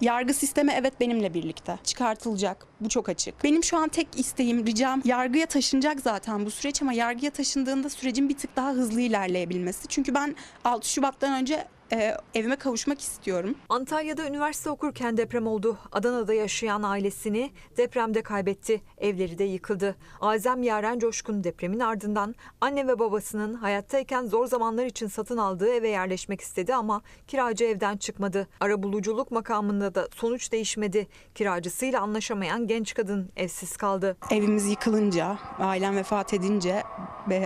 Yargı 0.00 0.34
sistemi 0.34 0.72
evet 0.72 1.00
benimle 1.00 1.34
birlikte 1.34 1.78
çıkartılacak. 1.84 2.66
Bu 2.80 2.88
çok 2.88 3.08
açık. 3.08 3.44
Benim 3.44 3.64
şu 3.64 3.76
an 3.76 3.88
tek 3.88 4.08
isteğim, 4.16 4.66
ricam 4.66 5.02
yargıya 5.04 5.46
taşınacak 5.46 6.00
zaten 6.00 6.46
bu 6.46 6.50
süreç 6.50 6.82
ama 6.82 6.92
yargıya 6.92 7.30
taşındığında 7.30 7.90
sürecin 7.90 8.28
bir 8.28 8.36
tık 8.36 8.56
daha 8.56 8.70
hızlı 8.70 9.00
ilerleyebilmesi. 9.00 9.88
Çünkü 9.88 10.14
ben 10.14 10.36
6 10.64 10.88
Şubat'tan 10.88 11.40
önce 11.40 11.64
e, 11.92 12.16
evime 12.34 12.56
kavuşmak 12.56 13.00
istiyorum. 13.00 13.54
Antalya'da 13.68 14.26
üniversite 14.26 14.70
okurken 14.70 15.16
deprem 15.16 15.46
oldu. 15.46 15.78
Adana'da 15.92 16.34
yaşayan 16.34 16.82
ailesini 16.82 17.50
depremde 17.76 18.22
kaybetti. 18.22 18.80
Evleri 18.98 19.38
de 19.38 19.44
yıkıldı. 19.44 19.96
Azem 20.20 20.62
Yaren 20.62 20.98
Coşkun 20.98 21.44
depremin 21.44 21.80
ardından 21.80 22.34
anne 22.60 22.86
ve 22.86 22.98
babasının 22.98 23.54
hayattayken 23.54 24.26
zor 24.26 24.46
zamanlar 24.46 24.86
için 24.86 25.06
satın 25.06 25.36
aldığı 25.36 25.68
eve 25.68 25.88
yerleşmek 25.88 26.40
istedi 26.40 26.74
ama 26.74 27.02
kiracı 27.26 27.64
evden 27.64 27.96
çıkmadı. 27.96 28.48
Arabuluculuk 28.60 29.30
makamında 29.30 29.94
da 29.94 30.08
sonuç 30.14 30.52
değişmedi. 30.52 31.06
Kiracısıyla 31.34 32.00
anlaşamayan 32.00 32.66
genç 32.66 32.94
kadın 32.94 33.30
evsiz 33.36 33.76
kaldı. 33.76 34.16
Evimiz 34.30 34.66
yıkılınca, 34.66 35.38
ailem 35.58 35.96
vefat 35.96 36.34
edince 36.34 36.82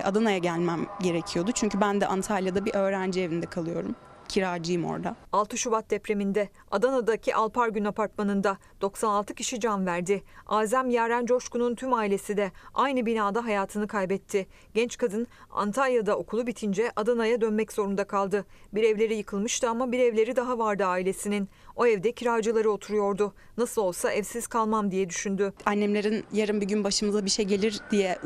Adana'ya 0.03 0.37
gelmem 0.37 0.85
gerekiyordu. 1.01 1.51
Çünkü 1.51 1.81
ben 1.81 2.01
de 2.01 2.07
Antalya'da 2.07 2.65
bir 2.65 2.73
öğrenci 2.75 3.21
evinde 3.21 3.45
kalıyorum 3.45 3.95
kiracıyım 4.29 4.85
orada. 4.85 5.15
6 5.31 5.57
Şubat 5.57 5.89
depreminde 5.89 6.49
Adana'daki 6.71 7.35
Alpargün 7.35 7.85
apartmanında 7.85 8.57
96 8.81 9.33
kişi 9.33 9.59
can 9.59 9.85
verdi. 9.85 10.23
Azem 10.47 10.89
Yaren 10.89 11.25
Coşkun'un 11.25 11.75
tüm 11.75 11.93
ailesi 11.93 12.37
de 12.37 12.51
aynı 12.73 13.05
binada 13.05 13.45
hayatını 13.45 13.87
kaybetti. 13.87 14.47
Genç 14.73 14.97
kadın 14.97 15.27
Antalya'da 15.49 16.17
okulu 16.17 16.47
bitince 16.47 16.91
Adana'ya 16.95 17.41
dönmek 17.41 17.73
zorunda 17.73 18.03
kaldı. 18.03 18.45
Bir 18.73 18.83
evleri 18.83 19.15
yıkılmıştı 19.15 19.69
ama 19.69 19.91
bir 19.91 19.99
evleri 19.99 20.35
daha 20.35 20.57
vardı 20.57 20.85
ailesinin. 20.85 21.49
O 21.75 21.85
evde 21.85 22.11
kiracıları 22.11 22.71
oturuyordu. 22.71 23.33
Nasıl 23.57 23.81
olsa 23.81 24.11
evsiz 24.11 24.47
kalmam 24.47 24.91
diye 24.91 25.09
düşündü. 25.09 25.53
Annemlerin 25.65 26.25
yarın 26.33 26.61
bir 26.61 26.67
gün 26.67 26.83
başımıza 26.83 27.25
bir 27.25 27.29
şey 27.29 27.45
gelir 27.45 27.79
diye 27.91 28.19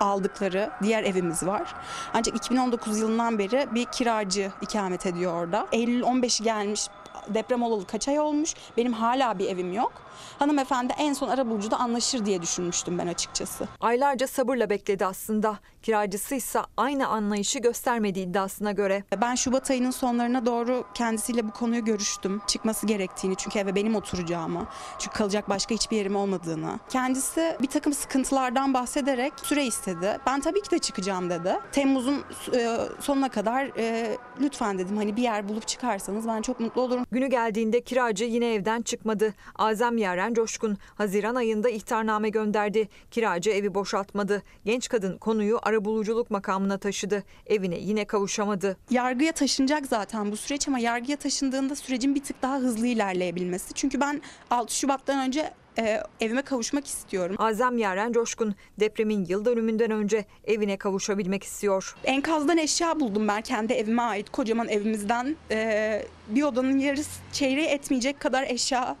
aldıkları 0.00 0.70
diğer 0.82 1.04
evimiz 1.04 1.46
var. 1.46 1.74
Ancak 2.14 2.36
2019 2.36 2.98
yılından 2.98 3.38
beri 3.38 3.68
bir 3.74 3.84
kiracı 3.84 4.52
ikamet 4.60 5.06
ediyor 5.06 5.34
orada. 5.34 5.66
Eylül 5.72 6.02
15'i 6.02 6.44
gelmiş 6.44 6.88
deprem 7.28 7.62
olalı 7.62 7.86
kaç 7.86 8.08
ay 8.08 8.20
olmuş. 8.20 8.54
Benim 8.76 8.92
hala 8.92 9.38
bir 9.38 9.48
evim 9.48 9.72
yok. 9.72 9.92
Hanımefendi 10.38 10.92
en 10.98 11.12
son 11.12 11.28
arabulucuda 11.28 11.76
anlaşır 11.76 12.26
diye 12.26 12.42
düşünmüştüm 12.42 12.98
ben 12.98 13.06
açıkçası. 13.06 13.68
Aylarca 13.80 14.26
sabırla 14.26 14.70
bekledi 14.70 15.06
aslında. 15.06 15.58
Kiracısı 15.82 16.34
ise 16.34 16.60
aynı 16.76 17.08
anlayışı 17.08 17.58
göstermedi 17.58 18.20
iddiasına 18.20 18.72
göre. 18.72 19.04
Ben 19.20 19.34
Şubat 19.34 19.70
ayının 19.70 19.90
sonlarına 19.90 20.46
doğru 20.46 20.84
kendisiyle 20.94 21.48
bu 21.48 21.52
konuyu 21.52 21.84
görüştüm. 21.84 22.40
Çıkması 22.46 22.86
gerektiğini 22.86 23.36
çünkü 23.36 23.58
eve 23.58 23.74
benim 23.74 23.94
oturacağımı, 23.94 24.66
çünkü 24.98 25.18
kalacak 25.18 25.48
başka 25.48 25.74
hiçbir 25.74 25.96
yerim 25.96 26.16
olmadığını. 26.16 26.78
Kendisi 26.88 27.56
bir 27.62 27.66
takım 27.66 27.92
sıkıntılardan 27.92 28.74
bahsederek 28.74 29.32
süre 29.42 29.66
istedi. 29.66 30.18
Ben 30.26 30.40
tabii 30.40 30.62
ki 30.62 30.70
de 30.70 30.78
çıkacağım 30.78 31.30
dedi. 31.30 31.56
Temmuz'un 31.72 32.24
e, 32.54 32.76
sonuna 33.00 33.28
kadar 33.28 33.70
e, 33.76 34.16
lütfen 34.40 34.78
dedim 34.78 34.96
hani 34.96 35.16
bir 35.16 35.22
yer 35.22 35.48
bulup 35.48 35.68
çıkarsanız 35.68 36.28
ben 36.28 36.42
çok 36.42 36.60
mutlu 36.60 36.82
olurum. 36.82 37.06
Günü 37.12 37.26
geldiğinde 37.26 37.80
kiracı 37.80 38.24
yine 38.24 38.54
evden 38.54 38.82
çıkmadı. 38.82 39.34
Azem 39.56 39.98
Yaren 40.10 40.34
Coşkun 40.34 40.78
Haziran 40.94 41.34
ayında 41.34 41.68
ihtarname 41.68 42.28
gönderdi. 42.28 42.88
Kiracı 43.10 43.50
evi 43.50 43.74
boşaltmadı. 43.74 44.42
Genç 44.64 44.88
kadın 44.88 45.18
konuyu 45.18 45.58
arabuluculuk 45.62 46.30
makamına 46.30 46.78
taşıdı. 46.78 47.24
Evine 47.46 47.78
yine 47.78 48.04
kavuşamadı. 48.04 48.76
Yargıya 48.90 49.32
taşınacak 49.32 49.86
zaten 49.86 50.32
bu 50.32 50.36
süreç 50.36 50.68
ama 50.68 50.78
yargıya 50.78 51.16
taşındığında 51.16 51.74
sürecin 51.74 52.14
bir 52.14 52.22
tık 52.22 52.42
daha 52.42 52.58
hızlı 52.58 52.86
ilerleyebilmesi. 52.86 53.74
Çünkü 53.74 54.00
ben 54.00 54.22
6 54.50 54.76
Şubat'tan 54.76 55.26
önce 55.26 55.52
e, 55.78 56.02
evime 56.20 56.42
kavuşmak 56.42 56.86
istiyorum. 56.86 57.36
Azem 57.38 57.78
Yaren 57.78 58.12
Coşkun 58.12 58.54
depremin 58.80 59.24
yıl 59.24 59.44
dönümünden 59.44 59.90
önce 59.90 60.24
evine 60.44 60.76
kavuşabilmek 60.76 61.44
istiyor. 61.44 61.96
Enkazdan 62.04 62.58
eşya 62.58 63.00
buldum 63.00 63.28
ben 63.28 63.42
kendi 63.42 63.72
evime 63.72 64.02
ait 64.02 64.30
kocaman 64.30 64.68
evimizden. 64.68 65.36
E, 65.50 66.02
bir 66.28 66.42
odanın 66.42 66.78
yarısı 66.78 67.20
çeyreği 67.32 67.66
etmeyecek 67.66 68.20
kadar 68.20 68.42
eşya 68.42 68.96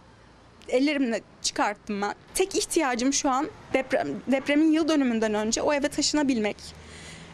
ellerimle 0.70 1.20
çıkarttım 1.42 2.02
ben. 2.02 2.14
Tek 2.34 2.56
ihtiyacım 2.56 3.12
şu 3.12 3.30
an 3.30 3.48
deprem, 3.72 4.08
depremin 4.26 4.72
yıl 4.72 4.88
dönümünden 4.88 5.34
önce 5.34 5.62
o 5.62 5.72
eve 5.72 5.88
taşınabilmek. 5.88 6.56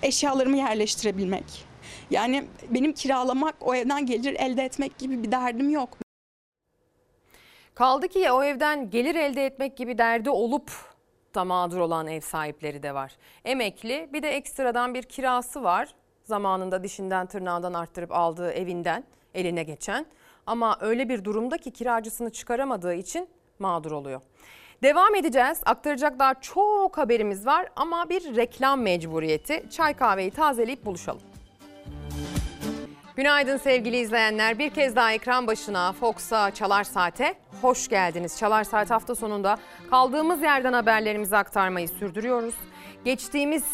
Eşyalarımı 0.03 0.57
yerleştirebilmek. 0.57 1.67
Yani 2.11 2.45
benim 2.71 2.93
kiralamak, 2.93 3.55
o 3.61 3.75
evden 3.75 4.07
gelir 4.07 4.37
elde 4.39 4.63
etmek 4.65 4.99
gibi 4.99 5.23
bir 5.23 5.33
derdim 5.33 5.71
yok. 5.71 5.99
Kaldı 7.75 8.09
ki 8.09 8.31
o 8.31 8.43
evden 8.43 8.91
gelir 8.91 9.15
elde 9.15 9.47
etmek 9.47 9.77
gibi 9.77 9.99
derdi 9.99 10.31
olup 10.31 10.71
da 11.35 11.45
mağdur 11.45 11.79
olan 11.79 12.07
ev 12.07 12.21
sahipleri 12.21 12.83
de 12.83 12.95
var. 12.95 13.17
Emekli 13.45 14.09
bir 14.13 14.23
de 14.23 14.31
ekstradan 14.31 14.95
bir 14.95 15.03
kirası 15.03 15.63
var. 15.63 15.95
Zamanında 16.25 16.83
dişinden 16.83 17.27
tırnağından 17.27 17.75
arttırıp 17.75 18.13
aldığı 18.13 18.53
evinden 18.53 19.05
eline 19.35 19.63
geçen. 19.63 20.07
Ama 20.47 20.79
öyle 20.81 21.09
bir 21.09 21.25
durumda 21.25 21.59
ki 21.59 21.71
kiracısını 21.71 22.31
çıkaramadığı 22.31 22.95
için 22.95 23.29
mağdur 23.59 23.93
oluyor. 23.93 24.21
Devam 24.83 25.15
edeceğiz. 25.15 25.61
Aktaracak 25.67 26.19
daha 26.19 26.35
çok 26.35 26.99
haberimiz 26.99 27.47
var 27.47 27.69
ama 27.77 28.09
bir 28.09 28.37
reklam 28.37 28.81
mecburiyeti. 28.81 29.65
Çay 29.71 29.95
kahveyi 29.95 30.31
tazeleyip 30.31 30.85
buluşalım. 30.85 31.23
Günaydın 33.17 33.57
sevgili 33.57 33.97
izleyenler. 33.97 34.59
Bir 34.59 34.71
kez 34.71 34.97
daha 34.97 35.13
ekran 35.13 35.47
başına 35.47 35.93
Fox'a 35.93 36.51
Çalar 36.51 36.85
Saat'e 36.85 37.35
hoş 37.63 37.89
geldiniz. 37.89 38.39
Çalar 38.39 38.65
Saat 38.65 38.91
hafta 38.91 39.15
sonunda 39.15 39.59
kaldığımız 39.91 40.43
yerden 40.43 40.73
haberlerimizi 40.73 41.37
aktarmayı 41.37 41.89
sürdürüyoruz. 41.89 42.55
Geçtiğimiz 43.05 43.65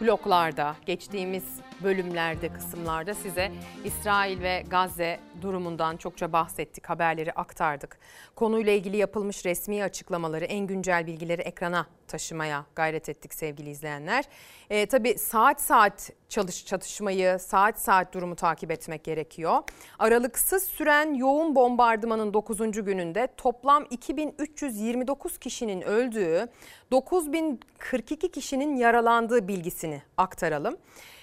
bloklarda, 0.00 0.76
geçtiğimiz 0.86 1.44
bölümlerde, 1.82 2.52
kısımlarda 2.52 3.14
size 3.14 3.52
İsrail 3.84 4.42
ve 4.42 4.64
Gazze 4.70 5.20
durumundan 5.42 5.96
çokça 5.96 6.32
bahsettik, 6.32 6.86
haberleri 6.86 7.32
aktardık. 7.32 7.98
Konuyla 8.36 8.72
ilgili 8.72 8.96
yapılmış 8.96 9.46
resmi 9.46 9.84
açıklamaları, 9.84 10.44
en 10.44 10.66
güncel 10.66 11.06
bilgileri 11.06 11.42
ekrana 11.42 11.86
taşımaya 12.08 12.66
gayret 12.74 13.08
ettik 13.08 13.34
sevgili 13.34 13.70
izleyenler. 13.70 14.24
E, 14.70 14.86
tabii 14.86 15.18
saat 15.18 15.60
saat 15.60 16.10
çalış 16.28 16.66
çatışmayı, 16.66 17.38
saat 17.38 17.80
saat 17.80 18.14
durumu 18.14 18.36
takip 18.36 18.70
etmek 18.70 19.04
gerekiyor. 19.04 19.62
Aralıksız 19.98 20.64
süren 20.64 21.14
yoğun 21.14 21.54
bombardımanın 21.56 22.34
9. 22.34 22.58
gününde 22.58 23.28
toplam 23.36 23.86
2329 23.90 25.38
kişinin 25.38 25.82
öldüğü, 25.82 26.48
9042 26.90 28.30
kişinin 28.30 28.76
yaralandığı 28.76 29.48
bilgisini 29.48 30.02
aktaralım. 30.16 30.76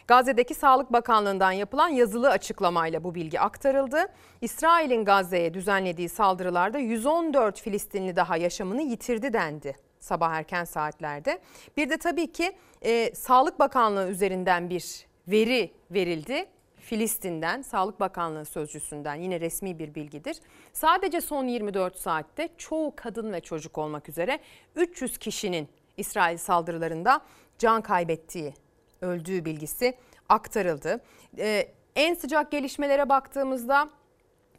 Gazze'deki 0.08 0.56
Sağlık 0.56 0.94
Bakanlığı'ndan 0.94 1.52
yapılan 1.52 1.90
yazılı 1.90 2.30
açıklamayla 2.30 3.04
bu 3.04 3.16
bilgi 3.16 3.40
aktarıldı. 3.40 4.06
İsrail'in 4.42 5.06
Gazze'ye 5.06 5.54
düzenlediği 5.54 6.10
saldırılarda 6.10 6.80
114 6.80 7.62
Filistinli 7.62 8.16
daha 8.16 8.38
yaşamını 8.38 8.82
yitirdi 8.82 9.34
dendi 9.34 9.76
sabah 10.00 10.32
erken 10.32 10.64
saatlerde. 10.64 11.40
Bir 11.78 11.90
de 11.90 11.98
tabii 11.98 12.32
ki 12.32 12.52
e, 12.82 13.16
Sağlık 13.16 13.60
Bakanlığı 13.60 14.08
üzerinden 14.10 14.70
bir 14.70 15.06
veri 15.28 15.72
verildi. 15.92 16.46
Filistin'den, 16.78 17.62
Sağlık 17.62 18.00
Bakanlığı 18.00 18.46
sözcüsünden 18.46 19.16
yine 19.16 19.40
resmi 19.40 19.80
bir 19.80 19.96
bilgidir. 19.96 20.38
Sadece 20.74 21.22
son 21.22 21.48
24 21.48 21.98
saatte 21.98 22.50
çoğu 22.58 22.94
kadın 22.96 23.34
ve 23.34 23.42
çocuk 23.42 23.78
olmak 23.78 24.10
üzere 24.10 24.40
300 24.76 25.18
kişinin 25.18 25.68
İsrail 25.98 26.38
saldırılarında 26.38 27.22
can 27.60 27.82
kaybettiği 27.82 28.54
öldüğü 29.02 29.46
bilgisi 29.46 29.94
aktarıldı. 30.30 31.02
Ee, 31.38 31.68
en 31.96 32.14
sıcak 32.14 32.52
gelişmelere 32.52 33.10
baktığımızda 33.10 33.90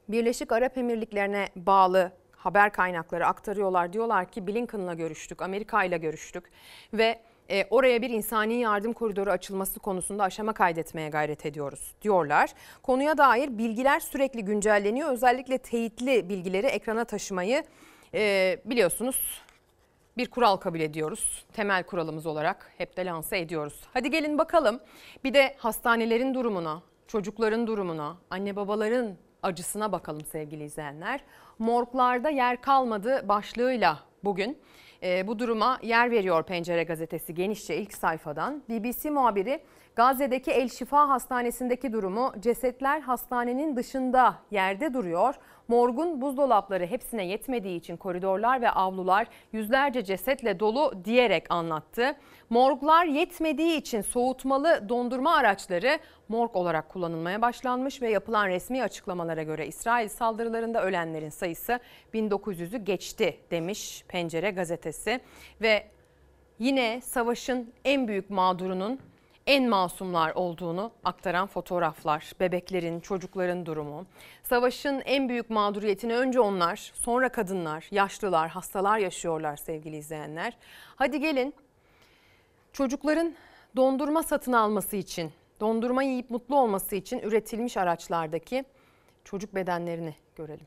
Birleşik 0.09 0.53
Arap 0.53 0.79
Emirlikleri'ne 0.79 1.49
bağlı 1.57 2.13
haber 2.37 2.73
kaynakları 2.73 3.27
aktarıyorlar. 3.27 3.93
Diyorlar 3.93 4.31
ki 4.31 4.47
Blinken'la 4.47 4.95
görüştük, 4.95 5.43
Amerika 5.43 5.85
ile 5.85 5.99
görüştük 5.99 6.45
ve 6.93 7.21
e, 7.51 7.65
oraya 7.71 8.03
bir 8.03 8.11
insani 8.11 8.55
yardım 8.55 8.93
koridoru 8.93 9.31
açılması 9.31 9.81
konusunda 9.81 10.25
aşama 10.25 10.53
kaydetmeye 10.53 11.09
gayret 11.09 11.47
ediyoruz 11.47 11.95
diyorlar. 12.03 12.51
Konuya 12.83 13.19
dair 13.19 13.59
bilgiler 13.59 14.01
sürekli 14.01 14.45
güncelleniyor. 14.45 15.13
Özellikle 15.13 15.59
teyitli 15.59 16.29
bilgileri 16.29 16.67
ekrana 16.67 17.05
taşımayı 17.05 17.65
e, 18.15 18.57
biliyorsunuz 18.65 19.43
bir 20.19 20.27
kural 20.27 20.57
kabul 20.57 20.81
ediyoruz. 20.81 21.47
Temel 21.53 21.83
kuralımız 21.83 22.27
olarak 22.27 22.71
hep 22.79 22.97
de 22.97 23.07
lanse 23.07 23.39
ediyoruz. 23.39 23.81
Hadi 23.93 24.11
gelin 24.11 24.39
bakalım 24.39 24.81
bir 25.25 25.35
de 25.35 25.55
hastanelerin 25.59 26.35
durumuna, 26.35 26.83
çocukların 27.07 27.67
durumuna, 27.67 28.17
anne 28.31 28.57
babaların 28.57 29.17
acısına 29.43 29.93
bakalım 29.93 30.25
sevgili 30.25 30.65
izleyenler. 30.65 31.21
Morglarda 31.59 32.31
yer 32.31 32.63
kalmadı 32.63 33.29
başlığıyla 33.29 33.99
bugün 34.25 34.59
e, 35.03 35.27
bu 35.27 35.39
duruma 35.39 35.79
yer 35.83 36.11
veriyor 36.11 36.43
Pencere 36.43 36.85
Gazetesi 36.85 37.35
genişçe 37.35 37.77
ilk 37.77 37.95
sayfadan. 37.95 38.63
BBC 38.69 39.11
muhabiri 39.11 39.61
Gazze'deki 39.97 40.51
El 40.51 40.69
Şifa 40.69 41.09
Hastanesi'ndeki 41.09 41.93
durumu 41.93 42.33
cesetler 42.41 43.01
hastanenin 43.01 43.77
dışında 43.77 44.35
yerde 44.51 44.95
duruyor. 44.95 45.35
Morgun 45.69 46.21
buzdolapları 46.21 46.87
hepsine 46.87 47.27
yetmediği 47.27 47.79
için 47.79 47.97
koridorlar 47.97 48.63
ve 48.63 48.71
avlular 48.71 49.27
yüzlerce 49.53 50.05
cesetle 50.05 50.61
dolu 50.61 50.93
diyerek 51.05 51.51
anlattı. 51.51 52.17
Morglar 52.51 53.05
yetmediği 53.05 53.77
için 53.77 54.01
soğutmalı 54.01 54.89
dondurma 54.89 55.37
araçları 55.37 55.99
morg 56.29 56.57
olarak 56.57 56.89
kullanılmaya 56.89 57.43
başlanmış 57.43 58.03
ve 58.03 58.11
yapılan 58.11 58.49
resmi 58.49 58.83
açıklamalara 58.83 59.43
göre 59.43 59.67
İsrail 59.67 60.09
saldırılarında 60.09 60.83
ölenlerin 60.83 61.29
sayısı 61.29 61.81
1900'ü 62.15 62.77
geçti 62.77 63.37
demiş 63.51 64.05
Pencere 64.09 64.51
gazetesi 64.51 65.21
ve 65.61 65.87
yine 66.59 67.01
savaşın 67.01 67.73
en 67.85 68.09
büyük 68.09 68.31
mağdurunun 68.31 69.01
en 69.49 69.69
masumlar 69.69 70.33
olduğunu 70.35 70.91
aktaran 71.05 71.47
fotoğraflar, 71.47 72.33
bebeklerin, 72.41 73.01
çocukların 73.01 73.67
durumu. 73.67 74.07
Savaşın 74.43 75.03
en 75.05 75.29
büyük 75.29 75.51
mağduriyetini 75.51 76.15
önce 76.15 76.41
onlar, 76.41 76.93
sonra 76.95 77.29
kadınlar, 77.29 77.89
yaşlılar, 77.91 78.49
hastalar 78.49 78.99
yaşıyorlar 78.99 79.57
sevgili 79.57 79.97
izleyenler. 79.97 80.57
Hadi 80.97 81.21
gelin 81.21 81.55
çocukların 82.73 83.35
dondurma 83.77 84.23
satın 84.23 84.53
alması 84.53 84.97
için, 84.97 85.33
dondurma 85.61 86.03
yiyip 86.03 86.31
mutlu 86.31 86.57
olması 86.61 86.97
için 86.97 87.19
üretilmiş 87.19 87.77
araçlardaki 87.77 88.65
çocuk 89.25 89.55
bedenlerini 89.55 90.15
görelim. 90.37 90.67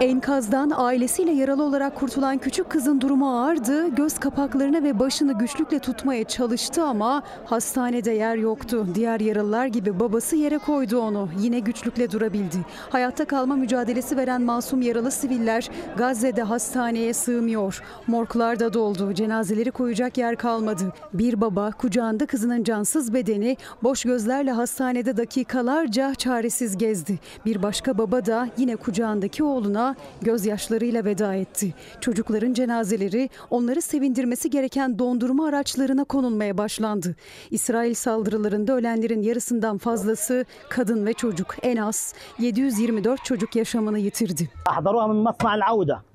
Enkazdan 0.00 0.72
ailesiyle 0.76 1.32
yaralı 1.32 1.62
olarak 1.62 1.96
kurtulan 1.96 2.38
küçük 2.38 2.70
kızın 2.70 3.00
durumu 3.00 3.38
ağırdı. 3.38 3.88
Göz 3.88 4.18
kapaklarını 4.18 4.82
ve 4.82 4.98
başını 4.98 5.38
güçlükle 5.38 5.78
tutmaya 5.78 6.24
çalıştı 6.24 6.84
ama 6.84 7.22
hastanede 7.44 8.10
yer 8.10 8.36
yoktu. 8.36 8.86
Diğer 8.94 9.20
yaralılar 9.20 9.66
gibi 9.66 10.00
babası 10.00 10.36
yere 10.36 10.58
koydu 10.58 10.98
onu. 10.98 11.28
Yine 11.40 11.58
güçlükle 11.58 12.10
durabildi. 12.10 12.56
Hayatta 12.90 13.24
kalma 13.24 13.56
mücadelesi 13.56 14.16
veren 14.16 14.42
masum 14.42 14.82
yaralı 14.82 15.10
siviller 15.10 15.70
Gazze'de 15.96 16.42
hastaneye 16.42 17.14
sığmıyor. 17.14 17.82
Morglar 18.06 18.60
da 18.60 18.74
doldu. 18.74 19.14
Cenazeleri 19.14 19.70
koyacak 19.70 20.18
yer 20.18 20.36
kalmadı. 20.36 20.92
Bir 21.12 21.40
baba 21.40 21.70
kucağında 21.70 22.26
kızının 22.26 22.64
cansız 22.64 23.14
bedeni 23.14 23.56
boş 23.82 24.02
gözlerle 24.02 24.52
hastanede 24.52 25.16
dakikalarca 25.16 26.14
çaresiz 26.14 26.76
gezdi. 26.76 27.18
Bir 27.46 27.62
başka 27.62 27.98
baba 27.98 28.26
da 28.26 28.48
yine 28.58 28.76
kucağındaki 28.76 29.44
oğluna 29.44 29.87
gözyaşlarıyla 30.22 31.04
veda 31.04 31.34
etti. 31.34 31.74
Çocukların 32.00 32.52
cenazeleri 32.52 33.30
onları 33.50 33.82
sevindirmesi 33.82 34.50
gereken 34.50 34.98
dondurma 34.98 35.46
araçlarına 35.46 36.04
konulmaya 36.04 36.58
başlandı. 36.58 37.16
İsrail 37.50 37.94
saldırılarında 37.94 38.72
ölenlerin 38.72 39.22
yarısından 39.22 39.78
fazlası 39.78 40.44
kadın 40.68 41.06
ve 41.06 41.12
çocuk. 41.12 41.54
En 41.62 41.76
az 41.76 42.14
724 42.38 43.24
çocuk 43.24 43.56
yaşamını 43.56 43.98
yitirdi. 43.98 44.50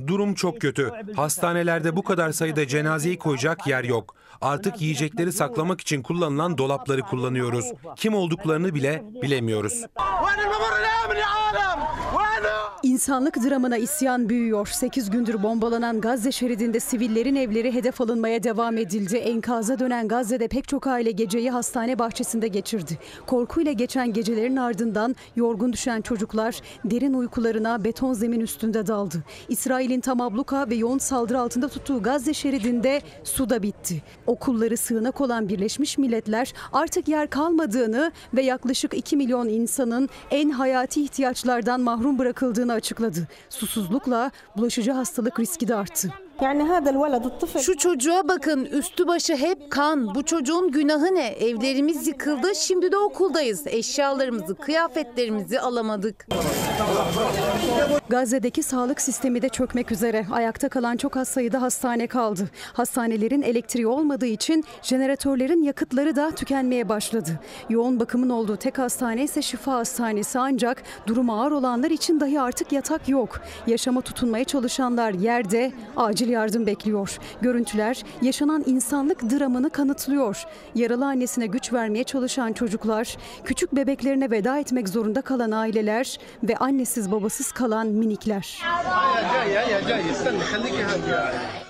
Durum 0.08 0.34
çok 0.34 0.62
kötü. 0.62 0.92
Hastanelerde 1.16 1.96
bu 1.96 2.04
kadar 2.04 2.32
sayıda 2.32 2.68
cenazeyi 2.68 3.18
koyacak 3.20 3.68
yer 3.68 3.84
yok. 3.84 4.16
Artık 4.42 4.82
yiyecekleri 4.82 5.32
saklamak 5.32 5.82
için 5.82 6.02
kullanılan 6.02 6.58
dolapları 6.58 7.02
kullanıyoruz. 7.02 7.72
Kim 7.96 8.16
olduklarını 8.16 8.76
bile 8.76 9.04
bilemiyoruz. 9.22 9.86
İnsanlık 12.84 13.38
dramına 13.44 13.78
isyan 13.78 14.30
büyüyor. 14.30 14.68
8 14.68 15.10
gündür 15.10 15.44
bombalanan 15.44 16.02
Gazze 16.02 16.32
şeridinde 16.32 16.80
sivillerin 16.80 17.36
evleri 17.36 17.74
hedef 17.74 18.02
alınmaya 18.02 18.44
devam 18.44 18.78
edildi. 18.78 19.18
Enkaza 19.18 19.80
dönen 19.80 20.08
Gazze'de 20.08 20.48
pek 20.48 20.68
çok 20.68 20.88
aile 20.88 21.12
geceyi 21.12 21.52
hastane 21.52 22.00
bahçesinde 22.00 22.48
geçirdi. 22.48 23.00
Korkuyla 23.28 23.72
geçen 23.72 24.14
gecelerin 24.14 24.56
ardından 24.56 25.16
yorgun 25.36 25.74
düşen 25.74 26.02
çocuklar 26.02 26.62
derin 26.86 27.14
uykularına 27.14 27.84
beton 27.84 28.14
zemin 28.14 28.40
üstünde 28.40 28.88
daldı. 28.88 29.24
İsrail'in 29.50 30.02
tam 30.02 30.22
abluka 30.22 30.70
ve 30.70 30.76
yoğun 30.76 30.98
saldırı 30.98 31.40
altında 31.40 31.68
tuttuğu 31.68 32.04
Gazze 32.04 32.34
şeridinde 32.34 33.02
su 33.24 33.50
da 33.50 33.64
bitti. 33.64 34.04
Okulları 34.28 34.78
sığınak 34.78 35.22
olan 35.22 35.50
Birleşmiş 35.50 35.98
Milletler 35.98 36.54
artık 36.74 37.08
yer 37.08 37.30
kalmadığını 37.30 38.12
ve 38.34 38.42
yaklaşık 38.42 38.94
2 38.94 39.18
milyon 39.18 39.50
insanın 39.50 40.10
en 40.32 40.50
hayati 40.50 41.04
ihtiyaçlardan 41.04 41.82
mahrum 41.82 42.20
bırakıldığını 42.20 42.73
açıkladı. 42.74 43.28
Susuzlukla 43.50 44.32
bulaşıcı 44.58 44.92
hastalık 44.92 45.40
riski 45.40 45.68
de 45.68 45.76
arttı. 45.76 46.14
Şu 47.62 47.78
çocuğa 47.78 48.28
bakın 48.28 48.66
üstü 48.66 49.08
başı 49.08 49.36
hep 49.36 49.72
kan. 49.72 50.16
Bu 50.16 50.24
çocuğun 50.26 50.72
günahı 50.72 51.16
ne? 51.16 51.28
Evlerimiz 51.28 52.08
yıkıldı 52.08 52.56
şimdi 52.56 52.92
de 52.92 52.98
okuldayız. 52.98 53.68
Eşyalarımızı, 53.68 54.56
kıyafetlerimizi 54.56 55.60
alamadık. 55.60 56.28
Gazze'deki 58.10 58.64
sağlık 58.64 59.02
sistemi 59.02 59.42
de 59.42 59.50
çökmek 59.50 59.92
üzere. 59.92 60.26
Ayakta 60.32 60.70
kalan 60.70 60.98
çok 60.98 61.18
az 61.18 61.28
sayıda 61.28 61.62
hastane 61.62 62.08
kaldı. 62.08 62.50
Hastanelerin 62.74 63.42
elektriği 63.42 63.88
olmadığı 63.88 64.26
için 64.26 64.64
jeneratörlerin 64.82 65.64
yakıtları 65.64 66.16
da 66.16 66.32
tükenmeye 66.32 66.90
başladı. 66.90 67.40
Yoğun 67.70 68.00
bakımın 68.00 68.30
olduğu 68.30 68.58
tek 68.58 68.78
hastane 68.78 69.24
ise 69.24 69.42
şifa 69.42 69.74
hastanesi 69.74 70.40
ancak 70.40 70.84
durumu 71.08 71.42
ağır 71.42 71.52
olanlar 71.52 71.92
için 71.92 72.20
dahi 72.20 72.42
artık 72.42 72.72
yatak 72.72 73.10
yok. 73.10 73.42
Yaşama 73.68 74.02
tutunmaya 74.02 74.44
çalışanlar 74.44 75.12
yerde 75.14 75.72
acil 75.98 76.23
yardım 76.28 76.66
bekliyor. 76.66 77.18
Görüntüler 77.42 78.04
yaşanan 78.22 78.64
insanlık 78.66 79.22
dramını 79.32 79.70
kanıtlıyor. 79.70 80.44
Yaralı 80.76 81.06
annesine 81.06 81.48
güç 81.48 81.74
vermeye 81.74 82.04
çalışan 82.04 82.54
çocuklar, 82.54 83.18
küçük 83.44 83.76
bebeklerine 83.76 84.32
veda 84.32 84.60
etmek 84.60 84.90
zorunda 84.90 85.22
kalan 85.22 85.52
aileler 85.52 86.18
ve 86.44 86.58
annesiz 86.58 87.12
babasız 87.12 87.52
kalan 87.52 87.88
minikler. 87.88 88.60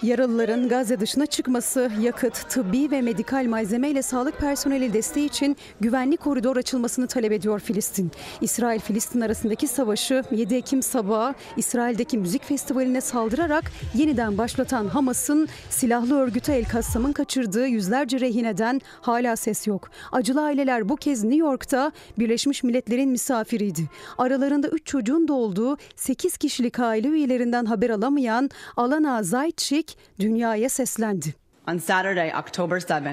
Yaralıların 0.04 0.70
Gazze 0.70 1.00
dışına 1.00 1.26
çıkması, 1.26 1.92
yakıt, 2.02 2.50
tıbbi 2.50 2.92
ve 2.92 3.02
medikal 3.02 3.46
malzeme 3.46 3.90
ile 3.90 4.02
sağlık 4.02 4.38
personeli 4.38 4.94
desteği 4.94 5.26
için 5.26 5.58
güvenli 5.82 6.18
koridor 6.18 6.58
açılmasını 6.58 7.08
talep 7.08 7.32
ediyor 7.32 7.60
Filistin. 7.60 8.12
İsrail-Filistin 8.42 9.22
arasındaki 9.22 9.68
savaşı 9.68 10.24
7 10.32 10.56
Ekim 10.56 10.82
sabahı 10.82 11.34
İsrail'deki 11.58 12.18
müzik 12.18 12.44
festivaline 12.44 13.02
saldırarak 13.02 13.72
yeniden 13.94 14.38
başlatan 14.44 14.88
Hamas'ın 14.88 15.48
silahlı 15.70 16.20
örgüte 16.20 16.54
El 16.54 16.66
Kassam'ın 16.66 17.14
kaçırdığı 17.14 17.68
yüzlerce 17.68 18.20
rehineden 18.20 18.82
hala 19.02 19.36
ses 19.36 19.68
yok. 19.68 19.90
Acılı 20.12 20.42
aileler 20.42 20.90
bu 20.90 20.96
kez 20.96 21.24
New 21.24 21.40
York'ta 21.48 21.92
Birleşmiş 22.20 22.64
Milletler'in 22.64 23.10
misafiriydi. 23.10 23.90
Aralarında 24.18 24.68
3 24.68 24.86
çocuğun 24.86 25.28
da 25.28 25.34
olduğu 25.34 25.78
8 25.96 26.38
kişilik 26.38 26.80
aile 26.80 27.08
üyelerinden 27.08 27.66
haber 27.66 27.90
alamayan 27.90 28.50
Alana 28.78 29.24
Zaytçik 29.24 29.98
dünyaya 30.20 30.70
seslendi. 30.70 31.44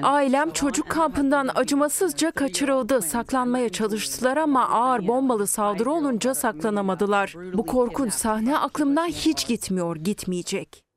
Ailem 0.03 0.51
çocuk 0.51 0.89
kampından 0.89 1.49
acımasızca 1.55 2.31
kaçırıldı. 2.31 3.01
Saklanmaya 3.01 3.69
çalıştılar 3.69 4.37
ama 4.37 4.69
ağır 4.69 5.07
bombalı 5.07 5.47
saldırı 5.47 5.91
olunca 5.91 6.33
saklanamadılar. 6.33 7.35
Bu 7.53 7.65
korkunç 7.65 8.13
sahne 8.13 8.57
aklımdan 8.57 9.07
hiç 9.07 9.47
gitmiyor, 9.47 9.95
gitmeyecek. 9.95 10.90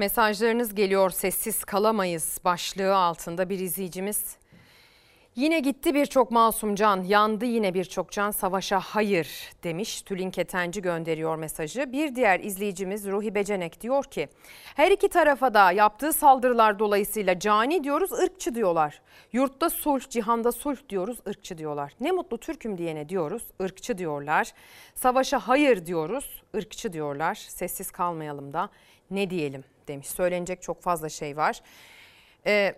Mesajlarınız 0.00 0.74
geliyor 0.74 1.10
sessiz 1.10 1.64
kalamayız 1.64 2.38
başlığı 2.44 2.96
altında 2.96 3.48
bir 3.48 3.58
izleyicimiz. 3.58 4.36
Yine 5.36 5.60
gitti 5.60 5.94
birçok 5.94 6.30
masum 6.30 6.74
can, 6.74 7.02
yandı 7.02 7.44
yine 7.44 7.74
birçok 7.74 8.12
can, 8.12 8.30
savaşa 8.30 8.80
hayır 8.80 9.28
demiş. 9.64 10.02
Tülin 10.02 10.30
Ketenci 10.30 10.82
gönderiyor 10.82 11.36
mesajı. 11.36 11.92
Bir 11.92 12.14
diğer 12.14 12.40
izleyicimiz 12.40 13.06
Ruhi 13.06 13.34
Becenek 13.34 13.80
diyor 13.80 14.04
ki, 14.04 14.28
her 14.76 14.90
iki 14.90 15.08
tarafa 15.08 15.54
da 15.54 15.72
yaptığı 15.72 16.12
saldırılar 16.12 16.78
dolayısıyla 16.78 17.38
cani 17.38 17.84
diyoruz, 17.84 18.12
ırkçı 18.12 18.54
diyorlar. 18.54 19.02
Yurtta 19.32 19.70
sulh, 19.70 20.08
cihanda 20.10 20.52
sulh 20.52 20.78
diyoruz, 20.88 21.18
ırkçı 21.28 21.58
diyorlar. 21.58 21.92
Ne 22.00 22.10
mutlu 22.10 22.38
Türk'üm 22.38 22.78
diyene 22.78 23.08
diyoruz, 23.08 23.42
ırkçı 23.62 23.98
diyorlar. 23.98 24.52
Savaşa 24.94 25.38
hayır 25.38 25.86
diyoruz, 25.86 26.42
ırkçı 26.56 26.92
diyorlar. 26.92 27.34
Sessiz 27.34 27.90
kalmayalım 27.90 28.52
da 28.52 28.68
ne 29.10 29.30
diyelim 29.30 29.64
demiş. 29.90 30.08
Söylenecek 30.08 30.62
çok 30.62 30.82
fazla 30.82 31.08
şey 31.08 31.36
var. 31.36 31.60
Ee, 32.46 32.74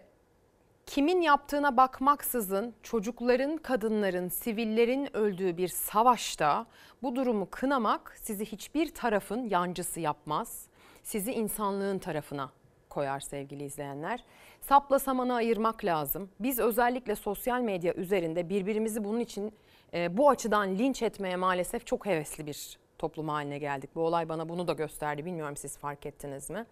kimin 0.86 1.20
yaptığına 1.20 1.76
bakmaksızın 1.76 2.74
çocukların, 2.82 3.56
kadınların, 3.56 4.28
sivillerin 4.28 5.16
öldüğü 5.16 5.56
bir 5.56 5.68
savaşta 5.68 6.66
bu 7.02 7.16
durumu 7.16 7.48
kınamak 7.50 8.16
sizi 8.20 8.46
hiçbir 8.46 8.94
tarafın 8.94 9.48
yancısı 9.48 10.00
yapmaz. 10.00 10.66
Sizi 11.02 11.32
insanlığın 11.32 11.98
tarafına 11.98 12.50
koyar 12.90 13.20
sevgili 13.20 13.64
izleyenler. 13.64 14.24
Sapla 14.60 14.98
samanı 14.98 15.34
ayırmak 15.34 15.84
lazım. 15.84 16.30
Biz 16.40 16.58
özellikle 16.58 17.16
sosyal 17.16 17.60
medya 17.60 17.94
üzerinde 17.94 18.48
birbirimizi 18.48 19.04
bunun 19.04 19.20
için 19.20 19.52
e, 19.94 20.16
bu 20.16 20.30
açıdan 20.30 20.78
linç 20.78 21.02
etmeye 21.02 21.36
maalesef 21.36 21.86
çok 21.86 22.06
hevesli 22.06 22.46
bir 22.46 22.78
toplum 22.98 23.28
haline 23.28 23.58
geldik. 23.58 23.90
Bu 23.94 24.00
olay 24.00 24.28
bana 24.28 24.48
bunu 24.48 24.68
da 24.68 24.72
gösterdi. 24.72 25.24
Bilmiyorum 25.24 25.56
siz 25.56 25.78
fark 25.78 26.06
ettiniz 26.06 26.50
mi? 26.50 26.66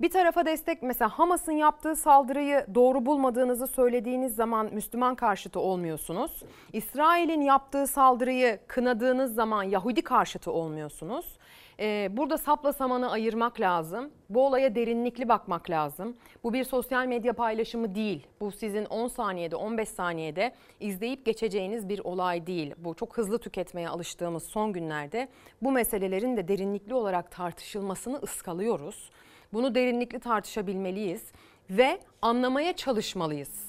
Bir 0.00 0.10
tarafa 0.10 0.46
destek 0.46 0.82
mesela 0.82 1.08
Hamas'ın 1.08 1.52
yaptığı 1.52 1.96
saldırıyı 1.96 2.66
doğru 2.74 3.06
bulmadığınızı 3.06 3.66
söylediğiniz 3.66 4.34
zaman 4.34 4.68
Müslüman 4.72 5.14
karşıtı 5.14 5.60
olmuyorsunuz. 5.60 6.42
İsrail'in 6.72 7.40
yaptığı 7.40 7.86
saldırıyı 7.86 8.58
kınadığınız 8.66 9.34
zaman 9.34 9.62
Yahudi 9.62 10.02
karşıtı 10.02 10.52
olmuyorsunuz. 10.52 11.38
Ee, 11.80 12.08
burada 12.10 12.38
sapla 12.38 12.72
samanı 12.72 13.10
ayırmak 13.10 13.60
lazım. 13.60 14.10
Bu 14.30 14.46
olaya 14.46 14.74
derinlikli 14.74 15.28
bakmak 15.28 15.70
lazım. 15.70 16.16
Bu 16.44 16.52
bir 16.52 16.64
sosyal 16.64 17.06
medya 17.06 17.32
paylaşımı 17.32 17.94
değil. 17.94 18.26
Bu 18.40 18.52
sizin 18.52 18.84
10 18.84 19.08
saniyede 19.08 19.56
15 19.56 19.88
saniyede 19.88 20.52
izleyip 20.80 21.26
geçeceğiniz 21.26 21.88
bir 21.88 21.98
olay 21.98 22.46
değil. 22.46 22.74
Bu 22.78 22.94
çok 22.94 23.18
hızlı 23.18 23.38
tüketmeye 23.38 23.88
alıştığımız 23.88 24.42
son 24.42 24.72
günlerde 24.72 25.28
bu 25.62 25.72
meselelerin 25.72 26.36
de 26.36 26.48
derinlikli 26.48 26.94
olarak 26.94 27.30
tartışılmasını 27.30 28.16
ıskalıyoruz. 28.16 29.10
Bunu 29.52 29.74
derinlikli 29.74 30.20
tartışabilmeliyiz 30.20 31.32
ve 31.70 32.00
anlamaya 32.22 32.72
çalışmalıyız. 32.72 33.68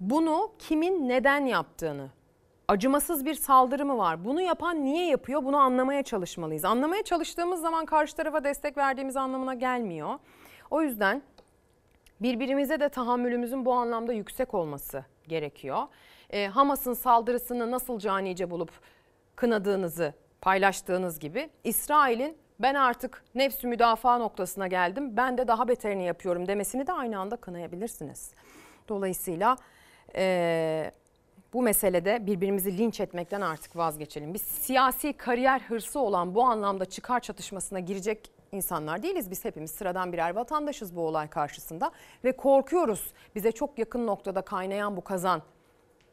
Bunu 0.00 0.52
kimin 0.58 1.08
neden 1.08 1.46
yaptığını, 1.46 2.10
acımasız 2.68 3.24
bir 3.24 3.34
saldırı 3.34 3.86
mı 3.86 3.98
var? 3.98 4.24
Bunu 4.24 4.40
yapan 4.40 4.84
niye 4.84 5.06
yapıyor? 5.06 5.44
Bunu 5.44 5.56
anlamaya 5.56 6.02
çalışmalıyız. 6.02 6.64
Anlamaya 6.64 7.02
çalıştığımız 7.02 7.60
zaman 7.60 7.86
karşı 7.86 8.16
tarafa 8.16 8.44
destek 8.44 8.76
verdiğimiz 8.76 9.16
anlamına 9.16 9.54
gelmiyor. 9.54 10.18
O 10.70 10.82
yüzden 10.82 11.22
birbirimize 12.20 12.80
de 12.80 12.88
tahammülümüzün 12.88 13.64
bu 13.64 13.72
anlamda 13.72 14.12
yüksek 14.12 14.54
olması 14.54 15.04
gerekiyor. 15.28 15.82
E, 16.30 16.46
Hamas'ın 16.46 16.94
saldırısını 16.94 17.70
nasıl 17.70 17.98
canice 17.98 18.50
bulup 18.50 18.70
kınadığınızı 19.36 20.14
paylaştığınız 20.40 21.18
gibi 21.18 21.50
İsrail'in 21.64 22.36
ben 22.60 22.74
artık 22.74 23.24
nefsü 23.34 23.68
müdafaa 23.68 24.18
noktasına 24.18 24.66
geldim 24.66 25.16
ben 25.16 25.38
de 25.38 25.48
daha 25.48 25.68
beterini 25.68 26.04
yapıyorum 26.04 26.48
demesini 26.48 26.86
de 26.86 26.92
aynı 26.92 27.18
anda 27.18 27.36
kınayabilirsiniz. 27.36 28.30
Dolayısıyla 28.88 29.56
e, 30.16 30.92
bu 31.52 31.62
meselede 31.62 32.26
birbirimizi 32.26 32.78
linç 32.78 33.00
etmekten 33.00 33.40
artık 33.40 33.76
vazgeçelim. 33.76 34.34
Biz 34.34 34.42
siyasi 34.42 35.12
kariyer 35.12 35.60
hırsı 35.60 36.00
olan 36.00 36.34
bu 36.34 36.42
anlamda 36.42 36.84
çıkar 36.84 37.20
çatışmasına 37.20 37.80
girecek 37.80 38.30
insanlar 38.52 39.02
değiliz. 39.02 39.30
Biz 39.30 39.44
hepimiz 39.44 39.70
sıradan 39.70 40.12
birer 40.12 40.34
vatandaşız 40.34 40.96
bu 40.96 41.00
olay 41.00 41.30
karşısında 41.30 41.92
ve 42.24 42.32
korkuyoruz. 42.32 43.12
Bize 43.34 43.52
çok 43.52 43.78
yakın 43.78 44.06
noktada 44.06 44.42
kaynayan 44.42 44.96
bu 44.96 45.04
kazan 45.04 45.42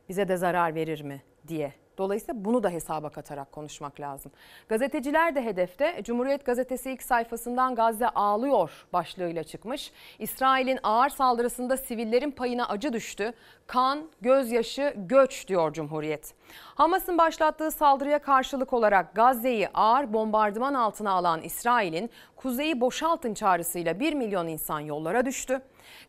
bize 0.09 0.27
de 0.27 0.38
zarar 0.38 0.76
verir 0.76 1.01
mi 1.01 1.22
diye. 1.47 1.85
Dolayısıyla 1.97 2.45
bunu 2.45 2.63
da 2.63 2.69
hesaba 2.69 3.09
katarak 3.09 3.51
konuşmak 3.51 3.99
lazım. 3.99 4.31
Gazeteciler 4.69 5.35
de 5.35 5.45
hedefte. 5.45 6.01
Cumhuriyet 6.03 6.45
Gazetesi 6.45 6.91
ilk 6.91 7.03
sayfasından 7.03 7.76
Gazze 7.76 8.09
ağlıyor 8.09 8.85
başlığıyla 8.93 9.43
çıkmış. 9.43 9.91
İsrail'in 10.19 10.80
ağır 10.84 11.09
saldırısında 11.09 11.77
sivillerin 11.77 12.31
payına 12.31 12.67
acı 12.67 12.93
düştü. 12.93 13.34
Kan, 13.67 14.09
gözyaşı, 14.22 14.93
göç 14.97 15.47
diyor 15.47 15.73
Cumhuriyet. 15.73 16.34
Hamas'ın 16.76 17.17
başlattığı 17.17 17.72
saldırıya 17.72 18.19
karşılık 18.19 18.73
olarak 18.73 19.15
Gazze'yi 19.15 19.69
ağır 19.73 20.13
bombardıman 20.13 20.73
altına 20.73 21.11
alan 21.11 21.41
İsrail'in 21.41 22.09
kuzeyi 22.35 22.81
boşaltın 22.81 23.34
çağrısıyla 23.34 23.99
1 23.99 24.13
milyon 24.13 24.47
insan 24.47 24.80
yollara 24.80 25.26
düştü. 25.26 25.61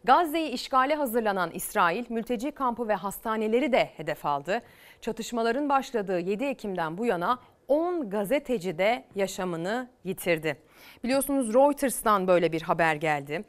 Gazze'yi 0.05 0.49
işgale 0.49 0.95
hazırlanan 0.95 1.51
İsrail 1.51 2.05
mülteci 2.09 2.51
kampı 2.51 2.89
ve 2.89 2.95
hastaneleri 2.95 3.73
de 3.73 3.91
hedef 3.97 4.27
aldı. 4.27 4.63
Çatışmaların 5.07 5.69
başladığı 5.69 6.19
7 6.19 6.45
Ekim'den 6.45 6.99
bu 6.99 7.07
yana 7.07 7.39
10 7.69 8.11
gazeteci 8.11 8.79
de 8.79 9.05
yaşamını 9.15 9.89
yitirdi. 10.05 10.57
Biliyorsunuz 11.05 11.55
Reuters'tan 11.55 12.29
böyle 12.29 12.53
bir 12.53 12.63
haber 12.63 12.95
geldi. 12.95 13.45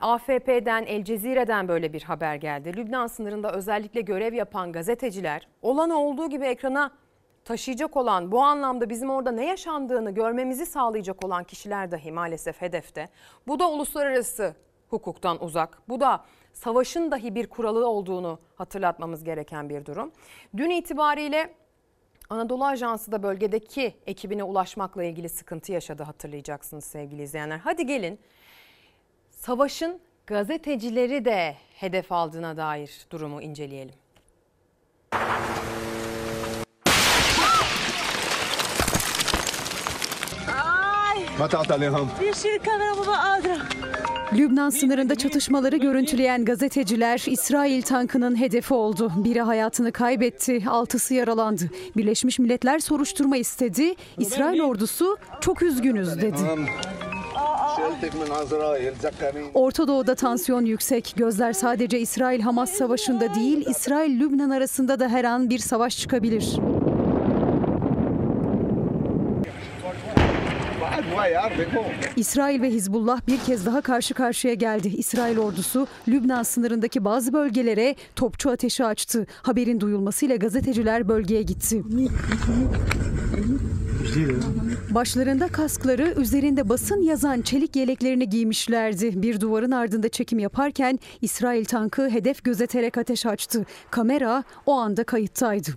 AFP'den, 0.00 0.84
El 0.86 1.04
Cezire'den 1.04 1.68
böyle 1.68 1.92
bir 1.92 2.02
haber 2.02 2.34
geldi. 2.34 2.76
Lübnan 2.76 3.06
sınırında 3.06 3.52
özellikle 3.52 4.00
görev 4.00 4.34
yapan 4.34 4.72
gazeteciler 4.72 5.48
olanı 5.62 5.98
olduğu 5.98 6.28
gibi 6.28 6.44
ekrana 6.44 6.90
taşıyacak 7.44 7.96
olan 7.96 8.32
bu 8.32 8.42
anlamda 8.42 8.90
bizim 8.90 9.10
orada 9.10 9.32
ne 9.32 9.46
yaşandığını 9.46 10.10
görmemizi 10.10 10.66
sağlayacak 10.66 11.24
olan 11.24 11.44
kişiler 11.44 11.90
dahi 11.90 12.12
maalesef 12.12 12.60
hedefte. 12.60 13.08
Bu 13.46 13.58
da 13.58 13.70
uluslararası 13.70 14.54
hukuktan 14.88 15.44
uzak. 15.44 15.78
Bu 15.88 16.00
da 16.00 16.24
savaşın 16.52 17.10
dahi 17.10 17.34
bir 17.34 17.46
kuralı 17.46 17.86
olduğunu 17.88 18.38
hatırlatmamız 18.54 19.24
gereken 19.24 19.68
bir 19.68 19.86
durum. 19.86 20.12
Dün 20.56 20.70
itibariyle 20.70 21.54
Anadolu 22.30 22.64
Ajansı 22.64 23.12
da 23.12 23.22
bölgedeki 23.22 23.94
ekibine 24.06 24.44
ulaşmakla 24.44 25.04
ilgili 25.04 25.28
sıkıntı 25.28 25.72
yaşadı 25.72 26.02
hatırlayacaksınız 26.02 26.84
sevgili 26.84 27.22
izleyenler. 27.22 27.58
Hadi 27.58 27.86
gelin 27.86 28.20
savaşın 29.30 30.00
gazetecileri 30.26 31.24
de 31.24 31.56
hedef 31.74 32.12
aldığına 32.12 32.56
dair 32.56 33.06
durumu 33.10 33.42
inceleyelim. 33.42 33.94
Lübnan 44.36 44.70
sınırında 44.70 45.14
çatışmaları 45.14 45.76
görüntüleyen 45.76 46.44
gazeteciler 46.44 47.24
İsrail 47.26 47.82
tankının 47.82 48.40
hedefi 48.40 48.74
oldu. 48.74 49.12
Biri 49.16 49.40
hayatını 49.40 49.92
kaybetti, 49.92 50.64
altısı 50.68 51.14
yaralandı. 51.14 51.70
Birleşmiş 51.96 52.38
Milletler 52.38 52.78
soruşturma 52.78 53.36
istedi. 53.36 53.94
İsrail 54.18 54.60
ordusu 54.60 55.16
çok 55.40 55.62
üzgünüz 55.62 56.16
dedi. 56.20 56.36
Orta 59.54 59.88
Doğu'da 59.88 60.14
tansiyon 60.14 60.64
yüksek. 60.64 61.14
Gözler 61.16 61.52
sadece 61.52 62.00
İsrail-Hamas 62.00 62.70
savaşında 62.70 63.34
değil, 63.34 63.66
İsrail-Lübnan 63.68 64.50
arasında 64.50 65.00
da 65.00 65.08
her 65.08 65.24
an 65.24 65.50
bir 65.50 65.58
savaş 65.58 65.98
çıkabilir. 65.98 66.56
İsrail 72.16 72.62
ve 72.62 72.70
Hizbullah 72.70 73.20
bir 73.28 73.38
kez 73.38 73.66
daha 73.66 73.80
karşı 73.80 74.14
karşıya 74.14 74.54
geldi. 74.54 74.88
İsrail 74.88 75.38
ordusu 75.38 75.86
Lübnan 76.08 76.42
sınırındaki 76.42 77.04
bazı 77.04 77.32
bölgelere 77.32 77.94
topçu 78.16 78.50
ateşi 78.50 78.84
açtı. 78.84 79.26
Haberin 79.42 79.80
duyulmasıyla 79.80 80.36
gazeteciler 80.36 81.08
bölgeye 81.08 81.42
gitti. 81.42 81.82
Başlarında 84.90 85.48
kaskları, 85.48 86.14
üzerinde 86.20 86.68
basın 86.68 87.02
yazan 87.02 87.40
çelik 87.40 87.76
yeleklerini 87.76 88.28
giymişlerdi. 88.28 89.22
Bir 89.22 89.40
duvarın 89.40 89.70
ardında 89.70 90.08
çekim 90.08 90.38
yaparken 90.38 90.98
İsrail 91.20 91.64
tankı 91.64 92.10
hedef 92.10 92.44
gözeterek 92.44 92.98
ateş 92.98 93.26
açtı. 93.26 93.66
Kamera 93.90 94.44
o 94.66 94.72
anda 94.72 95.04
kayıttaydı. 95.04 95.70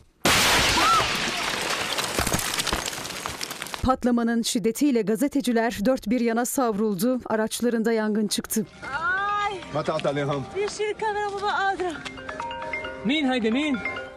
Patlamanın 3.86 4.42
şiddetiyle 4.42 5.02
gazeteciler 5.02 5.78
dört 5.86 6.10
bir 6.10 6.20
yana 6.20 6.46
savruldu. 6.46 7.20
Araçlarında 7.26 7.92
yangın 7.92 8.28
çıktı. 8.28 8.66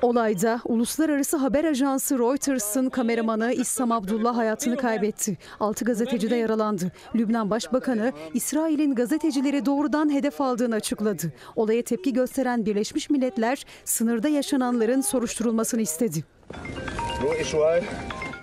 Olayda 0.03 0.61
uluslararası 0.65 1.37
haber 1.37 1.65
ajansı 1.65 2.19
Reuters'ın 2.19 2.89
kameramanı 2.89 3.53
İssam 3.53 3.93
Abdullah 3.93 4.37
hayatını 4.37 4.77
kaybetti. 4.77 5.39
Altı 5.61 5.85
gazeteci 5.85 6.31
de 6.31 6.37
yaralandı. 6.37 6.93
Lübnan 7.15 7.51
Başbakanı 7.51 8.13
İsrail'in 8.35 8.95
gazetecileri 8.95 9.67
doğrudan 9.67 10.13
hedef 10.15 10.41
aldığını 10.41 10.75
açıkladı. 10.75 11.33
Olaya 11.57 11.83
tepki 11.83 12.13
gösteren 12.13 12.67
Birleşmiş 12.67 13.11
Milletler 13.11 13.65
sınırda 13.85 14.29
yaşananların 14.29 15.01
soruşturulmasını 15.01 15.81
istedi. 15.81 16.25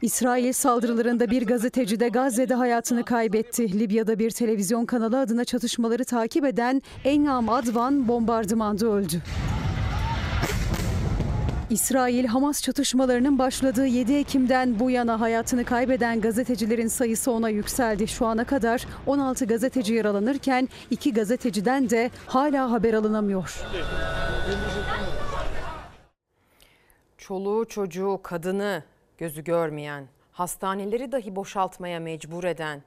İsrail 0.02 0.54
saldırılarında 0.54 1.32
bir 1.32 1.48
gazeteci 1.48 2.00
de 2.00 2.10
Gazze'de 2.10 2.54
hayatını 2.54 3.06
kaybetti. 3.06 3.80
Libya'da 3.80 4.20
bir 4.20 4.32
televizyon 4.32 4.86
kanalı 4.86 5.20
adına 5.20 5.46
çatışmaları 5.46 6.06
takip 6.06 6.46
eden 6.46 6.82
Enam 7.04 7.50
Advan 7.50 8.08
bombardımanda 8.08 8.86
öldü. 8.88 9.22
İsrail 11.70 12.26
Hamas 12.26 12.62
çatışmalarının 12.62 13.40
başladığı 13.40 13.86
7 13.86 14.14
Ekim'den 14.14 14.80
bu 14.80 14.92
yana 14.92 15.20
hayatını 15.20 15.66
kaybeden 15.66 16.22
gazetecilerin 16.22 16.88
sayısı 16.88 17.32
ona 17.32 17.50
yükseldi. 17.50 18.08
Şu 18.08 18.26
ana 18.26 18.44
kadar 18.44 18.86
16 19.06 19.46
gazeteci 19.46 19.94
yaralanırken 19.94 20.70
2 20.92 21.14
gazeteciden 21.14 21.90
de 21.90 22.12
hala 22.28 22.72
haber 22.72 22.94
alınamıyor. 22.94 23.66
Çoluğu, 27.18 27.66
çocuğu, 27.66 28.20
kadını 28.24 28.84
gözü 29.18 29.44
görmeyen, 29.44 30.08
hastaneleri 30.32 31.12
dahi 31.12 31.36
boşaltmaya 31.36 32.00
mecbur 32.00 32.44
eden, 32.44 32.84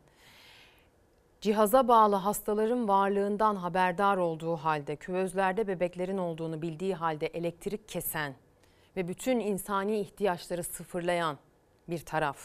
cihaza 1.40 1.88
bağlı 1.88 2.16
hastaların 2.16 2.88
varlığından 2.88 3.56
haberdar 3.56 4.16
olduğu 4.16 4.56
halde, 4.56 4.96
küvezlerde 4.96 5.68
bebeklerin 5.68 6.18
olduğunu 6.18 6.62
bildiği 6.62 6.94
halde 6.94 7.26
elektrik 7.26 7.88
kesen 7.88 8.34
ve 8.96 9.08
bütün 9.08 9.40
insani 9.40 10.00
ihtiyaçları 10.00 10.64
sıfırlayan 10.64 11.38
bir 11.88 11.98
taraf 11.98 12.38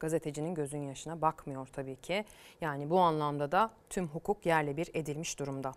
gazetecinin 0.00 0.54
gözün 0.54 0.82
yaşına 0.82 1.20
bakmıyor 1.22 1.66
tabii 1.72 1.96
ki. 1.96 2.24
Yani 2.60 2.90
bu 2.90 3.00
anlamda 3.00 3.52
da 3.52 3.70
tüm 3.90 4.08
hukuk 4.08 4.46
yerle 4.46 4.76
bir 4.76 4.90
edilmiş 4.94 5.38
durumda. 5.38 5.72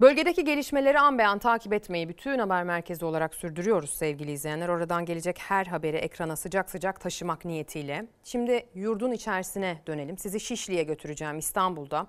Bölgedeki 0.00 0.44
gelişmeleri 0.44 1.00
an 1.00 1.18
be 1.18 1.26
an 1.26 1.38
takip 1.38 1.72
etmeyi 1.72 2.08
bütün 2.08 2.38
haber 2.38 2.64
merkezi 2.64 3.04
olarak 3.04 3.34
sürdürüyoruz 3.34 3.90
sevgili 3.90 4.32
izleyenler. 4.32 4.68
Oradan 4.68 5.04
gelecek 5.04 5.38
her 5.38 5.66
haberi 5.66 5.96
ekrana 5.96 6.36
sıcak 6.36 6.70
sıcak 6.70 7.00
taşımak 7.00 7.44
niyetiyle. 7.44 8.06
Şimdi 8.24 8.66
yurdun 8.74 9.12
içerisine 9.12 9.82
dönelim. 9.86 10.18
Sizi 10.18 10.40
Şişli'ye 10.40 10.82
götüreceğim 10.82 11.38
İstanbul'da. 11.38 12.06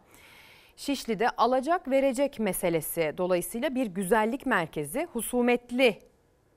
Şişli'de 0.75 1.29
alacak 1.29 1.87
verecek 1.87 2.39
meselesi 2.39 3.13
dolayısıyla 3.17 3.75
bir 3.75 3.85
güzellik 3.85 4.45
merkezi 4.45 5.07
husumetli 5.13 5.99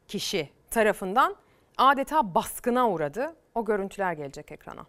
kişi 0.09 0.49
tarafından 0.71 1.37
adeta 1.77 2.35
baskına 2.35 2.91
uğradı. 2.91 3.37
O 3.55 3.65
görüntüler 3.65 4.13
gelecek 4.13 4.53
ekrana. 4.53 4.87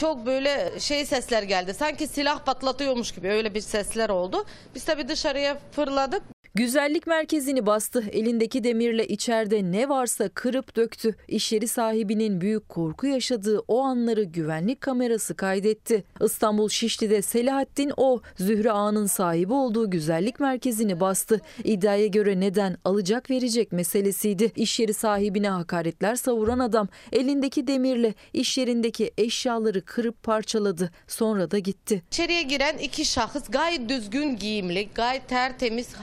Çok 0.00 0.26
böyle 0.26 0.80
şey 0.80 1.06
sesler 1.06 1.42
geldi. 1.42 1.74
Sanki 1.74 2.06
silah 2.08 2.44
patlatıyormuş 2.44 3.12
gibi 3.12 3.28
öyle 3.28 3.54
bir 3.54 3.60
sesler 3.60 4.08
oldu. 4.10 4.44
Biz 4.74 4.84
tabii 4.84 5.08
dışarıya 5.08 5.58
fırladık. 5.72 6.22
Güzellik 6.56 7.06
merkezini 7.06 7.66
bastı. 7.66 8.04
Elindeki 8.12 8.64
demirle 8.64 9.06
içeride 9.08 9.62
ne 9.72 9.88
varsa 9.88 10.28
kırıp 10.28 10.76
döktü. 10.76 11.14
İş 11.28 11.52
yeri 11.52 11.68
sahibinin 11.68 12.40
büyük 12.40 12.68
korku 12.68 13.06
yaşadığı 13.06 13.58
o 13.68 13.80
anları 13.82 14.24
güvenlik 14.24 14.80
kamerası 14.80 15.36
kaydetti. 15.36 16.04
İstanbul 16.24 16.68
Şişli'de 16.68 17.22
Selahattin 17.22 17.92
O, 17.96 18.20
Zühre 18.36 18.72
Ağa'nın 18.72 19.06
sahibi 19.06 19.52
olduğu 19.52 19.90
güzellik 19.90 20.40
merkezini 20.40 21.00
bastı. 21.00 21.40
İddiaya 21.64 22.06
göre 22.06 22.40
neden 22.40 22.76
alacak 22.84 23.30
verecek 23.30 23.72
meselesiydi. 23.72 24.52
İş 24.56 24.80
yeri 24.80 24.94
sahibine 24.94 25.48
hakaretler 25.48 26.14
savuran 26.14 26.58
adam 26.58 26.88
elindeki 27.12 27.66
demirle 27.66 28.14
iş 28.32 28.58
yerindeki 28.58 29.10
eşyaları 29.18 29.84
kırıp 29.84 30.22
parçaladı. 30.22 30.90
Sonra 31.08 31.50
da 31.50 31.58
gitti. 31.58 32.02
İçeriye 32.10 32.42
giren 32.42 32.78
iki 32.78 33.04
şahıs 33.04 33.50
gayet 33.50 33.88
düzgün 33.88 34.36
giyimli, 34.36 34.88
gayet 34.94 35.28
tertemiz. 35.28 35.94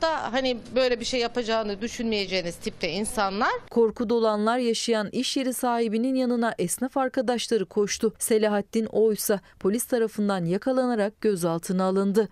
Hayatta 0.00 0.32
hani 0.32 0.56
böyle 0.74 1.00
bir 1.00 1.04
şey 1.04 1.20
yapacağını 1.20 1.80
düşünmeyeceğiniz 1.80 2.56
tipte 2.56 2.88
insanlar. 2.88 3.50
Korku 3.70 4.10
dolanlar 4.10 4.58
yaşayan 4.58 5.08
iş 5.12 5.36
yeri 5.36 5.54
sahibinin 5.54 6.14
yanına 6.14 6.54
esnaf 6.58 6.96
arkadaşları 6.96 7.66
koştu. 7.66 8.12
Selahattin 8.18 8.86
oysa 8.86 9.40
polis 9.60 9.84
tarafından 9.84 10.44
yakalanarak 10.44 11.20
gözaltına 11.20 11.84
alındı. 11.84 12.28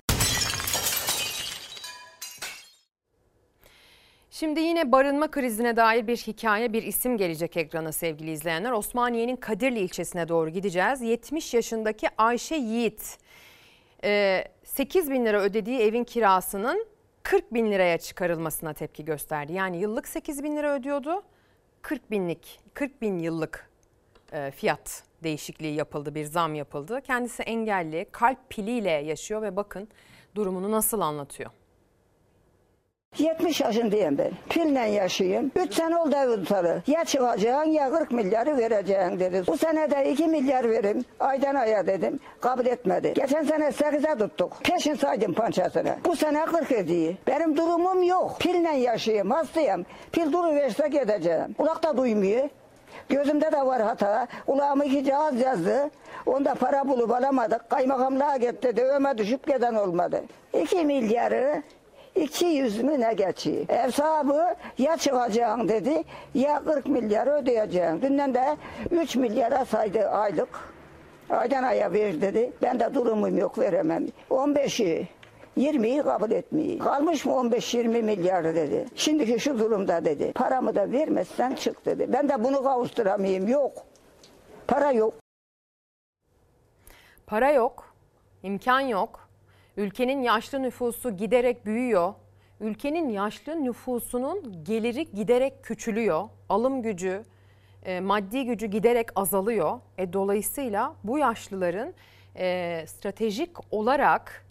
Şimdi 4.31 4.61
yine 4.61 4.93
barınma 4.93 5.31
krizine 5.31 5.77
dair 5.77 6.07
bir 6.07 6.17
hikaye, 6.17 6.73
bir 6.73 6.83
isim 6.83 7.17
gelecek 7.17 7.57
ekrana 7.57 7.93
sevgili 7.93 8.31
izleyenler. 8.33 8.73
Osmaniye'nin 8.73 9.37
Kadirli 9.37 9.81
ilçesine 9.81 10.29
doğru 10.29 10.51
gideceğiz. 10.51 11.01
70 11.01 11.55
yaşındaki 11.55 12.09
Ayşe 12.19 12.57
Yiğit, 12.57 13.19
8 14.65 15.11
bin 15.11 15.27
lira 15.27 15.41
ödediği 15.43 15.81
evin 15.81 16.05
kirasının 16.05 16.94
40 17.25 17.55
bin 17.55 17.73
liraya 17.73 17.99
çıkarılmasına 17.99 18.73
tepki 18.73 19.05
gösterdi. 19.05 19.53
Yani 19.53 19.77
yıllık 19.77 20.09
8 20.09 20.45
bin 20.45 20.57
lira 20.57 20.75
ödüyordu, 20.75 21.23
40 21.83 22.11
binlik, 22.11 22.61
40 22.75 23.03
bin 23.03 23.19
yıllık 23.19 23.71
e, 24.33 24.51
fiyat 24.51 25.05
değişikliği 25.23 25.75
yapıldı, 25.75 26.15
bir 26.15 26.25
zam 26.25 26.55
yapıldı. 26.55 27.01
Kendisi 27.01 27.43
engelli, 27.43 28.07
kalp 28.13 28.51
piliyle 28.51 28.91
yaşıyor 28.91 29.43
ve 29.43 29.57
bakın 29.57 29.89
durumunu 30.35 30.71
nasıl 30.71 31.01
anlatıyor. 31.01 31.51
70 33.19 33.61
yaşındayım 33.61 34.19
ben. 34.19 34.31
Pille 34.49 34.81
yaşayayım. 34.81 35.51
3 35.57 35.75
sene 35.75 35.97
oldu 35.97 36.17
evi 36.17 36.35
tutalı. 36.37 36.83
Ya 36.87 37.05
çıkacaksın 37.05 37.71
ya 37.71 37.91
40 37.91 38.11
milyarı 38.11 38.57
vereceksin 38.57 39.21
dedi. 39.21 39.43
Bu 39.47 39.57
sene 39.57 39.91
de 39.91 40.11
2 40.11 40.27
milyar 40.27 40.71
verim. 40.71 41.05
Aydan 41.21 41.55
aya 41.55 41.87
dedim. 41.87 42.21
Kabul 42.41 42.67
etmedi. 42.67 43.15
Geçen 43.15 43.43
sene 43.43 43.65
8'e 43.65 44.19
tuttuk. 44.19 44.53
Peşin 44.65 44.95
saydım 44.95 45.35
pançasını. 45.35 45.95
Bu 46.05 46.17
sene 46.17 46.45
40 46.45 46.73
ediyor. 46.73 47.15
Benim 47.27 47.57
durumum 47.57 48.03
yok. 48.03 48.37
Pille 48.41 48.77
yaşayayım. 48.77 49.31
Hastayım. 49.31 49.87
Pil 50.13 50.33
duruverse 50.33 50.89
gideceğim. 50.89 51.55
Kulakta 51.59 51.97
duymuyor. 51.97 52.49
Gözümde 53.09 53.53
de 53.53 53.67
var 53.67 53.83
hata. 53.83 54.27
Kulağımı 54.47 54.85
iki 54.85 55.05
cihaz 55.05 55.41
yazdı. 55.41 55.91
Onda 56.27 56.55
para 56.55 56.89
bulup 56.89 57.11
alamadık. 57.11 57.71
Kaymakamlığa 57.71 58.37
gitti. 58.37 58.77
Dövme 58.77 59.19
düşüp 59.19 59.47
giden 59.47 59.75
olmadı. 59.75 60.25
2 60.63 60.85
milyarı 60.85 61.63
200 62.15 62.83
mü 62.83 63.01
ne 63.01 63.13
geçiyor? 63.13 63.65
Ev 63.69 63.91
ya 64.79 64.97
çıkacaksın 64.97 65.69
dedi 65.69 66.05
ya 66.35 66.63
40 66.65 66.87
milyar 66.87 67.43
ödeyeceksin. 67.43 68.03
Dünden 68.03 68.35
de 68.35 68.57
3 68.91 69.17
milyara 69.17 69.65
saydı 69.65 70.09
aylık. 70.09 70.49
Aydan 71.31 71.63
aya 71.63 71.93
ver 71.93 72.21
dedi. 72.21 72.53
Ben 72.63 72.81
de 72.81 72.95
durumum 72.95 73.39
yok 73.39 73.59
veremem. 73.59 74.07
15'i 74.31 75.09
20'yi 75.59 76.03
kabul 76.03 76.31
etmeyi. 76.31 76.79
Kalmış 76.79 77.25
mı 77.25 77.33
15-20 77.33 78.03
milyar 78.03 78.45
dedi. 78.45 78.87
Şimdiki 78.95 79.41
şu 79.41 79.59
durumda 79.59 80.05
dedi. 80.05 80.33
Paramı 80.33 80.75
da 80.75 80.93
vermezsen 80.93 81.55
çık 81.55 81.87
dedi. 81.87 82.13
Ben 82.13 82.29
de 82.29 82.45
bunu 82.45 82.63
kavuşturamayayım. 82.63 83.49
Yok. 83.49 83.73
Para 84.67 84.93
yok. 84.93 85.15
Para 87.27 87.53
yok, 87.53 87.95
imkan 88.43 88.81
yok. 88.81 89.24
Ülkenin 89.77 90.23
yaşlı 90.23 90.63
nüfusu 90.63 91.17
giderek 91.17 91.67
büyüyor. 91.67 92.15
Ülkenin 92.61 93.09
yaşlı 93.09 93.65
nüfusunun 93.65 94.65
geliri 94.65 95.13
giderek 95.13 95.65
küçülüyor. 95.65 96.29
Alım 96.49 96.83
gücü, 96.83 97.25
e, 97.83 98.01
maddi 98.01 98.45
gücü 98.45 98.67
giderek 98.67 99.09
azalıyor. 99.17 99.81
E, 99.99 100.13
dolayısıyla 100.13 100.95
bu 101.05 101.19
yaşlıların 101.19 101.95
e, 102.37 102.85
stratejik 102.87 103.51
olarak 103.71 104.47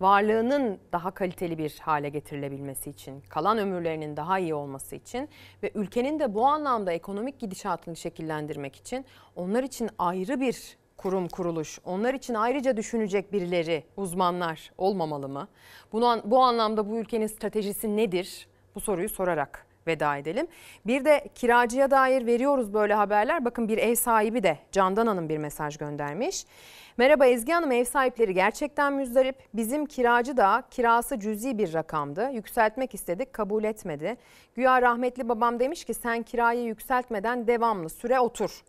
varlığının 0.00 0.78
daha 0.92 1.10
kaliteli 1.10 1.58
bir 1.58 1.78
hale 1.80 2.08
getirilebilmesi 2.08 2.90
için, 2.90 3.20
kalan 3.20 3.58
ömürlerinin 3.58 4.16
daha 4.16 4.38
iyi 4.38 4.54
olması 4.54 4.96
için 4.96 5.28
ve 5.62 5.70
ülkenin 5.74 6.20
de 6.20 6.34
bu 6.34 6.46
anlamda 6.46 6.92
ekonomik 6.92 7.38
gidişatını 7.38 7.96
şekillendirmek 7.96 8.76
için 8.76 9.04
onlar 9.36 9.62
için 9.62 9.90
ayrı 9.98 10.40
bir 10.40 10.76
kurum 10.96 11.28
kuruluş, 11.28 11.78
onlar 11.84 12.14
için 12.14 12.34
ayrıca 12.34 12.76
düşünecek 12.76 13.32
birileri, 13.32 13.84
uzmanlar 13.96 14.72
olmamalı 14.78 15.28
mı? 15.28 15.48
Bunu, 15.92 16.22
bu 16.24 16.42
anlamda 16.42 16.90
bu 16.90 16.96
ülkenin 16.96 17.26
stratejisi 17.26 17.96
nedir? 17.96 18.48
Bu 18.74 18.80
soruyu 18.80 19.08
sorarak 19.08 19.66
veda 19.86 20.16
edelim. 20.16 20.46
Bir 20.86 21.04
de 21.04 21.28
kiracıya 21.34 21.90
dair 21.90 22.26
veriyoruz 22.26 22.74
böyle 22.74 22.94
haberler. 22.94 23.44
Bakın 23.44 23.68
bir 23.68 23.78
ev 23.78 23.94
sahibi 23.94 24.42
de 24.42 24.58
Candan 24.72 25.06
Hanım 25.06 25.28
bir 25.28 25.38
mesaj 25.38 25.76
göndermiş. 25.76 26.46
Merhaba 26.96 27.26
Ezgi 27.26 27.52
Hanım 27.52 27.72
ev 27.72 27.84
sahipleri 27.84 28.34
gerçekten 28.34 28.92
müzdarip. 28.92 29.36
Bizim 29.54 29.86
kiracı 29.86 30.36
da 30.36 30.62
kirası 30.70 31.20
cüzi 31.20 31.58
bir 31.58 31.72
rakamdı. 31.72 32.30
Yükseltmek 32.30 32.94
istedik 32.94 33.32
kabul 33.32 33.64
etmedi. 33.64 34.16
Güya 34.54 34.82
rahmetli 34.82 35.28
babam 35.28 35.60
demiş 35.60 35.84
ki 35.84 35.94
sen 35.94 36.22
kirayı 36.22 36.64
yükseltmeden 36.64 37.46
devamlı 37.46 37.88
süre 37.88 38.20
otur. 38.20 38.62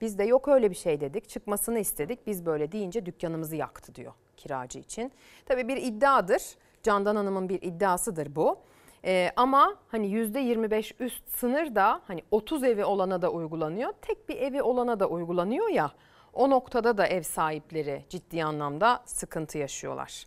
Biz 0.00 0.18
de 0.18 0.24
yok 0.24 0.48
öyle 0.48 0.70
bir 0.70 0.76
şey 0.76 1.00
dedik. 1.00 1.28
Çıkmasını 1.28 1.78
istedik. 1.78 2.26
Biz 2.26 2.46
böyle 2.46 2.72
deyince 2.72 3.06
dükkanımızı 3.06 3.56
yaktı 3.56 3.94
diyor 3.94 4.12
kiracı 4.36 4.78
için. 4.78 5.12
Tabii 5.46 5.68
bir 5.68 5.76
iddiadır. 5.76 6.42
Candan 6.82 7.16
Hanım'ın 7.16 7.48
bir 7.48 7.62
iddiasıdır 7.62 8.36
bu. 8.36 8.58
Ee, 9.04 9.30
ama 9.36 9.76
hani 9.88 10.06
%25 10.06 10.94
üst 11.00 11.28
sınır 11.28 11.74
da 11.74 12.00
hani 12.06 12.22
30 12.30 12.64
evi 12.64 12.84
olana 12.84 13.22
da 13.22 13.30
uygulanıyor. 13.30 13.92
Tek 14.02 14.28
bir 14.28 14.36
evi 14.36 14.62
olana 14.62 15.00
da 15.00 15.06
uygulanıyor 15.08 15.68
ya. 15.68 15.92
O 16.32 16.50
noktada 16.50 16.98
da 16.98 17.06
ev 17.06 17.22
sahipleri 17.22 18.04
ciddi 18.08 18.44
anlamda 18.44 19.02
sıkıntı 19.06 19.58
yaşıyorlar. 19.58 20.26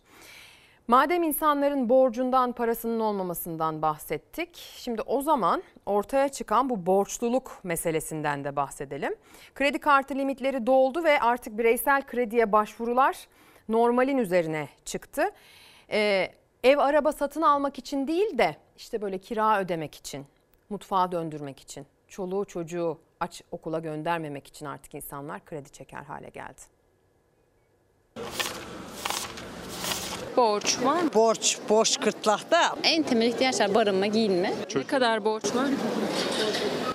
Madem 0.88 1.22
insanların 1.22 1.88
borcundan 1.88 2.52
parasının 2.52 3.00
olmamasından 3.00 3.82
bahsettik. 3.82 4.56
Şimdi 4.56 5.02
o 5.02 5.22
zaman 5.22 5.62
ortaya 5.86 6.28
çıkan 6.28 6.70
bu 6.70 6.86
borçluluk 6.86 7.60
meselesinden 7.62 8.44
de 8.44 8.56
bahsedelim. 8.56 9.14
Kredi 9.54 9.78
kartı 9.78 10.14
limitleri 10.14 10.66
doldu 10.66 11.04
ve 11.04 11.20
artık 11.20 11.58
bireysel 11.58 12.02
krediye 12.02 12.52
başvurular 12.52 13.28
normalin 13.68 14.18
üzerine 14.18 14.68
çıktı. 14.84 15.30
Ee, 15.90 16.30
ev 16.64 16.78
araba 16.78 17.12
satın 17.12 17.42
almak 17.42 17.78
için 17.78 18.06
değil 18.06 18.38
de 18.38 18.56
işte 18.76 19.02
böyle 19.02 19.18
kira 19.18 19.60
ödemek 19.60 19.94
için, 19.94 20.26
mutfağa 20.70 21.12
döndürmek 21.12 21.60
için, 21.60 21.86
çoluğu 22.08 22.44
çocuğu 22.44 22.98
aç 23.20 23.42
okula 23.50 23.78
göndermemek 23.78 24.46
için 24.46 24.66
artık 24.66 24.94
insanlar 24.94 25.44
kredi 25.44 25.70
çeker 25.70 26.02
hale 26.02 26.28
geldi. 26.28 26.73
Borç 30.36 30.76
var 30.84 31.02
mı? 31.02 31.10
Borç, 31.14 31.58
borç 31.68 32.00
kırtlakta. 32.00 32.76
En 32.82 33.02
temel 33.02 33.26
ihtiyaçlar 33.26 33.74
barınma, 33.74 34.06
giyinme. 34.06 34.54
Ne 34.74 34.82
kadar 34.82 35.24
borç 35.24 35.44
var? 35.54 35.66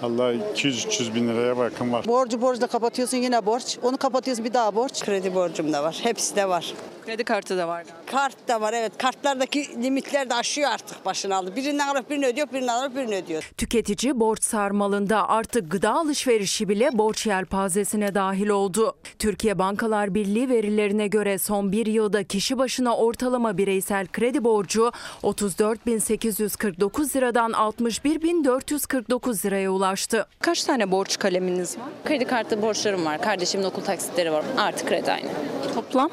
Allah 0.04 0.34
200-300 0.34 1.16
bin 1.16 1.28
liraya 1.28 1.58
bakın 1.58 1.94
var. 1.94 2.08
Borcu 2.08 2.42
borçla 2.42 2.68
kapatıyorsun 2.68 3.18
yine 3.18 3.46
borç. 3.46 3.78
Onu 3.84 3.98
kapatıyorsun 3.98 4.46
bir 4.46 4.54
daha 4.54 4.76
borç. 4.76 5.04
Kredi 5.06 5.36
borcum 5.36 5.74
da 5.74 5.84
var. 5.84 6.00
Hepsi 6.04 6.36
de 6.36 6.50
var. 6.50 6.74
Kredi 7.06 7.24
kartı 7.24 7.58
da 7.58 7.68
var. 7.68 7.84
Kart 8.06 8.48
da 8.48 8.62
var 8.62 8.74
evet. 8.74 8.92
Kartlardaki 8.98 9.84
limitler 9.84 10.30
de 10.30 10.34
aşıyor 10.36 10.72
artık 10.72 11.06
başını 11.06 11.36
aldı. 11.36 11.56
Birinden 11.56 11.88
alıp 11.88 12.10
birini 12.10 12.28
ödüyor, 12.28 12.48
birinden 12.54 12.74
alıp 12.74 12.96
birini 12.96 13.16
ödüyor. 13.16 13.52
Tüketici 13.58 14.20
borç 14.20 14.44
sarmalında 14.44 15.30
artık 15.30 15.72
gıda 15.72 15.92
alışverişi 15.92 16.70
bile 16.70 16.90
borç 16.94 17.26
yelpazesine 17.28 18.16
dahil 18.16 18.50
oldu. 18.50 18.96
Türkiye 19.20 19.60
Bankalar 19.60 20.14
Birliği 20.14 20.50
verilerine 20.50 21.08
göre 21.08 21.38
son 21.38 21.72
bir 21.72 21.86
yılda 21.86 22.24
kişi 22.24 22.58
başına 22.58 22.98
ortalama 22.98 23.58
bireysel 23.58 24.08
kredi 24.08 24.44
borcu 24.44 24.92
34.849 25.24 27.16
liradan 27.16 27.52
61.449 27.52 29.46
liraya 29.46 29.72
ulaştı. 29.72 30.28
Kaç 30.40 30.64
tane 30.64 30.92
borç 30.92 31.20
kaleminiz 31.20 31.78
var? 31.78 31.86
Kredi 32.06 32.26
kartı 32.26 32.62
borçlarım 32.62 33.06
var. 33.06 33.22
Kardeşimin 33.22 33.64
okul 33.64 33.82
taksitleri 33.82 34.32
var. 34.32 34.46
Artı 34.58 34.86
kredi 34.86 35.12
aynı. 35.12 35.30
Toplam? 35.76 36.10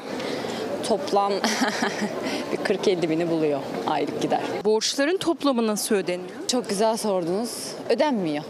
Toplam 0.87 1.33
bir 2.51 2.57
40-50 2.57 3.09
bini 3.09 3.29
buluyor 3.29 3.59
aylık 3.87 4.21
gider. 4.21 4.41
Borçların 4.65 5.17
toplamı 5.17 5.67
nasıl 5.67 5.95
ödeniyor? 5.95 6.29
Çok 6.47 6.69
güzel 6.69 6.97
sordunuz. 6.97 7.49
Ödenmiyor. 7.89 8.43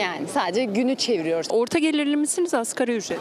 Yani 0.00 0.28
sadece 0.34 0.64
günü 0.64 0.94
çeviriyoruz. 0.94 1.46
Orta 1.50 1.78
gelirli 1.78 2.16
misiniz 2.16 2.54
asgari 2.54 2.96
ücret? 2.96 3.18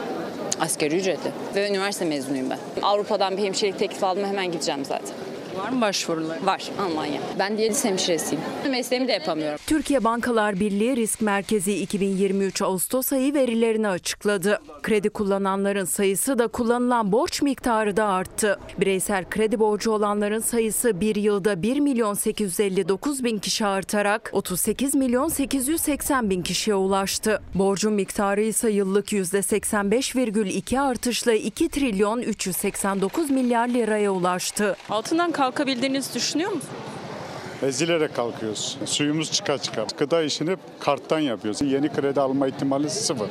Asgari 0.59 0.97
ücretli. 0.97 1.31
Ve 1.55 1.69
üniversite 1.69 2.05
mezunuyum 2.05 2.49
ben. 2.49 2.59
Avrupa'dan 2.81 3.37
bir 3.37 3.43
hemşirelik 3.43 3.79
teklifi 3.79 4.05
aldım 4.05 4.25
hemen 4.25 4.51
gideceğim 4.51 4.85
zaten. 4.85 5.15
Var 5.57 5.69
mı 5.69 5.81
başvurular? 5.81 6.43
Var 6.43 6.71
Almanya. 6.81 7.21
Ben 7.39 7.57
diyaliz 7.57 7.85
hemşiresiyim. 7.85 8.43
Mesleğimi 8.69 9.07
de 9.07 9.11
yapamıyorum. 9.11 9.59
Türkiye 9.67 10.03
Bankalar 10.03 10.59
Birliği 10.59 10.95
Risk 10.95 11.21
Merkezi 11.21 11.73
2023 11.73 12.61
Ağustos 12.61 13.13
ayı 13.13 13.33
verilerini 13.33 13.87
açıkladı. 13.87 14.59
Kredi 14.83 15.09
kullananların 15.09 15.85
sayısı 15.85 16.39
da 16.39 16.47
kullanılan 16.47 17.11
borç 17.11 17.41
miktarı 17.41 17.97
da 17.97 18.05
arttı. 18.05 18.59
Bireysel 18.79 19.25
kredi 19.29 19.59
borcu 19.59 19.91
olanların 19.91 20.39
sayısı 20.39 21.01
bir 21.01 21.15
yılda 21.15 21.61
1 21.61 21.79
milyon 21.79 22.13
859 22.13 23.23
bin 23.23 23.39
kişi 23.39 23.65
artarak 23.65 24.29
38 24.33 24.95
milyon 24.95 25.27
880 25.27 26.29
bin 26.29 26.41
kişiye 26.41 26.75
ulaştı. 26.75 27.41
Borcun 27.55 27.93
miktarı 27.93 28.41
ise 28.41 28.69
yıllık 28.71 29.11
%85,2 29.11 30.79
artışla 30.79 31.33
2 31.33 31.69
trilyon 31.69 32.21
389 32.21 33.29
milyar 33.29 33.67
liraya 33.67 34.11
ulaştı. 34.11 34.75
Altından 34.89 35.31
kalkabildiğinizi 35.51 36.13
düşünüyor 36.13 36.51
musunuz? 36.51 36.73
Ezilerek 37.63 38.15
kalkıyoruz. 38.15 38.77
Suyumuz 38.85 39.31
çıka 39.31 39.57
çıka. 39.57 39.85
Gıda 39.97 40.23
işini 40.23 40.55
karttan 40.79 41.19
yapıyoruz. 41.19 41.61
Yeni 41.61 41.89
kredi 41.89 42.21
alma 42.21 42.47
ihtimali 42.47 42.89
sıfır. 42.89 43.29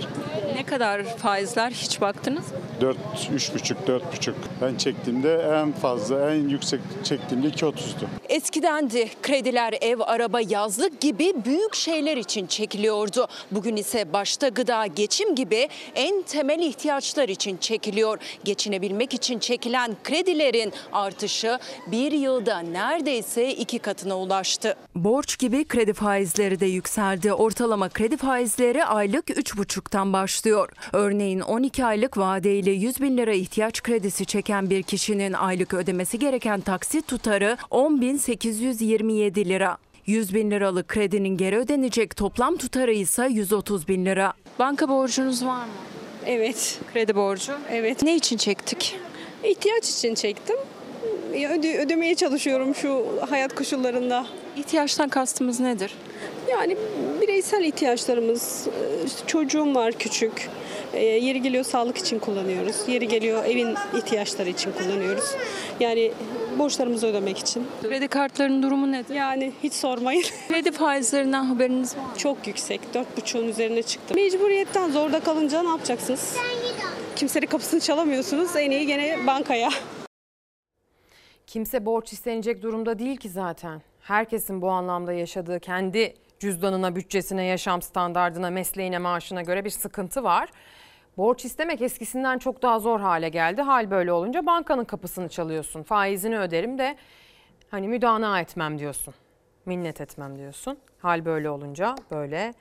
Ne 0.55 0.66
kadar 0.66 1.05
faizler 1.05 1.70
hiç 1.70 2.01
baktınız 2.01 2.53
mı? 2.53 2.59
4, 2.81 2.97
3,5, 3.35 3.74
4,5. 3.86 4.32
Ben 4.62 4.77
çektiğimde 4.77 5.35
en 5.35 5.73
fazla, 5.73 6.31
en 6.31 6.48
yüksek 6.48 6.81
çektiğimde 7.05 7.48
2,30'du. 7.48 8.07
Eskidendi. 8.28 9.09
Krediler 9.23 9.74
ev, 9.81 10.01
araba, 10.01 10.40
yazlık 10.40 11.01
gibi 11.01 11.32
büyük 11.44 11.74
şeyler 11.74 12.16
için 12.16 12.47
çekiliyordu. 12.47 13.27
Bugün 13.51 13.77
ise 13.77 14.12
başta 14.12 14.48
gıda, 14.48 14.86
geçim 14.86 15.35
gibi 15.35 15.69
en 15.94 16.23
temel 16.23 16.61
ihtiyaçlar 16.61 17.28
için 17.28 17.57
çekiliyor. 17.57 18.19
Geçinebilmek 18.44 19.15
için 19.15 19.39
çekilen 19.39 19.97
kredilerin 20.05 20.73
artışı 20.93 21.59
bir 21.86 22.12
yılda 22.12 22.59
neredeyse 22.59 23.53
iki 23.53 23.78
katına 23.78 24.16
ulaştı. 24.19 24.77
Borç 24.95 25.39
gibi 25.39 25.65
kredi 25.65 25.93
faizleri 25.93 26.61
de 26.61 26.67
yükseldi. 26.67 27.33
Ortalama 27.33 27.89
kredi 27.89 28.17
faizleri 28.17 28.85
aylık 28.85 29.31
3,5'tan 29.31 30.13
başlıyor. 30.13 30.69
Örneğin 30.93 31.41
12 31.41 31.85
aylık 31.85 32.19
vadeyle 32.19 32.71
100 32.71 33.01
bin 33.01 33.17
lira 33.17 33.33
ihtiyaç 33.33 33.83
kredisi 33.83 34.27
çeken 34.27 34.71
bir 34.71 34.83
kişinin 34.83 35.33
aylık 35.33 35.75
ödemesi 35.75 36.19
gereken 36.19 36.61
taksit 36.61 37.09
tutarı 37.09 37.57
10.827 37.71 39.45
lira. 39.45 39.79
100 40.07 40.35
bin 40.35 40.51
liralık 40.51 40.89
kredinin 40.89 41.37
geri 41.37 41.57
ödenecek 41.59 42.17
toplam 42.17 42.57
tutarı 42.57 42.93
ise 42.93 43.29
130 43.31 43.89
bin 43.89 44.07
lira. 44.07 44.33
Banka 44.59 44.89
borcunuz 44.89 45.45
var 45.45 45.65
mı? 45.65 45.73
Evet. 46.27 46.79
Kredi 46.93 47.17
borcu. 47.17 47.53
Evet. 47.71 48.03
Ne 48.03 48.17
için 48.17 48.37
çektik? 48.37 48.97
İhtiyaç 49.45 49.91
için 49.91 50.15
çektim. 50.15 50.57
Ya 51.35 51.51
Öde, 51.51 51.78
ödemeye 51.78 52.15
çalışıyorum 52.15 52.74
şu 52.74 53.07
hayat 53.31 53.55
koşullarında. 53.55 54.27
İhtiyaçtan 54.57 55.09
kastımız 55.09 55.61
nedir? 55.61 55.94
Yani 56.51 56.77
bireysel 57.20 57.65
ihtiyaçlarımız, 57.65 58.66
işte 59.07 59.19
çocuğum 59.27 59.74
var 59.74 59.93
küçük. 59.93 60.48
E, 60.94 61.05
Yeri 61.05 61.43
geliyor 61.43 61.65
sağlık 61.65 61.98
için 61.98 62.19
kullanıyoruz. 62.19 62.77
Yeri 62.89 63.09
geliyor 63.09 63.44
evin 63.44 63.74
ihtiyaçları 63.97 64.48
için 64.48 64.73
kullanıyoruz. 64.73 65.24
Yani 65.81 66.12
borçlarımızı 66.59 67.07
ödemek 67.07 67.39
için. 67.39 67.66
Kredi 67.82 68.09
kartlarının 68.09 68.62
durumu 68.62 68.93
nedir? 68.93 69.15
Yani 69.15 69.53
hiç 69.62 69.73
sormayın. 69.73 70.23
Kredi 70.48 70.73
faizlerinden 70.73 71.44
haberiniz 71.44 71.97
var 71.97 72.03
mı? 72.03 72.09
Çok 72.19 72.47
yüksek. 72.47 72.81
4,5'un 72.94 73.48
üzerine 73.48 73.82
çıktı. 73.82 74.15
Mecburiyetten 74.15 74.90
zorda 74.90 75.20
kalınca 75.20 75.62
ne 75.62 75.69
yapacaksınız? 75.69 76.35
Kimsenin 77.16 77.47
kapısını 77.47 77.81
çalamıyorsunuz. 77.81 78.57
En 78.57 78.70
iyi 78.70 78.86
gene 78.86 79.27
bankaya. 79.27 79.70
Kimse 81.47 81.86
borç 81.86 82.12
istenecek 82.12 82.62
durumda 82.62 82.98
değil 82.98 83.16
ki 83.16 83.28
zaten. 83.28 83.82
Herkesin 84.01 84.62
bu 84.62 84.70
anlamda 84.70 85.12
yaşadığı 85.12 85.60
kendi 85.60 86.14
cüzdanına, 86.39 86.97
bütçesine, 86.97 87.44
yaşam 87.44 87.82
standardına, 87.82 88.51
mesleğine, 88.51 88.98
maaşına 88.98 89.43
göre 89.43 89.64
bir 89.64 89.70
sıkıntı 89.70 90.24
var. 90.24 90.48
Borç 91.16 91.44
istemek 91.44 91.82
eskisinden 91.82 92.39
çok 92.39 92.62
daha 92.62 92.78
zor 92.78 93.01
hale 93.01 93.28
geldi. 93.28 93.62
Hal 93.62 93.90
böyle 93.90 94.12
olunca 94.12 94.47
bankanın 94.47 94.85
kapısını 94.85 95.28
çalıyorsun. 95.28 95.82
Faizini 95.82 96.39
öderim 96.39 96.78
de 96.78 96.97
hani 97.70 97.89
müdana 97.89 98.40
etmem 98.40 98.78
diyorsun. 98.78 99.14
Minnet 99.66 100.01
etmem 100.01 100.39
diyorsun. 100.39 100.78
Hal 100.98 101.24
böyle 101.24 101.51
olunca 101.51 101.94
böyle 102.10 102.55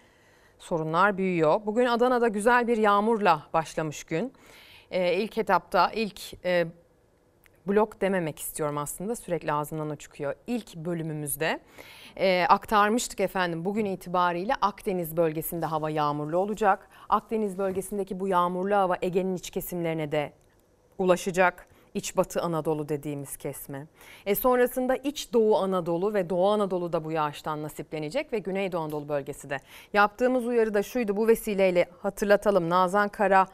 sorunlar 0.59 1.17
büyüyor. 1.17 1.61
Bugün 1.65 1.85
Adana'da 1.85 2.27
güzel 2.27 2.67
bir 2.67 2.77
yağmurla 2.77 3.43
başlamış 3.53 4.03
gün. 4.03 4.33
Ee, 4.91 5.13
ilk 5.13 5.37
etapta 5.37 5.91
ilk 5.91 6.45
e, 6.45 6.67
blok 7.67 8.01
dememek 8.01 8.39
istiyorum 8.39 8.77
aslında 8.77 9.15
sürekli 9.15 9.53
ağzımdan 9.53 9.89
o 9.89 9.95
çıkıyor. 9.95 10.35
İlk 10.47 10.75
bölümümüzde 10.75 11.59
e, 12.17 12.45
aktarmıştık 12.49 13.19
efendim 13.19 13.65
bugün 13.65 13.85
itibariyle 13.85 14.53
Akdeniz 14.61 15.17
bölgesinde 15.17 15.65
hava 15.65 15.89
yağmurlu 15.89 16.37
olacak. 16.37 16.89
Akdeniz 17.09 17.57
bölgesindeki 17.57 18.19
bu 18.19 18.27
yağmurlu 18.27 18.75
hava 18.75 18.97
Ege'nin 19.01 19.35
iç 19.35 19.49
kesimlerine 19.49 20.11
de 20.11 20.33
ulaşacak. 20.97 21.67
İç 21.93 22.17
Batı 22.17 22.41
Anadolu 22.41 22.89
dediğimiz 22.89 23.37
kesme. 23.37 23.87
E 24.25 24.35
sonrasında 24.35 24.95
İç 24.95 25.33
Doğu 25.33 25.57
Anadolu 25.57 26.13
ve 26.13 26.29
Doğu 26.29 26.49
Anadolu'da 26.49 27.03
bu 27.03 27.11
yağıştan 27.11 27.63
nasiplenecek 27.63 28.33
ve 28.33 28.39
Güneydoğu 28.39 28.81
Anadolu 28.81 29.09
bölgesi 29.09 29.49
de. 29.49 29.57
Yaptığımız 29.93 30.47
uyarı 30.47 30.73
da 30.73 30.83
şuydu 30.83 31.17
bu 31.17 31.27
vesileyle 31.27 31.85
hatırlatalım. 32.01 32.69
Nazan 32.69 33.09
Kara 33.09 33.47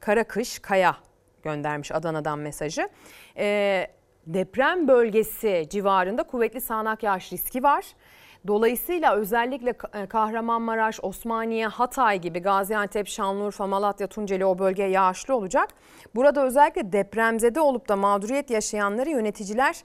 Karakış 0.00 0.58
Kaya 0.58 0.96
göndermiş 1.42 1.92
Adana'dan 1.92 2.38
mesajı. 2.38 2.88
Ee, 3.36 3.86
deprem 4.26 4.88
bölgesi 4.88 5.66
civarında 5.70 6.22
kuvvetli 6.22 6.60
sağanak 6.60 7.02
yağış 7.02 7.32
riski 7.32 7.62
var. 7.62 7.84
Dolayısıyla 8.46 9.14
özellikle 9.14 9.74
e, 9.94 10.06
Kahramanmaraş, 10.06 10.98
Osmaniye, 11.02 11.66
Hatay 11.66 12.20
gibi 12.20 12.38
Gaziantep, 12.38 13.08
Şanlıurfa, 13.08 13.66
Malatya, 13.66 14.06
Tunceli 14.06 14.44
o 14.44 14.58
bölge 14.58 14.82
yağışlı 14.82 15.34
olacak. 15.34 15.68
Burada 16.14 16.46
özellikle 16.46 16.92
depremzede 16.92 17.60
olup 17.60 17.88
da 17.88 17.96
mağduriyet 17.96 18.50
yaşayanları 18.50 19.10
yöneticiler 19.10 19.76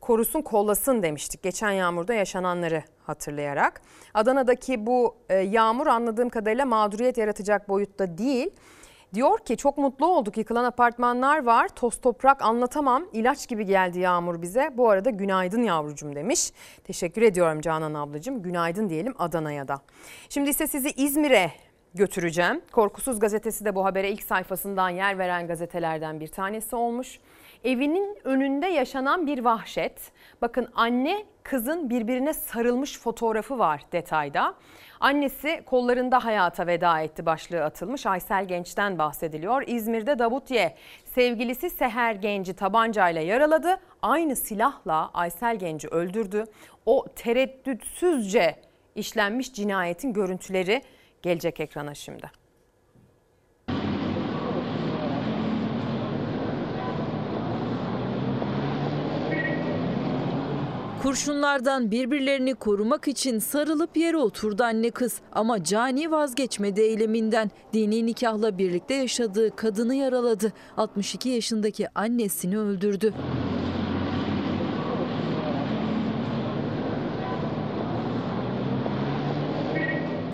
korusun 0.00 0.42
kollasın 0.42 1.02
demiştik. 1.02 1.42
Geçen 1.42 1.70
yağmurda 1.70 2.14
yaşananları 2.14 2.82
hatırlayarak. 3.02 3.80
Adana'daki 4.14 4.86
bu 4.86 5.16
e, 5.28 5.36
yağmur 5.36 5.86
anladığım 5.86 6.28
kadarıyla 6.28 6.66
mağduriyet 6.66 7.18
yaratacak 7.18 7.68
boyutta 7.68 8.18
değil. 8.18 8.50
Diyor 9.14 9.38
ki 9.38 9.56
çok 9.56 9.78
mutlu 9.78 10.06
olduk 10.06 10.36
yıkılan 10.36 10.64
apartmanlar 10.64 11.44
var 11.44 11.68
toz 11.68 12.00
toprak 12.00 12.42
anlatamam 12.42 13.04
ilaç 13.12 13.48
gibi 13.48 13.66
geldi 13.66 13.98
yağmur 13.98 14.42
bize. 14.42 14.70
Bu 14.74 14.90
arada 14.90 15.10
günaydın 15.10 15.62
yavrucum 15.62 16.14
demiş. 16.14 16.52
Teşekkür 16.84 17.22
ediyorum 17.22 17.60
Canan 17.60 17.94
ablacığım 17.94 18.42
günaydın 18.42 18.88
diyelim 18.88 19.14
Adana'ya 19.18 19.68
da. 19.68 19.80
Şimdi 20.28 20.50
ise 20.50 20.66
sizi 20.66 20.90
İzmir'e 20.90 21.52
götüreceğim. 21.94 22.60
Korkusuz 22.72 23.18
gazetesi 23.18 23.64
de 23.64 23.74
bu 23.74 23.84
habere 23.84 24.10
ilk 24.10 24.22
sayfasından 24.22 24.88
yer 24.88 25.18
veren 25.18 25.46
gazetelerden 25.46 26.20
bir 26.20 26.28
tanesi 26.28 26.76
olmuş. 26.76 27.20
Evinin 27.64 28.18
önünde 28.24 28.66
yaşanan 28.66 29.26
bir 29.26 29.44
vahşet. 29.44 30.12
Bakın 30.42 30.68
anne 30.74 31.24
kızın 31.42 31.90
birbirine 31.90 32.34
sarılmış 32.34 32.98
fotoğrafı 32.98 33.58
var 33.58 33.82
detayda. 33.92 34.54
Annesi 35.00 35.62
kollarında 35.66 36.24
hayata 36.24 36.66
veda 36.66 37.00
etti 37.00 37.26
başlığı 37.26 37.64
atılmış. 37.64 38.06
Aysel 38.06 38.44
Genç'ten 38.44 38.98
bahsediliyor. 38.98 39.62
İzmir'de 39.66 40.18
Davutye 40.18 40.74
sevgilisi 41.04 41.70
Seher 41.70 42.14
Genç'i 42.14 42.54
tabancayla 42.54 43.22
yaraladı. 43.22 43.80
Aynı 44.02 44.36
silahla 44.36 45.10
Aysel 45.14 45.56
Genç'i 45.56 45.88
öldürdü. 45.88 46.44
O 46.86 47.06
tereddütsüzce 47.16 48.56
işlenmiş 48.94 49.54
cinayetin 49.54 50.12
görüntüleri 50.12 50.82
gelecek 51.22 51.60
ekrana 51.60 51.94
şimdi. 51.94 52.30
Kurşunlardan 61.02 61.90
birbirlerini 61.90 62.54
korumak 62.54 63.08
için 63.08 63.38
sarılıp 63.38 63.96
yere 63.96 64.16
oturdu 64.16 64.62
anne 64.62 64.90
kız. 64.90 65.20
Ama 65.32 65.64
Cani 65.64 66.10
vazgeçmedi 66.10 66.80
eyleminden. 66.80 67.50
Dini 67.72 68.06
nikahla 68.06 68.58
birlikte 68.58 68.94
yaşadığı 68.94 69.56
kadını 69.56 69.94
yaraladı. 69.94 70.52
62 70.76 71.28
yaşındaki 71.28 71.88
annesini 71.94 72.58
öldürdü. 72.58 73.14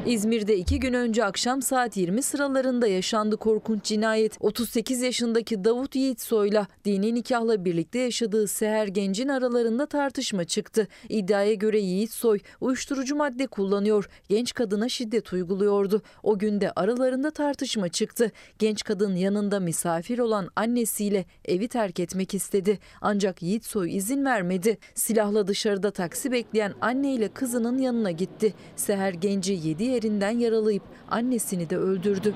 İzmir'de 0.06 0.56
iki 0.56 0.80
gün 0.80 0.92
önce 0.92 1.24
akşam 1.24 1.62
saat 1.62 1.96
20 1.96 2.22
sıralarında 2.22 2.86
yaşandı 2.86 3.36
korkunç 3.36 3.84
cinayet. 3.84 4.36
38 4.40 5.02
yaşındaki 5.02 5.64
Davut 5.64 5.96
Yiğitsoy'la 5.96 6.66
dini 6.84 7.14
nikahla 7.14 7.64
birlikte 7.64 7.98
yaşadığı 7.98 8.48
Seher 8.48 8.86
Genc'in 8.86 9.28
aralarında 9.28 9.86
tartışma 9.86 10.44
çıktı. 10.44 10.88
İddiaya 11.08 11.54
göre 11.54 11.80
Yiğitsoy 11.80 12.38
uyuşturucu 12.60 13.16
madde 13.16 13.46
kullanıyor, 13.46 14.08
genç 14.28 14.54
kadına 14.54 14.88
şiddet 14.88 15.32
uyguluyordu. 15.32 16.02
O 16.22 16.38
günde 16.38 16.70
aralarında 16.76 17.30
tartışma 17.30 17.88
çıktı. 17.88 18.32
Genç 18.58 18.84
kadın 18.84 19.14
yanında 19.16 19.60
misafir 19.60 20.18
olan 20.18 20.48
annesiyle 20.56 21.24
evi 21.44 21.68
terk 21.68 22.00
etmek 22.00 22.34
istedi. 22.34 22.78
Ancak 23.00 23.42
Yiğitsoy 23.42 23.96
izin 23.96 24.24
vermedi. 24.24 24.78
Silahla 24.94 25.46
dışarıda 25.46 25.90
taksi 25.90 26.32
bekleyen 26.32 26.74
anneyle 26.80 27.28
kızının 27.28 27.78
yanına 27.78 28.10
gitti. 28.10 28.54
Seher 28.76 29.12
Genci 29.12 29.52
7 29.52 29.93
yerinden 29.94 30.38
yaralayıp 30.38 30.82
annesini 31.10 31.70
de 31.70 31.76
öldürdü. 31.76 32.34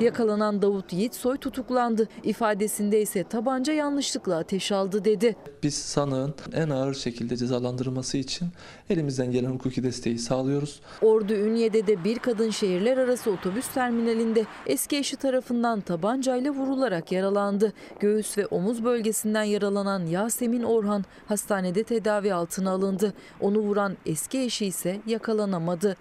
Yakalanan 0.00 0.62
Davut 0.62 0.92
Yiğitsoy 0.92 1.36
tutuklandı. 1.36 2.08
İfadesinde 2.24 3.02
ise 3.02 3.24
tabanca 3.24 3.72
yanlışlıkla 3.72 4.36
ateş 4.38 4.72
aldı 4.72 5.04
dedi. 5.04 5.36
Biz 5.62 5.74
sanığın 5.74 6.34
en 6.52 6.70
ağır 6.70 6.94
şekilde 6.94 7.36
cezalandırılması 7.36 8.16
için 8.18 8.48
elimizden 8.90 9.30
gelen 9.30 9.50
hukuki 9.50 9.82
desteği 9.82 10.18
sağlıyoruz. 10.18 10.80
Ordu 11.02 11.32
Ünye'de 11.32 11.86
de 11.86 12.04
bir 12.04 12.18
kadın 12.18 12.50
şehirler 12.50 12.96
arası 12.96 13.30
otobüs 13.30 13.68
terminalinde 13.68 14.46
eski 14.66 14.96
eşi 14.96 15.16
tarafından 15.16 15.80
tabancayla 15.80 16.50
vurularak 16.50 17.12
yaralandı. 17.12 17.72
Göğüs 18.00 18.38
ve 18.38 18.46
omuz 18.46 18.84
bölgesinden 18.84 19.44
yaralanan 19.44 20.06
Yasemin 20.06 20.62
Orhan 20.62 21.04
hastanede 21.26 21.84
tedavi 21.84 22.34
altına 22.34 22.70
alındı. 22.70 23.12
Onu 23.40 23.58
vuran 23.58 23.96
eski 24.06 24.38
eşi 24.38 24.66
ise 24.66 25.00
yakalanamadı. 25.06 25.96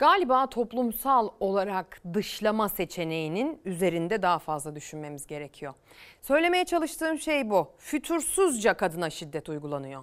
Galiba 0.00 0.46
toplumsal 0.46 1.28
olarak 1.40 2.00
dışlama 2.14 2.68
seçeneğinin 2.68 3.60
üzerinde 3.64 4.22
daha 4.22 4.38
fazla 4.38 4.74
düşünmemiz 4.74 5.26
gerekiyor. 5.26 5.74
Söylemeye 6.22 6.64
çalıştığım 6.64 7.18
şey 7.18 7.50
bu. 7.50 7.72
Fütursuzca 7.78 8.74
kadına 8.74 9.10
şiddet 9.10 9.48
uygulanıyor. 9.48 10.02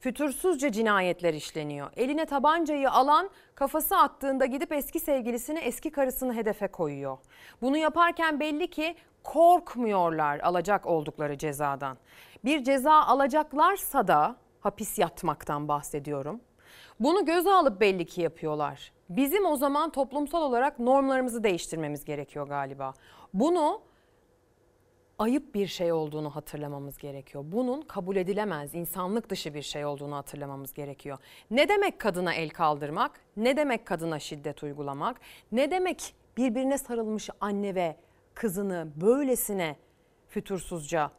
Fütursuzca 0.00 0.72
cinayetler 0.72 1.34
işleniyor. 1.34 1.90
Eline 1.96 2.26
tabancayı 2.26 2.90
alan 2.90 3.30
kafası 3.54 3.96
attığında 3.96 4.46
gidip 4.46 4.72
eski 4.72 5.00
sevgilisini, 5.00 5.58
eski 5.58 5.90
karısını 5.90 6.34
hedefe 6.34 6.68
koyuyor. 6.68 7.18
Bunu 7.62 7.76
yaparken 7.76 8.40
belli 8.40 8.70
ki 8.70 8.96
korkmuyorlar 9.24 10.40
alacak 10.40 10.86
oldukları 10.86 11.38
cezadan. 11.38 11.98
Bir 12.44 12.64
ceza 12.64 12.92
alacaklarsa 12.92 14.08
da 14.08 14.36
hapis 14.60 14.98
yatmaktan 14.98 15.68
bahsediyorum. 15.68 16.40
Bunu 17.00 17.24
göze 17.24 17.52
alıp 17.52 17.80
belli 17.80 18.06
ki 18.06 18.22
yapıyorlar. 18.22 18.92
Bizim 19.08 19.46
o 19.46 19.56
zaman 19.56 19.90
toplumsal 19.90 20.42
olarak 20.42 20.78
normlarımızı 20.78 21.44
değiştirmemiz 21.44 22.04
gerekiyor 22.04 22.48
galiba. 22.48 22.92
Bunu 23.34 23.80
ayıp 25.18 25.54
bir 25.54 25.66
şey 25.66 25.92
olduğunu 25.92 26.36
hatırlamamız 26.36 26.98
gerekiyor. 26.98 27.44
Bunun 27.46 27.82
kabul 27.82 28.16
edilemez, 28.16 28.74
insanlık 28.74 29.30
dışı 29.30 29.54
bir 29.54 29.62
şey 29.62 29.84
olduğunu 29.84 30.16
hatırlamamız 30.16 30.74
gerekiyor. 30.74 31.18
Ne 31.50 31.68
demek 31.68 31.98
kadına 31.98 32.34
el 32.34 32.50
kaldırmak? 32.50 33.20
Ne 33.36 33.56
demek 33.56 33.86
kadına 33.86 34.18
şiddet 34.18 34.62
uygulamak? 34.62 35.20
Ne 35.52 35.70
demek 35.70 36.14
birbirine 36.36 36.78
sarılmış 36.78 37.30
anne 37.40 37.74
ve 37.74 37.96
kızını 38.34 38.88
böylesine 38.96 39.76
fütursuzca 40.28 41.10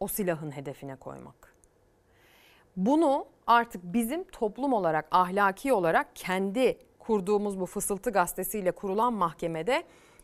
o 0.00 0.08
silahın 0.08 0.50
hedefine 0.50 0.96
koymak? 0.96 1.54
Bunu 2.76 3.26
artık 3.50 3.84
bizim 3.84 4.24
toplum 4.24 4.72
olarak, 4.72 5.08
ahlaki 5.10 5.72
olarak 5.72 6.16
kendi 6.16 6.78
kurduğumuz 6.98 7.60
bu 7.60 7.66
fısıltı 7.66 8.10
gazetesiyle 8.10 8.70
kurulan 8.70 9.12
mahkemede 9.12 9.82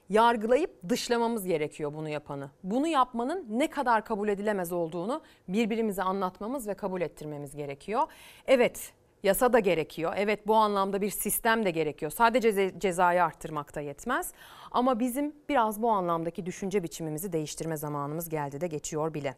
yargılayıp 0.08 0.70
dışlamamız 0.88 1.46
gerekiyor 1.46 1.94
bunu 1.94 2.08
yapanı. 2.08 2.50
Bunu 2.62 2.86
yapmanın 2.86 3.46
ne 3.50 3.70
kadar 3.70 4.04
kabul 4.04 4.28
edilemez 4.28 4.72
olduğunu 4.72 5.22
birbirimize 5.48 6.02
anlatmamız 6.02 6.68
ve 6.68 6.74
kabul 6.74 7.00
ettirmemiz 7.00 7.56
gerekiyor. 7.56 8.02
Evet 8.46 8.92
yasa 9.22 9.52
da 9.52 9.58
gerekiyor. 9.58 10.12
Evet 10.16 10.46
bu 10.46 10.54
anlamda 10.54 11.00
bir 11.00 11.10
sistem 11.10 11.64
de 11.64 11.70
gerekiyor. 11.70 12.12
Sadece 12.12 12.78
cezayı 12.78 13.24
arttırmak 13.24 13.74
da 13.74 13.80
yetmez. 13.80 14.32
Ama 14.70 15.00
bizim 15.00 15.34
biraz 15.48 15.82
bu 15.82 15.90
anlamdaki 15.90 16.46
düşünce 16.46 16.82
biçimimizi 16.82 17.32
değiştirme 17.32 17.76
zamanımız 17.76 18.28
geldi 18.28 18.60
de 18.60 18.66
geçiyor 18.66 19.14
bile. 19.14 19.34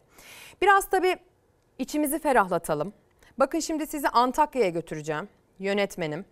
Biraz 0.61 0.89
tabii 0.89 1.15
içimizi 1.79 2.19
ferahlatalım. 2.19 2.93
Bakın 3.39 3.59
şimdi 3.59 3.87
sizi 3.87 4.09
Antakya'ya 4.09 4.69
götüreceğim. 4.69 5.29
Yönetmenim 5.59 6.25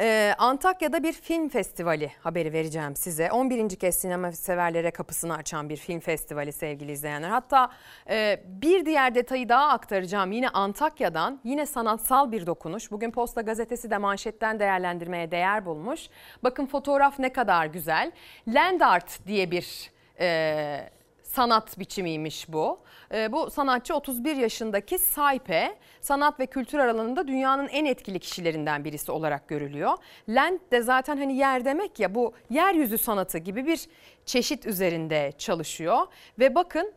ee, 0.00 0.34
Antakya'da 0.38 1.02
bir 1.02 1.12
film 1.12 1.48
festivali 1.48 2.12
haberi 2.20 2.52
vereceğim 2.52 2.96
size. 2.96 3.32
11. 3.32 3.68
kez 3.68 3.94
sinema 3.94 4.32
severlere 4.32 4.90
kapısını 4.90 5.34
açan 5.34 5.68
bir 5.68 5.76
film 5.76 6.00
festivali 6.00 6.52
sevgili 6.52 6.92
izleyenler. 6.92 7.28
Hatta 7.28 7.70
e, 8.10 8.40
bir 8.46 8.86
diğer 8.86 9.14
detayı 9.14 9.48
daha 9.48 9.68
aktaracağım. 9.68 10.32
Yine 10.32 10.48
Antakya'dan 10.48 11.40
yine 11.44 11.66
sanatsal 11.66 12.32
bir 12.32 12.46
dokunuş. 12.46 12.90
Bugün 12.90 13.10
Posta 13.10 13.40
Gazetesi 13.40 13.90
de 13.90 13.98
manşetten 13.98 14.60
değerlendirmeye 14.60 15.30
değer 15.30 15.66
bulmuş. 15.66 16.08
Bakın 16.42 16.66
fotoğraf 16.66 17.18
ne 17.18 17.32
kadar 17.32 17.66
güzel. 17.66 18.12
Land 18.48 18.80
Art 18.80 19.26
diye 19.26 19.50
bir 19.50 19.90
e, 20.20 20.90
sanat 21.28 21.78
biçimiymiş 21.78 22.52
bu. 22.52 22.80
E, 23.14 23.32
bu 23.32 23.50
sanatçı 23.50 23.94
31 23.94 24.36
yaşındaki 24.36 24.98
Saype 24.98 25.78
sanat 26.00 26.40
ve 26.40 26.46
kültür 26.46 26.78
alanında 26.78 27.28
dünyanın 27.28 27.68
en 27.68 27.84
etkili 27.84 28.18
kişilerinden 28.18 28.84
birisi 28.84 29.12
olarak 29.12 29.48
görülüyor. 29.48 29.92
Land 30.28 30.58
de 30.72 30.82
zaten 30.82 31.16
hani 31.16 31.36
yer 31.36 31.64
demek 31.64 32.00
ya 32.00 32.14
bu 32.14 32.32
yeryüzü 32.50 32.98
sanatı 32.98 33.38
gibi 33.38 33.66
bir 33.66 33.86
çeşit 34.26 34.66
üzerinde 34.66 35.32
çalışıyor. 35.38 36.06
Ve 36.38 36.54
bakın 36.54 36.92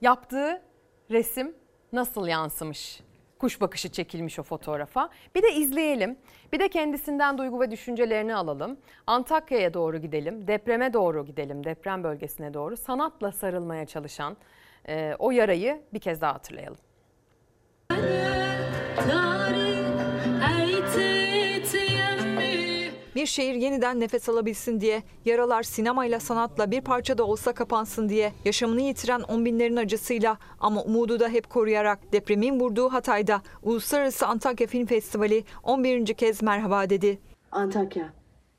yaptığı 0.00 0.62
resim 1.10 1.56
nasıl 1.92 2.26
yansımış 2.26 3.00
kuş 3.38 3.60
bakışı 3.60 3.88
çekilmiş 3.88 4.38
o 4.38 4.42
fotoğrafa. 4.42 5.10
Bir 5.34 5.42
de 5.42 5.52
izleyelim. 5.52 6.18
Bir 6.52 6.58
de 6.60 6.68
kendisinden 6.68 7.38
duygu 7.38 7.60
ve 7.60 7.70
düşüncelerini 7.70 8.34
alalım. 8.34 8.78
Antakya'ya 9.06 9.74
doğru 9.74 9.98
gidelim. 9.98 10.46
Depreme 10.46 10.92
doğru 10.92 11.26
gidelim. 11.26 11.64
Deprem 11.64 12.04
bölgesine 12.04 12.54
doğru. 12.54 12.76
Sanatla 12.76 13.32
sarılmaya 13.32 13.86
çalışan 13.86 14.36
e, 14.88 15.14
o 15.18 15.30
yarayı 15.30 15.82
bir 15.92 16.00
kez 16.00 16.20
daha 16.20 16.34
hatırlayalım. 16.34 16.78
Bir 23.18 23.26
şehir 23.26 23.54
yeniden 23.54 24.00
nefes 24.00 24.28
alabilsin 24.28 24.80
diye, 24.80 25.02
yaralar 25.24 25.62
sinemayla 25.62 26.20
sanatla 26.20 26.70
bir 26.70 26.80
parça 26.80 27.18
da 27.18 27.24
olsa 27.24 27.52
kapansın 27.52 28.08
diye, 28.08 28.32
yaşamını 28.44 28.80
yitiren 28.80 29.20
on 29.20 29.44
binlerin 29.44 29.76
acısıyla 29.76 30.38
ama 30.60 30.82
umudu 30.82 31.20
da 31.20 31.28
hep 31.28 31.50
koruyarak 31.50 32.12
depremin 32.12 32.60
vurduğu 32.60 32.88
Hatay'da 32.88 33.42
Uluslararası 33.62 34.26
Antakya 34.26 34.66
Film 34.66 34.86
Festivali 34.86 35.44
11. 35.62 36.06
kez 36.06 36.42
merhaba 36.42 36.90
dedi. 36.90 37.18
Antakya, 37.52 38.12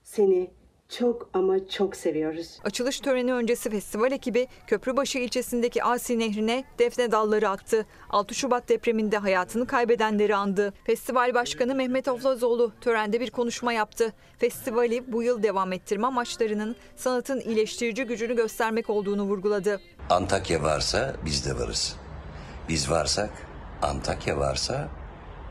seni 0.03 0.51
çok 0.89 1.29
ama 1.33 1.67
çok 1.67 1.95
seviyoruz. 1.95 2.59
Açılış 2.63 2.99
töreni 2.99 3.33
öncesi 3.33 3.69
festival 3.69 4.11
ekibi 4.11 4.47
Köprübaşı 4.67 5.19
ilçesindeki 5.19 5.83
Asi 5.83 6.19
Nehri'ne 6.19 6.63
defne 6.79 7.11
dalları 7.11 7.49
attı. 7.49 7.85
6 8.09 8.35
Şubat 8.35 8.69
depreminde 8.69 9.17
hayatını 9.17 9.67
kaybedenleri 9.67 10.35
andı. 10.35 10.73
Festival 10.83 11.33
Başkanı 11.33 11.75
Mehmet 11.75 12.07
Oflazoğlu 12.07 12.71
törende 12.81 13.19
bir 13.19 13.31
konuşma 13.31 13.73
yaptı. 13.73 14.13
Festivali 14.37 15.13
bu 15.13 15.23
yıl 15.23 15.43
devam 15.43 15.73
ettirme 15.73 16.07
amaçlarının 16.07 16.75
sanatın 16.95 17.39
iyileştirici 17.39 18.03
gücünü 18.03 18.35
göstermek 18.35 18.89
olduğunu 18.89 19.23
vurguladı. 19.23 19.81
Antakya 20.09 20.63
varsa 20.63 21.15
biz 21.25 21.45
de 21.45 21.59
varız. 21.59 21.95
Biz 22.69 22.91
varsak, 22.91 23.29
Antakya 23.81 24.37
varsa 24.37 24.89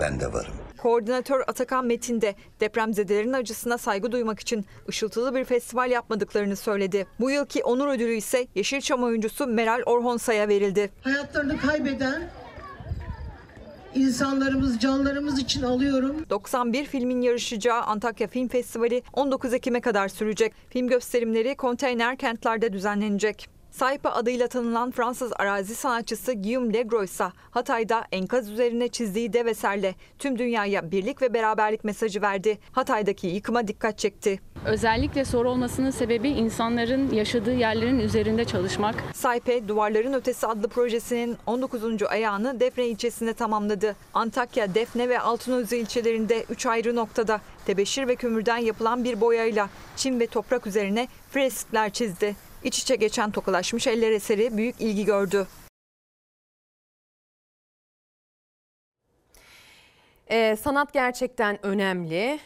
ben 0.00 0.20
de 0.20 0.32
varım. 0.32 0.67
Koordinatör 0.78 1.40
Atakan 1.46 1.86
Metin 1.86 2.20
de 2.20 2.34
depremzedelerin 2.60 3.32
acısına 3.32 3.78
saygı 3.78 4.12
duymak 4.12 4.40
için 4.40 4.66
ışıltılı 4.88 5.34
bir 5.34 5.44
festival 5.44 5.90
yapmadıklarını 5.90 6.56
söyledi. 6.56 7.06
Bu 7.20 7.30
yılki 7.30 7.64
onur 7.64 7.88
ödülü 7.88 8.14
ise 8.14 8.46
Yeşilçam 8.54 9.02
oyuncusu 9.02 9.46
Meral 9.46 9.82
Orhonsay'a 9.86 10.48
verildi. 10.48 10.90
Hayatlarını 11.02 11.58
kaybeden 11.58 12.30
insanlarımız, 13.94 14.78
canlarımız 14.78 15.38
için 15.38 15.62
alıyorum. 15.62 16.16
91 16.30 16.84
filmin 16.84 17.22
yarışacağı 17.22 17.80
Antakya 17.82 18.28
Film 18.28 18.48
Festivali 18.48 19.02
19 19.12 19.54
Ekim'e 19.54 19.80
kadar 19.80 20.08
sürecek. 20.08 20.52
Film 20.70 20.88
gösterimleri 20.88 21.56
konteyner 21.56 22.16
kentlerde 22.16 22.72
düzenlenecek. 22.72 23.57
Saipa 23.78 24.10
adıyla 24.10 24.48
tanınan 24.48 24.90
Fransız 24.90 25.32
arazi 25.36 25.74
sanatçısı 25.74 26.32
Guillaume 26.32 26.74
Legros 26.74 27.10
ise 27.10 27.24
Hatay'da 27.50 28.04
enkaz 28.12 28.50
üzerine 28.50 28.88
çizdiği 28.88 29.32
dev 29.32 29.46
eserle 29.46 29.94
tüm 30.18 30.38
dünyaya 30.38 30.90
birlik 30.90 31.22
ve 31.22 31.34
beraberlik 31.34 31.84
mesajı 31.84 32.22
verdi. 32.22 32.58
Hatay'daki 32.72 33.26
yıkıma 33.26 33.68
dikkat 33.68 33.98
çekti. 33.98 34.40
Özellikle 34.66 35.24
soru 35.24 35.50
olmasının 35.50 35.90
sebebi 35.90 36.28
insanların 36.28 37.10
yaşadığı 37.10 37.54
yerlerin 37.54 37.98
üzerinde 37.98 38.44
çalışmak. 38.44 38.94
Saipe 39.14 39.68
Duvarların 39.68 40.12
Ötesi 40.12 40.46
adlı 40.46 40.68
projesinin 40.68 41.36
19. 41.46 42.02
ayağını 42.02 42.60
Defne 42.60 42.86
ilçesinde 42.86 43.32
tamamladı. 43.32 43.96
Antakya, 44.14 44.74
Defne 44.74 45.08
ve 45.08 45.20
Altınözü 45.20 45.76
ilçelerinde 45.76 46.44
3 46.50 46.66
ayrı 46.66 46.96
noktada 46.96 47.40
tebeşir 47.66 48.08
ve 48.08 48.16
kömürden 48.16 48.58
yapılan 48.58 49.04
bir 49.04 49.20
boyayla 49.20 49.68
çim 49.96 50.20
ve 50.20 50.26
toprak 50.26 50.66
üzerine 50.66 51.08
freskler 51.30 51.90
çizdi. 51.90 52.47
İç 52.64 52.78
içe 52.78 52.96
geçen 52.96 53.30
tokalaşmış 53.30 53.86
eller 53.86 54.12
eseri 54.12 54.56
büyük 54.56 54.80
ilgi 54.80 55.04
gördü. 55.04 55.46
Ee, 60.30 60.56
sanat 60.56 60.92
gerçekten 60.92 61.66
önemli. 61.66 62.40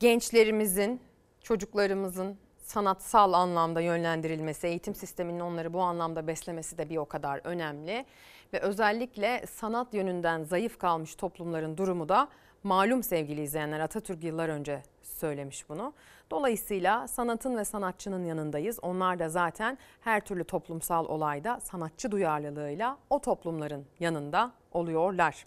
Gençlerimizin, 0.00 1.00
çocuklarımızın 1.42 2.38
sanatsal 2.58 3.32
anlamda 3.32 3.80
yönlendirilmesi, 3.80 4.66
eğitim 4.66 4.94
sisteminin 4.94 5.40
onları 5.40 5.72
bu 5.72 5.80
anlamda 5.80 6.26
beslemesi 6.26 6.78
de 6.78 6.88
bir 6.90 6.96
o 6.96 7.04
kadar 7.04 7.40
önemli. 7.44 8.04
Ve 8.52 8.60
özellikle 8.60 9.44
sanat 9.46 9.94
yönünden 9.94 10.44
zayıf 10.44 10.78
kalmış 10.78 11.14
toplumların 11.14 11.76
durumu 11.76 12.08
da 12.08 12.28
malum 12.66 13.02
sevgili 13.02 13.42
izleyenler 13.42 13.80
Atatürk 13.80 14.24
yıllar 14.24 14.48
önce 14.48 14.82
söylemiş 15.02 15.68
bunu. 15.68 15.92
Dolayısıyla 16.30 17.08
sanatın 17.08 17.56
ve 17.56 17.64
sanatçının 17.64 18.24
yanındayız. 18.24 18.78
Onlar 18.82 19.18
da 19.18 19.28
zaten 19.28 19.78
her 20.00 20.20
türlü 20.20 20.44
toplumsal 20.44 21.06
olayda 21.06 21.60
sanatçı 21.60 22.10
duyarlılığıyla 22.10 22.98
o 23.10 23.18
toplumların 23.18 23.86
yanında 24.00 24.52
oluyorlar. 24.72 25.44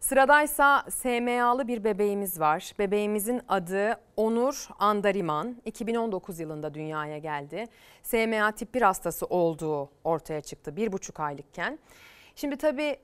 Sıradaysa 0.00 0.84
SMA'lı 0.90 1.68
bir 1.68 1.84
bebeğimiz 1.84 2.40
var. 2.40 2.72
Bebeğimizin 2.78 3.40
adı 3.48 4.00
Onur 4.16 4.68
Andariman. 4.78 5.56
2019 5.64 6.40
yılında 6.40 6.74
dünyaya 6.74 7.18
geldi. 7.18 7.66
SMA 8.02 8.52
tip 8.52 8.74
1 8.74 8.82
hastası 8.82 9.26
olduğu 9.26 9.90
ortaya 10.04 10.40
çıktı 10.40 10.76
bir 10.76 10.92
buçuk 10.92 11.20
aylıkken. 11.20 11.78
Şimdi 12.34 12.56
tabii 12.56 12.96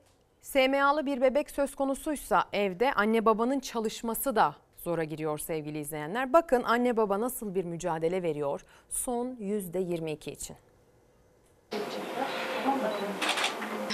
SMA'lı 0.47 1.07
bir 1.07 1.21
bebek 1.21 1.51
söz 1.51 1.75
konusuysa 1.75 2.45
evde 2.53 2.93
anne 2.93 3.25
babanın 3.25 3.61
çalışması 3.61 4.37
da 4.37 4.55
zora 4.77 5.05
giriyor 5.05 5.39
sevgili 5.39 5.79
izleyenler. 5.79 6.33
Bakın 6.33 6.63
anne 6.63 6.97
baba 6.97 7.21
nasıl 7.21 7.55
bir 7.55 7.65
mücadele 7.65 8.23
veriyor 8.23 8.65
son 8.89 9.27
%22 9.27 10.31
için. 10.31 10.57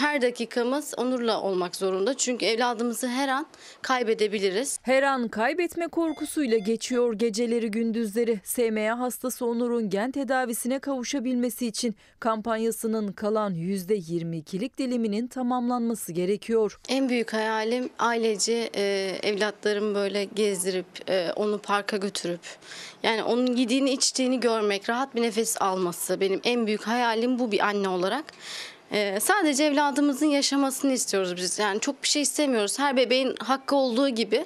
Her 0.03 0.23
dakikamız 0.23 0.95
onurla 0.97 1.41
olmak 1.41 1.77
zorunda. 1.77 2.17
Çünkü 2.17 2.47
evladımızı 2.47 3.09
her 3.09 3.29
an 3.29 3.47
kaybedebiliriz. 3.83 4.79
Her 4.83 5.03
an 5.03 5.29
kaybetme 5.29 5.89
korkusuyla 5.89 6.59
geçiyor 6.59 7.13
geceleri 7.13 7.71
gündüzleri. 7.71 8.41
SMA 8.45 8.99
hastası 8.99 9.47
Onur'un 9.47 9.91
gen 9.91 10.11
tedavisine 10.11 10.79
kavuşabilmesi 10.79 11.67
için 11.67 11.95
kampanyasının 12.21 13.13
kalan 13.13 13.55
%22'lik 13.55 14.79
diliminin 14.79 15.27
tamamlanması 15.27 16.13
gerekiyor. 16.13 16.81
En 16.89 17.09
büyük 17.09 17.33
hayalim 17.33 17.91
ailece 17.99 18.71
e, 18.75 18.83
evlatlarımı 19.23 19.95
böyle 19.95 20.25
gezdirip 20.25 21.11
e, 21.11 21.33
onu 21.37 21.59
parka 21.59 21.97
götürüp 21.97 22.41
yani 23.03 23.23
onun 23.23 23.57
yediğini 23.57 23.91
içtiğini 23.91 24.41
görmek, 24.41 24.91
rahat 24.91 25.15
bir 25.15 25.23
nefes 25.23 25.63
alması 25.63 26.21
benim 26.21 26.41
en 26.45 26.67
büyük 26.67 26.83
hayalim 26.83 27.39
bu 27.39 27.53
bir 27.53 27.67
anne 27.67 27.89
olarak. 27.89 28.25
Ee, 28.93 29.19
sadece 29.21 29.65
evladımızın 29.65 30.27
yaşamasını 30.27 30.93
istiyoruz 30.93 31.37
biz. 31.37 31.59
Yani 31.59 31.81
çok 31.81 32.03
bir 32.03 32.09
şey 32.09 32.23
istemiyoruz. 32.23 32.79
Her 32.79 32.97
bebeğin 32.97 33.35
hakkı 33.41 33.77
olduğu 33.77 34.09
gibi 34.09 34.45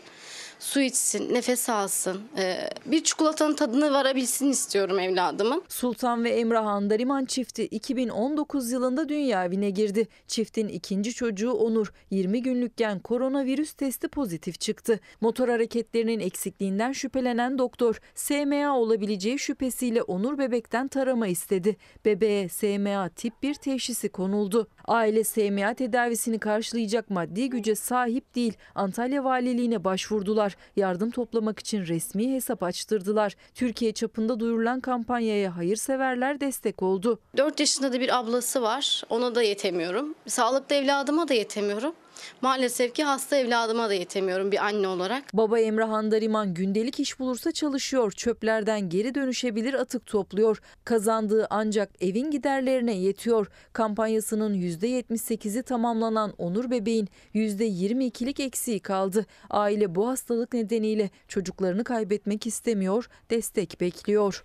su 0.59 0.81
içsin, 0.81 1.35
nefes 1.35 1.69
alsın. 1.69 2.21
Ee, 2.39 2.71
bir 2.87 3.05
çikolatanın 3.05 3.55
tadını 3.55 3.93
varabilsin 3.93 4.51
istiyorum 4.51 4.99
evladımın. 4.99 5.63
Sultan 5.69 6.25
ve 6.25 6.31
Emrah 6.31 6.67
Andariman 6.67 7.25
çifti 7.25 7.65
2019 7.65 8.73
yılında 8.73 9.09
dünya 9.09 9.45
evine 9.45 9.71
girdi. 9.71 10.09
Çiftin 10.27 10.69
ikinci 10.69 11.15
çocuğu 11.15 11.53
Onur 11.53 11.93
20 12.11 12.43
günlükken 12.43 12.99
koronavirüs 12.99 13.73
testi 13.73 14.09
pozitif 14.09 14.61
çıktı. 14.61 15.01
Motor 15.21 15.49
hareketlerinin 15.49 16.21
eksikliğinden 16.21 16.93
şüphelenen 16.93 17.59
doktor 17.59 18.01
SMA 18.15 18.79
olabileceği 18.79 19.39
şüphesiyle 19.39 20.03
Onur 20.03 20.39
bebekten 20.39 20.89
tarama 20.89 21.27
istedi. 21.27 21.77
Bebeğe 22.05 22.49
SMA 22.49 23.09
tip 23.09 23.43
1 23.43 23.55
teşhisi 23.55 24.09
konuldu. 24.09 24.69
Aile 24.85 25.25
SMA 25.25 25.75
tedavisini 25.75 26.39
karşılayacak 26.39 27.11
maddi 27.11 27.51
güce 27.51 27.75
sahip 27.75 28.35
değil. 28.35 28.57
Antalya 28.75 29.25
Valiliğine 29.25 29.85
başvurdular. 29.85 30.46
Yardım 30.77 31.11
toplamak 31.11 31.59
için 31.59 31.87
resmi 31.87 32.35
hesap 32.35 32.63
açtırdılar. 32.63 33.37
Türkiye 33.55 33.93
çapında 33.93 34.41
duyurulan 34.41 34.81
kampanyaya 34.81 35.57
hayırseverler 35.57 36.41
destek 36.41 36.83
oldu. 36.83 37.19
4 37.37 37.61
yaşında 37.61 37.93
da 37.93 38.01
bir 38.01 38.19
ablası 38.19 38.63
var. 38.63 39.03
Ona 39.11 39.35
da 39.35 39.43
yetemiyorum. 39.43 40.15
Sağlıklı 40.27 40.77
evladıma 40.77 41.29
da 41.29 41.35
yetemiyorum. 41.35 41.95
Maalesef 42.43 42.95
ki 42.95 43.05
hasta 43.05 43.37
evladıma 43.37 43.89
da 43.89 43.95
yetemiyorum 43.95 44.53
bir 44.53 44.65
anne 44.67 44.89
olarak. 44.89 45.25
Baba 45.35 45.61
Emrah 45.61 45.91
Handariman 45.91 46.55
gündelik 46.55 47.01
iş 47.01 47.19
bulursa 47.19 47.53
çalışıyor. 47.53 48.13
Çöplerden 48.13 48.89
geri 48.89 49.15
dönüşebilir 49.15 49.75
atık 49.75 50.07
topluyor. 50.07 50.61
Kazandığı 50.85 51.47
ancak 51.51 51.91
evin 52.01 52.31
giderlerine 52.31 52.95
yetiyor. 52.95 53.47
Kampanyasının 53.73 54.55
%78'i 54.55 55.63
tamamlanan 55.63 56.35
Onur 56.39 56.71
bebeğin 56.71 57.09
%22'lik 57.35 58.41
eksiği 58.41 58.81
kaldı. 58.81 59.27
Aile 59.51 59.95
bu 59.95 60.09
hastalık 60.09 60.53
nedeniyle 60.53 61.11
çocuklarını 61.29 61.85
kaybetmek 61.85 62.47
istemiyor, 62.47 63.09
destek 63.31 63.81
bekliyor. 63.81 64.45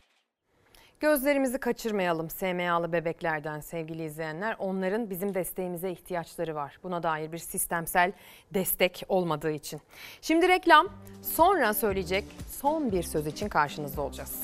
Gözlerimizi 1.02 1.57
kaçırmayalım 1.57 2.30
SMA'lı 2.30 2.94
bebeklerden 2.94 3.60
sevgili 3.60 4.03
izleyenler. 4.03 4.56
Onların 4.60 5.10
bizim 5.10 5.34
desteğimize 5.34 5.91
ihtiyaçları 5.91 6.56
var. 6.56 6.80
Buna 6.84 7.03
dair 7.03 7.32
bir 7.32 7.38
sistemsel 7.38 8.11
destek 8.53 9.03
olmadığı 9.07 9.52
için. 9.52 9.82
Şimdi 10.22 10.48
reklam 10.48 10.88
sonra 11.22 11.73
söyleyecek 11.73 12.26
son 12.61 12.91
bir 12.91 13.03
söz 13.03 13.28
için 13.28 13.49
karşınızda 13.49 14.02
olacağız. 14.02 14.44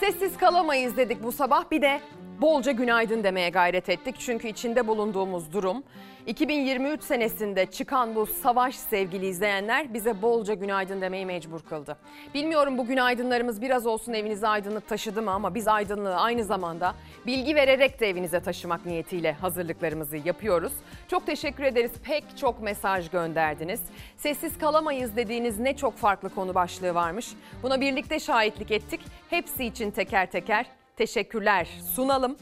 Sessiz 0.00 0.36
kalamayız 0.36 0.96
dedik 0.96 1.22
bu 1.22 1.32
sabah 1.32 1.70
bir 1.70 1.82
de 1.82 2.00
bolca 2.40 2.72
günaydın 2.72 3.24
demeye 3.24 3.50
gayret 3.50 3.88
ettik. 3.88 4.16
Çünkü 4.18 4.48
içinde 4.48 4.86
bulunduğumuz 4.86 5.52
durum 5.52 5.82
2023 6.26 7.02
senesinde 7.02 7.66
çıkan 7.66 8.14
bu 8.14 8.26
savaş 8.26 8.74
sevgili 8.74 9.26
izleyenler 9.26 9.94
bize 9.94 10.22
bolca 10.22 10.54
günaydın 10.54 11.00
demeyi 11.00 11.26
mecbur 11.26 11.60
kıldı. 11.60 11.96
Bilmiyorum 12.34 12.78
bu 12.78 12.86
günaydınlarımız 12.86 13.62
biraz 13.62 13.86
olsun 13.86 14.12
evinize 14.12 14.48
aydınlık 14.48 14.88
taşıdı 14.88 15.22
mı 15.22 15.30
ama 15.30 15.54
biz 15.54 15.68
aydınlığı 15.68 16.16
aynı 16.16 16.44
zamanda 16.44 16.94
bilgi 17.26 17.54
vererek 17.54 18.00
de 18.00 18.08
evinize 18.08 18.40
taşımak 18.40 18.86
niyetiyle 18.86 19.32
hazırlıklarımızı 19.32 20.16
yapıyoruz. 20.16 20.72
Çok 21.08 21.26
teşekkür 21.26 21.64
ederiz. 21.64 21.92
Pek 22.04 22.24
çok 22.36 22.62
mesaj 22.62 23.10
gönderdiniz. 23.10 23.80
Sessiz 24.16 24.58
kalamayız 24.58 25.16
dediğiniz 25.16 25.58
ne 25.58 25.76
çok 25.76 25.96
farklı 25.96 26.34
konu 26.34 26.54
başlığı 26.54 26.94
varmış. 26.94 27.28
Buna 27.62 27.80
birlikte 27.80 28.20
şahitlik 28.20 28.70
ettik. 28.70 29.00
Hepsi 29.30 29.64
için 29.64 29.90
teker 29.90 30.30
teker 30.30 30.66
teşekkürler 30.96 31.68
sunalım. 31.94 32.36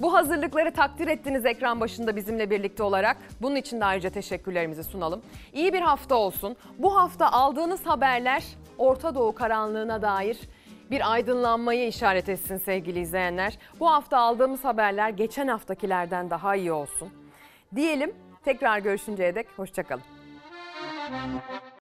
Bu 0.00 0.14
hazırlıkları 0.14 0.72
takdir 0.72 1.08
ettiniz 1.08 1.46
ekran 1.46 1.80
başında 1.80 2.16
bizimle 2.16 2.50
birlikte 2.50 2.82
olarak. 2.82 3.16
Bunun 3.42 3.56
için 3.56 3.80
de 3.80 3.84
ayrıca 3.84 4.10
teşekkürlerimizi 4.10 4.84
sunalım. 4.84 5.22
İyi 5.52 5.72
bir 5.72 5.80
hafta 5.80 6.14
olsun. 6.14 6.56
Bu 6.78 6.96
hafta 6.96 7.32
aldığınız 7.32 7.86
haberler 7.86 8.44
Orta 8.78 9.14
Doğu 9.14 9.34
karanlığına 9.34 10.02
dair 10.02 10.38
bir 10.90 11.12
aydınlanmayı 11.12 11.88
işaret 11.88 12.28
etsin 12.28 12.56
sevgili 12.56 13.00
izleyenler. 13.00 13.58
Bu 13.80 13.90
hafta 13.90 14.18
aldığımız 14.18 14.64
haberler 14.64 15.08
geçen 15.08 15.48
haftakilerden 15.48 16.30
daha 16.30 16.56
iyi 16.56 16.72
olsun. 16.72 17.08
Diyelim 17.76 18.14
tekrar 18.44 18.78
görüşünceye 18.78 19.34
dek 19.34 19.46
hoşçakalın. 19.56 20.02